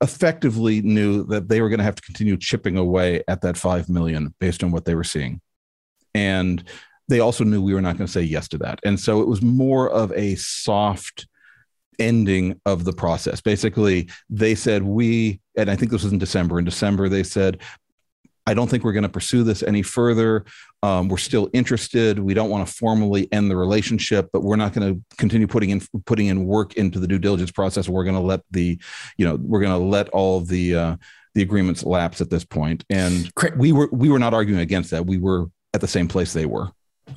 effectively 0.00 0.80
knew 0.80 1.24
that 1.24 1.48
they 1.48 1.60
were 1.60 1.68
going 1.68 1.78
to 1.78 1.84
have 1.84 1.94
to 1.94 2.02
continue 2.02 2.36
chipping 2.38 2.78
away 2.78 3.22
at 3.28 3.42
that 3.42 3.56
5 3.56 3.88
million 3.88 4.34
based 4.40 4.64
on 4.64 4.70
what 4.70 4.86
they 4.86 4.94
were 4.94 5.04
seeing. 5.04 5.40
And 6.14 6.64
they 7.08 7.20
also 7.20 7.44
knew 7.44 7.62
we 7.62 7.74
were 7.74 7.80
not 7.80 7.96
going 7.98 8.06
to 8.06 8.12
say 8.12 8.22
yes 8.22 8.48
to 8.48 8.58
that. 8.58 8.80
And 8.84 8.98
so 8.98 9.20
it 9.20 9.28
was 9.28 9.42
more 9.42 9.90
of 9.90 10.12
a 10.12 10.34
soft 10.36 11.26
ending 11.98 12.60
of 12.64 12.84
the 12.84 12.92
process. 12.92 13.40
Basically, 13.40 14.08
they 14.30 14.54
said, 14.54 14.82
we, 14.82 15.40
and 15.56 15.70
I 15.70 15.76
think 15.76 15.90
this 15.90 16.04
was 16.04 16.12
in 16.12 16.18
December. 16.18 16.58
In 16.58 16.64
December, 16.64 17.08
they 17.08 17.22
said, 17.22 17.60
I 18.46 18.54
don't 18.54 18.68
think 18.68 18.82
we're 18.82 18.92
going 18.92 19.04
to 19.04 19.08
pursue 19.08 19.44
this 19.44 19.62
any 19.62 19.82
further. 19.82 20.44
Um, 20.82 21.08
we're 21.08 21.18
still 21.18 21.48
interested. 21.52 22.18
We 22.18 22.34
don't 22.34 22.50
want 22.50 22.66
to 22.66 22.74
formally 22.74 23.32
end 23.32 23.50
the 23.50 23.56
relationship, 23.56 24.30
but 24.32 24.42
we're 24.42 24.56
not 24.56 24.72
going 24.72 24.94
to 24.94 25.16
continue 25.16 25.46
putting 25.46 25.70
in 25.70 25.80
putting 26.06 26.26
in 26.26 26.44
work 26.44 26.74
into 26.74 26.98
the 26.98 27.06
due 27.06 27.20
diligence 27.20 27.52
process. 27.52 27.88
We're 27.88 28.02
going 28.02 28.16
to 28.16 28.20
let 28.20 28.40
the, 28.50 28.80
you 29.16 29.24
know, 29.24 29.36
we're 29.40 29.60
going 29.60 29.78
to 29.78 29.86
let 29.86 30.08
all 30.08 30.40
the 30.40 30.74
uh, 30.74 30.96
the 31.34 31.42
agreements 31.42 31.84
lapse 31.84 32.20
at 32.20 32.30
this 32.30 32.44
point. 32.44 32.84
And 32.90 33.30
we 33.56 33.70
were 33.70 33.88
we 33.92 34.08
were 34.08 34.18
not 34.18 34.34
arguing 34.34 34.60
against 34.60 34.90
that. 34.90 35.06
We 35.06 35.18
were 35.18 35.46
at 35.72 35.80
the 35.80 35.88
same 35.88 36.08
place 36.08 36.32
they 36.32 36.46
were. 36.46 36.70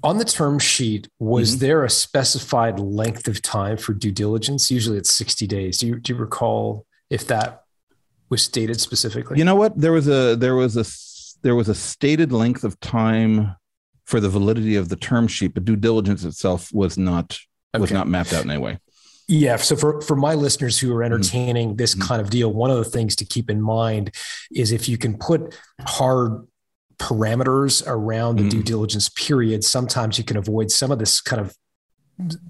On 0.04 0.18
the 0.18 0.26
term 0.26 0.60
sheet, 0.60 1.08
was 1.20 1.52
mm-hmm. 1.52 1.60
there 1.60 1.84
a 1.84 1.90
specified 1.90 2.80
length 2.80 3.28
of 3.28 3.42
time 3.42 3.78
for 3.78 3.94
due 3.94 4.12
diligence? 4.12 4.72
Usually 4.72 4.98
it's 4.98 5.16
60 5.16 5.48
days. 5.48 5.78
Do 5.78 5.88
you, 5.88 6.00
do 6.00 6.14
you 6.14 6.20
recall 6.20 6.86
if 7.10 7.28
that 7.28 7.64
was 8.30 8.44
stated 8.44 8.82
specifically? 8.82 9.38
You 9.38 9.46
know 9.46 9.56
what? 9.56 9.80
There 9.80 9.92
was 9.92 10.08
a 10.08 10.36
there 10.36 10.56
was 10.56 10.76
a 10.76 10.86
there 11.44 11.56
was 11.56 11.70
a 11.70 11.76
stated 11.76 12.32
length 12.32 12.64
of 12.64 12.80
time 12.80 13.56
for 14.06 14.20
the 14.20 14.30
validity 14.30 14.76
of 14.76 14.90
the 14.90 14.96
term 14.96 15.28
sheet, 15.28 15.54
but 15.54 15.66
due 15.66 15.76
diligence 15.76 16.24
itself 16.24 16.72
was 16.74 16.98
not 16.98 17.40
okay. 17.76 17.82
was 17.82 17.92
not 17.92 18.08
mapped 18.08 18.34
out 18.34 18.44
in 18.44 18.52
any 18.52 18.62
way. 18.62 18.80
Yeah. 19.28 19.56
So 19.56 19.76
for, 19.76 20.02
for 20.02 20.16
my 20.16 20.36
listeners 20.36 20.80
who 20.80 20.94
are 20.94 21.00
mm-hmm. 21.00 21.14
entertaining 21.14 21.70
mm-hmm. 21.70 21.78
this 21.78 21.96
kind 21.96 22.22
of 22.22 22.30
deal, 22.30 22.54
one 22.54 22.70
of 22.70 22.78
the 22.78 22.86
things 22.86 23.16
to 23.18 23.26
keep 23.26 23.50
in 23.50 23.62
mind 23.62 24.12
is 24.54 24.72
if 24.72 24.88
you 24.88 24.98
can 24.98 25.18
put 25.18 25.60
hard 25.82 26.48
parameters 26.98 27.84
around 27.88 28.38
the 28.38 28.43
mm. 28.43 28.50
due 28.50 28.64
diligence 28.64 29.10
period, 29.10 29.64
sometimes 29.64 30.18
you 30.18 30.24
can 30.24 30.38
avoid 30.38 30.72
some 30.72 30.91
of 30.91 31.00
this 31.00 31.22
kind 31.22 31.41
of 31.41 31.56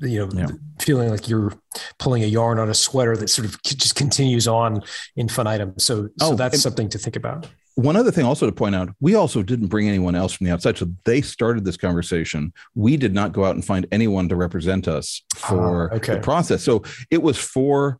you 0.01 0.19
know 0.19 0.29
yeah. 0.33 0.47
feeling 0.79 1.09
like 1.09 1.27
you're 1.27 1.51
pulling 1.97 2.23
a 2.23 2.27
yarn 2.27 2.59
on 2.59 2.69
a 2.69 2.73
sweater 2.73 3.17
that 3.17 3.29
sort 3.29 3.47
of 3.47 3.61
just 3.63 3.95
continues 3.95 4.47
on 4.47 4.83
infinitum 5.15 5.73
so 5.79 6.07
oh, 6.21 6.29
so 6.29 6.35
that's 6.35 6.61
something 6.61 6.87
to 6.87 6.99
think 6.99 7.15
about 7.15 7.47
one 7.73 7.95
other 7.95 8.11
thing 8.11 8.23
also 8.23 8.45
to 8.45 8.51
point 8.51 8.75
out 8.75 8.89
we 8.99 9.15
also 9.15 9.41
didn't 9.41 9.67
bring 9.67 9.89
anyone 9.89 10.13
else 10.13 10.33
from 10.33 10.45
the 10.45 10.53
outside 10.53 10.77
so 10.77 10.85
they 11.03 11.19
started 11.19 11.65
this 11.65 11.77
conversation 11.77 12.53
we 12.75 12.95
did 12.95 13.13
not 13.13 13.33
go 13.33 13.43
out 13.43 13.55
and 13.55 13.65
find 13.65 13.87
anyone 13.91 14.29
to 14.29 14.35
represent 14.35 14.87
us 14.87 15.23
for 15.35 15.91
ah, 15.91 15.95
okay. 15.95 16.13
the 16.13 16.21
process 16.21 16.63
so 16.63 16.83
it 17.09 17.23
was 17.23 17.37
for 17.37 17.99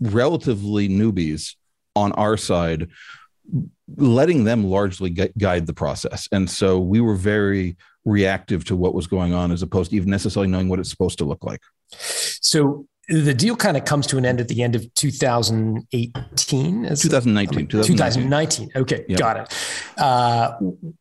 relatively 0.00 0.88
newbies 0.88 1.54
on 1.94 2.10
our 2.12 2.36
side 2.36 2.88
letting 3.96 4.44
them 4.44 4.64
largely 4.64 5.10
guide 5.10 5.66
the 5.66 5.74
process. 5.74 6.28
And 6.32 6.48
so 6.48 6.78
we 6.78 7.00
were 7.00 7.14
very 7.14 7.76
reactive 8.04 8.64
to 8.66 8.76
what 8.76 8.94
was 8.94 9.06
going 9.06 9.34
on 9.34 9.50
as 9.52 9.62
opposed 9.62 9.90
to 9.90 9.96
even 9.96 10.10
necessarily 10.10 10.48
knowing 10.48 10.68
what 10.68 10.78
it's 10.78 10.90
supposed 10.90 11.18
to 11.18 11.24
look 11.24 11.44
like. 11.44 11.60
So 11.90 12.86
the 13.08 13.34
deal 13.34 13.56
kind 13.56 13.76
of 13.76 13.84
comes 13.84 14.06
to 14.08 14.18
an 14.18 14.26
end 14.26 14.40
at 14.40 14.48
the 14.48 14.62
end 14.62 14.74
of 14.74 14.92
2018 14.94 16.14
2019 16.94 17.66
2019, 17.66 17.96
2019. 17.96 18.70
okay 18.76 19.04
yep. 19.08 19.18
got 19.18 19.36
it 19.38 19.54
uh, 19.98 20.52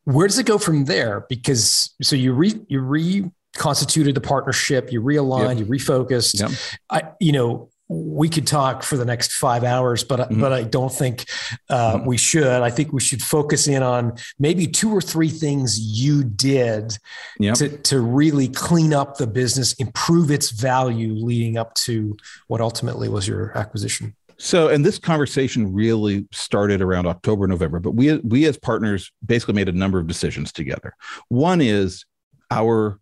where 0.06 0.26
does 0.26 0.40
it 0.40 0.46
go 0.46 0.58
from 0.58 0.86
there 0.86 1.26
because 1.28 1.94
so 2.02 2.16
you 2.16 2.32
re 2.32 2.54
you 2.70 2.80
reconstituted 2.80 4.16
the 4.16 4.22
partnership 4.22 4.90
you 4.92 5.02
realigned 5.02 5.60
yep. 5.60 5.60
you 5.60 5.66
refocused 5.66 6.40
yep. 6.40 6.52
I, 6.90 7.12
you 7.20 7.34
know 7.34 7.70
we 7.90 8.28
could 8.28 8.46
talk 8.46 8.84
for 8.84 8.98
the 8.98 9.06
next 9.06 9.34
five 9.34 9.64
hours, 9.64 10.04
but 10.04 10.20
mm-hmm. 10.20 10.42
but 10.42 10.52
I 10.52 10.64
don't 10.64 10.92
think 10.92 11.26
uh, 11.70 11.96
mm-hmm. 11.96 12.06
we 12.06 12.18
should. 12.18 12.62
I 12.62 12.70
think 12.70 12.92
we 12.92 13.00
should 13.00 13.22
focus 13.22 13.68
in 13.68 13.82
on 13.82 14.14
maybe 14.40 14.68
two 14.68 14.92
or 14.92 15.02
three 15.02 15.30
things 15.30 15.80
you 15.80 16.24
did 16.24 16.98
yep. 17.40 17.56
to 17.56 17.70
to 17.70 18.02
really 18.02 18.50
clean 18.50 18.94
up 18.94 19.18
the 19.18 19.28
business, 19.28 19.74
improve 19.74 20.32
its 20.32 20.52
value, 20.52 21.14
leading 21.14 21.58
up 21.58 21.74
to 21.76 22.18
what 22.48 22.62
ultimately 22.62 23.08
was 23.08 23.28
your 23.28 23.58
acquisition. 23.58 24.16
So, 24.38 24.68
and 24.68 24.86
this 24.86 25.00
conversation 25.00 25.74
really 25.74 26.28
started 26.32 26.82
around 26.82 27.08
October, 27.08 27.48
November. 27.48 27.80
But 27.80 27.92
we 27.92 28.18
we 28.18 28.46
as 28.46 28.58
partners 28.58 29.12
basically 29.26 29.56
made 29.56 29.70
a 29.70 29.74
number 29.74 29.98
of 29.98 30.08
decisions 30.08 30.52
together. 30.52 30.94
One 31.30 31.62
is 31.62 32.06
our 32.52 33.00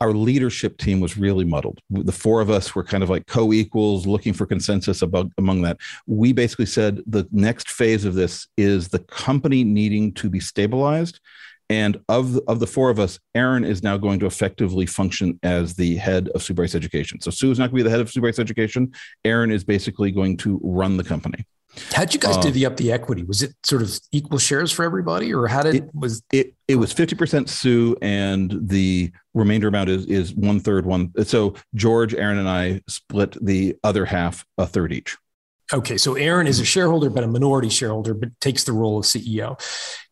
our 0.00 0.12
leadership 0.12 0.78
team 0.78 1.00
was 1.00 1.16
really 1.16 1.44
muddled. 1.44 1.80
The 1.90 2.12
four 2.12 2.40
of 2.40 2.50
us 2.50 2.74
were 2.74 2.84
kind 2.84 3.02
of 3.02 3.10
like 3.10 3.26
co-equals, 3.26 4.06
looking 4.06 4.32
for 4.32 4.46
consensus 4.46 5.02
about 5.02 5.30
among 5.38 5.62
that. 5.62 5.78
We 6.06 6.32
basically 6.32 6.66
said 6.66 7.00
the 7.06 7.26
next 7.30 7.70
phase 7.70 8.04
of 8.04 8.14
this 8.14 8.48
is 8.56 8.88
the 8.88 8.98
company 8.98 9.64
needing 9.64 10.12
to 10.14 10.28
be 10.28 10.40
stabilized. 10.40 11.20
And 11.70 11.98
of 12.10 12.38
of 12.46 12.60
the 12.60 12.66
four 12.66 12.90
of 12.90 13.00
us, 13.00 13.18
Aaron 13.34 13.64
is 13.64 13.82
now 13.82 13.96
going 13.96 14.20
to 14.20 14.26
effectively 14.26 14.84
function 14.84 15.38
as 15.42 15.74
the 15.74 15.96
head 15.96 16.28
of 16.34 16.42
Sue 16.42 16.52
Bryce 16.52 16.74
Education. 16.74 17.20
So 17.20 17.30
Sue 17.30 17.50
is 17.50 17.58
not 17.58 17.70
going 17.70 17.78
to 17.78 17.84
be 17.84 17.88
the 17.88 17.90
head 17.90 18.00
of 18.00 18.10
Sue 18.10 18.20
Bryce 18.20 18.38
Education. 18.38 18.92
Aaron 19.24 19.50
is 19.50 19.64
basically 19.64 20.10
going 20.10 20.36
to 20.38 20.60
run 20.62 20.98
the 20.98 21.04
company. 21.04 21.46
How'd 21.92 22.14
you 22.14 22.20
guys 22.20 22.36
um, 22.36 22.42
divvy 22.42 22.66
up 22.66 22.76
the 22.76 22.92
equity? 22.92 23.22
Was 23.24 23.42
it 23.42 23.54
sort 23.64 23.82
of 23.82 23.98
equal 24.12 24.38
shares 24.38 24.70
for 24.70 24.84
everybody, 24.84 25.32
or 25.32 25.46
how 25.46 25.62
did 25.62 25.74
it 25.74 25.90
was 25.94 26.22
it? 26.32 26.54
It 26.68 26.76
was 26.76 26.92
fifty 26.92 27.16
percent 27.16 27.48
Sue, 27.48 27.96
and 28.02 28.56
the 28.68 29.12
remainder 29.34 29.68
amount 29.68 29.90
is 29.90 30.06
is 30.06 30.34
one 30.34 30.60
third 30.60 30.86
one. 30.86 31.12
So 31.24 31.54
George, 31.74 32.14
Aaron, 32.14 32.38
and 32.38 32.48
I 32.48 32.80
split 32.88 33.36
the 33.44 33.76
other 33.82 34.04
half, 34.04 34.44
a 34.58 34.66
third 34.66 34.92
each. 34.92 35.16
Okay, 35.72 35.96
so 35.96 36.14
Aaron 36.14 36.46
is 36.46 36.60
a 36.60 36.64
shareholder, 36.64 37.08
but 37.10 37.24
a 37.24 37.26
minority 37.26 37.70
shareholder, 37.70 38.14
but 38.14 38.28
takes 38.40 38.64
the 38.64 38.72
role 38.72 38.98
of 38.98 39.04
CEO. 39.04 39.58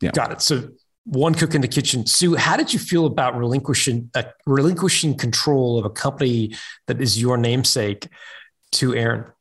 Yeah. 0.01 0.11
Got 0.13 0.33
it. 0.33 0.41
So 0.41 0.71
one 1.05 1.35
cook 1.35 1.55
in 1.55 1.61
the 1.61 1.69
kitchen. 1.69 2.07
Sue, 2.07 2.37
how 2.37 2.57
did 2.57 2.73
you 2.73 2.79
feel 2.79 3.07
about 3.07 3.37
relinquishing 3.37 4.11
uh, 4.15 4.25
relinquishing 4.47 5.17
control 5.17 5.79
of 5.79 5.85
a 5.85 5.91
company 5.91 6.55
that 6.87 7.01
is 7.01 7.21
your 7.21 7.37
namesake 7.37 8.09
to 8.73 8.95
Aaron? 8.95 9.32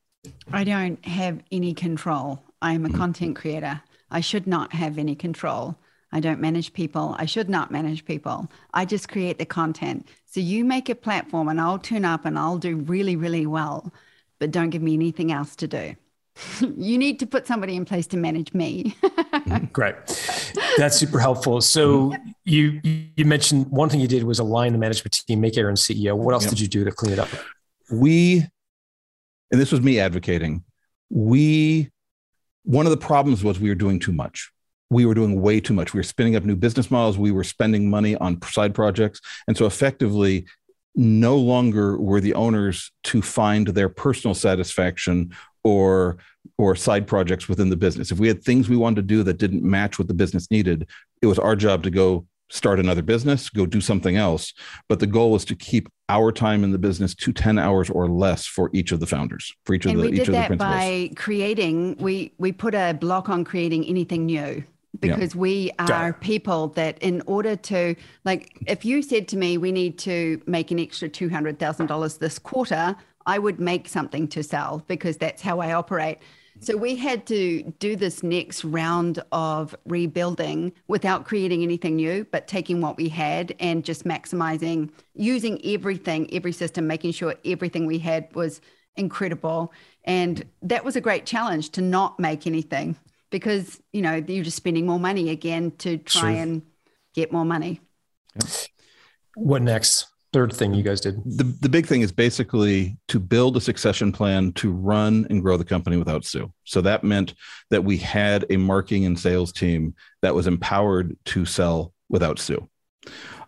I 0.51 0.63
don't 0.63 1.03
have 1.05 1.41
any 1.51 1.74
control. 1.74 2.41
I 2.61 2.74
am 2.74 2.86
a 2.86 2.89
mm-hmm. 2.89 2.97
content 2.97 3.36
creator. 3.36 3.82
I 4.09 4.22
should 4.22 4.47
not 4.47 4.74
have 4.74 4.97
any 4.97 5.15
control. 5.15 5.76
I 6.11 6.19
don't 6.19 6.41
manage 6.41 6.74
people. 6.74 7.15
I 7.17 7.26
should 7.26 7.49
not 7.49 7.72
manage 7.72 8.05
people. 8.05 8.51
I 8.74 8.86
just 8.86 9.07
create 9.07 9.39
the 9.39 9.45
content. 9.45 10.07
So 10.26 10.39
you 10.39 10.65
make 10.65 10.89
a 10.89 10.95
platform 10.95 11.47
and 11.47 11.59
I'll 11.59 11.79
turn 11.79 12.04
up 12.04 12.25
and 12.25 12.37
I'll 12.37 12.58
do 12.58 12.75
really, 12.75 13.16
really 13.16 13.46
well, 13.46 13.91
but 14.39 14.51
don't 14.51 14.70
give 14.70 14.82
me 14.82 14.93
anything 14.93 15.32
else 15.32 15.55
to 15.58 15.67
do. 15.67 15.96
you 16.78 16.97
need 16.97 17.20
to 17.20 17.25
put 17.28 17.47
somebody 17.47 17.75
in 17.75 17.86
place 17.86 18.08
to 18.08 18.17
manage 18.17 18.54
me. 18.54 18.96
Great. 19.74 19.96
That's 20.78 20.97
super 20.97 21.20
helpful. 21.20 21.62
So 21.62 22.12
yep. 22.12 22.21
you 22.46 22.82
you 22.83 23.25
mentioned 23.25 23.67
one 23.70 23.89
thing 23.89 24.00
you 24.00 24.08
did 24.08 24.24
was 24.24 24.39
align 24.39 24.71
the 24.71 24.78
management 24.79 25.13
team, 25.28 25.41
make 25.41 25.58
Aaron 25.58 25.75
CEO. 25.75 26.16
What 26.16 26.33
else 26.33 26.43
yep. 26.43 26.51
did 26.51 26.59
you 26.59 26.67
do 26.67 26.83
to 26.83 26.91
clean 26.91 27.13
it 27.13 27.20
up? 27.20 27.29
We 27.91 28.47
and 29.51 29.59
this 29.59 29.71
was 29.71 29.82
me 29.82 29.99
advocating. 29.99 30.63
We 31.09 31.89
one 32.63 32.86
of 32.86 32.91
the 32.91 32.97
problems 32.97 33.43
was 33.43 33.59
we 33.59 33.69
were 33.69 33.75
doing 33.75 33.99
too 33.99 34.13
much. 34.13 34.51
We 34.89 35.05
were 35.05 35.13
doing 35.13 35.41
way 35.41 35.59
too 35.59 35.73
much. 35.73 35.93
We 35.93 35.99
were 35.99 36.03
spinning 36.03 36.36
up 36.36 36.43
new 36.43 36.55
business 36.55 36.91
models. 36.91 37.17
We 37.17 37.32
were 37.32 37.43
spending 37.43 37.89
money 37.89 38.15
on 38.17 38.41
side 38.43 38.75
projects. 38.75 39.19
And 39.47 39.57
so 39.57 39.65
effectively, 39.65 40.45
no 40.95 41.37
longer 41.37 41.97
were 41.97 42.19
the 42.19 42.33
owners 42.33 42.91
to 43.03 43.21
find 43.21 43.67
their 43.67 43.89
personal 43.89 44.36
satisfaction 44.36 45.33
or 45.63 46.17
or 46.57 46.75
side 46.75 47.07
projects 47.07 47.47
within 47.47 47.69
the 47.69 47.78
business. 47.78 48.11
If 48.11 48.19
we 48.19 48.28
had 48.28 48.43
things 48.43 48.67
we 48.67 48.78
wanted 48.78 48.95
to 48.97 49.01
do 49.03 49.23
that 49.23 49.37
didn't 49.37 49.63
match 49.63 49.99
what 49.99 50.07
the 50.07 50.13
business 50.13 50.49
needed, 50.51 50.87
it 51.21 51.28
was 51.28 51.39
our 51.39 51.55
job 51.55 51.83
to 51.83 51.91
go 51.91 52.25
start 52.51 52.79
another 52.79 53.01
business, 53.01 53.49
go 53.49 53.65
do 53.65 53.82
something 53.82 54.17
else. 54.17 54.53
But 54.87 54.99
the 54.99 55.07
goal 55.07 55.32
was 55.32 55.45
to 55.45 55.55
keep 55.55 55.89
our 56.09 56.32
time 56.32 56.63
in 56.63 56.71
the 56.71 56.78
business 56.78 57.15
to 57.15 57.32
10 57.32 57.57
hours 57.57 57.89
or 57.89 58.07
less 58.07 58.45
for 58.45 58.69
each 58.73 58.91
of 58.91 58.99
the 58.99 59.07
founders, 59.07 59.53
for 59.65 59.73
each 59.73 59.86
of 59.86 59.95
the 59.95 60.09
each 60.09 60.19
of 60.19 60.25
the 60.28 60.32
that 60.33 60.57
by 60.57 61.09
creating, 61.15 61.95
we 61.97 62.33
we 62.37 62.51
put 62.51 62.75
a 62.75 62.93
block 62.93 63.29
on 63.29 63.43
creating 63.43 63.86
anything 63.86 64.25
new 64.25 64.63
because 64.99 65.33
yeah. 65.33 65.41
we 65.41 65.71
are 65.79 66.13
people 66.13 66.67
that 66.69 66.99
in 66.99 67.21
order 67.25 67.55
to 67.55 67.95
like 68.25 68.53
if 68.67 68.83
you 68.83 69.01
said 69.01 69.25
to 69.29 69.37
me 69.37 69.57
we 69.57 69.71
need 69.71 69.97
to 69.97 70.41
make 70.45 70.69
an 70.69 70.79
extra 70.79 71.09
$200,000 71.09 72.19
this 72.19 72.37
quarter, 72.37 72.95
I 73.25 73.39
would 73.39 73.59
make 73.59 73.87
something 73.87 74.28
to 74.29 74.43
sell 74.43 74.83
because 74.87 75.17
that's 75.17 75.41
how 75.41 75.59
I 75.59 75.73
operate. 75.73 76.17
So 76.62 76.78
we 76.78 76.96
had 76.96 77.25
to 77.28 77.63
do 77.79 77.96
this 77.96 78.21
next 78.21 78.63
round 78.63 79.21
of 79.32 79.75
rebuilding 79.86 80.74
without 80.88 81.25
creating 81.25 81.63
anything 81.63 81.96
new, 81.96 82.24
but 82.32 82.47
taking 82.47 82.82
what 82.82 82.97
we 82.97 83.09
had 83.09 83.55
and 83.59 83.83
just 83.83 84.04
maximizing, 84.04 84.92
using 85.16 85.59
everything, 85.66 86.32
every 86.32 86.51
system, 86.51 86.86
making 86.86 87.13
sure 87.13 87.33
everything 87.43 87.88
we 87.88 87.97
had 87.97 88.28
was 88.36 88.62
incredible. 88.96 89.74
And 90.04 90.46
that 90.62 90.86
was 90.86 90.96
a 90.96 91.01
great 91.01 91.25
challenge 91.25 91.71
to 91.71 91.82
not 91.82 92.20
make 92.20 92.46
anything 92.46 92.96
because, 93.32 93.82
you 93.92 94.04
know, 94.04 94.24
you're 94.28 94.43
just 94.43 94.58
spending 94.58 94.86
more 94.86 95.00
money 95.00 95.29
again 95.32 95.71
to 95.79 95.97
try 95.97 96.33
sure. 96.33 96.42
and 96.42 96.62
get 97.16 97.32
more 97.32 97.46
money. 97.46 97.82
What 99.36 99.63
next? 99.63 100.11
Third 100.33 100.53
thing 100.53 100.74
you 100.74 100.83
guys 100.83 101.01
did? 101.01 101.21
The, 101.25 101.43
the 101.43 101.70
big 101.70 101.86
thing 101.86 102.01
is 102.01 102.12
basically 102.12 102.97
to 103.09 103.20
build 103.20 103.58
a 103.58 103.62
succession 103.62 104.12
plan 104.12 104.53
to 104.53 104.71
run 104.71 105.28
and 105.29 105.41
grow 105.41 105.58
the 105.58 105.66
company 105.66 105.97
without 105.97 106.25
Sue. 106.25 106.51
So 106.63 106.82
that 106.82 107.03
meant 107.03 107.33
that 107.70 107.83
we 107.83 107.97
had 107.97 108.45
a 108.49 108.58
marketing 108.58 109.05
and 109.05 109.20
sales 109.20 109.51
team 109.51 109.95
that 110.21 110.33
was 110.33 110.47
empowered 110.47 111.17
to 111.25 111.45
sell 111.45 111.93
without 112.09 112.39
Sue. 112.39 112.70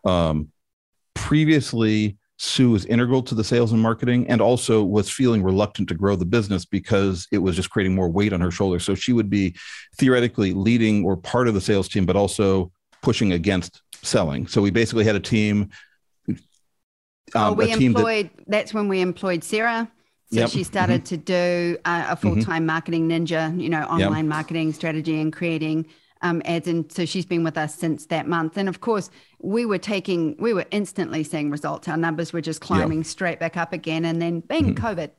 Um, 0.03 0.51
previously, 1.13 2.17
Sue 2.37 2.71
was 2.71 2.85
integral 2.85 3.21
to 3.23 3.35
the 3.35 3.43
sales 3.43 3.71
and 3.71 3.81
marketing 3.81 4.27
and 4.27 4.41
also 4.41 4.83
was 4.83 5.09
feeling 5.09 5.43
reluctant 5.43 5.87
to 5.89 5.95
grow 5.95 6.15
the 6.15 6.25
business 6.25 6.65
because 6.65 7.27
it 7.31 7.37
was 7.37 7.55
just 7.55 7.69
creating 7.69 7.95
more 7.95 8.09
weight 8.09 8.33
on 8.33 8.41
her 8.41 8.51
shoulders. 8.51 8.83
So 8.83 8.95
she 8.95 9.13
would 9.13 9.29
be 9.29 9.55
theoretically 9.97 10.53
leading 10.53 11.05
or 11.05 11.15
part 11.15 11.47
of 11.47 11.53
the 11.53 11.61
sales 11.61 11.87
team, 11.87 12.05
but 12.05 12.17
also 12.17 12.71
pushing 13.01 13.31
against 13.33 13.81
selling. 14.01 14.47
So 14.47 14.61
we 14.61 14.71
basically 14.71 15.05
had 15.05 15.15
a 15.15 15.21
team 15.21 15.69
um, 17.35 17.51
oh, 17.51 17.53
we 17.53 17.71
employed. 17.71 18.29
That, 18.37 18.45
that's 18.47 18.73
when 18.73 18.87
we 18.87 19.01
employed 19.01 19.43
Sarah. 19.43 19.91
So 20.31 20.39
yep. 20.39 20.49
she 20.49 20.63
started 20.63 21.03
mm-hmm. 21.03 21.15
to 21.15 21.17
do 21.17 21.77
uh, 21.85 22.05
a 22.09 22.15
full 22.15 22.35
time 22.35 22.41
mm-hmm. 22.41 22.65
marketing 22.65 23.09
ninja, 23.09 23.59
you 23.61 23.69
know, 23.69 23.83
online 23.83 24.25
yep. 24.25 24.35
marketing 24.35 24.73
strategy 24.73 25.19
and 25.19 25.31
creating 25.31 25.85
um, 26.23 26.41
ads. 26.45 26.67
And 26.67 26.91
so 26.91 27.05
she's 27.05 27.25
been 27.25 27.43
with 27.43 27.55
us 27.55 27.75
since 27.75 28.07
that 28.07 28.27
month. 28.27 28.57
And 28.57 28.67
of 28.67 28.81
course, 28.81 29.11
we 29.39 29.65
were 29.65 29.77
taking, 29.77 30.35
we 30.39 30.53
were 30.53 30.65
instantly 30.71 31.23
seeing 31.23 31.51
results. 31.51 31.87
Our 31.87 31.97
numbers 31.97 32.33
were 32.33 32.41
just 32.41 32.61
climbing 32.61 32.99
yep. 32.99 33.05
straight 33.05 33.39
back 33.39 33.57
up 33.57 33.73
again. 33.73 34.05
And 34.05 34.19
then 34.19 34.39
being 34.39 34.73
mm-hmm. 34.73 34.85
COVID. 34.85 35.11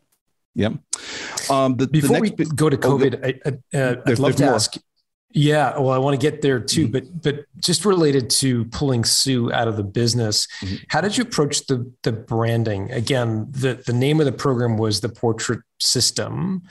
Yep. 0.57 0.73
Um, 1.51 1.77
the, 1.77 1.87
Before 1.87 2.17
the 2.17 2.23
we 2.23 2.31
bit, 2.31 2.57
go 2.57 2.69
to 2.69 2.77
COVID, 2.77 3.41
oh, 3.45 3.51
I, 3.73 3.79
uh, 3.79 3.97
I'd 4.07 4.19
love 4.19 4.37
to 4.37 4.47
more. 4.47 4.55
ask 4.55 4.75
yeah, 5.37 5.77
well, 5.77 5.91
I 5.91 5.99
want 5.99 6.19
to 6.19 6.31
get 6.31 6.43
there 6.43 6.61
too, 6.61 6.85
mm-hmm. 6.89 6.93
but 6.93 7.23
but 7.23 7.47
just 7.61 7.85
related 7.85 8.31
to 8.31 8.65
pulling 8.67 9.05
Sue 9.05 9.53
out 9.53 9.67
of 9.67 9.77
the 9.77 9.83
business, 9.83 10.47
mm-hmm. 10.61 10.77
how 10.89 11.01
did 11.01 11.19
you 11.19 11.25
approach 11.25 11.67
the 11.67 11.91
the 12.05 12.13
branding? 12.13 12.93
Again, 12.93 13.49
the 13.51 13.83
the 13.85 13.93
name 13.93 14.21
of 14.21 14.27
the 14.27 14.33
program 14.33 14.79
was 14.79 15.01
the 15.01 15.09
Portrait 15.09 15.61
System, 15.81 16.63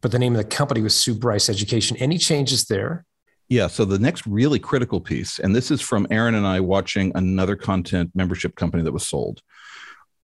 but 0.00 0.10
the 0.10 0.18
name 0.18 0.34
of 0.34 0.38
the 0.38 0.48
company 0.48 0.80
was 0.80 0.96
Sue 0.96 1.14
Bryce 1.14 1.48
Education. 1.48 1.96
Any 1.98 2.18
changes 2.18 2.64
there? 2.64 3.04
Yeah. 3.48 3.68
So 3.68 3.84
the 3.84 4.00
next 4.00 4.26
really 4.26 4.58
critical 4.58 5.00
piece, 5.00 5.38
and 5.38 5.54
this 5.54 5.70
is 5.70 5.80
from 5.80 6.08
Aaron 6.10 6.34
and 6.34 6.46
I 6.46 6.58
watching 6.58 7.12
another 7.14 7.54
content 7.54 8.10
membership 8.16 8.56
company 8.56 8.82
that 8.82 8.92
was 8.92 9.06
sold. 9.06 9.42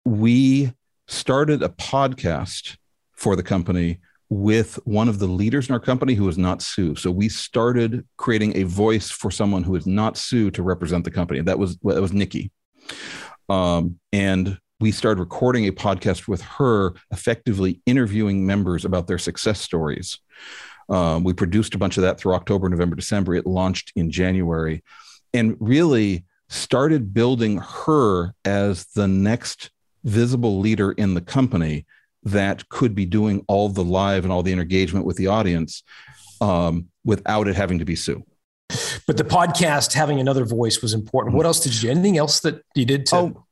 We 0.06 0.74
started 1.08 1.62
a 1.62 1.70
podcast 1.70 2.78
for 3.14 3.36
the 3.36 3.44
company 3.44 4.00
with 4.30 4.76
one 4.86 5.08
of 5.08 5.20
the 5.20 5.28
leaders 5.28 5.70
in 5.70 5.74
our 5.74 5.80
company 5.80 6.14
who 6.16 6.28
is 6.28 6.38
not 6.38 6.62
Sue. 6.62 6.96
So 6.96 7.12
we 7.12 7.30
started 7.30 8.06
creating 8.18 8.58
a 8.58 8.64
voice 8.64 9.12
for 9.12 9.30
someone 9.30 9.64
who 9.64 9.76
is 9.76 9.86
not 9.86 10.18
Sue 10.18 10.50
to 10.52 10.64
represent 10.64 11.04
the 11.04 11.12
company. 11.12 11.42
That 11.42 11.60
was 11.60 11.78
that 11.78 12.02
was 12.02 12.14
Nikki. 12.14 12.52
Um, 13.50 14.00
and 14.12 14.58
we 14.80 14.92
started 14.92 15.20
recording 15.20 15.68
a 15.68 15.72
podcast 15.72 16.28
with 16.28 16.42
her, 16.42 16.94
effectively 17.12 17.82
interviewing 17.86 18.46
members 18.46 18.84
about 18.84 19.08
their 19.08 19.18
success 19.18 19.62
stories. 19.62 20.20
Um, 20.90 21.24
we 21.24 21.34
produced 21.34 21.76
a 21.76 21.78
bunch 21.78 21.98
of 21.98 22.04
that 22.04 22.20
through 22.20 22.34
October, 22.34 22.68
November, 22.70 22.96
December. 22.96 23.36
It 23.36 23.46
launched 23.46 23.92
in 23.96 24.12
January, 24.12 24.84
and 25.34 25.56
really 25.60 26.26
started 26.50 27.14
building 27.14 27.58
her 27.58 28.34
as 28.44 28.86
the 28.88 29.08
next 29.08 29.72
visible 30.04 30.60
leader 30.60 30.92
in 30.92 31.14
the 31.16 31.22
company 31.22 31.86
that 32.26 32.68
could 32.70 32.96
be 32.96 33.06
doing 33.06 33.44
all 33.48 33.70
the 33.70 33.84
live 33.84 34.24
and 34.24 34.34
all 34.34 34.44
the 34.44 34.52
engagement 34.52 35.06
with 35.06 35.16
the 35.16 35.28
audience 35.28 35.84
um, 36.42 36.88
without 37.04 37.48
it 37.48 37.56
having 37.56 37.80
to 37.80 37.86
be 37.86 37.96
Sue. 37.96 38.24
But 39.08 39.18
the 39.18 39.24
podcast 39.24 39.94
having 39.94 40.20
another 40.20 40.44
voice 40.44 40.82
was 40.82 40.94
important. 40.94 41.36
What 41.36 41.46
else 41.46 41.60
did 41.60 41.82
you? 41.82 41.92
Anything 41.92 42.18
else 42.18 42.40
that 42.42 42.62
you 42.74 42.86
did 42.86 43.06
to? 43.08 43.16
Oh, 43.16 43.46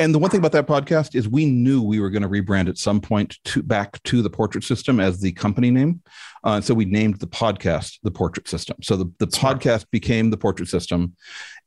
and 0.00 0.14
the 0.14 0.18
one 0.18 0.30
thing 0.30 0.40
about 0.40 0.52
that 0.52 0.66
podcast 0.66 1.14
is 1.14 1.28
we 1.28 1.44
knew 1.44 1.82
we 1.82 2.00
were 2.00 2.08
going 2.08 2.22
to 2.22 2.28
rebrand 2.28 2.70
at 2.70 2.78
some 2.78 3.02
point 3.02 3.38
to 3.44 3.62
back 3.62 4.02
to 4.04 4.22
the 4.22 4.30
Portrait 4.30 4.64
System 4.64 4.98
as 4.98 5.20
the 5.20 5.32
company 5.32 5.70
name. 5.70 6.02
Uh, 6.42 6.60
so 6.60 6.72
we 6.72 6.86
named 6.86 7.20
the 7.20 7.26
podcast 7.26 7.98
the 8.02 8.10
Portrait 8.10 8.48
System. 8.48 8.78
So 8.82 8.96
the, 8.96 9.12
the 9.18 9.26
podcast 9.26 9.84
became 9.90 10.30
the 10.30 10.38
Portrait 10.38 10.70
System, 10.70 11.14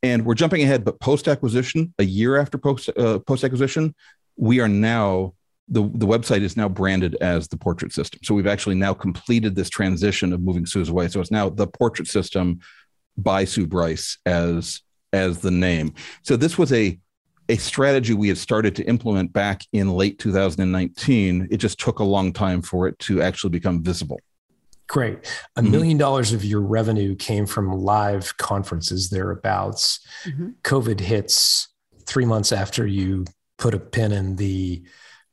and 0.02 0.26
we're 0.26 0.34
jumping 0.34 0.64
ahead. 0.64 0.84
But 0.84 1.00
post 1.00 1.28
acquisition, 1.28 1.94
a 2.00 2.04
year 2.04 2.38
after 2.38 2.58
post 2.58 2.90
uh, 2.98 3.20
post 3.20 3.44
acquisition, 3.44 3.94
we 4.36 4.60
are 4.62 4.68
now 4.68 5.34
the, 5.68 5.82
the 5.82 6.06
website 6.06 6.42
is 6.42 6.58
now 6.58 6.68
branded 6.68 7.16
as 7.22 7.48
the 7.48 7.58
portrait 7.58 7.94
system. 7.94 8.20
So 8.24 8.36
we've 8.36 8.48
actually 8.48 8.76
now 8.76 8.94
completed 8.94 9.56
this 9.56 9.70
transition 9.70 10.34
of 10.34 10.42
moving 10.42 10.66
Sue's 10.66 10.90
away. 10.90 11.08
So 11.08 11.22
it's 11.22 11.32
now 11.32 11.50
the 11.50 11.68
portrait 11.68 12.08
system 12.08 12.60
by 13.18 13.46
Sue 13.46 13.68
Bryce 13.68 14.18
as 14.26 14.82
as 15.14 15.40
the 15.40 15.52
name. 15.52 15.94
So 16.24 16.36
this 16.36 16.58
was 16.58 16.74
a 16.74 17.00
a 17.50 17.58
strategy 17.58 18.14
we 18.14 18.30
had 18.30 18.38
started 18.38 18.76
to 18.76 18.84
implement 18.84 19.34
back 19.34 19.64
in 19.74 19.90
late 19.90 20.18
2019. 20.18 21.50
It 21.52 21.58
just 21.58 21.80
took 21.80 22.00
a 22.00 22.04
long 22.04 22.32
time 22.32 22.62
for 22.62 22.88
it 22.88 22.98
to 23.00 23.22
actually 23.22 23.50
become 23.50 23.84
visible. 23.84 24.20
Great. 24.88 25.18
A 25.56 25.62
mm-hmm. 25.62 25.72
million 25.72 25.98
dollars 25.98 26.34
of 26.34 26.44
your 26.44 26.62
revenue 26.62 27.16
came 27.16 27.46
from 27.46 27.72
live 27.72 28.36
conferences 28.38 29.10
thereabouts. 29.10 30.00
Mm-hmm. 30.26 30.50
COVID 30.64 31.00
hits 31.00 31.70
three 32.06 32.26
months 32.26 32.52
after 32.52 32.86
you 32.86 33.26
put 33.58 33.74
a 33.74 33.80
pin 33.80 34.12
in 34.12 34.36
the 34.36 34.84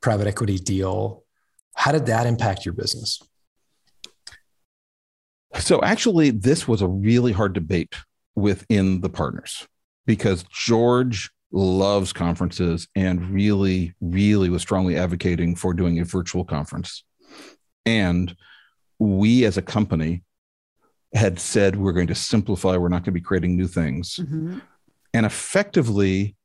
private 0.00 0.26
equity 0.26 0.58
deal. 0.58 1.24
How 1.74 1.92
did 1.92 2.06
that 2.06 2.26
impact 2.26 2.64
your 2.64 2.74
business? 2.74 3.20
So, 5.58 5.82
actually, 5.82 6.30
this 6.30 6.68
was 6.68 6.80
a 6.82 6.88
really 6.88 7.32
hard 7.32 7.52
debate 7.52 7.94
within 8.34 9.00
the 9.00 9.08
partners 9.08 9.66
because 10.06 10.44
George 10.50 11.30
loves 11.52 12.12
conferences 12.12 12.86
and 12.94 13.30
really, 13.30 13.94
really 14.00 14.48
was 14.48 14.62
strongly 14.62 14.96
advocating 14.96 15.56
for 15.56 15.74
doing 15.74 15.98
a 15.98 16.04
virtual 16.04 16.44
conference. 16.44 17.04
And 17.84 18.36
we 18.98 19.44
as 19.44 19.56
a 19.56 19.62
company 19.62 20.22
had 21.12 21.40
said 21.40 21.76
we're 21.76 21.92
going 21.92 22.06
to 22.06 22.14
simplify, 22.14 22.76
we're 22.76 22.88
not 22.88 22.98
going 22.98 23.04
to 23.04 23.10
be 23.12 23.20
creating 23.20 23.56
new 23.56 23.66
things. 23.66 24.20
Mm-hmm. 24.22 24.58
And 25.12 25.26
effectively, 25.26 26.36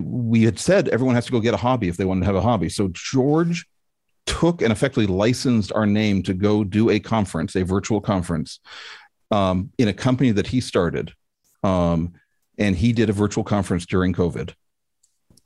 we 0.00 0.42
had 0.42 0.58
said 0.58 0.88
everyone 0.88 1.14
has 1.14 1.26
to 1.26 1.32
go 1.32 1.40
get 1.40 1.54
a 1.54 1.58
hobby 1.58 1.88
if 1.88 1.96
they 1.96 2.04
wanted 2.04 2.20
to 2.20 2.26
have 2.26 2.36
a 2.36 2.40
hobby. 2.40 2.68
So 2.68 2.88
George 2.92 3.66
took 4.26 4.62
and 4.62 4.72
effectively 4.72 5.06
licensed 5.06 5.72
our 5.72 5.86
name 5.86 6.22
to 6.22 6.34
go 6.34 6.64
do 6.64 6.90
a 6.90 7.00
conference, 7.00 7.56
a 7.56 7.64
virtual 7.64 8.00
conference. 8.00 8.60
um, 9.30 9.72
in 9.78 9.88
a 9.88 9.92
company 9.92 10.32
that 10.32 10.46
he 10.46 10.60
started, 10.60 11.12
um, 11.62 12.14
and 12.58 12.76
he 12.76 12.92
did 12.92 13.08
a 13.10 13.12
virtual 13.12 13.44
conference 13.44 13.86
during 13.86 14.12
COVID. 14.12 14.54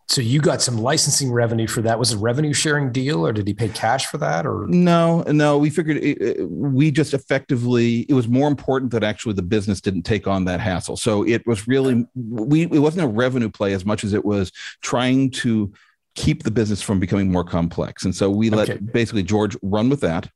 So 0.09 0.21
you 0.21 0.41
got 0.41 0.61
some 0.61 0.79
licensing 0.79 1.33
revenue 1.33 1.67
for 1.67 1.81
that. 1.83 1.99
Was 1.99 2.13
it 2.13 2.17
a 2.17 2.19
revenue 2.19 2.53
sharing 2.53 2.93
deal, 2.93 3.27
or 3.27 3.33
did 3.33 3.47
he 3.47 3.55
pay 3.55 3.69
cash 3.71 4.07
for 4.07 4.19
that? 4.19 4.47
Or 4.47 4.67
no, 4.69 5.23
no. 5.23 5.57
We 5.57 5.71
figured 5.71 5.97
it, 5.97 6.21
it, 6.21 6.51
we 6.51 6.91
just 6.91 7.15
effectively. 7.15 8.01
It 8.01 8.15
was 8.15 8.29
more 8.29 8.49
important 8.49 8.93
that 8.93 9.03
actually 9.03 9.35
the 9.35 9.43
business 9.43 9.81
didn't 9.81 10.03
take 10.03 10.27
on 10.27 10.45
that 10.45 10.61
hassle. 10.61 10.97
So 10.97 11.27
it 11.27 11.47
was 11.47 11.67
really 11.67 12.07
we. 12.15 12.63
It 12.63 12.81
wasn't 12.81 13.05
a 13.05 13.09
revenue 13.09 13.49
play 13.49 13.73
as 13.73 13.87
much 13.87 14.05
as 14.05 14.13
it 14.13 14.25
was 14.25 14.53
trying 14.83 15.31
to 15.31 15.73
keep 16.15 16.43
the 16.43 16.51
business 16.51 16.83
from 16.83 17.01
becoming 17.01 17.33
more 17.33 17.45
complex. 17.45 18.05
And 18.05 18.15
so 18.15 18.31
we 18.31 18.51
let 18.51 18.69
okay. 18.69 18.79
basically 18.79 19.23
George 19.23 19.57
run 19.63 19.89
with 19.89 20.01
that. 20.03 20.31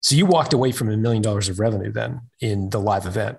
So 0.00 0.14
you 0.14 0.26
walked 0.26 0.52
away 0.52 0.70
from 0.70 0.90
a 0.90 0.96
million 0.96 1.22
dollars 1.22 1.48
of 1.48 1.58
revenue 1.58 1.90
then 1.90 2.20
in 2.40 2.70
the 2.70 2.78
live 2.78 3.06
event. 3.06 3.38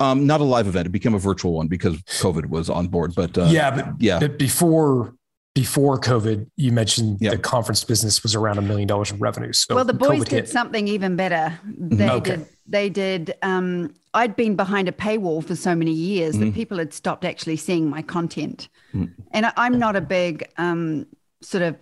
Um, 0.00 0.26
not 0.26 0.40
a 0.40 0.44
live 0.44 0.66
event. 0.66 0.86
It 0.86 0.90
became 0.90 1.14
a 1.14 1.18
virtual 1.18 1.52
one 1.52 1.68
because 1.68 1.96
COVID 2.02 2.46
was 2.46 2.68
on 2.68 2.88
board. 2.88 3.14
But 3.14 3.36
uh, 3.38 3.44
yeah, 3.44 3.70
but 3.70 4.00
yeah, 4.00 4.18
but 4.18 4.38
before 4.38 5.14
before 5.54 6.00
COVID, 6.00 6.50
you 6.56 6.72
mentioned 6.72 7.20
the 7.20 7.38
conference 7.38 7.84
business 7.84 8.22
was 8.24 8.34
around 8.34 8.58
a 8.58 8.62
million 8.62 8.88
dollars 8.88 9.12
in 9.12 9.18
revenue. 9.18 9.52
So 9.52 9.74
well, 9.76 9.84
the 9.84 9.94
boys 9.94 10.20
COVID 10.20 10.24
did 10.24 10.30
hit. 10.30 10.48
something 10.48 10.88
even 10.88 11.14
better. 11.14 11.58
Mm-hmm. 11.66 11.96
They 11.96 12.10
okay. 12.10 12.36
did. 12.36 12.46
They 12.66 12.90
did. 12.90 13.34
Um, 13.42 13.94
I'd 14.14 14.34
been 14.34 14.56
behind 14.56 14.88
a 14.88 14.92
paywall 14.92 15.44
for 15.44 15.54
so 15.54 15.74
many 15.74 15.92
years 15.92 16.34
mm-hmm. 16.34 16.46
that 16.46 16.54
people 16.54 16.78
had 16.78 16.92
stopped 16.92 17.24
actually 17.24 17.56
seeing 17.56 17.88
my 17.88 18.02
content. 18.02 18.68
Mm-hmm. 18.94 19.22
And 19.32 19.52
I'm 19.56 19.78
not 19.78 19.94
a 19.94 20.00
big 20.00 20.48
um, 20.56 21.06
sort 21.40 21.62
of 21.62 21.76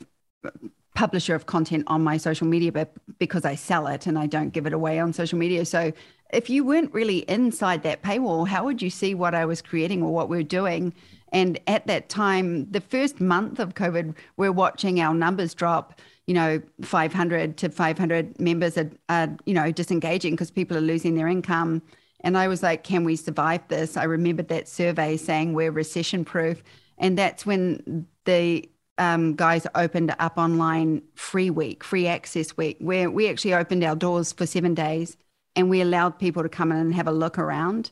publisher 0.95 1.35
of 1.35 1.47
content 1.47 1.85
on 1.87 2.03
my 2.05 2.19
social 2.19 2.47
media, 2.47 2.73
but 2.73 2.93
because 3.19 3.45
I 3.45 3.55
sell 3.55 3.87
it 3.87 4.07
and 4.07 4.19
I 4.19 4.27
don't 4.27 4.51
give 4.51 4.67
it 4.67 4.75
away 4.75 4.99
on 4.99 5.13
social 5.13 5.39
media. 5.39 5.65
So 5.65 5.93
if 6.33 6.49
you 6.49 6.65
weren't 6.65 6.93
really 6.93 7.19
inside 7.29 7.83
that 7.83 8.03
paywall, 8.03 8.49
how 8.49 8.65
would 8.65 8.81
you 8.81 8.91
see 8.91 9.15
what 9.15 9.35
I 9.35 9.45
was 9.45 9.61
creating 9.61 10.03
or 10.03 10.13
what 10.13 10.29
we 10.29 10.39
are 10.39 10.43
doing? 10.43 10.95
And 11.31 11.61
at 11.67 11.87
that 11.87 12.09
time, 12.09 12.71
the 12.71 12.81
first 12.81 13.21
month 13.21 13.59
of 13.59 13.75
COVID, 13.75 14.15
we're 14.37 14.53
watching 14.53 15.01
our 15.01 15.15
numbers 15.15 15.55
drop. 15.55 16.01
You 16.27 16.35
know, 16.35 16.63
500 16.83 17.57
to 17.59 17.69
500 17.69 18.41
members 18.41 18.79
are, 18.79 18.91
are 19.09 19.37
you 19.45 19.55
know, 19.55 19.71
disengaging 19.73 20.35
because 20.35 20.51
people 20.51 20.77
are 20.77 20.83
losing 20.83 21.15
their 21.15 21.29
income. 21.29 21.83
And 22.21 22.39
I 22.39 22.49
was 22.49 22.63
like, 22.63 22.85
can 22.85 23.05
we 23.05 23.17
survive 23.17 23.67
this? 23.69 23.97
I 23.97 24.05
remembered 24.05 24.49
that 24.49 24.69
survey 24.69 25.17
saying 25.17 25.53
we're 25.55 25.73
recession 25.73 26.25
proof. 26.25 26.63
And 26.99 27.19
that's 27.19 27.45
when 27.45 28.07
the 28.25 28.69
um, 28.99 29.35
guys 29.35 29.67
opened 29.75 30.15
up 30.19 30.39
online 30.39 31.03
free 31.15 31.51
week, 31.51 31.83
free 31.83 32.07
access 32.07 32.57
week, 32.57 32.77
where 32.79 33.11
we 33.11 33.29
actually 33.29 33.55
opened 33.55 33.83
our 33.83 33.97
doors 33.97 34.33
for 34.33 34.47
seven 34.47 34.75
days 34.75 35.17
and 35.57 35.69
we 35.69 35.81
allowed 35.81 36.19
people 36.19 36.43
to 36.43 36.49
come 36.49 36.73
in 36.73 36.79
and 36.79 36.95
have 36.95 37.09
a 37.09 37.13
look 37.13 37.39
around. 37.39 37.91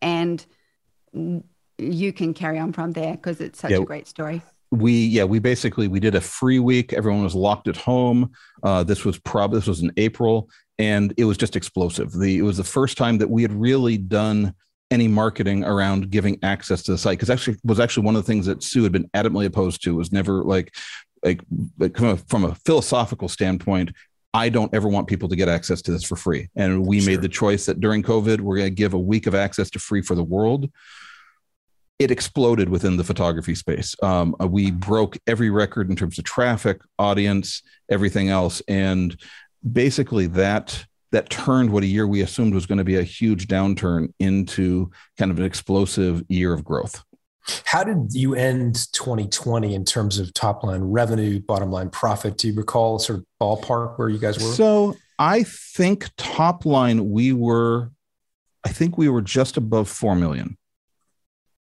And 0.00 0.44
you 1.78 2.12
can 2.12 2.34
carry 2.34 2.58
on 2.58 2.72
from 2.72 2.92
there 2.92 3.12
because 3.12 3.40
it's 3.40 3.60
such 3.60 3.72
yeah, 3.72 3.78
a 3.78 3.84
great 3.84 4.06
story. 4.06 4.42
We 4.70 4.92
yeah 4.92 5.24
we 5.24 5.38
basically 5.38 5.86
we 5.88 6.00
did 6.00 6.14
a 6.14 6.20
free 6.20 6.58
week. 6.58 6.92
Everyone 6.92 7.22
was 7.22 7.34
locked 7.34 7.68
at 7.68 7.76
home. 7.76 8.32
Uh, 8.62 8.82
this 8.82 9.04
was 9.04 9.18
probably 9.18 9.58
this 9.58 9.66
was 9.66 9.82
in 9.82 9.92
April, 9.96 10.48
and 10.78 11.12
it 11.18 11.24
was 11.24 11.36
just 11.36 11.56
explosive. 11.56 12.12
The 12.12 12.38
it 12.38 12.42
was 12.42 12.56
the 12.56 12.64
first 12.64 12.96
time 12.96 13.18
that 13.18 13.28
we 13.28 13.42
had 13.42 13.52
really 13.52 13.98
done 13.98 14.54
any 14.90 15.08
marketing 15.08 15.64
around 15.64 16.10
giving 16.10 16.38
access 16.42 16.82
to 16.82 16.92
the 16.92 16.98
site 16.98 17.18
because 17.18 17.30
actually 17.30 17.56
was 17.64 17.80
actually 17.80 18.04
one 18.04 18.16
of 18.16 18.22
the 18.22 18.26
things 18.26 18.46
that 18.46 18.62
Sue 18.62 18.82
had 18.82 18.92
been 18.92 19.08
adamantly 19.14 19.46
opposed 19.46 19.82
to 19.84 19.94
was 19.94 20.12
never 20.12 20.42
like 20.42 20.74
like, 21.24 21.40
like 21.78 21.96
from, 21.96 22.08
a, 22.08 22.16
from 22.16 22.44
a 22.44 22.54
philosophical 22.66 23.28
standpoint 23.28 23.92
I 24.34 24.48
don't 24.48 24.74
ever 24.74 24.88
want 24.88 25.08
people 25.08 25.28
to 25.28 25.36
get 25.36 25.48
access 25.48 25.82
to 25.82 25.92
this 25.92 26.04
for 26.04 26.16
free. 26.16 26.48
And 26.56 26.86
we 26.86 27.00
sure. 27.00 27.12
made 27.12 27.22
the 27.22 27.28
choice 27.28 27.66
that 27.66 27.80
during 27.80 28.02
COVID, 28.02 28.40
we're 28.40 28.56
going 28.56 28.70
to 28.70 28.74
give 28.74 28.94
a 28.94 28.98
week 28.98 29.26
of 29.26 29.34
access 29.34 29.68
to 29.70 29.78
free 29.78 30.02
for 30.02 30.14
the 30.14 30.24
world. 30.24 30.70
It 31.98 32.10
exploded 32.10 32.68
within 32.68 32.96
the 32.96 33.04
photography 33.04 33.54
space. 33.54 33.94
Um, 34.02 34.34
uh, 34.40 34.46
we 34.46 34.70
broke 34.70 35.18
every 35.26 35.50
record 35.50 35.90
in 35.90 35.96
terms 35.96 36.18
of 36.18 36.24
traffic, 36.24 36.80
audience, 36.98 37.62
everything 37.90 38.30
else. 38.30 38.62
And 38.66 39.16
basically, 39.70 40.26
that 40.28 40.84
that 41.12 41.28
turned 41.28 41.70
what 41.70 41.82
a 41.82 41.86
year 41.86 42.06
we 42.06 42.22
assumed 42.22 42.54
was 42.54 42.64
going 42.64 42.78
to 42.78 42.84
be 42.84 42.96
a 42.96 43.02
huge 43.02 43.46
downturn 43.46 44.12
into 44.18 44.90
kind 45.18 45.30
of 45.30 45.38
an 45.38 45.44
explosive 45.44 46.24
year 46.28 46.54
of 46.54 46.64
growth. 46.64 47.04
How 47.64 47.84
did 47.84 48.12
you 48.12 48.34
end 48.34 48.86
2020 48.92 49.74
in 49.74 49.84
terms 49.84 50.18
of 50.18 50.32
top 50.34 50.62
line 50.62 50.82
revenue, 50.82 51.40
bottom 51.40 51.70
line 51.70 51.90
profit? 51.90 52.38
Do 52.38 52.48
you 52.48 52.54
recall 52.54 52.98
sort 52.98 53.18
of 53.20 53.24
ballpark 53.40 53.98
where 53.98 54.08
you 54.08 54.18
guys 54.18 54.38
were? 54.38 54.52
So 54.52 54.96
I 55.18 55.44
think 55.44 56.08
top 56.16 56.64
line, 56.64 57.10
we 57.10 57.32
were, 57.32 57.90
I 58.64 58.68
think 58.68 58.96
we 58.96 59.08
were 59.08 59.22
just 59.22 59.56
above 59.56 59.88
4 59.88 60.14
million 60.14 60.56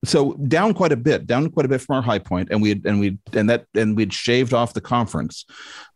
so 0.05 0.33
down 0.33 0.73
quite 0.73 0.91
a 0.91 0.97
bit 0.97 1.25
down 1.25 1.49
quite 1.49 1.65
a 1.65 1.69
bit 1.69 1.81
from 1.81 1.95
our 1.95 2.01
high 2.01 2.19
point 2.19 2.49
and 2.51 2.61
we 2.61 2.81
and 2.85 2.99
we 2.99 3.17
and 3.33 3.49
that 3.49 3.65
and 3.75 3.95
we'd 3.95 4.13
shaved 4.13 4.53
off 4.53 4.73
the 4.73 4.81
conference 4.81 5.45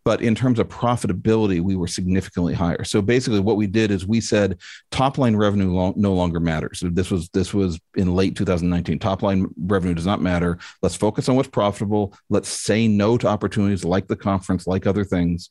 but 0.07 0.21
in 0.21 0.33
terms 0.33 0.57
of 0.57 0.69
profitability 0.69 1.59
we 1.59 1.75
were 1.75 1.85
significantly 1.85 2.53
higher. 2.53 2.85
So 2.85 3.01
basically 3.01 3.41
what 3.41 3.57
we 3.57 3.67
did 3.67 3.91
is 3.91 4.07
we 4.07 4.21
said 4.21 4.57
top 4.89 5.17
line 5.17 5.35
revenue 5.35 5.69
lo- 5.69 5.95
no 5.97 6.13
longer 6.13 6.39
matters. 6.39 6.79
So 6.79 6.87
this 6.87 7.11
was 7.11 7.27
this 7.31 7.53
was 7.53 7.77
in 7.97 8.15
late 8.15 8.37
2019 8.37 8.99
top 8.99 9.21
line 9.21 9.47
revenue 9.59 9.93
does 9.93 10.05
not 10.05 10.21
matter. 10.21 10.59
Let's 10.81 10.95
focus 10.95 11.27
on 11.27 11.35
what's 11.35 11.49
profitable. 11.49 12.13
Let's 12.29 12.47
say 12.47 12.87
no 12.87 13.17
to 13.17 13.27
opportunities 13.27 13.83
like 13.83 14.07
the 14.07 14.15
conference 14.15 14.65
like 14.65 14.87
other 14.87 15.03
things 15.03 15.49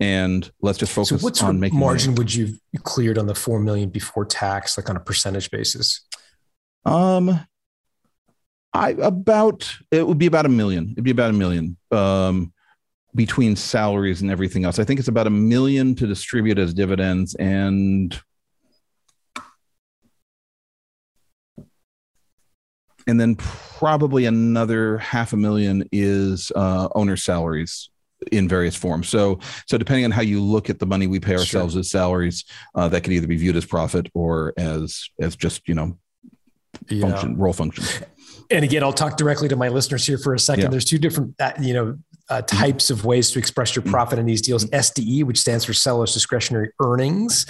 and 0.00 0.50
let's 0.62 0.78
just 0.78 0.92
focus 0.92 1.08
so 1.08 1.18
what 1.18 1.42
on 1.42 1.60
making 1.60 1.78
margin 1.78 2.12
money. 2.12 2.18
would 2.18 2.34
you 2.34 2.58
cleared 2.84 3.18
on 3.18 3.26
the 3.26 3.34
4 3.34 3.60
million 3.60 3.90
before 3.90 4.24
tax 4.24 4.78
like 4.78 4.88
on 4.88 4.96
a 4.96 5.00
percentage 5.00 5.50
basis? 5.50 6.00
Um 6.86 7.40
I 8.72 8.92
about 8.92 9.70
it 9.90 10.06
would 10.06 10.16
be 10.16 10.26
about 10.26 10.46
a 10.46 10.48
million. 10.48 10.92
It'd 10.92 11.04
be 11.04 11.10
about 11.10 11.28
a 11.28 11.34
million. 11.34 11.76
Um, 11.90 12.54
between 13.18 13.56
salaries 13.56 14.22
and 14.22 14.30
everything 14.30 14.64
else. 14.64 14.78
I 14.78 14.84
think 14.84 15.00
it's 15.00 15.08
about 15.08 15.26
a 15.26 15.30
million 15.30 15.96
to 15.96 16.06
distribute 16.06 16.56
as 16.56 16.72
dividends 16.72 17.34
and 17.34 18.18
and 23.08 23.18
then 23.18 23.34
probably 23.34 24.26
another 24.26 24.98
half 24.98 25.32
a 25.32 25.36
million 25.36 25.82
is 25.90 26.52
uh, 26.54 26.88
owner 26.94 27.16
salaries 27.16 27.90
in 28.30 28.46
various 28.46 28.76
forms. 28.76 29.08
So, 29.08 29.40
so 29.66 29.78
depending 29.78 30.04
on 30.04 30.12
how 30.12 30.22
you 30.22 30.40
look 30.40 30.70
at 30.70 30.78
the 30.78 30.86
money 30.86 31.08
we 31.08 31.18
pay 31.18 31.32
ourselves 31.32 31.72
sure. 31.72 31.80
as 31.80 31.90
salaries, 31.90 32.44
uh, 32.76 32.88
that 32.88 33.02
could 33.02 33.12
either 33.12 33.26
be 33.26 33.36
viewed 33.36 33.56
as 33.56 33.64
profit 33.64 34.08
or 34.14 34.54
as 34.56 35.08
as 35.20 35.34
just 35.34 35.66
you 35.66 35.74
know 35.74 35.98
yeah. 36.88 37.00
function 37.00 37.36
role 37.36 37.52
function 37.52 38.06
and 38.50 38.64
again, 38.64 38.82
I'll 38.82 38.92
talk 38.92 39.16
directly 39.16 39.48
to 39.48 39.56
my 39.56 39.68
listeners 39.68 40.06
here 40.06 40.18
for 40.18 40.34
a 40.34 40.38
second. 40.38 40.64
Yeah. 40.64 40.70
There's 40.70 40.84
two 40.84 40.98
different, 40.98 41.34
uh, 41.38 41.52
you 41.60 41.74
know, 41.74 41.98
uh, 42.30 42.42
types 42.42 42.90
of 42.90 43.04
ways 43.04 43.30
to 43.30 43.38
express 43.38 43.74
your 43.74 43.82
profit 43.82 44.18
in 44.18 44.26
these 44.26 44.42
deals. 44.42 44.64
SDE, 44.66 45.24
which 45.24 45.38
stands 45.38 45.64
for 45.64 45.72
seller's 45.72 46.12
discretionary 46.12 46.70
earnings, 46.80 47.46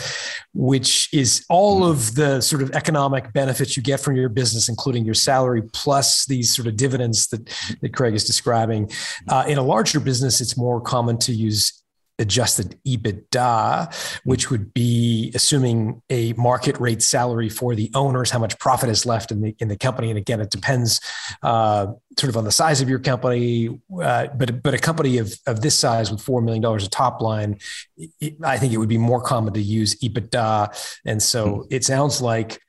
which 0.55 1.09
is 1.13 1.45
all 1.49 1.85
of 1.85 2.15
the 2.15 2.41
sort 2.41 2.63
of 2.63 2.71
economic 2.73 3.33
benefits 3.33 3.77
you 3.77 3.83
get 3.83 4.01
from 4.01 4.17
your 4.17 4.29
business, 4.29 4.69
including 4.69 5.05
your 5.05 5.15
salary 5.15 5.63
plus 5.73 6.27
these 6.27 6.55
sort 6.55 6.69
of 6.69 6.77
dividends 6.77 7.29
that, 7.29 7.47
that 7.81 7.93
Craig 7.93 8.15
is 8.15 8.25
describing. 8.25 8.91
Uh, 9.29 9.45
in 9.49 9.59
a 9.59 9.63
larger 9.63 10.01
business, 10.01 10.41
it's 10.41 10.57
more 10.57 10.81
common 10.81 11.19
to 11.19 11.33
use 11.33 11.83
adjusted 12.19 12.79
EBITDA, 12.87 14.21
which 14.25 14.51
would 14.51 14.75
be 14.75 15.31
assuming 15.35 16.03
a 16.11 16.33
market 16.35 16.79
rate 16.81 17.03
salary 17.03 17.49
for 17.49 17.75
the 17.75 17.91
owners, 17.95 18.31
how 18.31 18.39
much 18.39 18.59
profit 18.59 18.89
is 18.89 19.07
left 19.07 19.31
in 19.31 19.41
the 19.41 19.55
in 19.59 19.69
the 19.69 19.77
company. 19.77 20.11
And 20.11 20.19
again, 20.19 20.41
it 20.41 20.51
depends 20.51 21.01
uh, 21.43 21.87
sort 22.19 22.31
of 22.31 22.37
on 22.37 22.45
the 22.45 22.53
size 22.53 22.81
of 22.81 22.89
your 22.89 22.99
company. 22.99 23.81
Uh, 24.03 24.29
but 24.37 24.63
but 24.63 24.75
a 24.75 24.79
company 24.79 25.19
of 25.19 25.33
of 25.47 25.61
this 25.61 25.79
size 25.79 26.11
with 26.11 26.21
four 26.21 26.41
million 26.41 26.63
dollars 26.63 26.85
of 26.85 26.91
top 26.91 27.21
line, 27.21 27.59
it, 27.97 28.37
I 28.43 28.59
think 28.59 28.73
it 28.73 28.79
would 28.79 28.89
be 28.89 28.99
more 28.99 29.21
common 29.21 29.55
to 29.55 29.63
use 29.63 29.95
EBITDA. 30.01 30.99
And 31.05 31.23
so 31.23 31.47
mm-hmm. 31.47 31.75
it 31.75 31.85
sounds 31.85 32.21
like. 32.21 32.61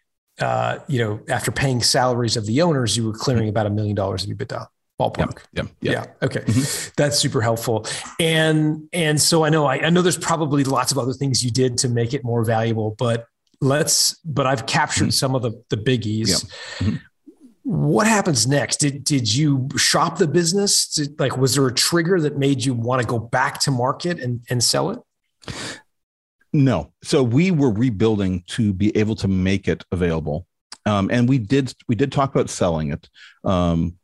Uh, 0.41 0.79
you 0.87 1.03
know, 1.03 1.19
after 1.27 1.51
paying 1.51 1.81
salaries 1.81 2.37
of 2.37 2.45
the 2.45 2.61
owners, 2.61 2.95
you 2.95 3.05
were 3.05 3.11
clearing 3.11 3.49
about 3.49 3.65
a 3.65 3.69
million 3.69 3.93
dollars 3.93 4.23
of 4.23 4.29
EBITDA 4.29 4.67
ballpark. 4.99 5.39
Yeah. 5.53 5.63
Yeah. 5.81 5.91
yeah. 5.91 6.05
Okay. 6.21 6.41
Mm-hmm. 6.41 6.91
That's 6.97 7.17
super 7.17 7.41
helpful. 7.41 7.85
And 8.19 8.87
and 8.93 9.19
so 9.19 9.45
I 9.45 9.49
know 9.49 9.65
I, 9.65 9.85
I 9.85 9.89
know 9.89 10.01
there's 10.01 10.17
probably 10.17 10.63
lots 10.63 10.91
of 10.91 10.97
other 10.97 11.13
things 11.13 11.43
you 11.43 11.51
did 11.51 11.77
to 11.79 11.89
make 11.89 12.13
it 12.13 12.23
more 12.23 12.43
valuable, 12.43 12.95
but 12.97 13.25
let's 13.61 14.19
but 14.25 14.45
I've 14.45 14.65
captured 14.65 15.05
mm-hmm. 15.05 15.11
some 15.11 15.35
of 15.35 15.41
the 15.41 15.63
the 15.69 15.77
biggies. 15.77 16.29
Yeah. 16.29 16.87
Mm-hmm. 16.87 16.95
What 17.63 18.07
happens 18.07 18.47
next? 18.47 18.77
Did 18.77 19.03
did 19.03 19.33
you 19.33 19.69
shop 19.77 20.17
the 20.17 20.27
business? 20.27 20.87
Did, 20.87 21.19
like 21.19 21.37
was 21.37 21.55
there 21.55 21.67
a 21.67 21.73
trigger 21.73 22.19
that 22.21 22.37
made 22.37 22.65
you 22.65 22.73
want 22.73 23.01
to 23.01 23.07
go 23.07 23.19
back 23.19 23.59
to 23.61 23.71
market 23.71 24.19
and, 24.19 24.41
and 24.49 24.63
sell 24.63 24.89
it? 24.89 24.99
No. 26.51 26.91
So 27.03 27.21
we 27.21 27.51
were 27.51 27.71
rebuilding 27.71 28.43
to 28.47 28.73
be 28.73 28.95
able 28.97 29.15
to 29.17 29.27
make 29.27 29.67
it 29.67 29.83
available. 29.91 30.47
Um, 30.85 31.09
and 31.11 31.29
we 31.29 31.37
did 31.37 31.73
we 31.87 31.95
did 31.95 32.11
talk 32.11 32.33
about 32.33 32.49
selling 32.49 32.91
it. 32.91 33.07
Um, 33.43 33.98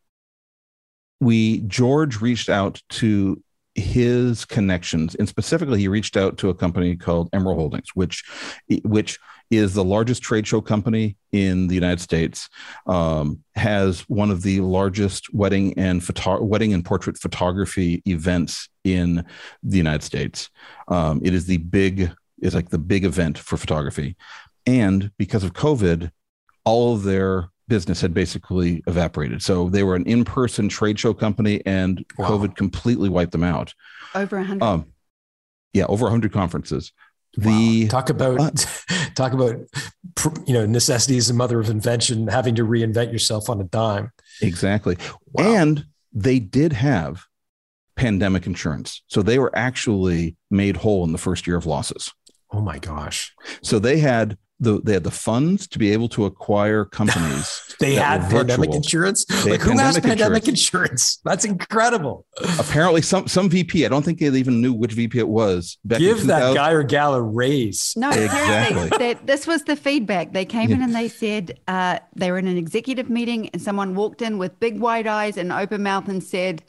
we 1.19 1.59
George 1.61 2.21
reached 2.21 2.49
out 2.49 2.81
to 2.89 3.41
his 3.75 4.45
connections, 4.45 5.15
and 5.15 5.27
specifically, 5.27 5.79
he 5.79 5.87
reached 5.87 6.15
out 6.15 6.37
to 6.37 6.49
a 6.49 6.53
company 6.53 6.95
called 6.95 7.29
Emerald 7.33 7.59
Holdings, 7.59 7.89
which 7.93 8.23
which 8.83 9.19
is 9.51 9.73
the 9.73 9.83
largest 9.83 10.23
trade 10.23 10.47
show 10.47 10.61
company 10.61 11.17
in 11.31 11.67
the 11.67 11.75
United 11.75 11.99
States. 11.99 12.49
Um, 12.87 13.43
has 13.55 14.01
one 14.01 14.31
of 14.31 14.41
the 14.41 14.61
largest 14.61 15.33
wedding 15.33 15.77
and 15.77 16.03
photo- 16.03 16.41
wedding 16.41 16.73
and 16.73 16.83
portrait 16.83 17.17
photography 17.17 18.01
events 18.07 18.69
in 18.83 19.25
the 19.61 19.77
United 19.77 20.03
States. 20.03 20.49
Um, 20.87 21.21
it 21.23 21.33
is 21.33 21.45
the 21.45 21.57
big 21.57 22.11
is 22.41 22.55
like 22.55 22.69
the 22.69 22.79
big 22.79 23.03
event 23.03 23.37
for 23.37 23.57
photography, 23.57 24.15
and 24.65 25.11
because 25.17 25.43
of 25.43 25.53
COVID, 25.53 26.11
all 26.63 26.95
of 26.95 27.03
their 27.03 27.49
business 27.67 28.01
had 28.01 28.13
basically 28.13 28.83
evaporated. 28.87 29.41
So 29.41 29.69
they 29.69 29.83
were 29.83 29.95
an 29.95 30.05
in-person 30.05 30.69
trade 30.69 30.99
show 30.99 31.13
company, 31.13 31.61
and 31.65 32.05
wow. 32.17 32.29
COVID 32.29 32.55
completely 32.55 33.09
wiped 33.09 33.31
them 33.31 33.43
out. 33.43 33.73
Over 34.13 34.37
a 34.37 34.43
hundred. 34.43 34.65
Um, 34.65 34.85
yeah, 35.73 35.85
over 35.85 36.07
a 36.07 36.09
hundred 36.09 36.31
conferences. 36.31 36.91
The 37.37 37.83
wow. 37.83 37.89
talk 37.89 38.09
about 38.09 38.39
uh, 38.39 38.51
talk 39.15 39.33
about 39.33 39.57
you 40.47 40.53
know 40.53 40.65
necessity 40.65 41.17
is 41.17 41.27
the 41.27 41.33
mother 41.33 41.59
of 41.59 41.69
invention. 41.69 42.27
Having 42.27 42.55
to 42.55 42.65
reinvent 42.65 43.11
yourself 43.11 43.49
on 43.49 43.59
a 43.59 43.65
dime. 43.65 44.11
Exactly, 44.41 44.97
wow. 45.33 45.43
and 45.43 45.85
they 46.13 46.39
did 46.39 46.73
have 46.73 47.25
pandemic 47.95 48.45
insurance, 48.45 49.01
so 49.07 49.21
they 49.21 49.39
were 49.39 49.55
actually 49.57 50.37
made 50.49 50.77
whole 50.77 51.03
in 51.03 51.11
the 51.11 51.17
first 51.17 51.45
year 51.45 51.57
of 51.57 51.65
losses. 51.65 52.13
Oh 52.51 52.61
my 52.61 52.79
gosh! 52.79 53.33
So 53.61 53.79
they 53.79 53.99
had 53.99 54.37
the 54.59 54.81
they 54.81 54.93
had 54.93 55.03
the 55.03 55.11
funds 55.11 55.67
to 55.67 55.79
be 55.79 55.91
able 55.91 56.07
to 56.09 56.25
acquire 56.25 56.85
companies. 56.85 57.75
they 57.79 57.95
had 57.95 58.29
pandemic 58.29 58.73
insurance. 58.73 59.25
They 59.25 59.51
like 59.51 59.61
who 59.61 59.77
has 59.77 59.99
pandemic 59.99 60.47
insurance? 60.47 60.65
insurance? 60.65 61.19
That's 61.25 61.45
incredible. 61.45 62.25
Apparently, 62.59 63.01
some 63.01 63.27
some 63.27 63.49
VP. 63.49 63.85
I 63.85 63.89
don't 63.89 64.03
think 64.03 64.19
they 64.19 64.29
even 64.29 64.61
knew 64.61 64.73
which 64.73 64.93
VP 64.93 65.19
it 65.19 65.27
was. 65.27 65.77
Give 65.87 66.25
that 66.27 66.55
guy 66.55 66.71
or 66.71 66.83
gal 66.83 67.15
a 67.15 67.21
raise. 67.21 67.93
No, 67.97 68.09
exactly. 68.09 68.89
They, 68.97 69.13
this 69.25 69.45
was 69.45 69.63
the 69.63 69.75
feedback. 69.75 70.33
They 70.33 70.45
came 70.45 70.69
yeah. 70.69 70.77
in 70.77 70.83
and 70.83 70.95
they 70.95 71.09
said 71.09 71.59
uh, 71.67 71.99
they 72.15 72.31
were 72.31 72.37
in 72.37 72.47
an 72.47 72.57
executive 72.57 73.09
meeting, 73.09 73.49
and 73.49 73.61
someone 73.61 73.95
walked 73.95 74.21
in 74.21 74.37
with 74.37 74.59
big 74.59 74.79
wide 74.79 75.07
eyes 75.07 75.37
and 75.37 75.51
open 75.51 75.83
mouth 75.83 76.07
and 76.07 76.23
said, 76.23 76.63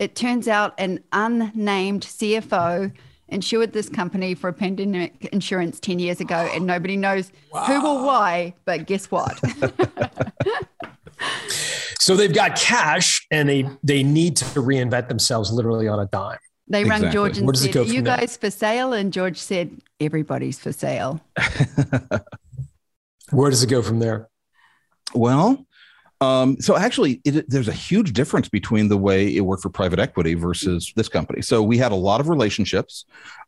"It 0.00 0.16
turns 0.16 0.48
out 0.48 0.74
an 0.78 1.04
unnamed 1.12 2.02
CFO." 2.02 2.92
Insured 3.28 3.72
this 3.72 3.88
company 3.88 4.34
for 4.34 4.48
a 4.48 4.52
pandemic 4.52 5.26
insurance 5.32 5.80
10 5.80 5.98
years 5.98 6.20
ago 6.20 6.48
and 6.54 6.66
nobody 6.66 6.96
knows 6.96 7.30
wow. 7.52 7.64
who 7.64 7.86
or 7.86 8.04
why, 8.04 8.54
but 8.64 8.86
guess 8.86 9.10
what? 9.10 9.38
so 11.98 12.16
they've 12.16 12.34
got 12.34 12.56
cash 12.56 13.26
and 13.30 13.48
they 13.48 13.68
they 13.82 14.02
need 14.02 14.36
to 14.36 14.44
reinvent 14.44 15.08
themselves 15.08 15.52
literally 15.52 15.88
on 15.88 16.00
a 16.00 16.06
dime. 16.06 16.38
They 16.68 16.80
exactly. 16.82 17.06
rang 17.06 17.12
George 17.12 17.38
and 17.38 17.56
said, 17.56 17.76
Are 17.76 17.82
you 17.84 18.02
guys 18.02 18.36
for 18.36 18.50
sale? 18.50 18.92
And 18.92 19.12
George 19.12 19.38
said, 19.38 19.80
Everybody's 20.00 20.58
for 20.58 20.72
sale. 20.72 21.20
Where 23.30 23.50
does 23.50 23.62
it 23.62 23.70
go 23.70 23.82
from 23.82 23.98
there? 23.98 24.28
Well, 25.14 25.66
um, 26.20 26.60
so 26.60 26.76
actually, 26.76 27.20
it, 27.24 27.48
there's 27.48 27.68
a 27.68 27.72
huge 27.72 28.12
difference 28.12 28.48
between 28.48 28.88
the 28.88 28.96
way 28.96 29.34
it 29.34 29.40
worked 29.40 29.62
for 29.62 29.70
private 29.70 29.98
equity 29.98 30.34
versus 30.34 30.92
this 30.96 31.08
company. 31.08 31.42
So 31.42 31.62
we 31.62 31.78
had 31.78 31.92
a 31.92 31.96
lot 31.96 32.20
of 32.20 32.28
relationships. 32.28 33.04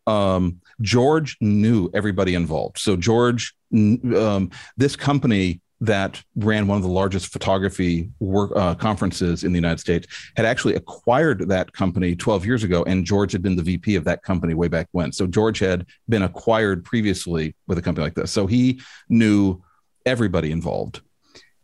Um, 0.07 0.61
George 0.81 1.37
knew 1.41 1.89
everybody 1.93 2.33
involved. 2.33 2.77
So 2.77 2.95
George, 2.95 3.53
um, 3.73 4.51
this 4.77 4.95
company 4.95 5.59
that 5.81 6.23
ran 6.35 6.67
one 6.67 6.77
of 6.77 6.83
the 6.83 6.89
largest 6.89 7.33
photography 7.33 8.09
work 8.19 8.51
uh, 8.55 8.75
conferences 8.75 9.43
in 9.43 9.51
the 9.51 9.57
United 9.57 9.79
States 9.79 10.07
had 10.37 10.45
actually 10.45 10.75
acquired 10.75 11.49
that 11.49 11.73
company 11.73 12.15
12 12.15 12.45
years 12.45 12.63
ago, 12.63 12.83
and 12.83 13.03
George 13.03 13.31
had 13.31 13.41
been 13.41 13.55
the 13.55 13.63
VP 13.63 13.95
of 13.95 14.03
that 14.03 14.21
company 14.21 14.53
way 14.53 14.67
back 14.67 14.87
when. 14.91 15.11
So 15.11 15.25
George 15.25 15.57
had 15.57 15.87
been 16.07 16.21
acquired 16.21 16.85
previously 16.85 17.55
with 17.67 17.79
a 17.79 17.81
company 17.81 18.05
like 18.05 18.13
this. 18.13 18.31
So 18.31 18.45
he 18.45 18.79
knew 19.09 19.61
everybody 20.05 20.51
involved. 20.51 21.01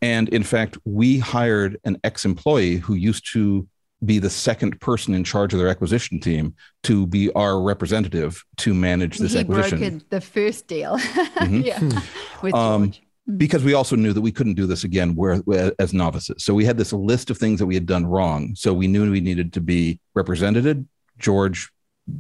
And 0.02 0.30
in 0.30 0.44
fact, 0.44 0.78
we 0.86 1.20
hired 1.20 1.80
an 1.84 1.98
ex 2.04 2.26
employee 2.26 2.78
who 2.78 2.94
used 2.94 3.32
to 3.34 3.68
be 4.06 4.20
the 4.20 4.30
second 4.30 4.80
person 4.80 5.14
in 5.14 5.24
charge 5.24 5.54
of 5.54 5.60
their 5.60 5.70
acquisition 5.70 6.20
team 6.20 6.54
to 6.84 7.08
be 7.08 7.32
our 7.34 7.60
representative 7.60 8.44
to 8.58 8.74
manage 8.74 9.18
this 9.18 9.34
he 9.34 9.40
acquisition. 9.40 9.80
Brokered 9.80 10.10
the 10.10 10.22
first 10.22 10.68
deal. 10.68 10.98
mm-hmm. 11.00 11.62
yeah. 11.62 12.02
With 12.44 12.54
um, 12.54 12.94
because 13.36 13.64
we 13.64 13.74
also 13.74 13.96
knew 13.96 14.14
that 14.14 14.22
we 14.22 14.32
couldn't 14.32 14.54
do 14.54 14.68
this 14.68 14.84
again 14.84 15.16
where, 15.16 15.42
as 15.80 15.94
novices. 15.94 16.44
So 16.44 16.54
we 16.54 16.64
had 16.64 16.78
this 16.78 16.94
list 16.94 17.30
of 17.30 17.38
things 17.38 17.60
that 17.60 17.66
we 17.66 17.74
had 17.74 17.86
done 17.86 18.06
wrong. 18.06 18.54
So 18.56 18.74
we 18.74 18.88
knew 18.88 19.12
we 19.12 19.20
needed 19.20 19.52
to 19.54 19.62
be 19.62 20.00
represented. 20.14 20.88
George 21.18 21.70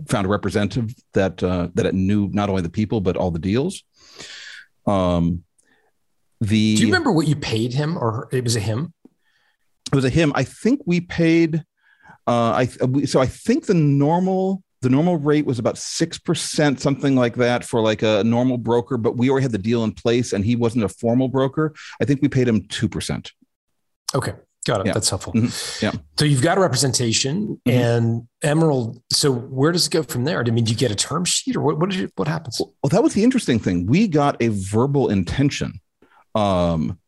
found 0.07 0.25
a 0.25 0.29
representative 0.29 0.93
that 1.13 1.41
uh, 1.41 1.69
that 1.75 1.93
knew 1.93 2.29
not 2.33 2.49
only 2.49 2.61
the 2.61 2.69
people 2.69 3.01
but 3.01 3.15
all 3.15 3.31
the 3.31 3.39
deals. 3.39 3.83
Um, 4.85 5.43
the 6.41 6.75
Do 6.75 6.81
you 6.81 6.87
remember 6.87 7.11
what 7.11 7.27
you 7.27 7.35
paid 7.35 7.73
him, 7.73 7.97
or 7.97 8.29
it 8.31 8.43
was 8.43 8.55
a 8.55 8.59
him? 8.59 8.93
It 9.91 9.95
was 9.95 10.05
a 10.05 10.09
him. 10.09 10.31
I 10.35 10.43
think 10.43 10.81
we 10.85 11.01
paid. 11.01 11.63
Uh, 12.27 12.51
I 12.51 12.65
so 13.05 13.19
I 13.21 13.25
think 13.25 13.65
the 13.65 13.73
normal 13.73 14.61
the 14.81 14.89
normal 14.89 15.17
rate 15.17 15.45
was 15.45 15.59
about 15.59 15.77
six 15.77 16.19
percent, 16.19 16.79
something 16.79 17.15
like 17.15 17.35
that, 17.35 17.63
for 17.63 17.81
like 17.81 18.03
a 18.03 18.23
normal 18.23 18.57
broker. 18.57 18.97
But 18.97 19.17
we 19.17 19.29
already 19.29 19.43
had 19.43 19.51
the 19.51 19.57
deal 19.57 19.83
in 19.83 19.93
place, 19.93 20.33
and 20.33 20.45
he 20.45 20.55
wasn't 20.55 20.83
a 20.83 20.89
formal 20.89 21.29
broker. 21.29 21.73
I 22.01 22.05
think 22.05 22.21
we 22.21 22.27
paid 22.27 22.47
him 22.47 22.67
two 22.67 22.87
percent. 22.87 23.31
Okay, 24.13 24.33
got 24.65 24.81
it. 24.81 24.87
Yeah. 24.87 24.93
That's 24.93 25.09
helpful. 25.09 25.33
Mm-hmm. 25.33 25.85
Yeah. 25.85 25.93
So 26.19 26.25
you've 26.25 26.43
got 26.43 26.57
a 26.57 26.61
representation, 26.61 27.59
mm-hmm. 27.65 27.69
and 27.69 28.27
Emerald. 28.43 29.01
So 29.11 29.31
where 29.31 29.71
does 29.71 29.87
it 29.87 29.91
go 29.91 30.03
from 30.03 30.25
there? 30.25 30.39
I 30.39 30.43
mean, 30.51 30.65
do 30.65 30.71
you 30.71 30.77
get 30.77 30.91
a 30.91 30.95
term 30.95 31.25
sheet, 31.25 31.55
or 31.55 31.61
what? 31.61 31.79
What, 31.79 31.93
you, 31.93 32.09
what 32.15 32.27
happens? 32.27 32.59
Well, 32.59 32.89
that 32.89 33.01
was 33.01 33.13
the 33.13 33.23
interesting 33.23 33.57
thing. 33.57 33.87
We 33.87 34.07
got 34.07 34.39
a 34.41 34.49
verbal 34.49 35.09
intention 35.09 35.79
um, 36.37 36.99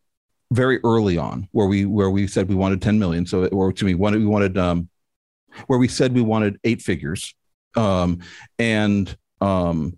very 0.51 0.79
early 0.83 1.17
on 1.17 1.47
where 1.51 1.67
we 1.67 1.85
where 1.85 2.09
we 2.09 2.25
said 2.25 2.49
we 2.49 2.55
wanted 2.55 2.81
10 2.81 2.97
million. 2.97 3.25
So 3.25 3.45
or 3.47 3.71
to 3.71 3.85
me, 3.85 3.93
we 3.93 4.25
wanted 4.25 4.57
um, 4.57 4.89
where 5.67 5.79
we 5.79 5.87
said 5.87 6.13
we 6.13 6.21
wanted 6.21 6.57
eight 6.63 6.81
figures. 6.81 7.35
Um, 7.75 8.19
and 8.57 9.15
um, 9.41 9.97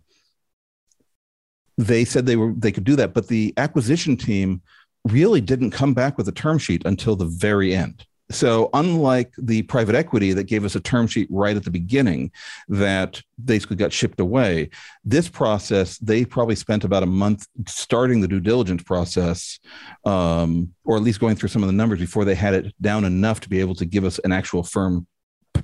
they 1.77 2.03
said 2.03 2.25
they 2.25 2.35
were 2.35 2.53
they 2.57 2.71
could 2.71 2.83
do 2.83 2.97
that, 2.97 3.13
but 3.13 3.27
the 3.27 3.53
acquisition 3.55 4.17
team 4.17 4.61
really 5.05 5.41
didn't 5.41 5.71
come 5.71 5.93
back 5.93 6.17
with 6.17 6.27
a 6.27 6.33
term 6.33 6.57
sheet 6.57 6.83
until 6.85 7.15
the 7.15 7.25
very 7.25 7.73
end. 7.73 8.05
So, 8.31 8.69
unlike 8.73 9.33
the 9.37 9.63
private 9.63 9.95
equity 9.95 10.33
that 10.33 10.45
gave 10.45 10.65
us 10.65 10.75
a 10.75 10.79
term 10.79 11.07
sheet 11.07 11.27
right 11.29 11.55
at 11.55 11.63
the 11.63 11.71
beginning 11.71 12.31
that 12.69 13.21
basically 13.43 13.75
got 13.75 13.93
shipped 13.93 14.19
away, 14.19 14.69
this 15.03 15.29
process, 15.29 15.97
they 15.99 16.25
probably 16.25 16.55
spent 16.55 16.83
about 16.83 17.03
a 17.03 17.07
month 17.07 17.47
starting 17.67 18.21
the 18.21 18.27
due 18.27 18.39
diligence 18.39 18.83
process, 18.83 19.59
um, 20.05 20.73
or 20.85 20.97
at 20.97 21.03
least 21.03 21.19
going 21.19 21.35
through 21.35 21.49
some 21.49 21.63
of 21.63 21.67
the 21.67 21.73
numbers 21.73 21.99
before 21.99 22.25
they 22.25 22.35
had 22.35 22.53
it 22.53 22.73
down 22.81 23.03
enough 23.03 23.39
to 23.41 23.49
be 23.49 23.59
able 23.59 23.75
to 23.75 23.85
give 23.85 24.05
us 24.05 24.19
an 24.19 24.31
actual 24.31 24.63
firm 24.63 25.05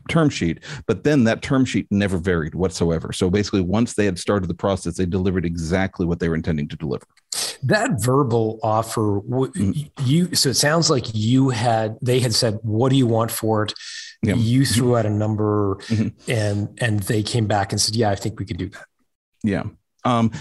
term 0.09 0.29
sheet. 0.29 0.63
But 0.85 1.03
then 1.03 1.23
that 1.23 1.41
term 1.41 1.65
sheet 1.65 1.87
never 1.89 2.17
varied 2.17 2.55
whatsoever. 2.55 3.13
So, 3.13 3.29
basically, 3.29 3.61
once 3.61 3.93
they 3.93 4.05
had 4.05 4.19
started 4.19 4.47
the 4.47 4.53
process, 4.53 4.97
they 4.97 5.05
delivered 5.05 5.45
exactly 5.45 6.05
what 6.05 6.19
they 6.19 6.29
were 6.29 6.35
intending 6.35 6.67
to 6.69 6.75
deliver. 6.75 7.05
That 7.63 8.01
verbal 8.03 8.59
offer, 8.63 9.21
mm. 9.21 9.91
you 10.05 10.35
so 10.35 10.49
it 10.49 10.55
sounds 10.55 10.89
like 10.89 11.05
you 11.13 11.49
had 11.49 11.97
they 12.01 12.19
had 12.19 12.33
said, 12.33 12.59
"What 12.61 12.89
do 12.89 12.95
you 12.95 13.07
want 13.07 13.31
for 13.31 13.63
it?" 13.63 13.73
Yeah. 14.23 14.35
You 14.35 14.65
threw 14.65 14.97
out 14.97 15.05
a 15.05 15.09
number, 15.09 15.77
mm-hmm. 15.87 16.31
and 16.31 16.77
and 16.79 16.99
they 17.01 17.23
came 17.23 17.47
back 17.47 17.71
and 17.71 17.79
said, 17.81 17.95
"Yeah, 17.95 18.09
I 18.09 18.15
think 18.15 18.39
we 18.39 18.45
could 18.45 18.57
do 18.57 18.69
that." 18.69 18.85
Yeah. 19.43 19.63
Um, 20.03 20.31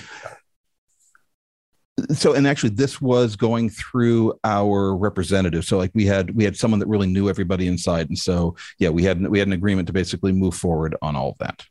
so 2.13 2.35
and 2.35 2.47
actually 2.47 2.71
this 2.71 3.01
was 3.01 3.37
going 3.37 3.71
through 3.71 4.39
our 4.45 4.95
representative 4.95 5.65
so 5.65 5.79
like 5.79 5.91
we 5.95 6.05
had 6.05 6.35
we 6.35 6.45
had 6.45 6.57
someone 6.57 6.79
that 6.79 6.87
really 6.89 7.07
knew 7.07 7.29
everybody 7.29 7.67
inside 7.67 8.09
and 8.09 8.19
so 8.19 8.55
yeah 8.79 8.91
we 8.91 9.03
had 9.03 9.27
we 9.29 9.39
had 9.39 9.49
an 9.49 9.55
agreement 9.55 9.87
to 9.87 9.93
basically 9.93 10.31
move 10.31 10.55
forward 10.55 10.95
on 11.01 11.17
all 11.17 11.31
of 11.31 11.39
that 11.39 11.63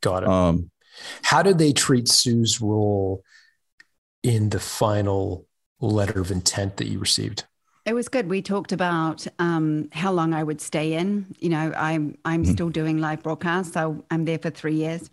got 0.00 0.24
it 0.24 0.28
um, 0.28 0.70
how 1.22 1.40
did 1.42 1.56
they 1.58 1.72
treat 1.72 2.08
sue's 2.08 2.60
role 2.60 3.22
in 4.22 4.50
the 4.50 4.60
final 4.60 5.46
letter 5.80 6.20
of 6.20 6.30
intent 6.30 6.76
that 6.76 6.86
you 6.86 6.98
received? 6.98 7.44
It 7.84 7.94
was 7.94 8.08
good. 8.08 8.30
We 8.30 8.42
talked 8.42 8.70
about 8.70 9.26
um, 9.40 9.88
how 9.92 10.12
long 10.12 10.34
I 10.34 10.44
would 10.44 10.60
stay 10.60 10.94
in. 10.94 11.34
You 11.40 11.48
know, 11.48 11.72
I'm 11.76 12.16
I'm 12.24 12.44
mm-hmm. 12.44 12.52
still 12.52 12.68
doing 12.68 12.98
live 12.98 13.22
broadcasts, 13.22 13.72
so 13.72 14.04
I'm 14.10 14.24
there 14.24 14.38
for 14.38 14.50
three 14.50 14.76
years. 14.76 15.10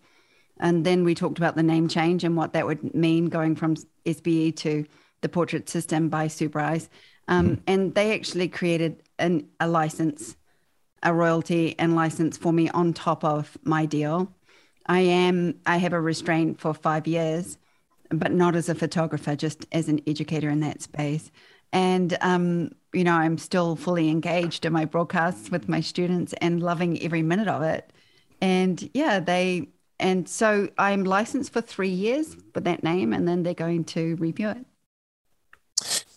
And 0.60 0.84
then 0.84 1.04
we 1.04 1.14
talked 1.14 1.38
about 1.38 1.56
the 1.56 1.62
name 1.62 1.88
change 1.88 2.22
and 2.22 2.36
what 2.36 2.52
that 2.52 2.66
would 2.66 2.94
mean 2.94 3.26
going 3.26 3.56
from 3.56 3.76
SBE 4.04 4.56
to 4.56 4.84
the 5.22 5.28
Portrait 5.28 5.68
System 5.68 6.10
by 6.10 6.28
Sue 6.28 6.48
Bryce. 6.48 6.88
Um, 7.28 7.46
mm-hmm. 7.46 7.62
And 7.66 7.94
they 7.94 8.14
actually 8.14 8.48
created 8.48 9.02
an, 9.18 9.48
a 9.58 9.66
license, 9.66 10.36
a 11.02 11.12
royalty 11.12 11.76
and 11.78 11.96
license 11.96 12.36
for 12.36 12.52
me 12.52 12.68
on 12.68 12.92
top 12.92 13.24
of 13.24 13.56
my 13.64 13.86
deal. 13.86 14.32
I 14.86 15.00
am 15.00 15.56
I 15.66 15.78
have 15.78 15.92
a 15.92 16.00
restraint 16.00 16.60
for 16.60 16.72
five 16.72 17.06
years 17.06 17.58
but 18.10 18.32
not 18.32 18.56
as 18.56 18.68
a 18.68 18.74
photographer, 18.74 19.36
just 19.36 19.66
as 19.72 19.88
an 19.88 20.00
educator 20.06 20.50
in 20.50 20.60
that 20.60 20.82
space. 20.82 21.30
And, 21.72 22.16
um, 22.20 22.72
you 22.92 23.04
know, 23.04 23.14
I'm 23.14 23.38
still 23.38 23.76
fully 23.76 24.08
engaged 24.08 24.64
in 24.66 24.72
my 24.72 24.84
broadcasts 24.84 25.50
with 25.50 25.68
my 25.68 25.80
students 25.80 26.34
and 26.40 26.62
loving 26.62 27.00
every 27.02 27.22
minute 27.22 27.48
of 27.48 27.62
it. 27.62 27.92
and 28.40 28.90
yeah, 28.94 29.20
they 29.20 29.68
and 30.00 30.28
so 30.28 30.68
I'm 30.78 31.04
licensed 31.04 31.52
for 31.52 31.60
three 31.60 31.90
years 31.90 32.34
for 32.54 32.60
that 32.60 32.82
name, 32.82 33.12
and 33.12 33.28
then 33.28 33.42
they're 33.42 33.54
going 33.54 33.84
to 33.84 34.16
review 34.16 34.48
it. 34.48 34.64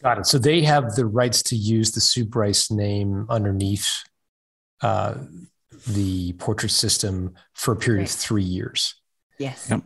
Got 0.02 0.20
it. 0.20 0.26
So 0.26 0.38
they 0.38 0.62
have 0.62 0.96
the 0.96 1.06
rights 1.06 1.44
to 1.44 1.56
use 1.56 1.92
the 1.92 2.02
Sue 2.02 2.26
Bryce 2.26 2.72
name 2.72 3.26
underneath 3.30 3.90
uh, 4.82 5.16
the 5.88 6.34
portrait 6.34 6.72
system 6.72 7.36
for 7.54 7.74
a 7.74 7.76
period 7.76 8.02
right. 8.02 8.10
of 8.10 8.16
three 8.16 8.44
years. 8.44 8.96
Yes. 9.38 9.68
Yep. 9.70 9.84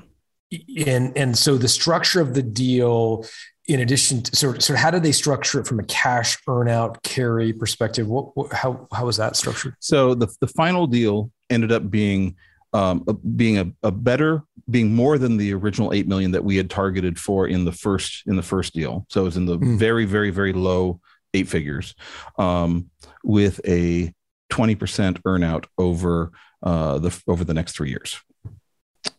And 0.85 1.17
and 1.17 1.37
so 1.37 1.57
the 1.57 1.67
structure 1.67 2.21
of 2.21 2.33
the 2.33 2.43
deal, 2.43 3.25
in 3.67 3.81
addition 3.81 4.21
to 4.23 4.35
sort 4.35 4.57
of, 4.57 4.63
sort 4.63 4.79
of 4.79 4.83
how 4.83 4.91
did 4.91 5.03
they 5.03 5.11
structure 5.11 5.59
it 5.59 5.67
from 5.67 5.79
a 5.79 5.83
cash 5.83 6.37
earnout 6.47 7.03
carry 7.03 7.51
perspective? 7.51 8.07
What, 8.07 8.35
what 8.37 8.53
how 8.53 8.87
how 8.93 9.05
was 9.05 9.17
that 9.17 9.35
structured? 9.35 9.75
So 9.79 10.15
the 10.15 10.27
the 10.39 10.47
final 10.47 10.87
deal 10.87 11.31
ended 11.49 11.71
up 11.71 11.89
being 11.89 12.35
um, 12.73 13.05
being 13.35 13.57
a, 13.57 13.71
a, 13.83 13.91
better, 13.91 14.43
being 14.69 14.93
more 14.93 15.17
than 15.17 15.37
the 15.37 15.53
original 15.53 15.93
eight 15.93 16.07
million 16.07 16.31
that 16.31 16.43
we 16.43 16.57
had 16.57 16.69
targeted 16.69 17.17
for 17.19 17.47
in 17.47 17.65
the 17.65 17.71
first 17.71 18.23
in 18.27 18.35
the 18.35 18.43
first 18.43 18.73
deal. 18.73 19.05
So 19.09 19.21
it 19.21 19.25
was 19.25 19.37
in 19.37 19.45
the 19.45 19.57
mm. 19.57 19.77
very, 19.77 20.05
very, 20.05 20.29
very 20.29 20.53
low 20.53 20.99
eight 21.33 21.47
figures, 21.47 21.95
um, 22.37 22.89
with 23.23 23.59
a 23.65 24.13
twenty 24.49 24.75
percent 24.75 25.21
earnout 25.23 25.65
over 25.77 26.31
uh, 26.63 26.99
the 26.99 27.21
over 27.27 27.43
the 27.43 27.53
next 27.53 27.73
three 27.73 27.89
years. 27.89 28.19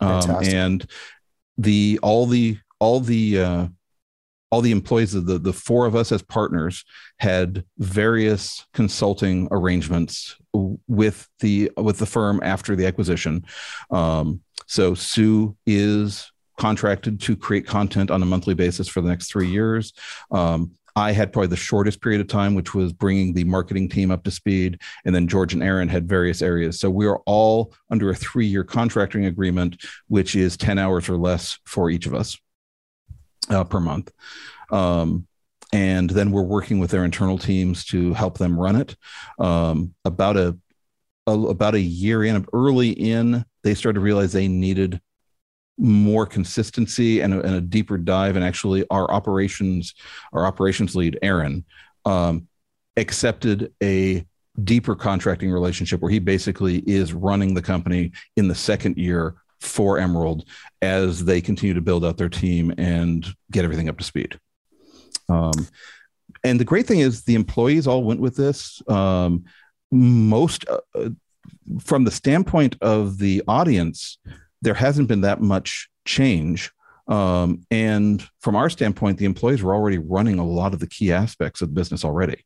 Um, 0.00 0.44
and 0.44 0.86
the 1.58 1.98
all 2.02 2.26
the 2.26 2.58
all 2.78 3.00
the 3.00 3.40
uh, 3.40 3.66
all 4.50 4.60
the 4.60 4.70
employees 4.70 5.14
of 5.14 5.26
the 5.26 5.38
the 5.38 5.52
four 5.52 5.86
of 5.86 5.94
us 5.94 6.12
as 6.12 6.22
partners 6.22 6.84
had 7.18 7.64
various 7.78 8.66
consulting 8.72 9.48
arrangements 9.50 10.36
with 10.86 11.28
the 11.40 11.70
with 11.76 11.98
the 11.98 12.06
firm 12.06 12.40
after 12.42 12.74
the 12.74 12.86
acquisition. 12.86 13.44
Um, 13.90 14.40
so 14.66 14.94
Sue 14.94 15.56
is 15.66 16.30
contracted 16.58 17.20
to 17.20 17.36
create 17.36 17.66
content 17.66 18.10
on 18.10 18.22
a 18.22 18.26
monthly 18.26 18.54
basis 18.54 18.88
for 18.88 19.00
the 19.00 19.08
next 19.08 19.30
three 19.30 19.48
years. 19.48 19.92
Um, 20.30 20.72
I 20.98 21.12
had 21.12 21.32
probably 21.32 21.46
the 21.46 21.56
shortest 21.56 22.02
period 22.02 22.20
of 22.20 22.26
time, 22.26 22.56
which 22.56 22.74
was 22.74 22.92
bringing 22.92 23.32
the 23.32 23.44
marketing 23.44 23.88
team 23.88 24.10
up 24.10 24.24
to 24.24 24.32
speed. 24.32 24.80
And 25.04 25.14
then 25.14 25.28
George 25.28 25.54
and 25.54 25.62
Aaron 25.62 25.88
had 25.88 26.08
various 26.08 26.42
areas. 26.42 26.80
So 26.80 26.90
we 26.90 27.06
are 27.06 27.20
all 27.24 27.72
under 27.88 28.10
a 28.10 28.16
three 28.16 28.46
year 28.46 28.64
contracting 28.64 29.26
agreement, 29.26 29.80
which 30.08 30.34
is 30.34 30.56
10 30.56 30.76
hours 30.76 31.08
or 31.08 31.16
less 31.16 31.60
for 31.64 31.88
each 31.88 32.06
of 32.06 32.14
us 32.14 32.36
uh, 33.48 33.62
per 33.62 33.78
month. 33.78 34.10
Um, 34.72 35.28
and 35.72 36.10
then 36.10 36.32
we're 36.32 36.42
working 36.42 36.80
with 36.80 36.90
their 36.90 37.04
internal 37.04 37.38
teams 37.38 37.84
to 37.86 38.12
help 38.14 38.38
them 38.38 38.58
run 38.58 38.74
it. 38.74 38.96
Um, 39.38 39.94
about 40.04 40.36
a, 40.36 40.58
a, 41.28 41.32
about 41.32 41.74
a 41.76 41.80
year 41.80 42.24
in, 42.24 42.44
early 42.52 42.90
in, 42.90 43.44
they 43.62 43.74
started 43.74 44.00
to 44.00 44.04
realize 44.04 44.32
they 44.32 44.48
needed 44.48 45.00
more 45.78 46.26
consistency 46.26 47.20
and 47.20 47.32
a, 47.32 47.40
and 47.40 47.54
a 47.54 47.60
deeper 47.60 47.96
dive. 47.96 48.36
And 48.36 48.44
actually, 48.44 48.84
our 48.90 49.10
operations 49.10 49.94
our 50.32 50.46
operations 50.46 50.94
lead, 50.96 51.18
Aaron, 51.22 51.64
um, 52.04 52.48
accepted 52.96 53.72
a 53.82 54.24
deeper 54.64 54.96
contracting 54.96 55.50
relationship 55.50 56.00
where 56.00 56.10
he 56.10 56.18
basically 56.18 56.78
is 56.78 57.12
running 57.12 57.54
the 57.54 57.62
company 57.62 58.12
in 58.36 58.48
the 58.48 58.54
second 58.54 58.96
year 58.96 59.36
for 59.60 59.98
Emerald 59.98 60.44
as 60.82 61.24
they 61.24 61.40
continue 61.40 61.74
to 61.74 61.80
build 61.80 62.04
out 62.04 62.16
their 62.16 62.28
team 62.28 62.72
and 62.78 63.26
get 63.50 63.64
everything 63.64 63.88
up 63.88 63.98
to 63.98 64.04
speed. 64.04 64.38
Um, 65.28 65.68
and 66.44 66.58
the 66.58 66.64
great 66.64 66.86
thing 66.86 67.00
is 67.00 67.24
the 67.24 67.34
employees 67.34 67.86
all 67.86 68.04
went 68.04 68.20
with 68.20 68.36
this. 68.36 68.82
Um, 68.88 69.44
most, 69.90 70.64
uh, 70.68 71.10
from 71.80 72.04
the 72.04 72.10
standpoint 72.10 72.76
of 72.80 73.18
the 73.18 73.42
audience, 73.48 74.18
there 74.62 74.74
hasn't 74.74 75.08
been 75.08 75.22
that 75.22 75.40
much 75.40 75.88
change. 76.04 76.70
Um, 77.06 77.62
and 77.70 78.26
from 78.40 78.54
our 78.54 78.68
standpoint, 78.68 79.18
the 79.18 79.24
employees 79.24 79.62
were 79.62 79.74
already 79.74 79.98
running 79.98 80.38
a 80.38 80.44
lot 80.44 80.74
of 80.74 80.80
the 80.80 80.86
key 80.86 81.12
aspects 81.12 81.62
of 81.62 81.68
the 81.68 81.74
business 81.74 82.04
already. 82.04 82.44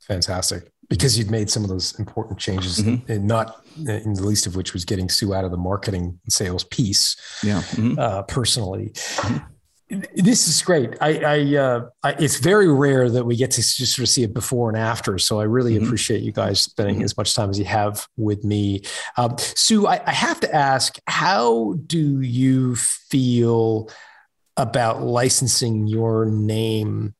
Fantastic 0.00 0.70
because 0.90 1.16
you'd 1.16 1.30
made 1.30 1.48
some 1.48 1.62
of 1.62 1.70
those 1.70 1.98
important 1.98 2.38
changes, 2.38 2.80
mm-hmm. 2.80 3.10
and 3.10 3.26
not 3.26 3.64
in 3.76 4.12
the 4.12 4.24
least 4.24 4.46
of 4.46 4.56
which 4.56 4.74
was 4.74 4.84
getting 4.84 5.08
Sue 5.08 5.32
out 5.32 5.44
of 5.44 5.52
the 5.52 5.56
marketing 5.56 6.18
sales 6.28 6.64
piece. 6.64 7.16
Yeah, 7.42 7.60
mm-hmm. 7.60 7.98
uh, 7.98 8.22
personally. 8.22 8.90
Mm-hmm. 8.94 9.38
This 10.14 10.46
is 10.46 10.62
great. 10.62 10.96
I, 11.00 11.18
I, 11.18 11.56
uh, 11.56 11.88
I, 12.04 12.12
it's 12.12 12.38
very 12.38 12.72
rare 12.72 13.10
that 13.10 13.24
we 13.24 13.34
get 13.34 13.50
to 13.52 13.60
just 13.60 13.96
sort 13.96 14.04
of 14.04 14.08
see 14.08 14.22
it 14.22 14.32
before 14.32 14.68
and 14.68 14.78
after. 14.78 15.18
So 15.18 15.40
I 15.40 15.44
really 15.44 15.74
mm-hmm. 15.74 15.84
appreciate 15.84 16.22
you 16.22 16.30
guys 16.30 16.60
spending 16.60 16.96
mm-hmm. 16.96 17.04
as 17.04 17.16
much 17.16 17.34
time 17.34 17.50
as 17.50 17.58
you 17.58 17.64
have 17.64 18.06
with 18.16 18.44
me. 18.44 18.82
Um, 19.16 19.36
Sue, 19.38 19.88
I, 19.88 20.00
I 20.06 20.12
have 20.12 20.38
to 20.40 20.54
ask, 20.54 20.96
how 21.08 21.74
do 21.86 22.20
you 22.20 22.76
feel 22.76 23.90
about 24.56 25.02
licensing 25.02 25.88
your 25.88 26.24
name 26.24 27.14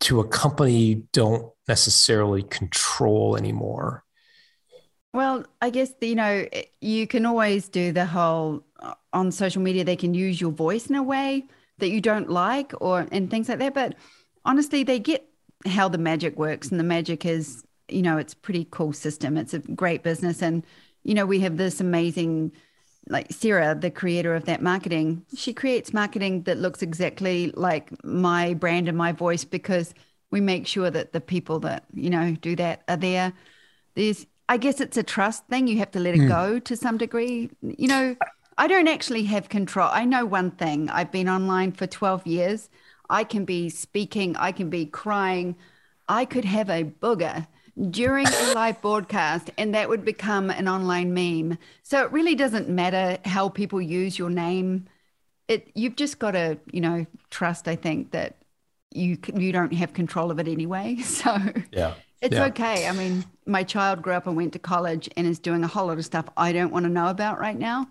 to 0.00 0.20
a 0.20 0.26
company 0.26 0.78
you 0.78 1.08
don't 1.12 1.52
necessarily 1.68 2.42
control 2.42 3.36
anymore? 3.36 4.02
Well, 5.12 5.44
I 5.60 5.70
guess, 5.70 5.92
you 6.00 6.14
know, 6.14 6.46
you 6.80 7.06
can 7.06 7.26
always 7.26 7.68
do 7.68 7.92
the 7.92 8.06
whole 8.06 8.64
on 9.12 9.32
social 9.32 9.62
media, 9.62 9.84
they 9.84 9.96
can 9.96 10.14
use 10.14 10.40
your 10.40 10.52
voice 10.52 10.86
in 10.86 10.94
a 10.94 11.02
way 11.02 11.44
that 11.78 11.90
you 11.90 12.00
don't 12.00 12.30
like 12.30 12.72
or 12.80 13.06
and 13.10 13.30
things 13.30 13.48
like 13.48 13.58
that. 13.58 13.74
But 13.74 13.96
honestly, 14.44 14.84
they 14.84 14.98
get 14.98 15.26
how 15.66 15.88
the 15.88 15.98
magic 15.98 16.38
works. 16.38 16.70
And 16.70 16.78
the 16.78 16.84
magic 16.84 17.24
is, 17.24 17.64
you 17.88 18.02
know, 18.02 18.18
it's 18.18 18.34
pretty 18.34 18.66
cool 18.70 18.92
system. 18.92 19.36
It's 19.36 19.54
a 19.54 19.58
great 19.58 20.02
business. 20.02 20.42
And, 20.42 20.64
you 21.02 21.14
know, 21.14 21.26
we 21.26 21.40
have 21.40 21.56
this 21.56 21.80
amazing 21.80 22.52
like 23.08 23.32
Sarah, 23.32 23.74
the 23.74 23.90
creator 23.90 24.34
of 24.34 24.44
that 24.44 24.62
marketing, 24.62 25.24
she 25.34 25.52
creates 25.52 25.92
marketing 25.92 26.42
that 26.42 26.58
looks 26.58 26.82
exactly 26.82 27.52
like 27.56 27.92
my 28.04 28.54
brand 28.54 28.88
and 28.88 28.96
my 28.96 29.12
voice 29.12 29.44
because 29.44 29.94
we 30.30 30.40
make 30.40 30.66
sure 30.66 30.90
that 30.90 31.12
the 31.12 31.20
people 31.20 31.58
that, 31.60 31.84
you 31.92 32.10
know, 32.10 32.36
do 32.40 32.54
that 32.56 32.82
are 32.88 32.96
there. 32.96 33.32
There's, 33.94 34.26
I 34.48 34.58
guess 34.58 34.80
it's 34.80 34.96
a 34.96 35.02
trust 35.02 35.46
thing. 35.48 35.66
You 35.66 35.78
have 35.78 35.90
to 35.92 36.00
let 36.00 36.14
it 36.14 36.20
mm. 36.20 36.28
go 36.28 36.58
to 36.60 36.76
some 36.76 36.98
degree. 36.98 37.50
You 37.62 37.88
know, 37.88 38.16
I 38.60 38.66
don't 38.66 38.88
actually 38.88 39.24
have 39.24 39.48
control. 39.48 39.88
I 39.90 40.04
know 40.04 40.26
one 40.26 40.50
thing. 40.50 40.90
I've 40.90 41.10
been 41.10 41.30
online 41.30 41.72
for 41.72 41.86
12 41.86 42.26
years. 42.26 42.68
I 43.08 43.24
can 43.24 43.46
be 43.46 43.70
speaking, 43.70 44.36
I 44.36 44.52
can 44.52 44.68
be 44.68 44.84
crying. 44.84 45.56
I 46.10 46.26
could 46.26 46.44
have 46.44 46.68
a 46.68 46.84
booger 46.84 47.46
during 47.90 48.26
a 48.26 48.52
live 48.52 48.82
broadcast 48.82 49.50
and 49.56 49.74
that 49.74 49.88
would 49.88 50.04
become 50.04 50.50
an 50.50 50.68
online 50.68 51.14
meme. 51.14 51.56
So 51.84 52.04
it 52.04 52.12
really 52.12 52.34
doesn't 52.34 52.68
matter 52.68 53.16
how 53.24 53.48
people 53.48 53.80
use 53.80 54.18
your 54.18 54.28
name. 54.28 54.88
It 55.48 55.70
you've 55.74 55.96
just 55.96 56.18
got 56.18 56.32
to, 56.32 56.58
you 56.70 56.82
know, 56.82 57.06
trust 57.30 57.66
I 57.66 57.76
think 57.76 58.10
that 58.10 58.36
you 58.90 59.16
you 59.34 59.52
don't 59.52 59.72
have 59.72 59.94
control 59.94 60.30
of 60.30 60.38
it 60.38 60.48
anyway. 60.48 60.96
So 61.02 61.34
Yeah. 61.72 61.94
It's 62.20 62.34
yeah. 62.34 62.44
okay. 62.48 62.86
I 62.86 62.92
mean, 62.92 63.24
my 63.46 63.62
child 63.62 64.02
grew 64.02 64.12
up 64.12 64.26
and 64.26 64.36
went 64.36 64.52
to 64.52 64.58
college 64.58 65.08
and 65.16 65.26
is 65.26 65.38
doing 65.38 65.64
a 65.64 65.66
whole 65.66 65.86
lot 65.86 65.96
of 65.96 66.04
stuff 66.04 66.26
I 66.36 66.52
don't 66.52 66.70
want 66.70 66.84
to 66.84 66.90
know 66.90 67.06
about 67.06 67.40
right 67.40 67.58
now. 67.58 67.90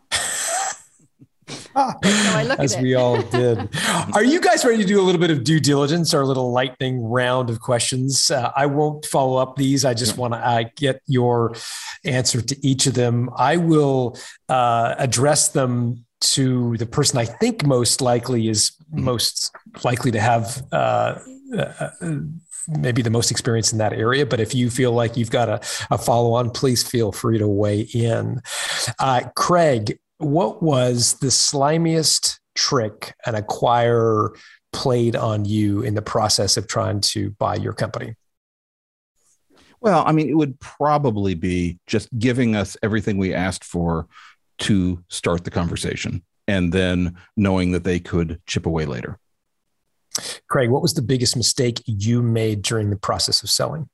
As 1.76 2.77
we 2.77 2.95
all 2.95 3.21
did. 3.21 3.69
Are 4.13 4.23
you 4.23 4.41
guys 4.41 4.65
ready 4.65 4.77
to 4.77 4.88
do 4.88 4.99
a 4.99 5.03
little 5.03 5.21
bit 5.21 5.31
of 5.31 5.43
due 5.43 5.59
diligence 5.59 6.13
or 6.13 6.21
a 6.21 6.26
little 6.26 6.51
lightning 6.51 7.03
round 7.03 7.49
of 7.49 7.59
questions? 7.59 8.31
Uh, 8.31 8.51
I 8.55 8.65
won't 8.65 9.05
follow 9.05 9.38
up 9.38 9.55
these. 9.55 9.85
I 9.85 9.93
just 9.93 10.17
want 10.17 10.34
to 10.34 10.39
uh, 10.39 10.63
get 10.76 11.01
your 11.07 11.55
answer 12.03 12.41
to 12.41 12.67
each 12.67 12.88
of 12.88 12.93
them. 12.93 13.30
I 13.35 13.57
will 13.57 14.17
uh, 14.47 14.95
address 14.97 15.49
them 15.49 16.05
to 16.21 16.76
the 16.77 16.85
person 16.85 17.17
I 17.17 17.26
think 17.26 17.65
most 17.65 18.01
likely 18.01 18.49
is 18.49 18.71
mm-hmm. 18.71 19.05
most 19.05 19.55
likely 19.84 20.11
to 20.11 20.19
have 20.19 20.61
uh, 20.71 21.19
uh, 21.57 21.89
maybe 22.67 23.01
the 23.01 23.09
most 23.09 23.31
experience 23.31 23.71
in 23.71 23.80
that 23.80 23.93
area. 23.93 24.26
But 24.26 24.39
if 24.39 24.53
you 24.53 24.69
feel 24.69 24.91
like 24.91 25.17
you've 25.17 25.31
got 25.31 25.49
a, 25.49 25.61
a 25.91 25.97
follow 25.97 26.34
on, 26.34 26.51
please 26.51 26.84
feel 26.84 27.11
free 27.11 27.38
to 27.38 27.47
weigh 27.47 27.81
in. 27.81 28.41
Uh, 28.99 29.21
Craig, 29.35 29.97
what 30.19 30.61
was 30.61 31.13
the 31.15 31.27
slimiest 31.27 32.39
trick 32.53 33.15
an 33.25 33.35
acquirer 33.35 34.37
played 34.71 35.15
on 35.15 35.45
you 35.45 35.81
in 35.81 35.95
the 35.95 36.01
process 36.01 36.57
of 36.57 36.67
trying 36.67 37.01
to 37.01 37.31
buy 37.31 37.55
your 37.55 37.73
company? 37.73 38.15
Well, 39.81 40.03
I 40.05 40.11
mean, 40.11 40.29
it 40.29 40.35
would 40.35 40.59
probably 40.59 41.35
be 41.35 41.79
just 41.87 42.09
giving 42.19 42.55
us 42.55 42.75
everything 42.83 43.17
we 43.17 43.33
asked 43.33 43.63
for 43.63 44.07
to 44.59 45.03
start 45.07 45.45
the 45.45 45.51
conversation 45.51 46.21
and 46.49 46.73
then 46.73 47.15
knowing 47.37 47.71
that 47.71 47.85
they 47.85 47.99
could 47.99 48.41
chip 48.45 48.65
away 48.65 48.85
later. 48.85 49.17
Craig, 50.49 50.69
what 50.69 50.81
was 50.81 50.95
the 50.95 51.01
biggest 51.01 51.37
mistake 51.37 51.81
you 51.85 52.21
made 52.21 52.61
during 52.61 52.89
the 52.89 52.97
process 52.97 53.41
of 53.41 53.49
selling? 53.49 53.87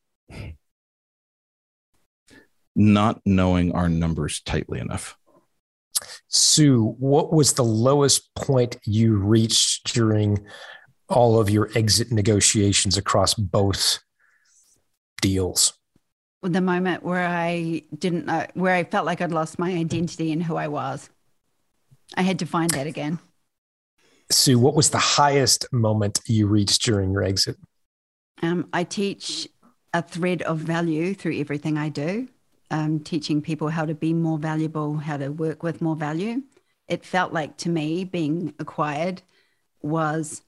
Not 2.76 3.22
knowing 3.26 3.73
our 3.73 3.88
numbers 3.88 4.41
tightly 4.41 4.80
enough. 4.80 5.18
Sue, 6.28 6.96
what 7.00 7.32
was 7.32 7.54
the 7.54 7.64
lowest 7.64 8.34
point 8.36 8.78
you 8.86 9.16
reached 9.16 9.94
during 9.94 10.46
all 11.08 11.40
of 11.40 11.50
your 11.50 11.70
exit 11.76 12.12
negotiations 12.12 12.98
across 12.98 13.34
both 13.34 14.00
deals? 15.22 15.74
the 16.54 16.62
moment 16.62 17.04
where 17.04 17.26
I 17.26 17.82
didn't 17.98 18.26
know, 18.26 18.46
where 18.54 18.76
I 18.76 18.84
felt 18.84 19.06
like 19.06 19.22
I'd 19.22 19.32
lost 19.32 19.60
my 19.60 19.72
identity 19.72 20.32
and 20.32 20.44
who 20.44 20.56
I 20.56 20.68
was. 20.68 21.10
I 22.16 22.22
had 22.22 22.40
to 22.40 22.46
find 22.46 22.70
that 22.72 22.88
again. 22.88 23.20
Sue, 24.32 24.60
what 24.60 24.76
was 24.76 24.90
the 24.90 24.98
highest 24.98 25.72
moment 25.72 26.20
you 26.26 26.48
reached 26.48 26.84
during 26.84 27.12
your 27.12 27.24
exit? 27.24 27.58
Um, 28.42 28.68
I 28.74 28.84
teach 28.84 29.48
a 29.94 30.02
thread 30.02 30.42
of 30.44 30.60
value 30.60 31.14
through 31.14 31.40
everything 31.40 31.78
I 31.78 31.90
do, 31.90 32.28
um, 32.72 33.00
teaching 33.00 33.42
people 33.42 33.70
how 33.70 33.86
to 33.86 33.94
be 33.94 34.14
more 34.14 34.38
valuable, 34.38 34.98
how 34.98 35.18
to 35.18 35.30
work 35.30 35.64
with 35.64 35.82
more 35.82 35.96
value. 35.96 36.42
It 36.88 37.06
felt 37.06 37.34
like 37.34 37.58
to 37.58 37.70
me 37.70 38.04
being 38.04 38.54
acquired 38.60 39.22
was 39.82 40.42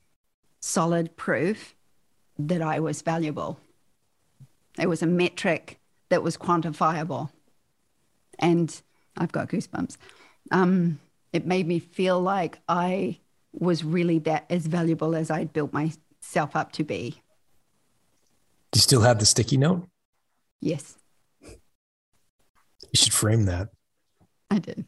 solid 0.59 1.15
proof 1.15 1.75
that 2.39 2.61
I 2.61 2.79
was 2.79 3.01
valuable. 3.01 3.59
It 4.77 4.87
was 4.87 5.01
a 5.01 5.07
metric 5.07 5.79
that 6.09 6.23
was 6.23 6.37
quantifiable. 6.37 7.29
And 8.39 8.79
I've 9.17 9.31
got 9.31 9.49
goosebumps. 9.49 9.97
Um, 10.51 10.99
it 11.33 11.45
made 11.45 11.67
me 11.67 11.79
feel 11.79 12.19
like 12.19 12.59
I 12.69 13.19
was 13.51 13.83
really 13.83 14.19
that 14.19 14.45
as 14.49 14.67
valuable 14.67 15.15
as 15.15 15.31
I'd 15.31 15.53
built 15.53 15.73
myself 15.73 16.55
up 16.55 16.71
to 16.73 16.83
be. 16.83 17.21
Do 18.71 18.77
you 18.77 18.81
still 18.81 19.01
have 19.01 19.19
the 19.19 19.25
sticky 19.25 19.57
note? 19.57 19.87
Yes. 20.61 20.95
You 22.97 23.03
should 23.03 23.13
frame 23.13 23.45
that. 23.45 23.69
I 24.49 24.57
did. 24.57 24.85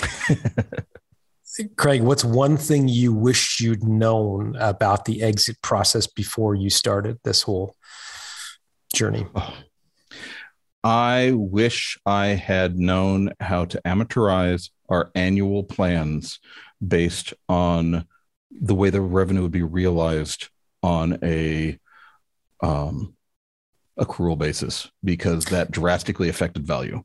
Craig, 1.76 2.00
what's 2.00 2.24
one 2.24 2.56
thing 2.56 2.88
you 2.88 3.12
wish 3.12 3.60
you'd 3.60 3.84
known 3.84 4.56
about 4.56 5.04
the 5.04 5.22
exit 5.22 5.60
process 5.60 6.06
before 6.06 6.54
you 6.54 6.70
started 6.70 7.18
this 7.24 7.42
whole 7.42 7.76
journey? 8.94 9.26
I 10.82 11.32
wish 11.34 11.98
I 12.06 12.28
had 12.28 12.78
known 12.78 13.34
how 13.38 13.66
to 13.66 13.82
amortize 13.84 14.70
our 14.88 15.10
annual 15.14 15.62
plans 15.62 16.40
based 16.84 17.34
on 17.50 18.06
the 18.50 18.74
way 18.74 18.88
the 18.88 19.02
revenue 19.02 19.42
would 19.42 19.52
be 19.52 19.62
realized 19.62 20.48
on 20.82 21.18
a 21.22 21.78
um, 22.62 23.14
accrual 23.98 24.38
basis 24.38 24.90
because 25.04 25.44
that 25.46 25.70
drastically 25.70 26.30
affected 26.30 26.66
value. 26.66 27.04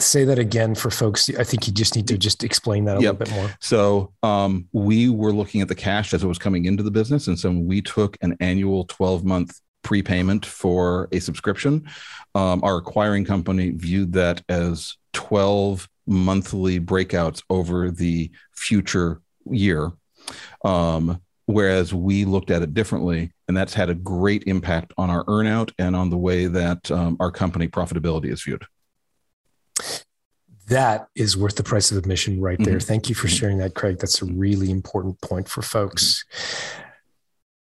Say 0.00 0.24
that 0.24 0.38
again 0.38 0.74
for 0.74 0.90
folks. 0.90 1.30
I 1.38 1.44
think 1.44 1.66
you 1.66 1.72
just 1.72 1.94
need 1.94 2.08
to 2.08 2.18
just 2.18 2.42
explain 2.42 2.84
that 2.86 2.96
a 2.96 3.00
yep. 3.00 3.18
little 3.18 3.34
bit 3.34 3.42
more. 3.42 3.56
So 3.60 4.12
um, 4.22 4.66
we 4.72 5.08
were 5.08 5.32
looking 5.32 5.60
at 5.60 5.68
the 5.68 5.74
cash 5.74 6.14
as 6.14 6.24
it 6.24 6.26
was 6.26 6.38
coming 6.38 6.64
into 6.64 6.82
the 6.82 6.90
business, 6.90 7.26
and 7.26 7.38
so 7.38 7.50
we 7.50 7.82
took 7.82 8.16
an 8.22 8.36
annual 8.40 8.84
twelve 8.84 9.24
month 9.24 9.60
prepayment 9.82 10.44
for 10.44 11.08
a 11.12 11.20
subscription. 11.20 11.88
Um, 12.34 12.62
our 12.64 12.78
acquiring 12.78 13.24
company 13.24 13.70
viewed 13.70 14.12
that 14.14 14.42
as 14.48 14.96
twelve 15.12 15.88
monthly 16.06 16.80
breakouts 16.80 17.42
over 17.50 17.90
the 17.90 18.30
future 18.52 19.20
year. 19.50 19.92
Um, 20.64 21.20
whereas 21.46 21.92
we 21.92 22.24
looked 22.24 22.50
at 22.50 22.62
it 22.62 22.74
differently, 22.74 23.32
and 23.48 23.56
that's 23.56 23.74
had 23.74 23.90
a 23.90 23.94
great 23.94 24.44
impact 24.46 24.92
on 24.96 25.10
our 25.10 25.24
earnout 25.24 25.72
and 25.78 25.96
on 25.96 26.10
the 26.10 26.18
way 26.18 26.46
that 26.46 26.90
um, 26.90 27.16
our 27.20 27.30
company 27.30 27.68
profitability 27.68 28.32
is 28.32 28.42
viewed. 28.42 28.64
That 30.68 31.08
is 31.16 31.36
worth 31.36 31.56
the 31.56 31.64
price 31.64 31.90
of 31.90 31.96
admission 31.96 32.40
right 32.40 32.58
there. 32.58 32.76
Mm-hmm. 32.76 32.86
Thank 32.86 33.08
you 33.08 33.14
for 33.14 33.26
sharing 33.26 33.58
that, 33.58 33.74
Craig. 33.74 33.98
That's 33.98 34.22
a 34.22 34.26
really 34.26 34.70
important 34.70 35.20
point 35.20 35.48
for 35.48 35.62
folks. 35.62 36.24
Mm-hmm. 36.32 36.86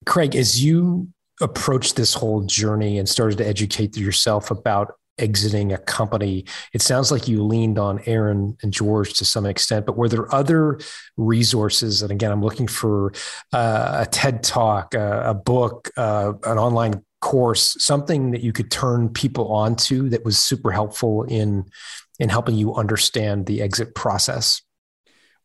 Craig, 0.06 0.34
as 0.34 0.64
you 0.64 1.08
approached 1.40 1.96
this 1.96 2.14
whole 2.14 2.42
journey 2.42 2.98
and 2.98 3.08
started 3.08 3.38
to 3.38 3.46
educate 3.46 3.96
yourself 3.96 4.50
about 4.50 4.94
exiting 5.18 5.72
a 5.72 5.78
company. 5.78 6.44
It 6.72 6.82
sounds 6.82 7.12
like 7.12 7.28
you 7.28 7.44
leaned 7.44 7.78
on 7.78 8.00
Aaron 8.06 8.56
and 8.62 8.72
George 8.72 9.12
to 9.14 9.24
some 9.24 9.46
extent, 9.46 9.86
but 9.86 9.96
were 9.96 10.08
there 10.08 10.34
other 10.34 10.80
resources? 11.16 12.02
And 12.02 12.10
again, 12.10 12.32
I'm 12.32 12.42
looking 12.42 12.66
for 12.66 13.12
uh, 13.52 14.04
a 14.06 14.06
TED 14.10 14.42
talk, 14.42 14.94
uh, 14.94 15.22
a 15.26 15.34
book, 15.34 15.90
uh, 15.96 16.32
an 16.44 16.58
online 16.58 17.04
course, 17.20 17.76
something 17.82 18.30
that 18.32 18.42
you 18.42 18.52
could 18.52 18.70
turn 18.70 19.08
people 19.08 19.52
onto 19.52 20.08
that 20.08 20.24
was 20.24 20.38
super 20.38 20.70
helpful 20.70 21.24
in 21.24 21.66
in 22.18 22.28
helping 22.28 22.54
you 22.54 22.74
understand 22.74 23.46
the 23.46 23.62
exit 23.62 23.94
process. 23.94 24.60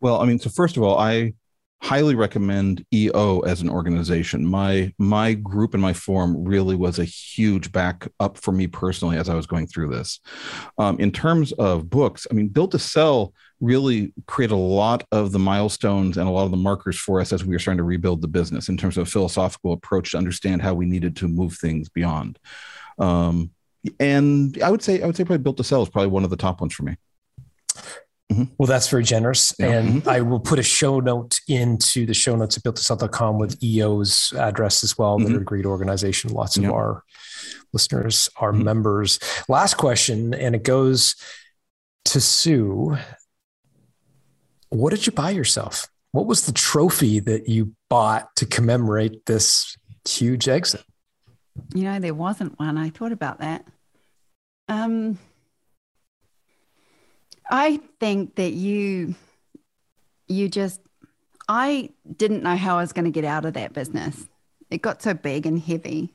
Well, 0.02 0.22
I 0.22 0.26
mean, 0.26 0.40
so 0.40 0.50
first 0.50 0.76
of 0.76 0.84
all, 0.84 0.98
I 0.98 1.34
highly 1.82 2.16
recommend 2.16 2.84
EO 2.94 3.42
as 3.42 3.62
an 3.62 3.70
organization. 3.70 4.46
My 4.46 4.94
my 4.98 5.34
group 5.34 5.74
and 5.74 5.82
my 5.82 5.94
forum 5.94 6.44
really 6.44 6.76
was 6.76 7.00
a 7.00 7.06
huge 7.06 7.72
backup 7.72 8.38
for 8.38 8.52
me 8.52 8.68
personally 8.68 9.18
as 9.18 9.30
I 9.30 9.36
was 9.36 9.46
going 9.46 9.68
through 9.68 9.90
this. 9.90 10.20
Um, 10.78 11.00
in 11.00 11.12
terms 11.12 11.52
of 11.54 11.90
books, 11.90 12.28
I 12.30 12.34
mean, 12.34 12.48
Built 12.48 12.72
to 12.72 12.80
Sell 12.80 13.34
really 13.62 14.14
created 14.28 14.54
a 14.54 14.58
lot 14.58 15.06
of 15.12 15.32
the 15.32 15.40
milestones 15.40 16.18
and 16.18 16.28
a 16.28 16.32
lot 16.32 16.46
of 16.46 16.52
the 16.52 16.58
markers 16.58 16.98
for 16.98 17.22
us 17.22 17.32
as 17.32 17.46
we 17.46 17.56
were 17.56 17.60
starting 17.60 17.78
to 17.78 17.84
rebuild 17.84 18.22
the 18.22 18.28
business 18.28 18.70
in 18.70 18.78
terms 18.78 18.98
of 18.98 19.08
a 19.08 19.10
philosophical 19.10 19.74
approach 19.74 20.12
to 20.12 20.18
understand 20.18 20.62
how 20.62 20.74
we 20.74 20.86
needed 20.86 21.16
to 21.16 21.28
move 21.28 21.58
things 21.58 21.90
beyond. 21.90 22.38
Um, 23.00 23.52
and 24.00 24.62
I 24.62 24.72
would 24.72 24.82
say 24.82 25.02
I 25.02 25.06
would 25.06 25.16
say 25.16 25.24
probably 25.24 25.44
Built 25.44 25.58
to 25.58 25.64
Sell 25.64 25.84
is 25.84 25.90
probably 25.90 26.10
one 26.10 26.24
of 26.24 26.30
the 26.30 26.38
top 26.38 26.62
ones 26.62 26.74
for 26.74 26.84
me. 26.84 26.98
Mm-hmm. 28.32 28.44
Well, 28.58 28.68
that's 28.68 28.90
very 28.90 29.04
generous. 29.04 29.54
Yeah. 29.60 29.68
And 29.68 30.02
mm-hmm. 30.02 30.10
I 30.10 30.22
will 30.22 30.40
put 30.40 30.58
a 30.58 30.64
show 30.64 31.00
note 31.00 31.40
into 31.48 32.06
the 32.08 32.14
show 32.14 32.36
notes 32.36 32.58
at 32.58 32.64
builttosell.com 32.64 33.38
with 33.38 33.64
EO's 33.64 34.34
address 34.38 34.84
as 34.84 34.98
well. 34.98 35.20
Mm-hmm. 35.20 35.32
They're 35.32 35.42
a 35.42 35.46
great 35.46 35.66
organization. 35.66 36.32
Lots 36.32 36.58
of 36.58 36.66
our 36.66 37.04
listeners 37.72 38.30
are 38.38 38.52
mm-hmm. 38.52 38.64
members. 38.64 39.20
Last 39.48 39.76
question, 39.76 40.34
and 40.34 40.56
it 40.56 40.64
goes 40.64 41.16
to 42.06 42.20
Sue. 42.20 42.98
What 44.76 44.92
did 44.92 45.06
you 45.06 45.14
buy 45.14 45.30
yourself? 45.30 45.88
What 46.12 46.26
was 46.26 46.46
the 46.46 46.52
trophy 46.52 47.20
that 47.22 47.48
you 47.48 47.74
bought 47.90 48.36
to 48.36 48.46
commemorate 48.46 49.26
this 49.26 49.78
huge 50.08 50.50
exit? 50.50 50.84
You 51.74 51.84
know, 51.84 52.00
there 52.00 52.14
wasn't 52.14 52.60
one. 52.60 52.78
I 52.78 52.90
thought 52.90 53.14
about 53.14 53.40
that. 53.40 53.66
Um, 54.68 55.18
I 57.50 57.80
think 58.00 58.36
that 58.36 58.52
you 58.52 59.16
you 60.28 60.50
just 60.50 60.82
I 61.48 61.92
didn't 62.18 62.44
know 62.44 62.58
how 62.58 62.78
I 62.78 62.82
was 62.82 62.92
going 62.92 63.06
to 63.06 63.12
get 63.12 63.24
out 63.24 63.46
of 63.46 63.54
that 63.54 63.72
business. 63.72 64.28
It 64.70 64.82
got 64.82 65.02
so 65.02 65.14
big 65.14 65.46
and 65.46 65.60
heavy. 65.60 66.14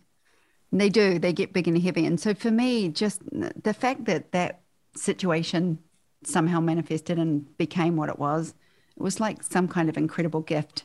And 0.71 0.81
they 0.81 0.89
do, 0.89 1.19
they 1.19 1.33
get 1.33 1.53
big 1.53 1.67
and 1.67 1.81
heavy. 1.81 2.05
And 2.05 2.21
so 2.21 2.35
for 2.35 2.51
me, 2.51 2.89
just 2.89 3.23
the 3.31 3.75
fact 3.75 4.05
that 4.05 4.33
that 4.33 4.61
situation 4.97 5.79
somehow 6.25 6.61
manifested 6.61 7.19
and 7.19 7.57
became 7.57 7.97
what 7.97 8.09
it 8.09 8.19
was, 8.19 8.55
it 8.97 9.03
was 9.03 9.21
like 9.21 9.43
some 9.43 9.69
kind 9.69 9.89
of 9.89 9.97
incredible 9.97 10.41
gift. 10.41 10.85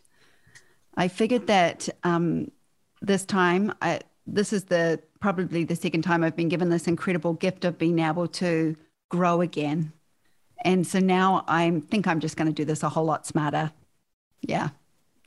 I 0.96 1.08
figured 1.08 1.48
that 1.48 1.90
um, 2.04 2.52
this 3.02 3.26
time, 3.26 3.74
I, 3.82 4.00
this 4.26 4.54
is 4.54 4.66
the 4.66 5.02
probably 5.20 5.64
the 5.64 5.76
second 5.76 6.04
time 6.04 6.24
I've 6.24 6.36
been 6.36 6.50
given 6.50 6.70
this 6.70 6.88
incredible 6.88 7.34
gift 7.34 7.66
of 7.66 7.78
being 7.78 8.00
able 8.00 8.28
to 8.28 8.76
grow 9.10 9.42
again 9.42 9.92
and 10.66 10.86
so 10.86 11.00
now 11.00 11.44
I 11.48 11.82
think 11.90 12.08
I'm 12.08 12.20
just 12.20 12.38
going 12.38 12.48
to 12.48 12.54
do 12.54 12.66
this 12.66 12.84
a 12.84 12.90
whole 12.90 13.06
lot 13.06 13.26
smarter. 13.28 13.72
Yeah. 14.42 14.70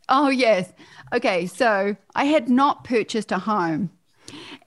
Oh, 0.08 0.28
yes. 0.28 0.72
Okay. 1.12 1.46
So 1.46 1.96
I 2.14 2.24
had 2.24 2.48
not 2.48 2.84
purchased 2.84 3.30
a 3.30 3.38
home 3.38 3.90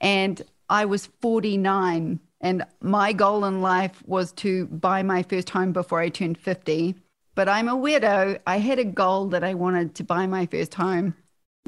and 0.00 0.40
I 0.70 0.86
was 0.86 1.06
49. 1.20 2.20
And 2.42 2.64
my 2.80 3.12
goal 3.12 3.44
in 3.44 3.62
life 3.62 4.02
was 4.06 4.32
to 4.32 4.66
buy 4.66 5.02
my 5.02 5.22
first 5.22 5.48
home 5.50 5.72
before 5.72 6.00
I 6.00 6.08
turned 6.08 6.38
50. 6.38 6.96
But 7.34 7.48
I'm 7.48 7.68
a 7.68 7.76
widow. 7.76 8.38
I 8.46 8.58
had 8.58 8.78
a 8.78 8.84
goal 8.84 9.28
that 9.28 9.44
I 9.44 9.54
wanted 9.54 9.94
to 9.94 10.04
buy 10.04 10.26
my 10.26 10.46
first 10.46 10.74
home 10.74 11.14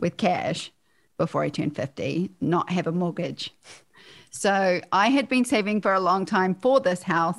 with 0.01 0.17
cash 0.17 0.73
before 1.17 1.43
I 1.43 1.49
turned 1.49 1.77
50, 1.77 2.31
not 2.41 2.71
have 2.71 2.87
a 2.87 2.93
mortgage. 2.93 3.55
So 4.31 4.81
I 4.91 5.09
had 5.09 5.29
been 5.29 5.45
saving 5.45 5.81
for 5.81 5.95
a 5.95 6.01
long 6.01 6.27
time 6.27 6.57
for 6.57 6.81
this 6.81 7.05
house. 7.05 7.39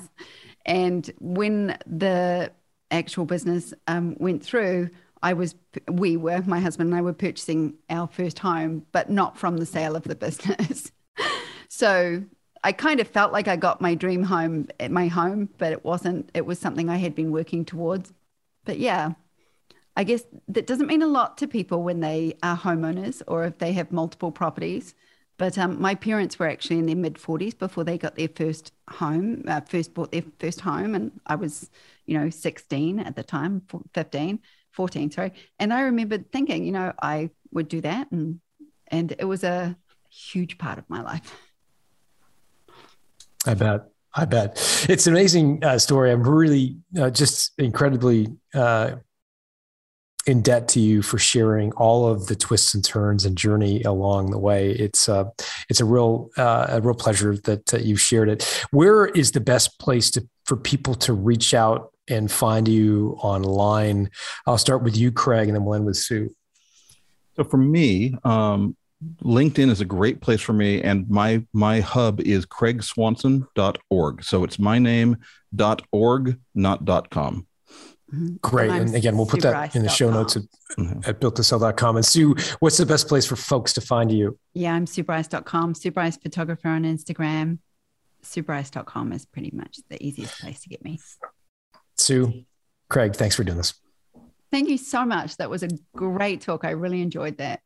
And 0.66 1.12
when 1.20 1.78
the 1.86 2.52
actual 2.90 3.26
business 3.26 3.74
um, 3.88 4.16
went 4.18 4.44
through, 4.44 4.90
I 5.22 5.34
was, 5.34 5.56
we 5.92 6.16
were, 6.16 6.42
my 6.44 6.60
husband 6.60 6.92
and 6.92 6.98
I 6.98 7.02
were 7.02 7.14
purchasing 7.14 7.76
our 7.90 8.08
first 8.08 8.40
home, 8.40 8.86
but 8.94 9.10
not 9.10 9.38
from 9.38 9.58
the 9.58 9.66
sale 9.66 9.96
of 9.96 10.04
the 10.04 10.16
business. 10.16 10.92
so 11.68 12.24
I 12.66 12.72
kind 12.72 13.00
of 13.00 13.08
felt 13.08 13.32
like 13.32 13.48
I 13.48 13.58
got 13.58 13.80
my 13.80 13.94
dream 13.94 14.24
home 14.24 14.70
at 14.80 14.90
my 14.90 15.06
home, 15.08 15.50
but 15.60 15.72
it 15.72 15.86
wasn't, 15.86 16.32
it 16.34 16.48
was 16.48 16.58
something 16.58 16.90
I 16.90 16.98
had 16.98 17.14
been 17.14 17.32
working 17.32 17.64
towards. 17.64 18.12
But 18.66 18.80
yeah, 18.80 19.12
I 19.96 20.04
guess 20.04 20.24
that 20.48 20.66
doesn't 20.66 20.88
mean 20.88 21.04
a 21.04 21.08
lot 21.08 21.38
to 21.38 21.48
people 21.48 21.84
when 21.84 22.00
they 22.00 22.34
are 22.42 22.58
homeowners 22.58 23.22
or 23.28 23.46
if 23.46 23.60
they 23.60 23.74
have 23.74 23.92
multiple 23.92 24.32
properties. 24.32 24.96
But 25.38 25.60
um, 25.60 25.80
my 25.80 25.94
parents 25.94 26.40
were 26.40 26.50
actually 26.50 26.80
in 26.80 26.88
their 26.88 26.96
mid 26.96 27.16
40s 27.16 27.56
before 27.56 27.84
they 27.84 28.00
got 28.00 28.16
their 28.16 28.30
first 28.30 28.72
home, 28.90 29.44
uh, 29.48 29.62
first 29.62 29.94
bought 29.94 30.12
their 30.12 30.24
first 30.40 30.62
home. 30.62 30.96
And 30.96 31.12
I 31.28 31.36
was, 31.36 31.70
you 32.08 32.18
know, 32.18 32.32
16 32.32 32.98
at 32.98 33.16
the 33.16 33.24
time, 33.24 33.62
15, 33.94 34.40
14, 34.72 35.12
sorry. 35.12 35.34
And 35.60 35.72
I 35.72 35.82
remember 35.82 36.18
thinking, 36.18 36.66
you 36.66 36.72
know, 36.72 36.94
I 37.00 37.30
would 37.52 37.68
do 37.68 37.82
that. 37.82 38.12
And, 38.12 38.40
and 38.88 39.12
it 39.20 39.26
was 39.26 39.44
a 39.44 39.78
huge 40.10 40.58
part 40.58 40.80
of 40.80 40.90
my 40.90 41.04
life. 41.04 41.32
I 43.46 43.54
bet. 43.54 43.82
I 44.18 44.24
bet 44.24 44.86
it's 44.88 45.08
an 45.08 45.14
amazing 45.14 45.64
uh, 45.64 45.78
story. 45.78 46.12
I'm 46.12 46.24
really 46.24 46.78
uh, 46.98 47.10
just 47.10 47.52
incredibly 47.60 48.28
uh, 48.54 48.96
in 50.26 50.42
debt 50.42 50.68
to 50.70 50.80
you 50.80 51.02
for 51.02 51.18
sharing 51.18 51.72
all 51.74 52.08
of 52.08 52.28
the 52.28 52.36
twists 52.36 52.74
and 52.74 52.84
turns 52.84 53.26
and 53.26 53.38
journey 53.38 53.84
along 53.84 54.32
the 54.32 54.40
way. 54.40 54.72
It's 54.72 55.10
uh, 55.10 55.26
it's 55.70 55.82
a 55.82 55.86
real 55.86 56.30
uh, 56.38 56.68
a 56.70 56.82
real 56.82 56.96
pleasure 56.96 57.36
that 57.38 57.74
uh, 57.74 57.78
you 57.78 57.98
shared 57.98 58.30
it. 58.30 58.66
Where 58.72 59.06
is 59.06 59.34
the 59.34 59.42
best 59.42 59.80
place 59.80 60.10
to 60.12 60.28
for 60.46 60.56
people 60.56 60.96
to 60.96 61.14
reach 61.14 61.54
out 61.54 61.92
and 62.08 62.32
find 62.32 62.68
you 62.68 63.18
online? 63.20 64.10
I'll 64.48 64.58
start 64.58 64.82
with 64.82 64.96
you, 64.96 65.12
Craig, 65.12 65.48
and 65.48 65.56
then 65.56 65.66
we'll 65.66 65.76
end 65.76 65.86
with 65.86 65.98
Sue. 65.98 66.34
So 67.36 67.44
for 67.44 67.58
me, 67.58 68.16
um, 68.24 68.78
LinkedIn 69.22 69.70
is 69.70 69.82
a 69.82 69.86
great 69.86 70.22
place 70.22 70.42
for 70.42 70.54
me, 70.54 70.82
and 70.82 71.10
my 71.10 71.44
my 71.54 71.80
hub 71.82 72.22
is 72.22 72.46
craigswanson.org. 72.46 74.24
So 74.24 74.44
it's 74.44 74.58
my 74.58 74.80
name.org, 74.80 76.40
not 76.54 76.86
dot 76.86 77.10
.com. 77.10 77.48
Mm-hmm. 78.14 78.36
Great. 78.42 78.72
And, 78.72 78.88
and 78.88 78.96
again, 78.96 79.18
we'll 79.18 79.26
put 79.26 79.42
that 79.42 79.76
in 79.76 79.84
the 79.84 79.90
show 79.90 80.12
notes 80.12 80.36
at, 80.36 80.44
mm-hmm. 80.78 81.10
at 81.10 81.20
builttosell.com. 81.20 81.98
And 81.98 82.06
Sue, 82.06 82.36
what's 82.60 82.78
the 82.78 82.86
best 82.86 83.08
place 83.08 83.26
for 83.26 83.36
folks 83.36 83.74
to 83.74 83.82
find 83.82 84.12
you? 84.12 84.38
Yeah, 84.54 84.74
I'm 84.74 84.86
SueBryce.com, 84.86 85.74
SueBryce 85.74 86.22
Photographer 86.22 86.70
on 86.70 86.84
Instagram. 86.84 87.60
SueBryce.com 88.24 89.12
is 89.12 89.26
pretty 89.26 89.52
much 89.54 89.80
the 89.90 90.04
easiest 90.04 90.40
place 90.40 90.62
to 90.62 90.70
get 90.70 90.84
me. 90.84 91.00
Sue, 91.98 92.46
Craig, 92.90 93.16
thanks 93.16 93.36
for 93.36 93.44
doing 93.44 93.58
this. 93.58 93.74
Thank 94.52 94.70
you 94.70 94.78
so 94.78 95.06
much. 95.06 95.38
That 95.38 95.50
was 95.50 95.64
a 95.64 95.70
great 95.96 96.42
talk. 96.42 96.64
I 96.64 96.72
really 96.72 97.02
enjoyed 97.02 97.38
that. 97.38 97.62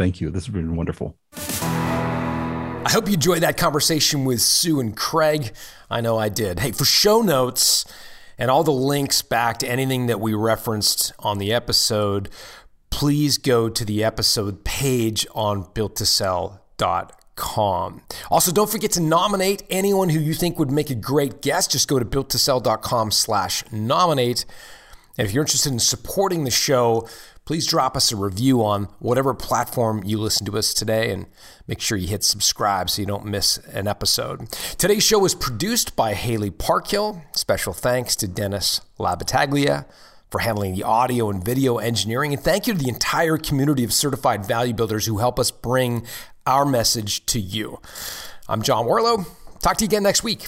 Thank 0.00 0.20
you. 0.22 0.30
This 0.30 0.46
has 0.46 0.54
been 0.54 0.76
wonderful. 0.76 1.18
I 1.34 2.88
hope 2.90 3.06
you 3.06 3.12
enjoyed 3.12 3.42
that 3.42 3.58
conversation 3.58 4.24
with 4.24 4.40
Sue 4.40 4.80
and 4.80 4.96
Craig. 4.96 5.52
I 5.90 6.00
know 6.00 6.16
I 6.16 6.30
did. 6.30 6.60
Hey, 6.60 6.72
for 6.72 6.86
show 6.86 7.20
notes, 7.20 7.84
and 8.38 8.50
all 8.50 8.64
the 8.64 8.72
links 8.72 9.20
back 9.20 9.58
to 9.58 9.68
anything 9.68 10.06
that 10.06 10.18
we 10.18 10.32
referenced 10.32 11.12
on 11.18 11.36
the 11.36 11.52
episode, 11.52 12.30
please 12.88 13.36
go 13.36 13.68
to 13.68 13.84
the 13.84 14.02
episode 14.02 14.64
page 14.64 15.26
on 15.34 15.64
builttosell.com. 15.64 18.00
Also, 18.30 18.52
don't 18.52 18.70
forget 18.70 18.92
to 18.92 19.02
nominate 19.02 19.64
anyone 19.68 20.08
who 20.08 20.18
you 20.18 20.32
think 20.32 20.58
would 20.58 20.70
make 20.70 20.88
a 20.88 20.94
great 20.94 21.42
guest. 21.42 21.72
Just 21.72 21.88
go 21.88 21.98
to 21.98 22.06
builttosell.com 22.06 23.10
slash 23.10 23.70
nominate. 23.70 24.46
And 25.18 25.28
if 25.28 25.34
you're 25.34 25.42
interested 25.42 25.70
in 25.70 25.78
supporting 25.78 26.44
the 26.44 26.50
show, 26.50 27.06
please 27.44 27.66
drop 27.66 27.96
us 27.96 28.12
a 28.12 28.16
review 28.16 28.64
on 28.64 28.84
whatever 28.98 29.34
platform 29.34 30.02
you 30.04 30.18
listen 30.18 30.46
to 30.46 30.56
us 30.56 30.72
today 30.72 31.12
and 31.12 31.26
make 31.66 31.80
sure 31.80 31.98
you 31.98 32.08
hit 32.08 32.24
subscribe 32.24 32.88
so 32.90 33.02
you 33.02 33.06
don't 33.06 33.24
miss 33.24 33.58
an 33.72 33.88
episode. 33.88 34.50
Today's 34.78 35.02
show 35.02 35.18
was 35.18 35.34
produced 35.34 35.96
by 35.96 36.14
Haley 36.14 36.50
Parkhill. 36.50 37.22
Special 37.32 37.72
thanks 37.72 38.14
to 38.16 38.28
Dennis 38.28 38.80
Labataglia 38.98 39.86
for 40.30 40.40
handling 40.40 40.74
the 40.74 40.84
audio 40.84 41.28
and 41.28 41.44
video 41.44 41.78
engineering. 41.78 42.32
And 42.32 42.42
thank 42.42 42.66
you 42.66 42.74
to 42.74 42.78
the 42.78 42.88
entire 42.88 43.36
community 43.36 43.84
of 43.84 43.92
certified 43.92 44.46
value 44.46 44.74
builders 44.74 45.06
who 45.06 45.18
help 45.18 45.38
us 45.38 45.50
bring 45.50 46.06
our 46.46 46.64
message 46.64 47.26
to 47.26 47.40
you. 47.40 47.80
I'm 48.48 48.62
John 48.62 48.86
Warrillow. 48.86 49.26
Talk 49.60 49.76
to 49.78 49.84
you 49.84 49.88
again 49.88 50.02
next 50.02 50.22
week. 50.22 50.46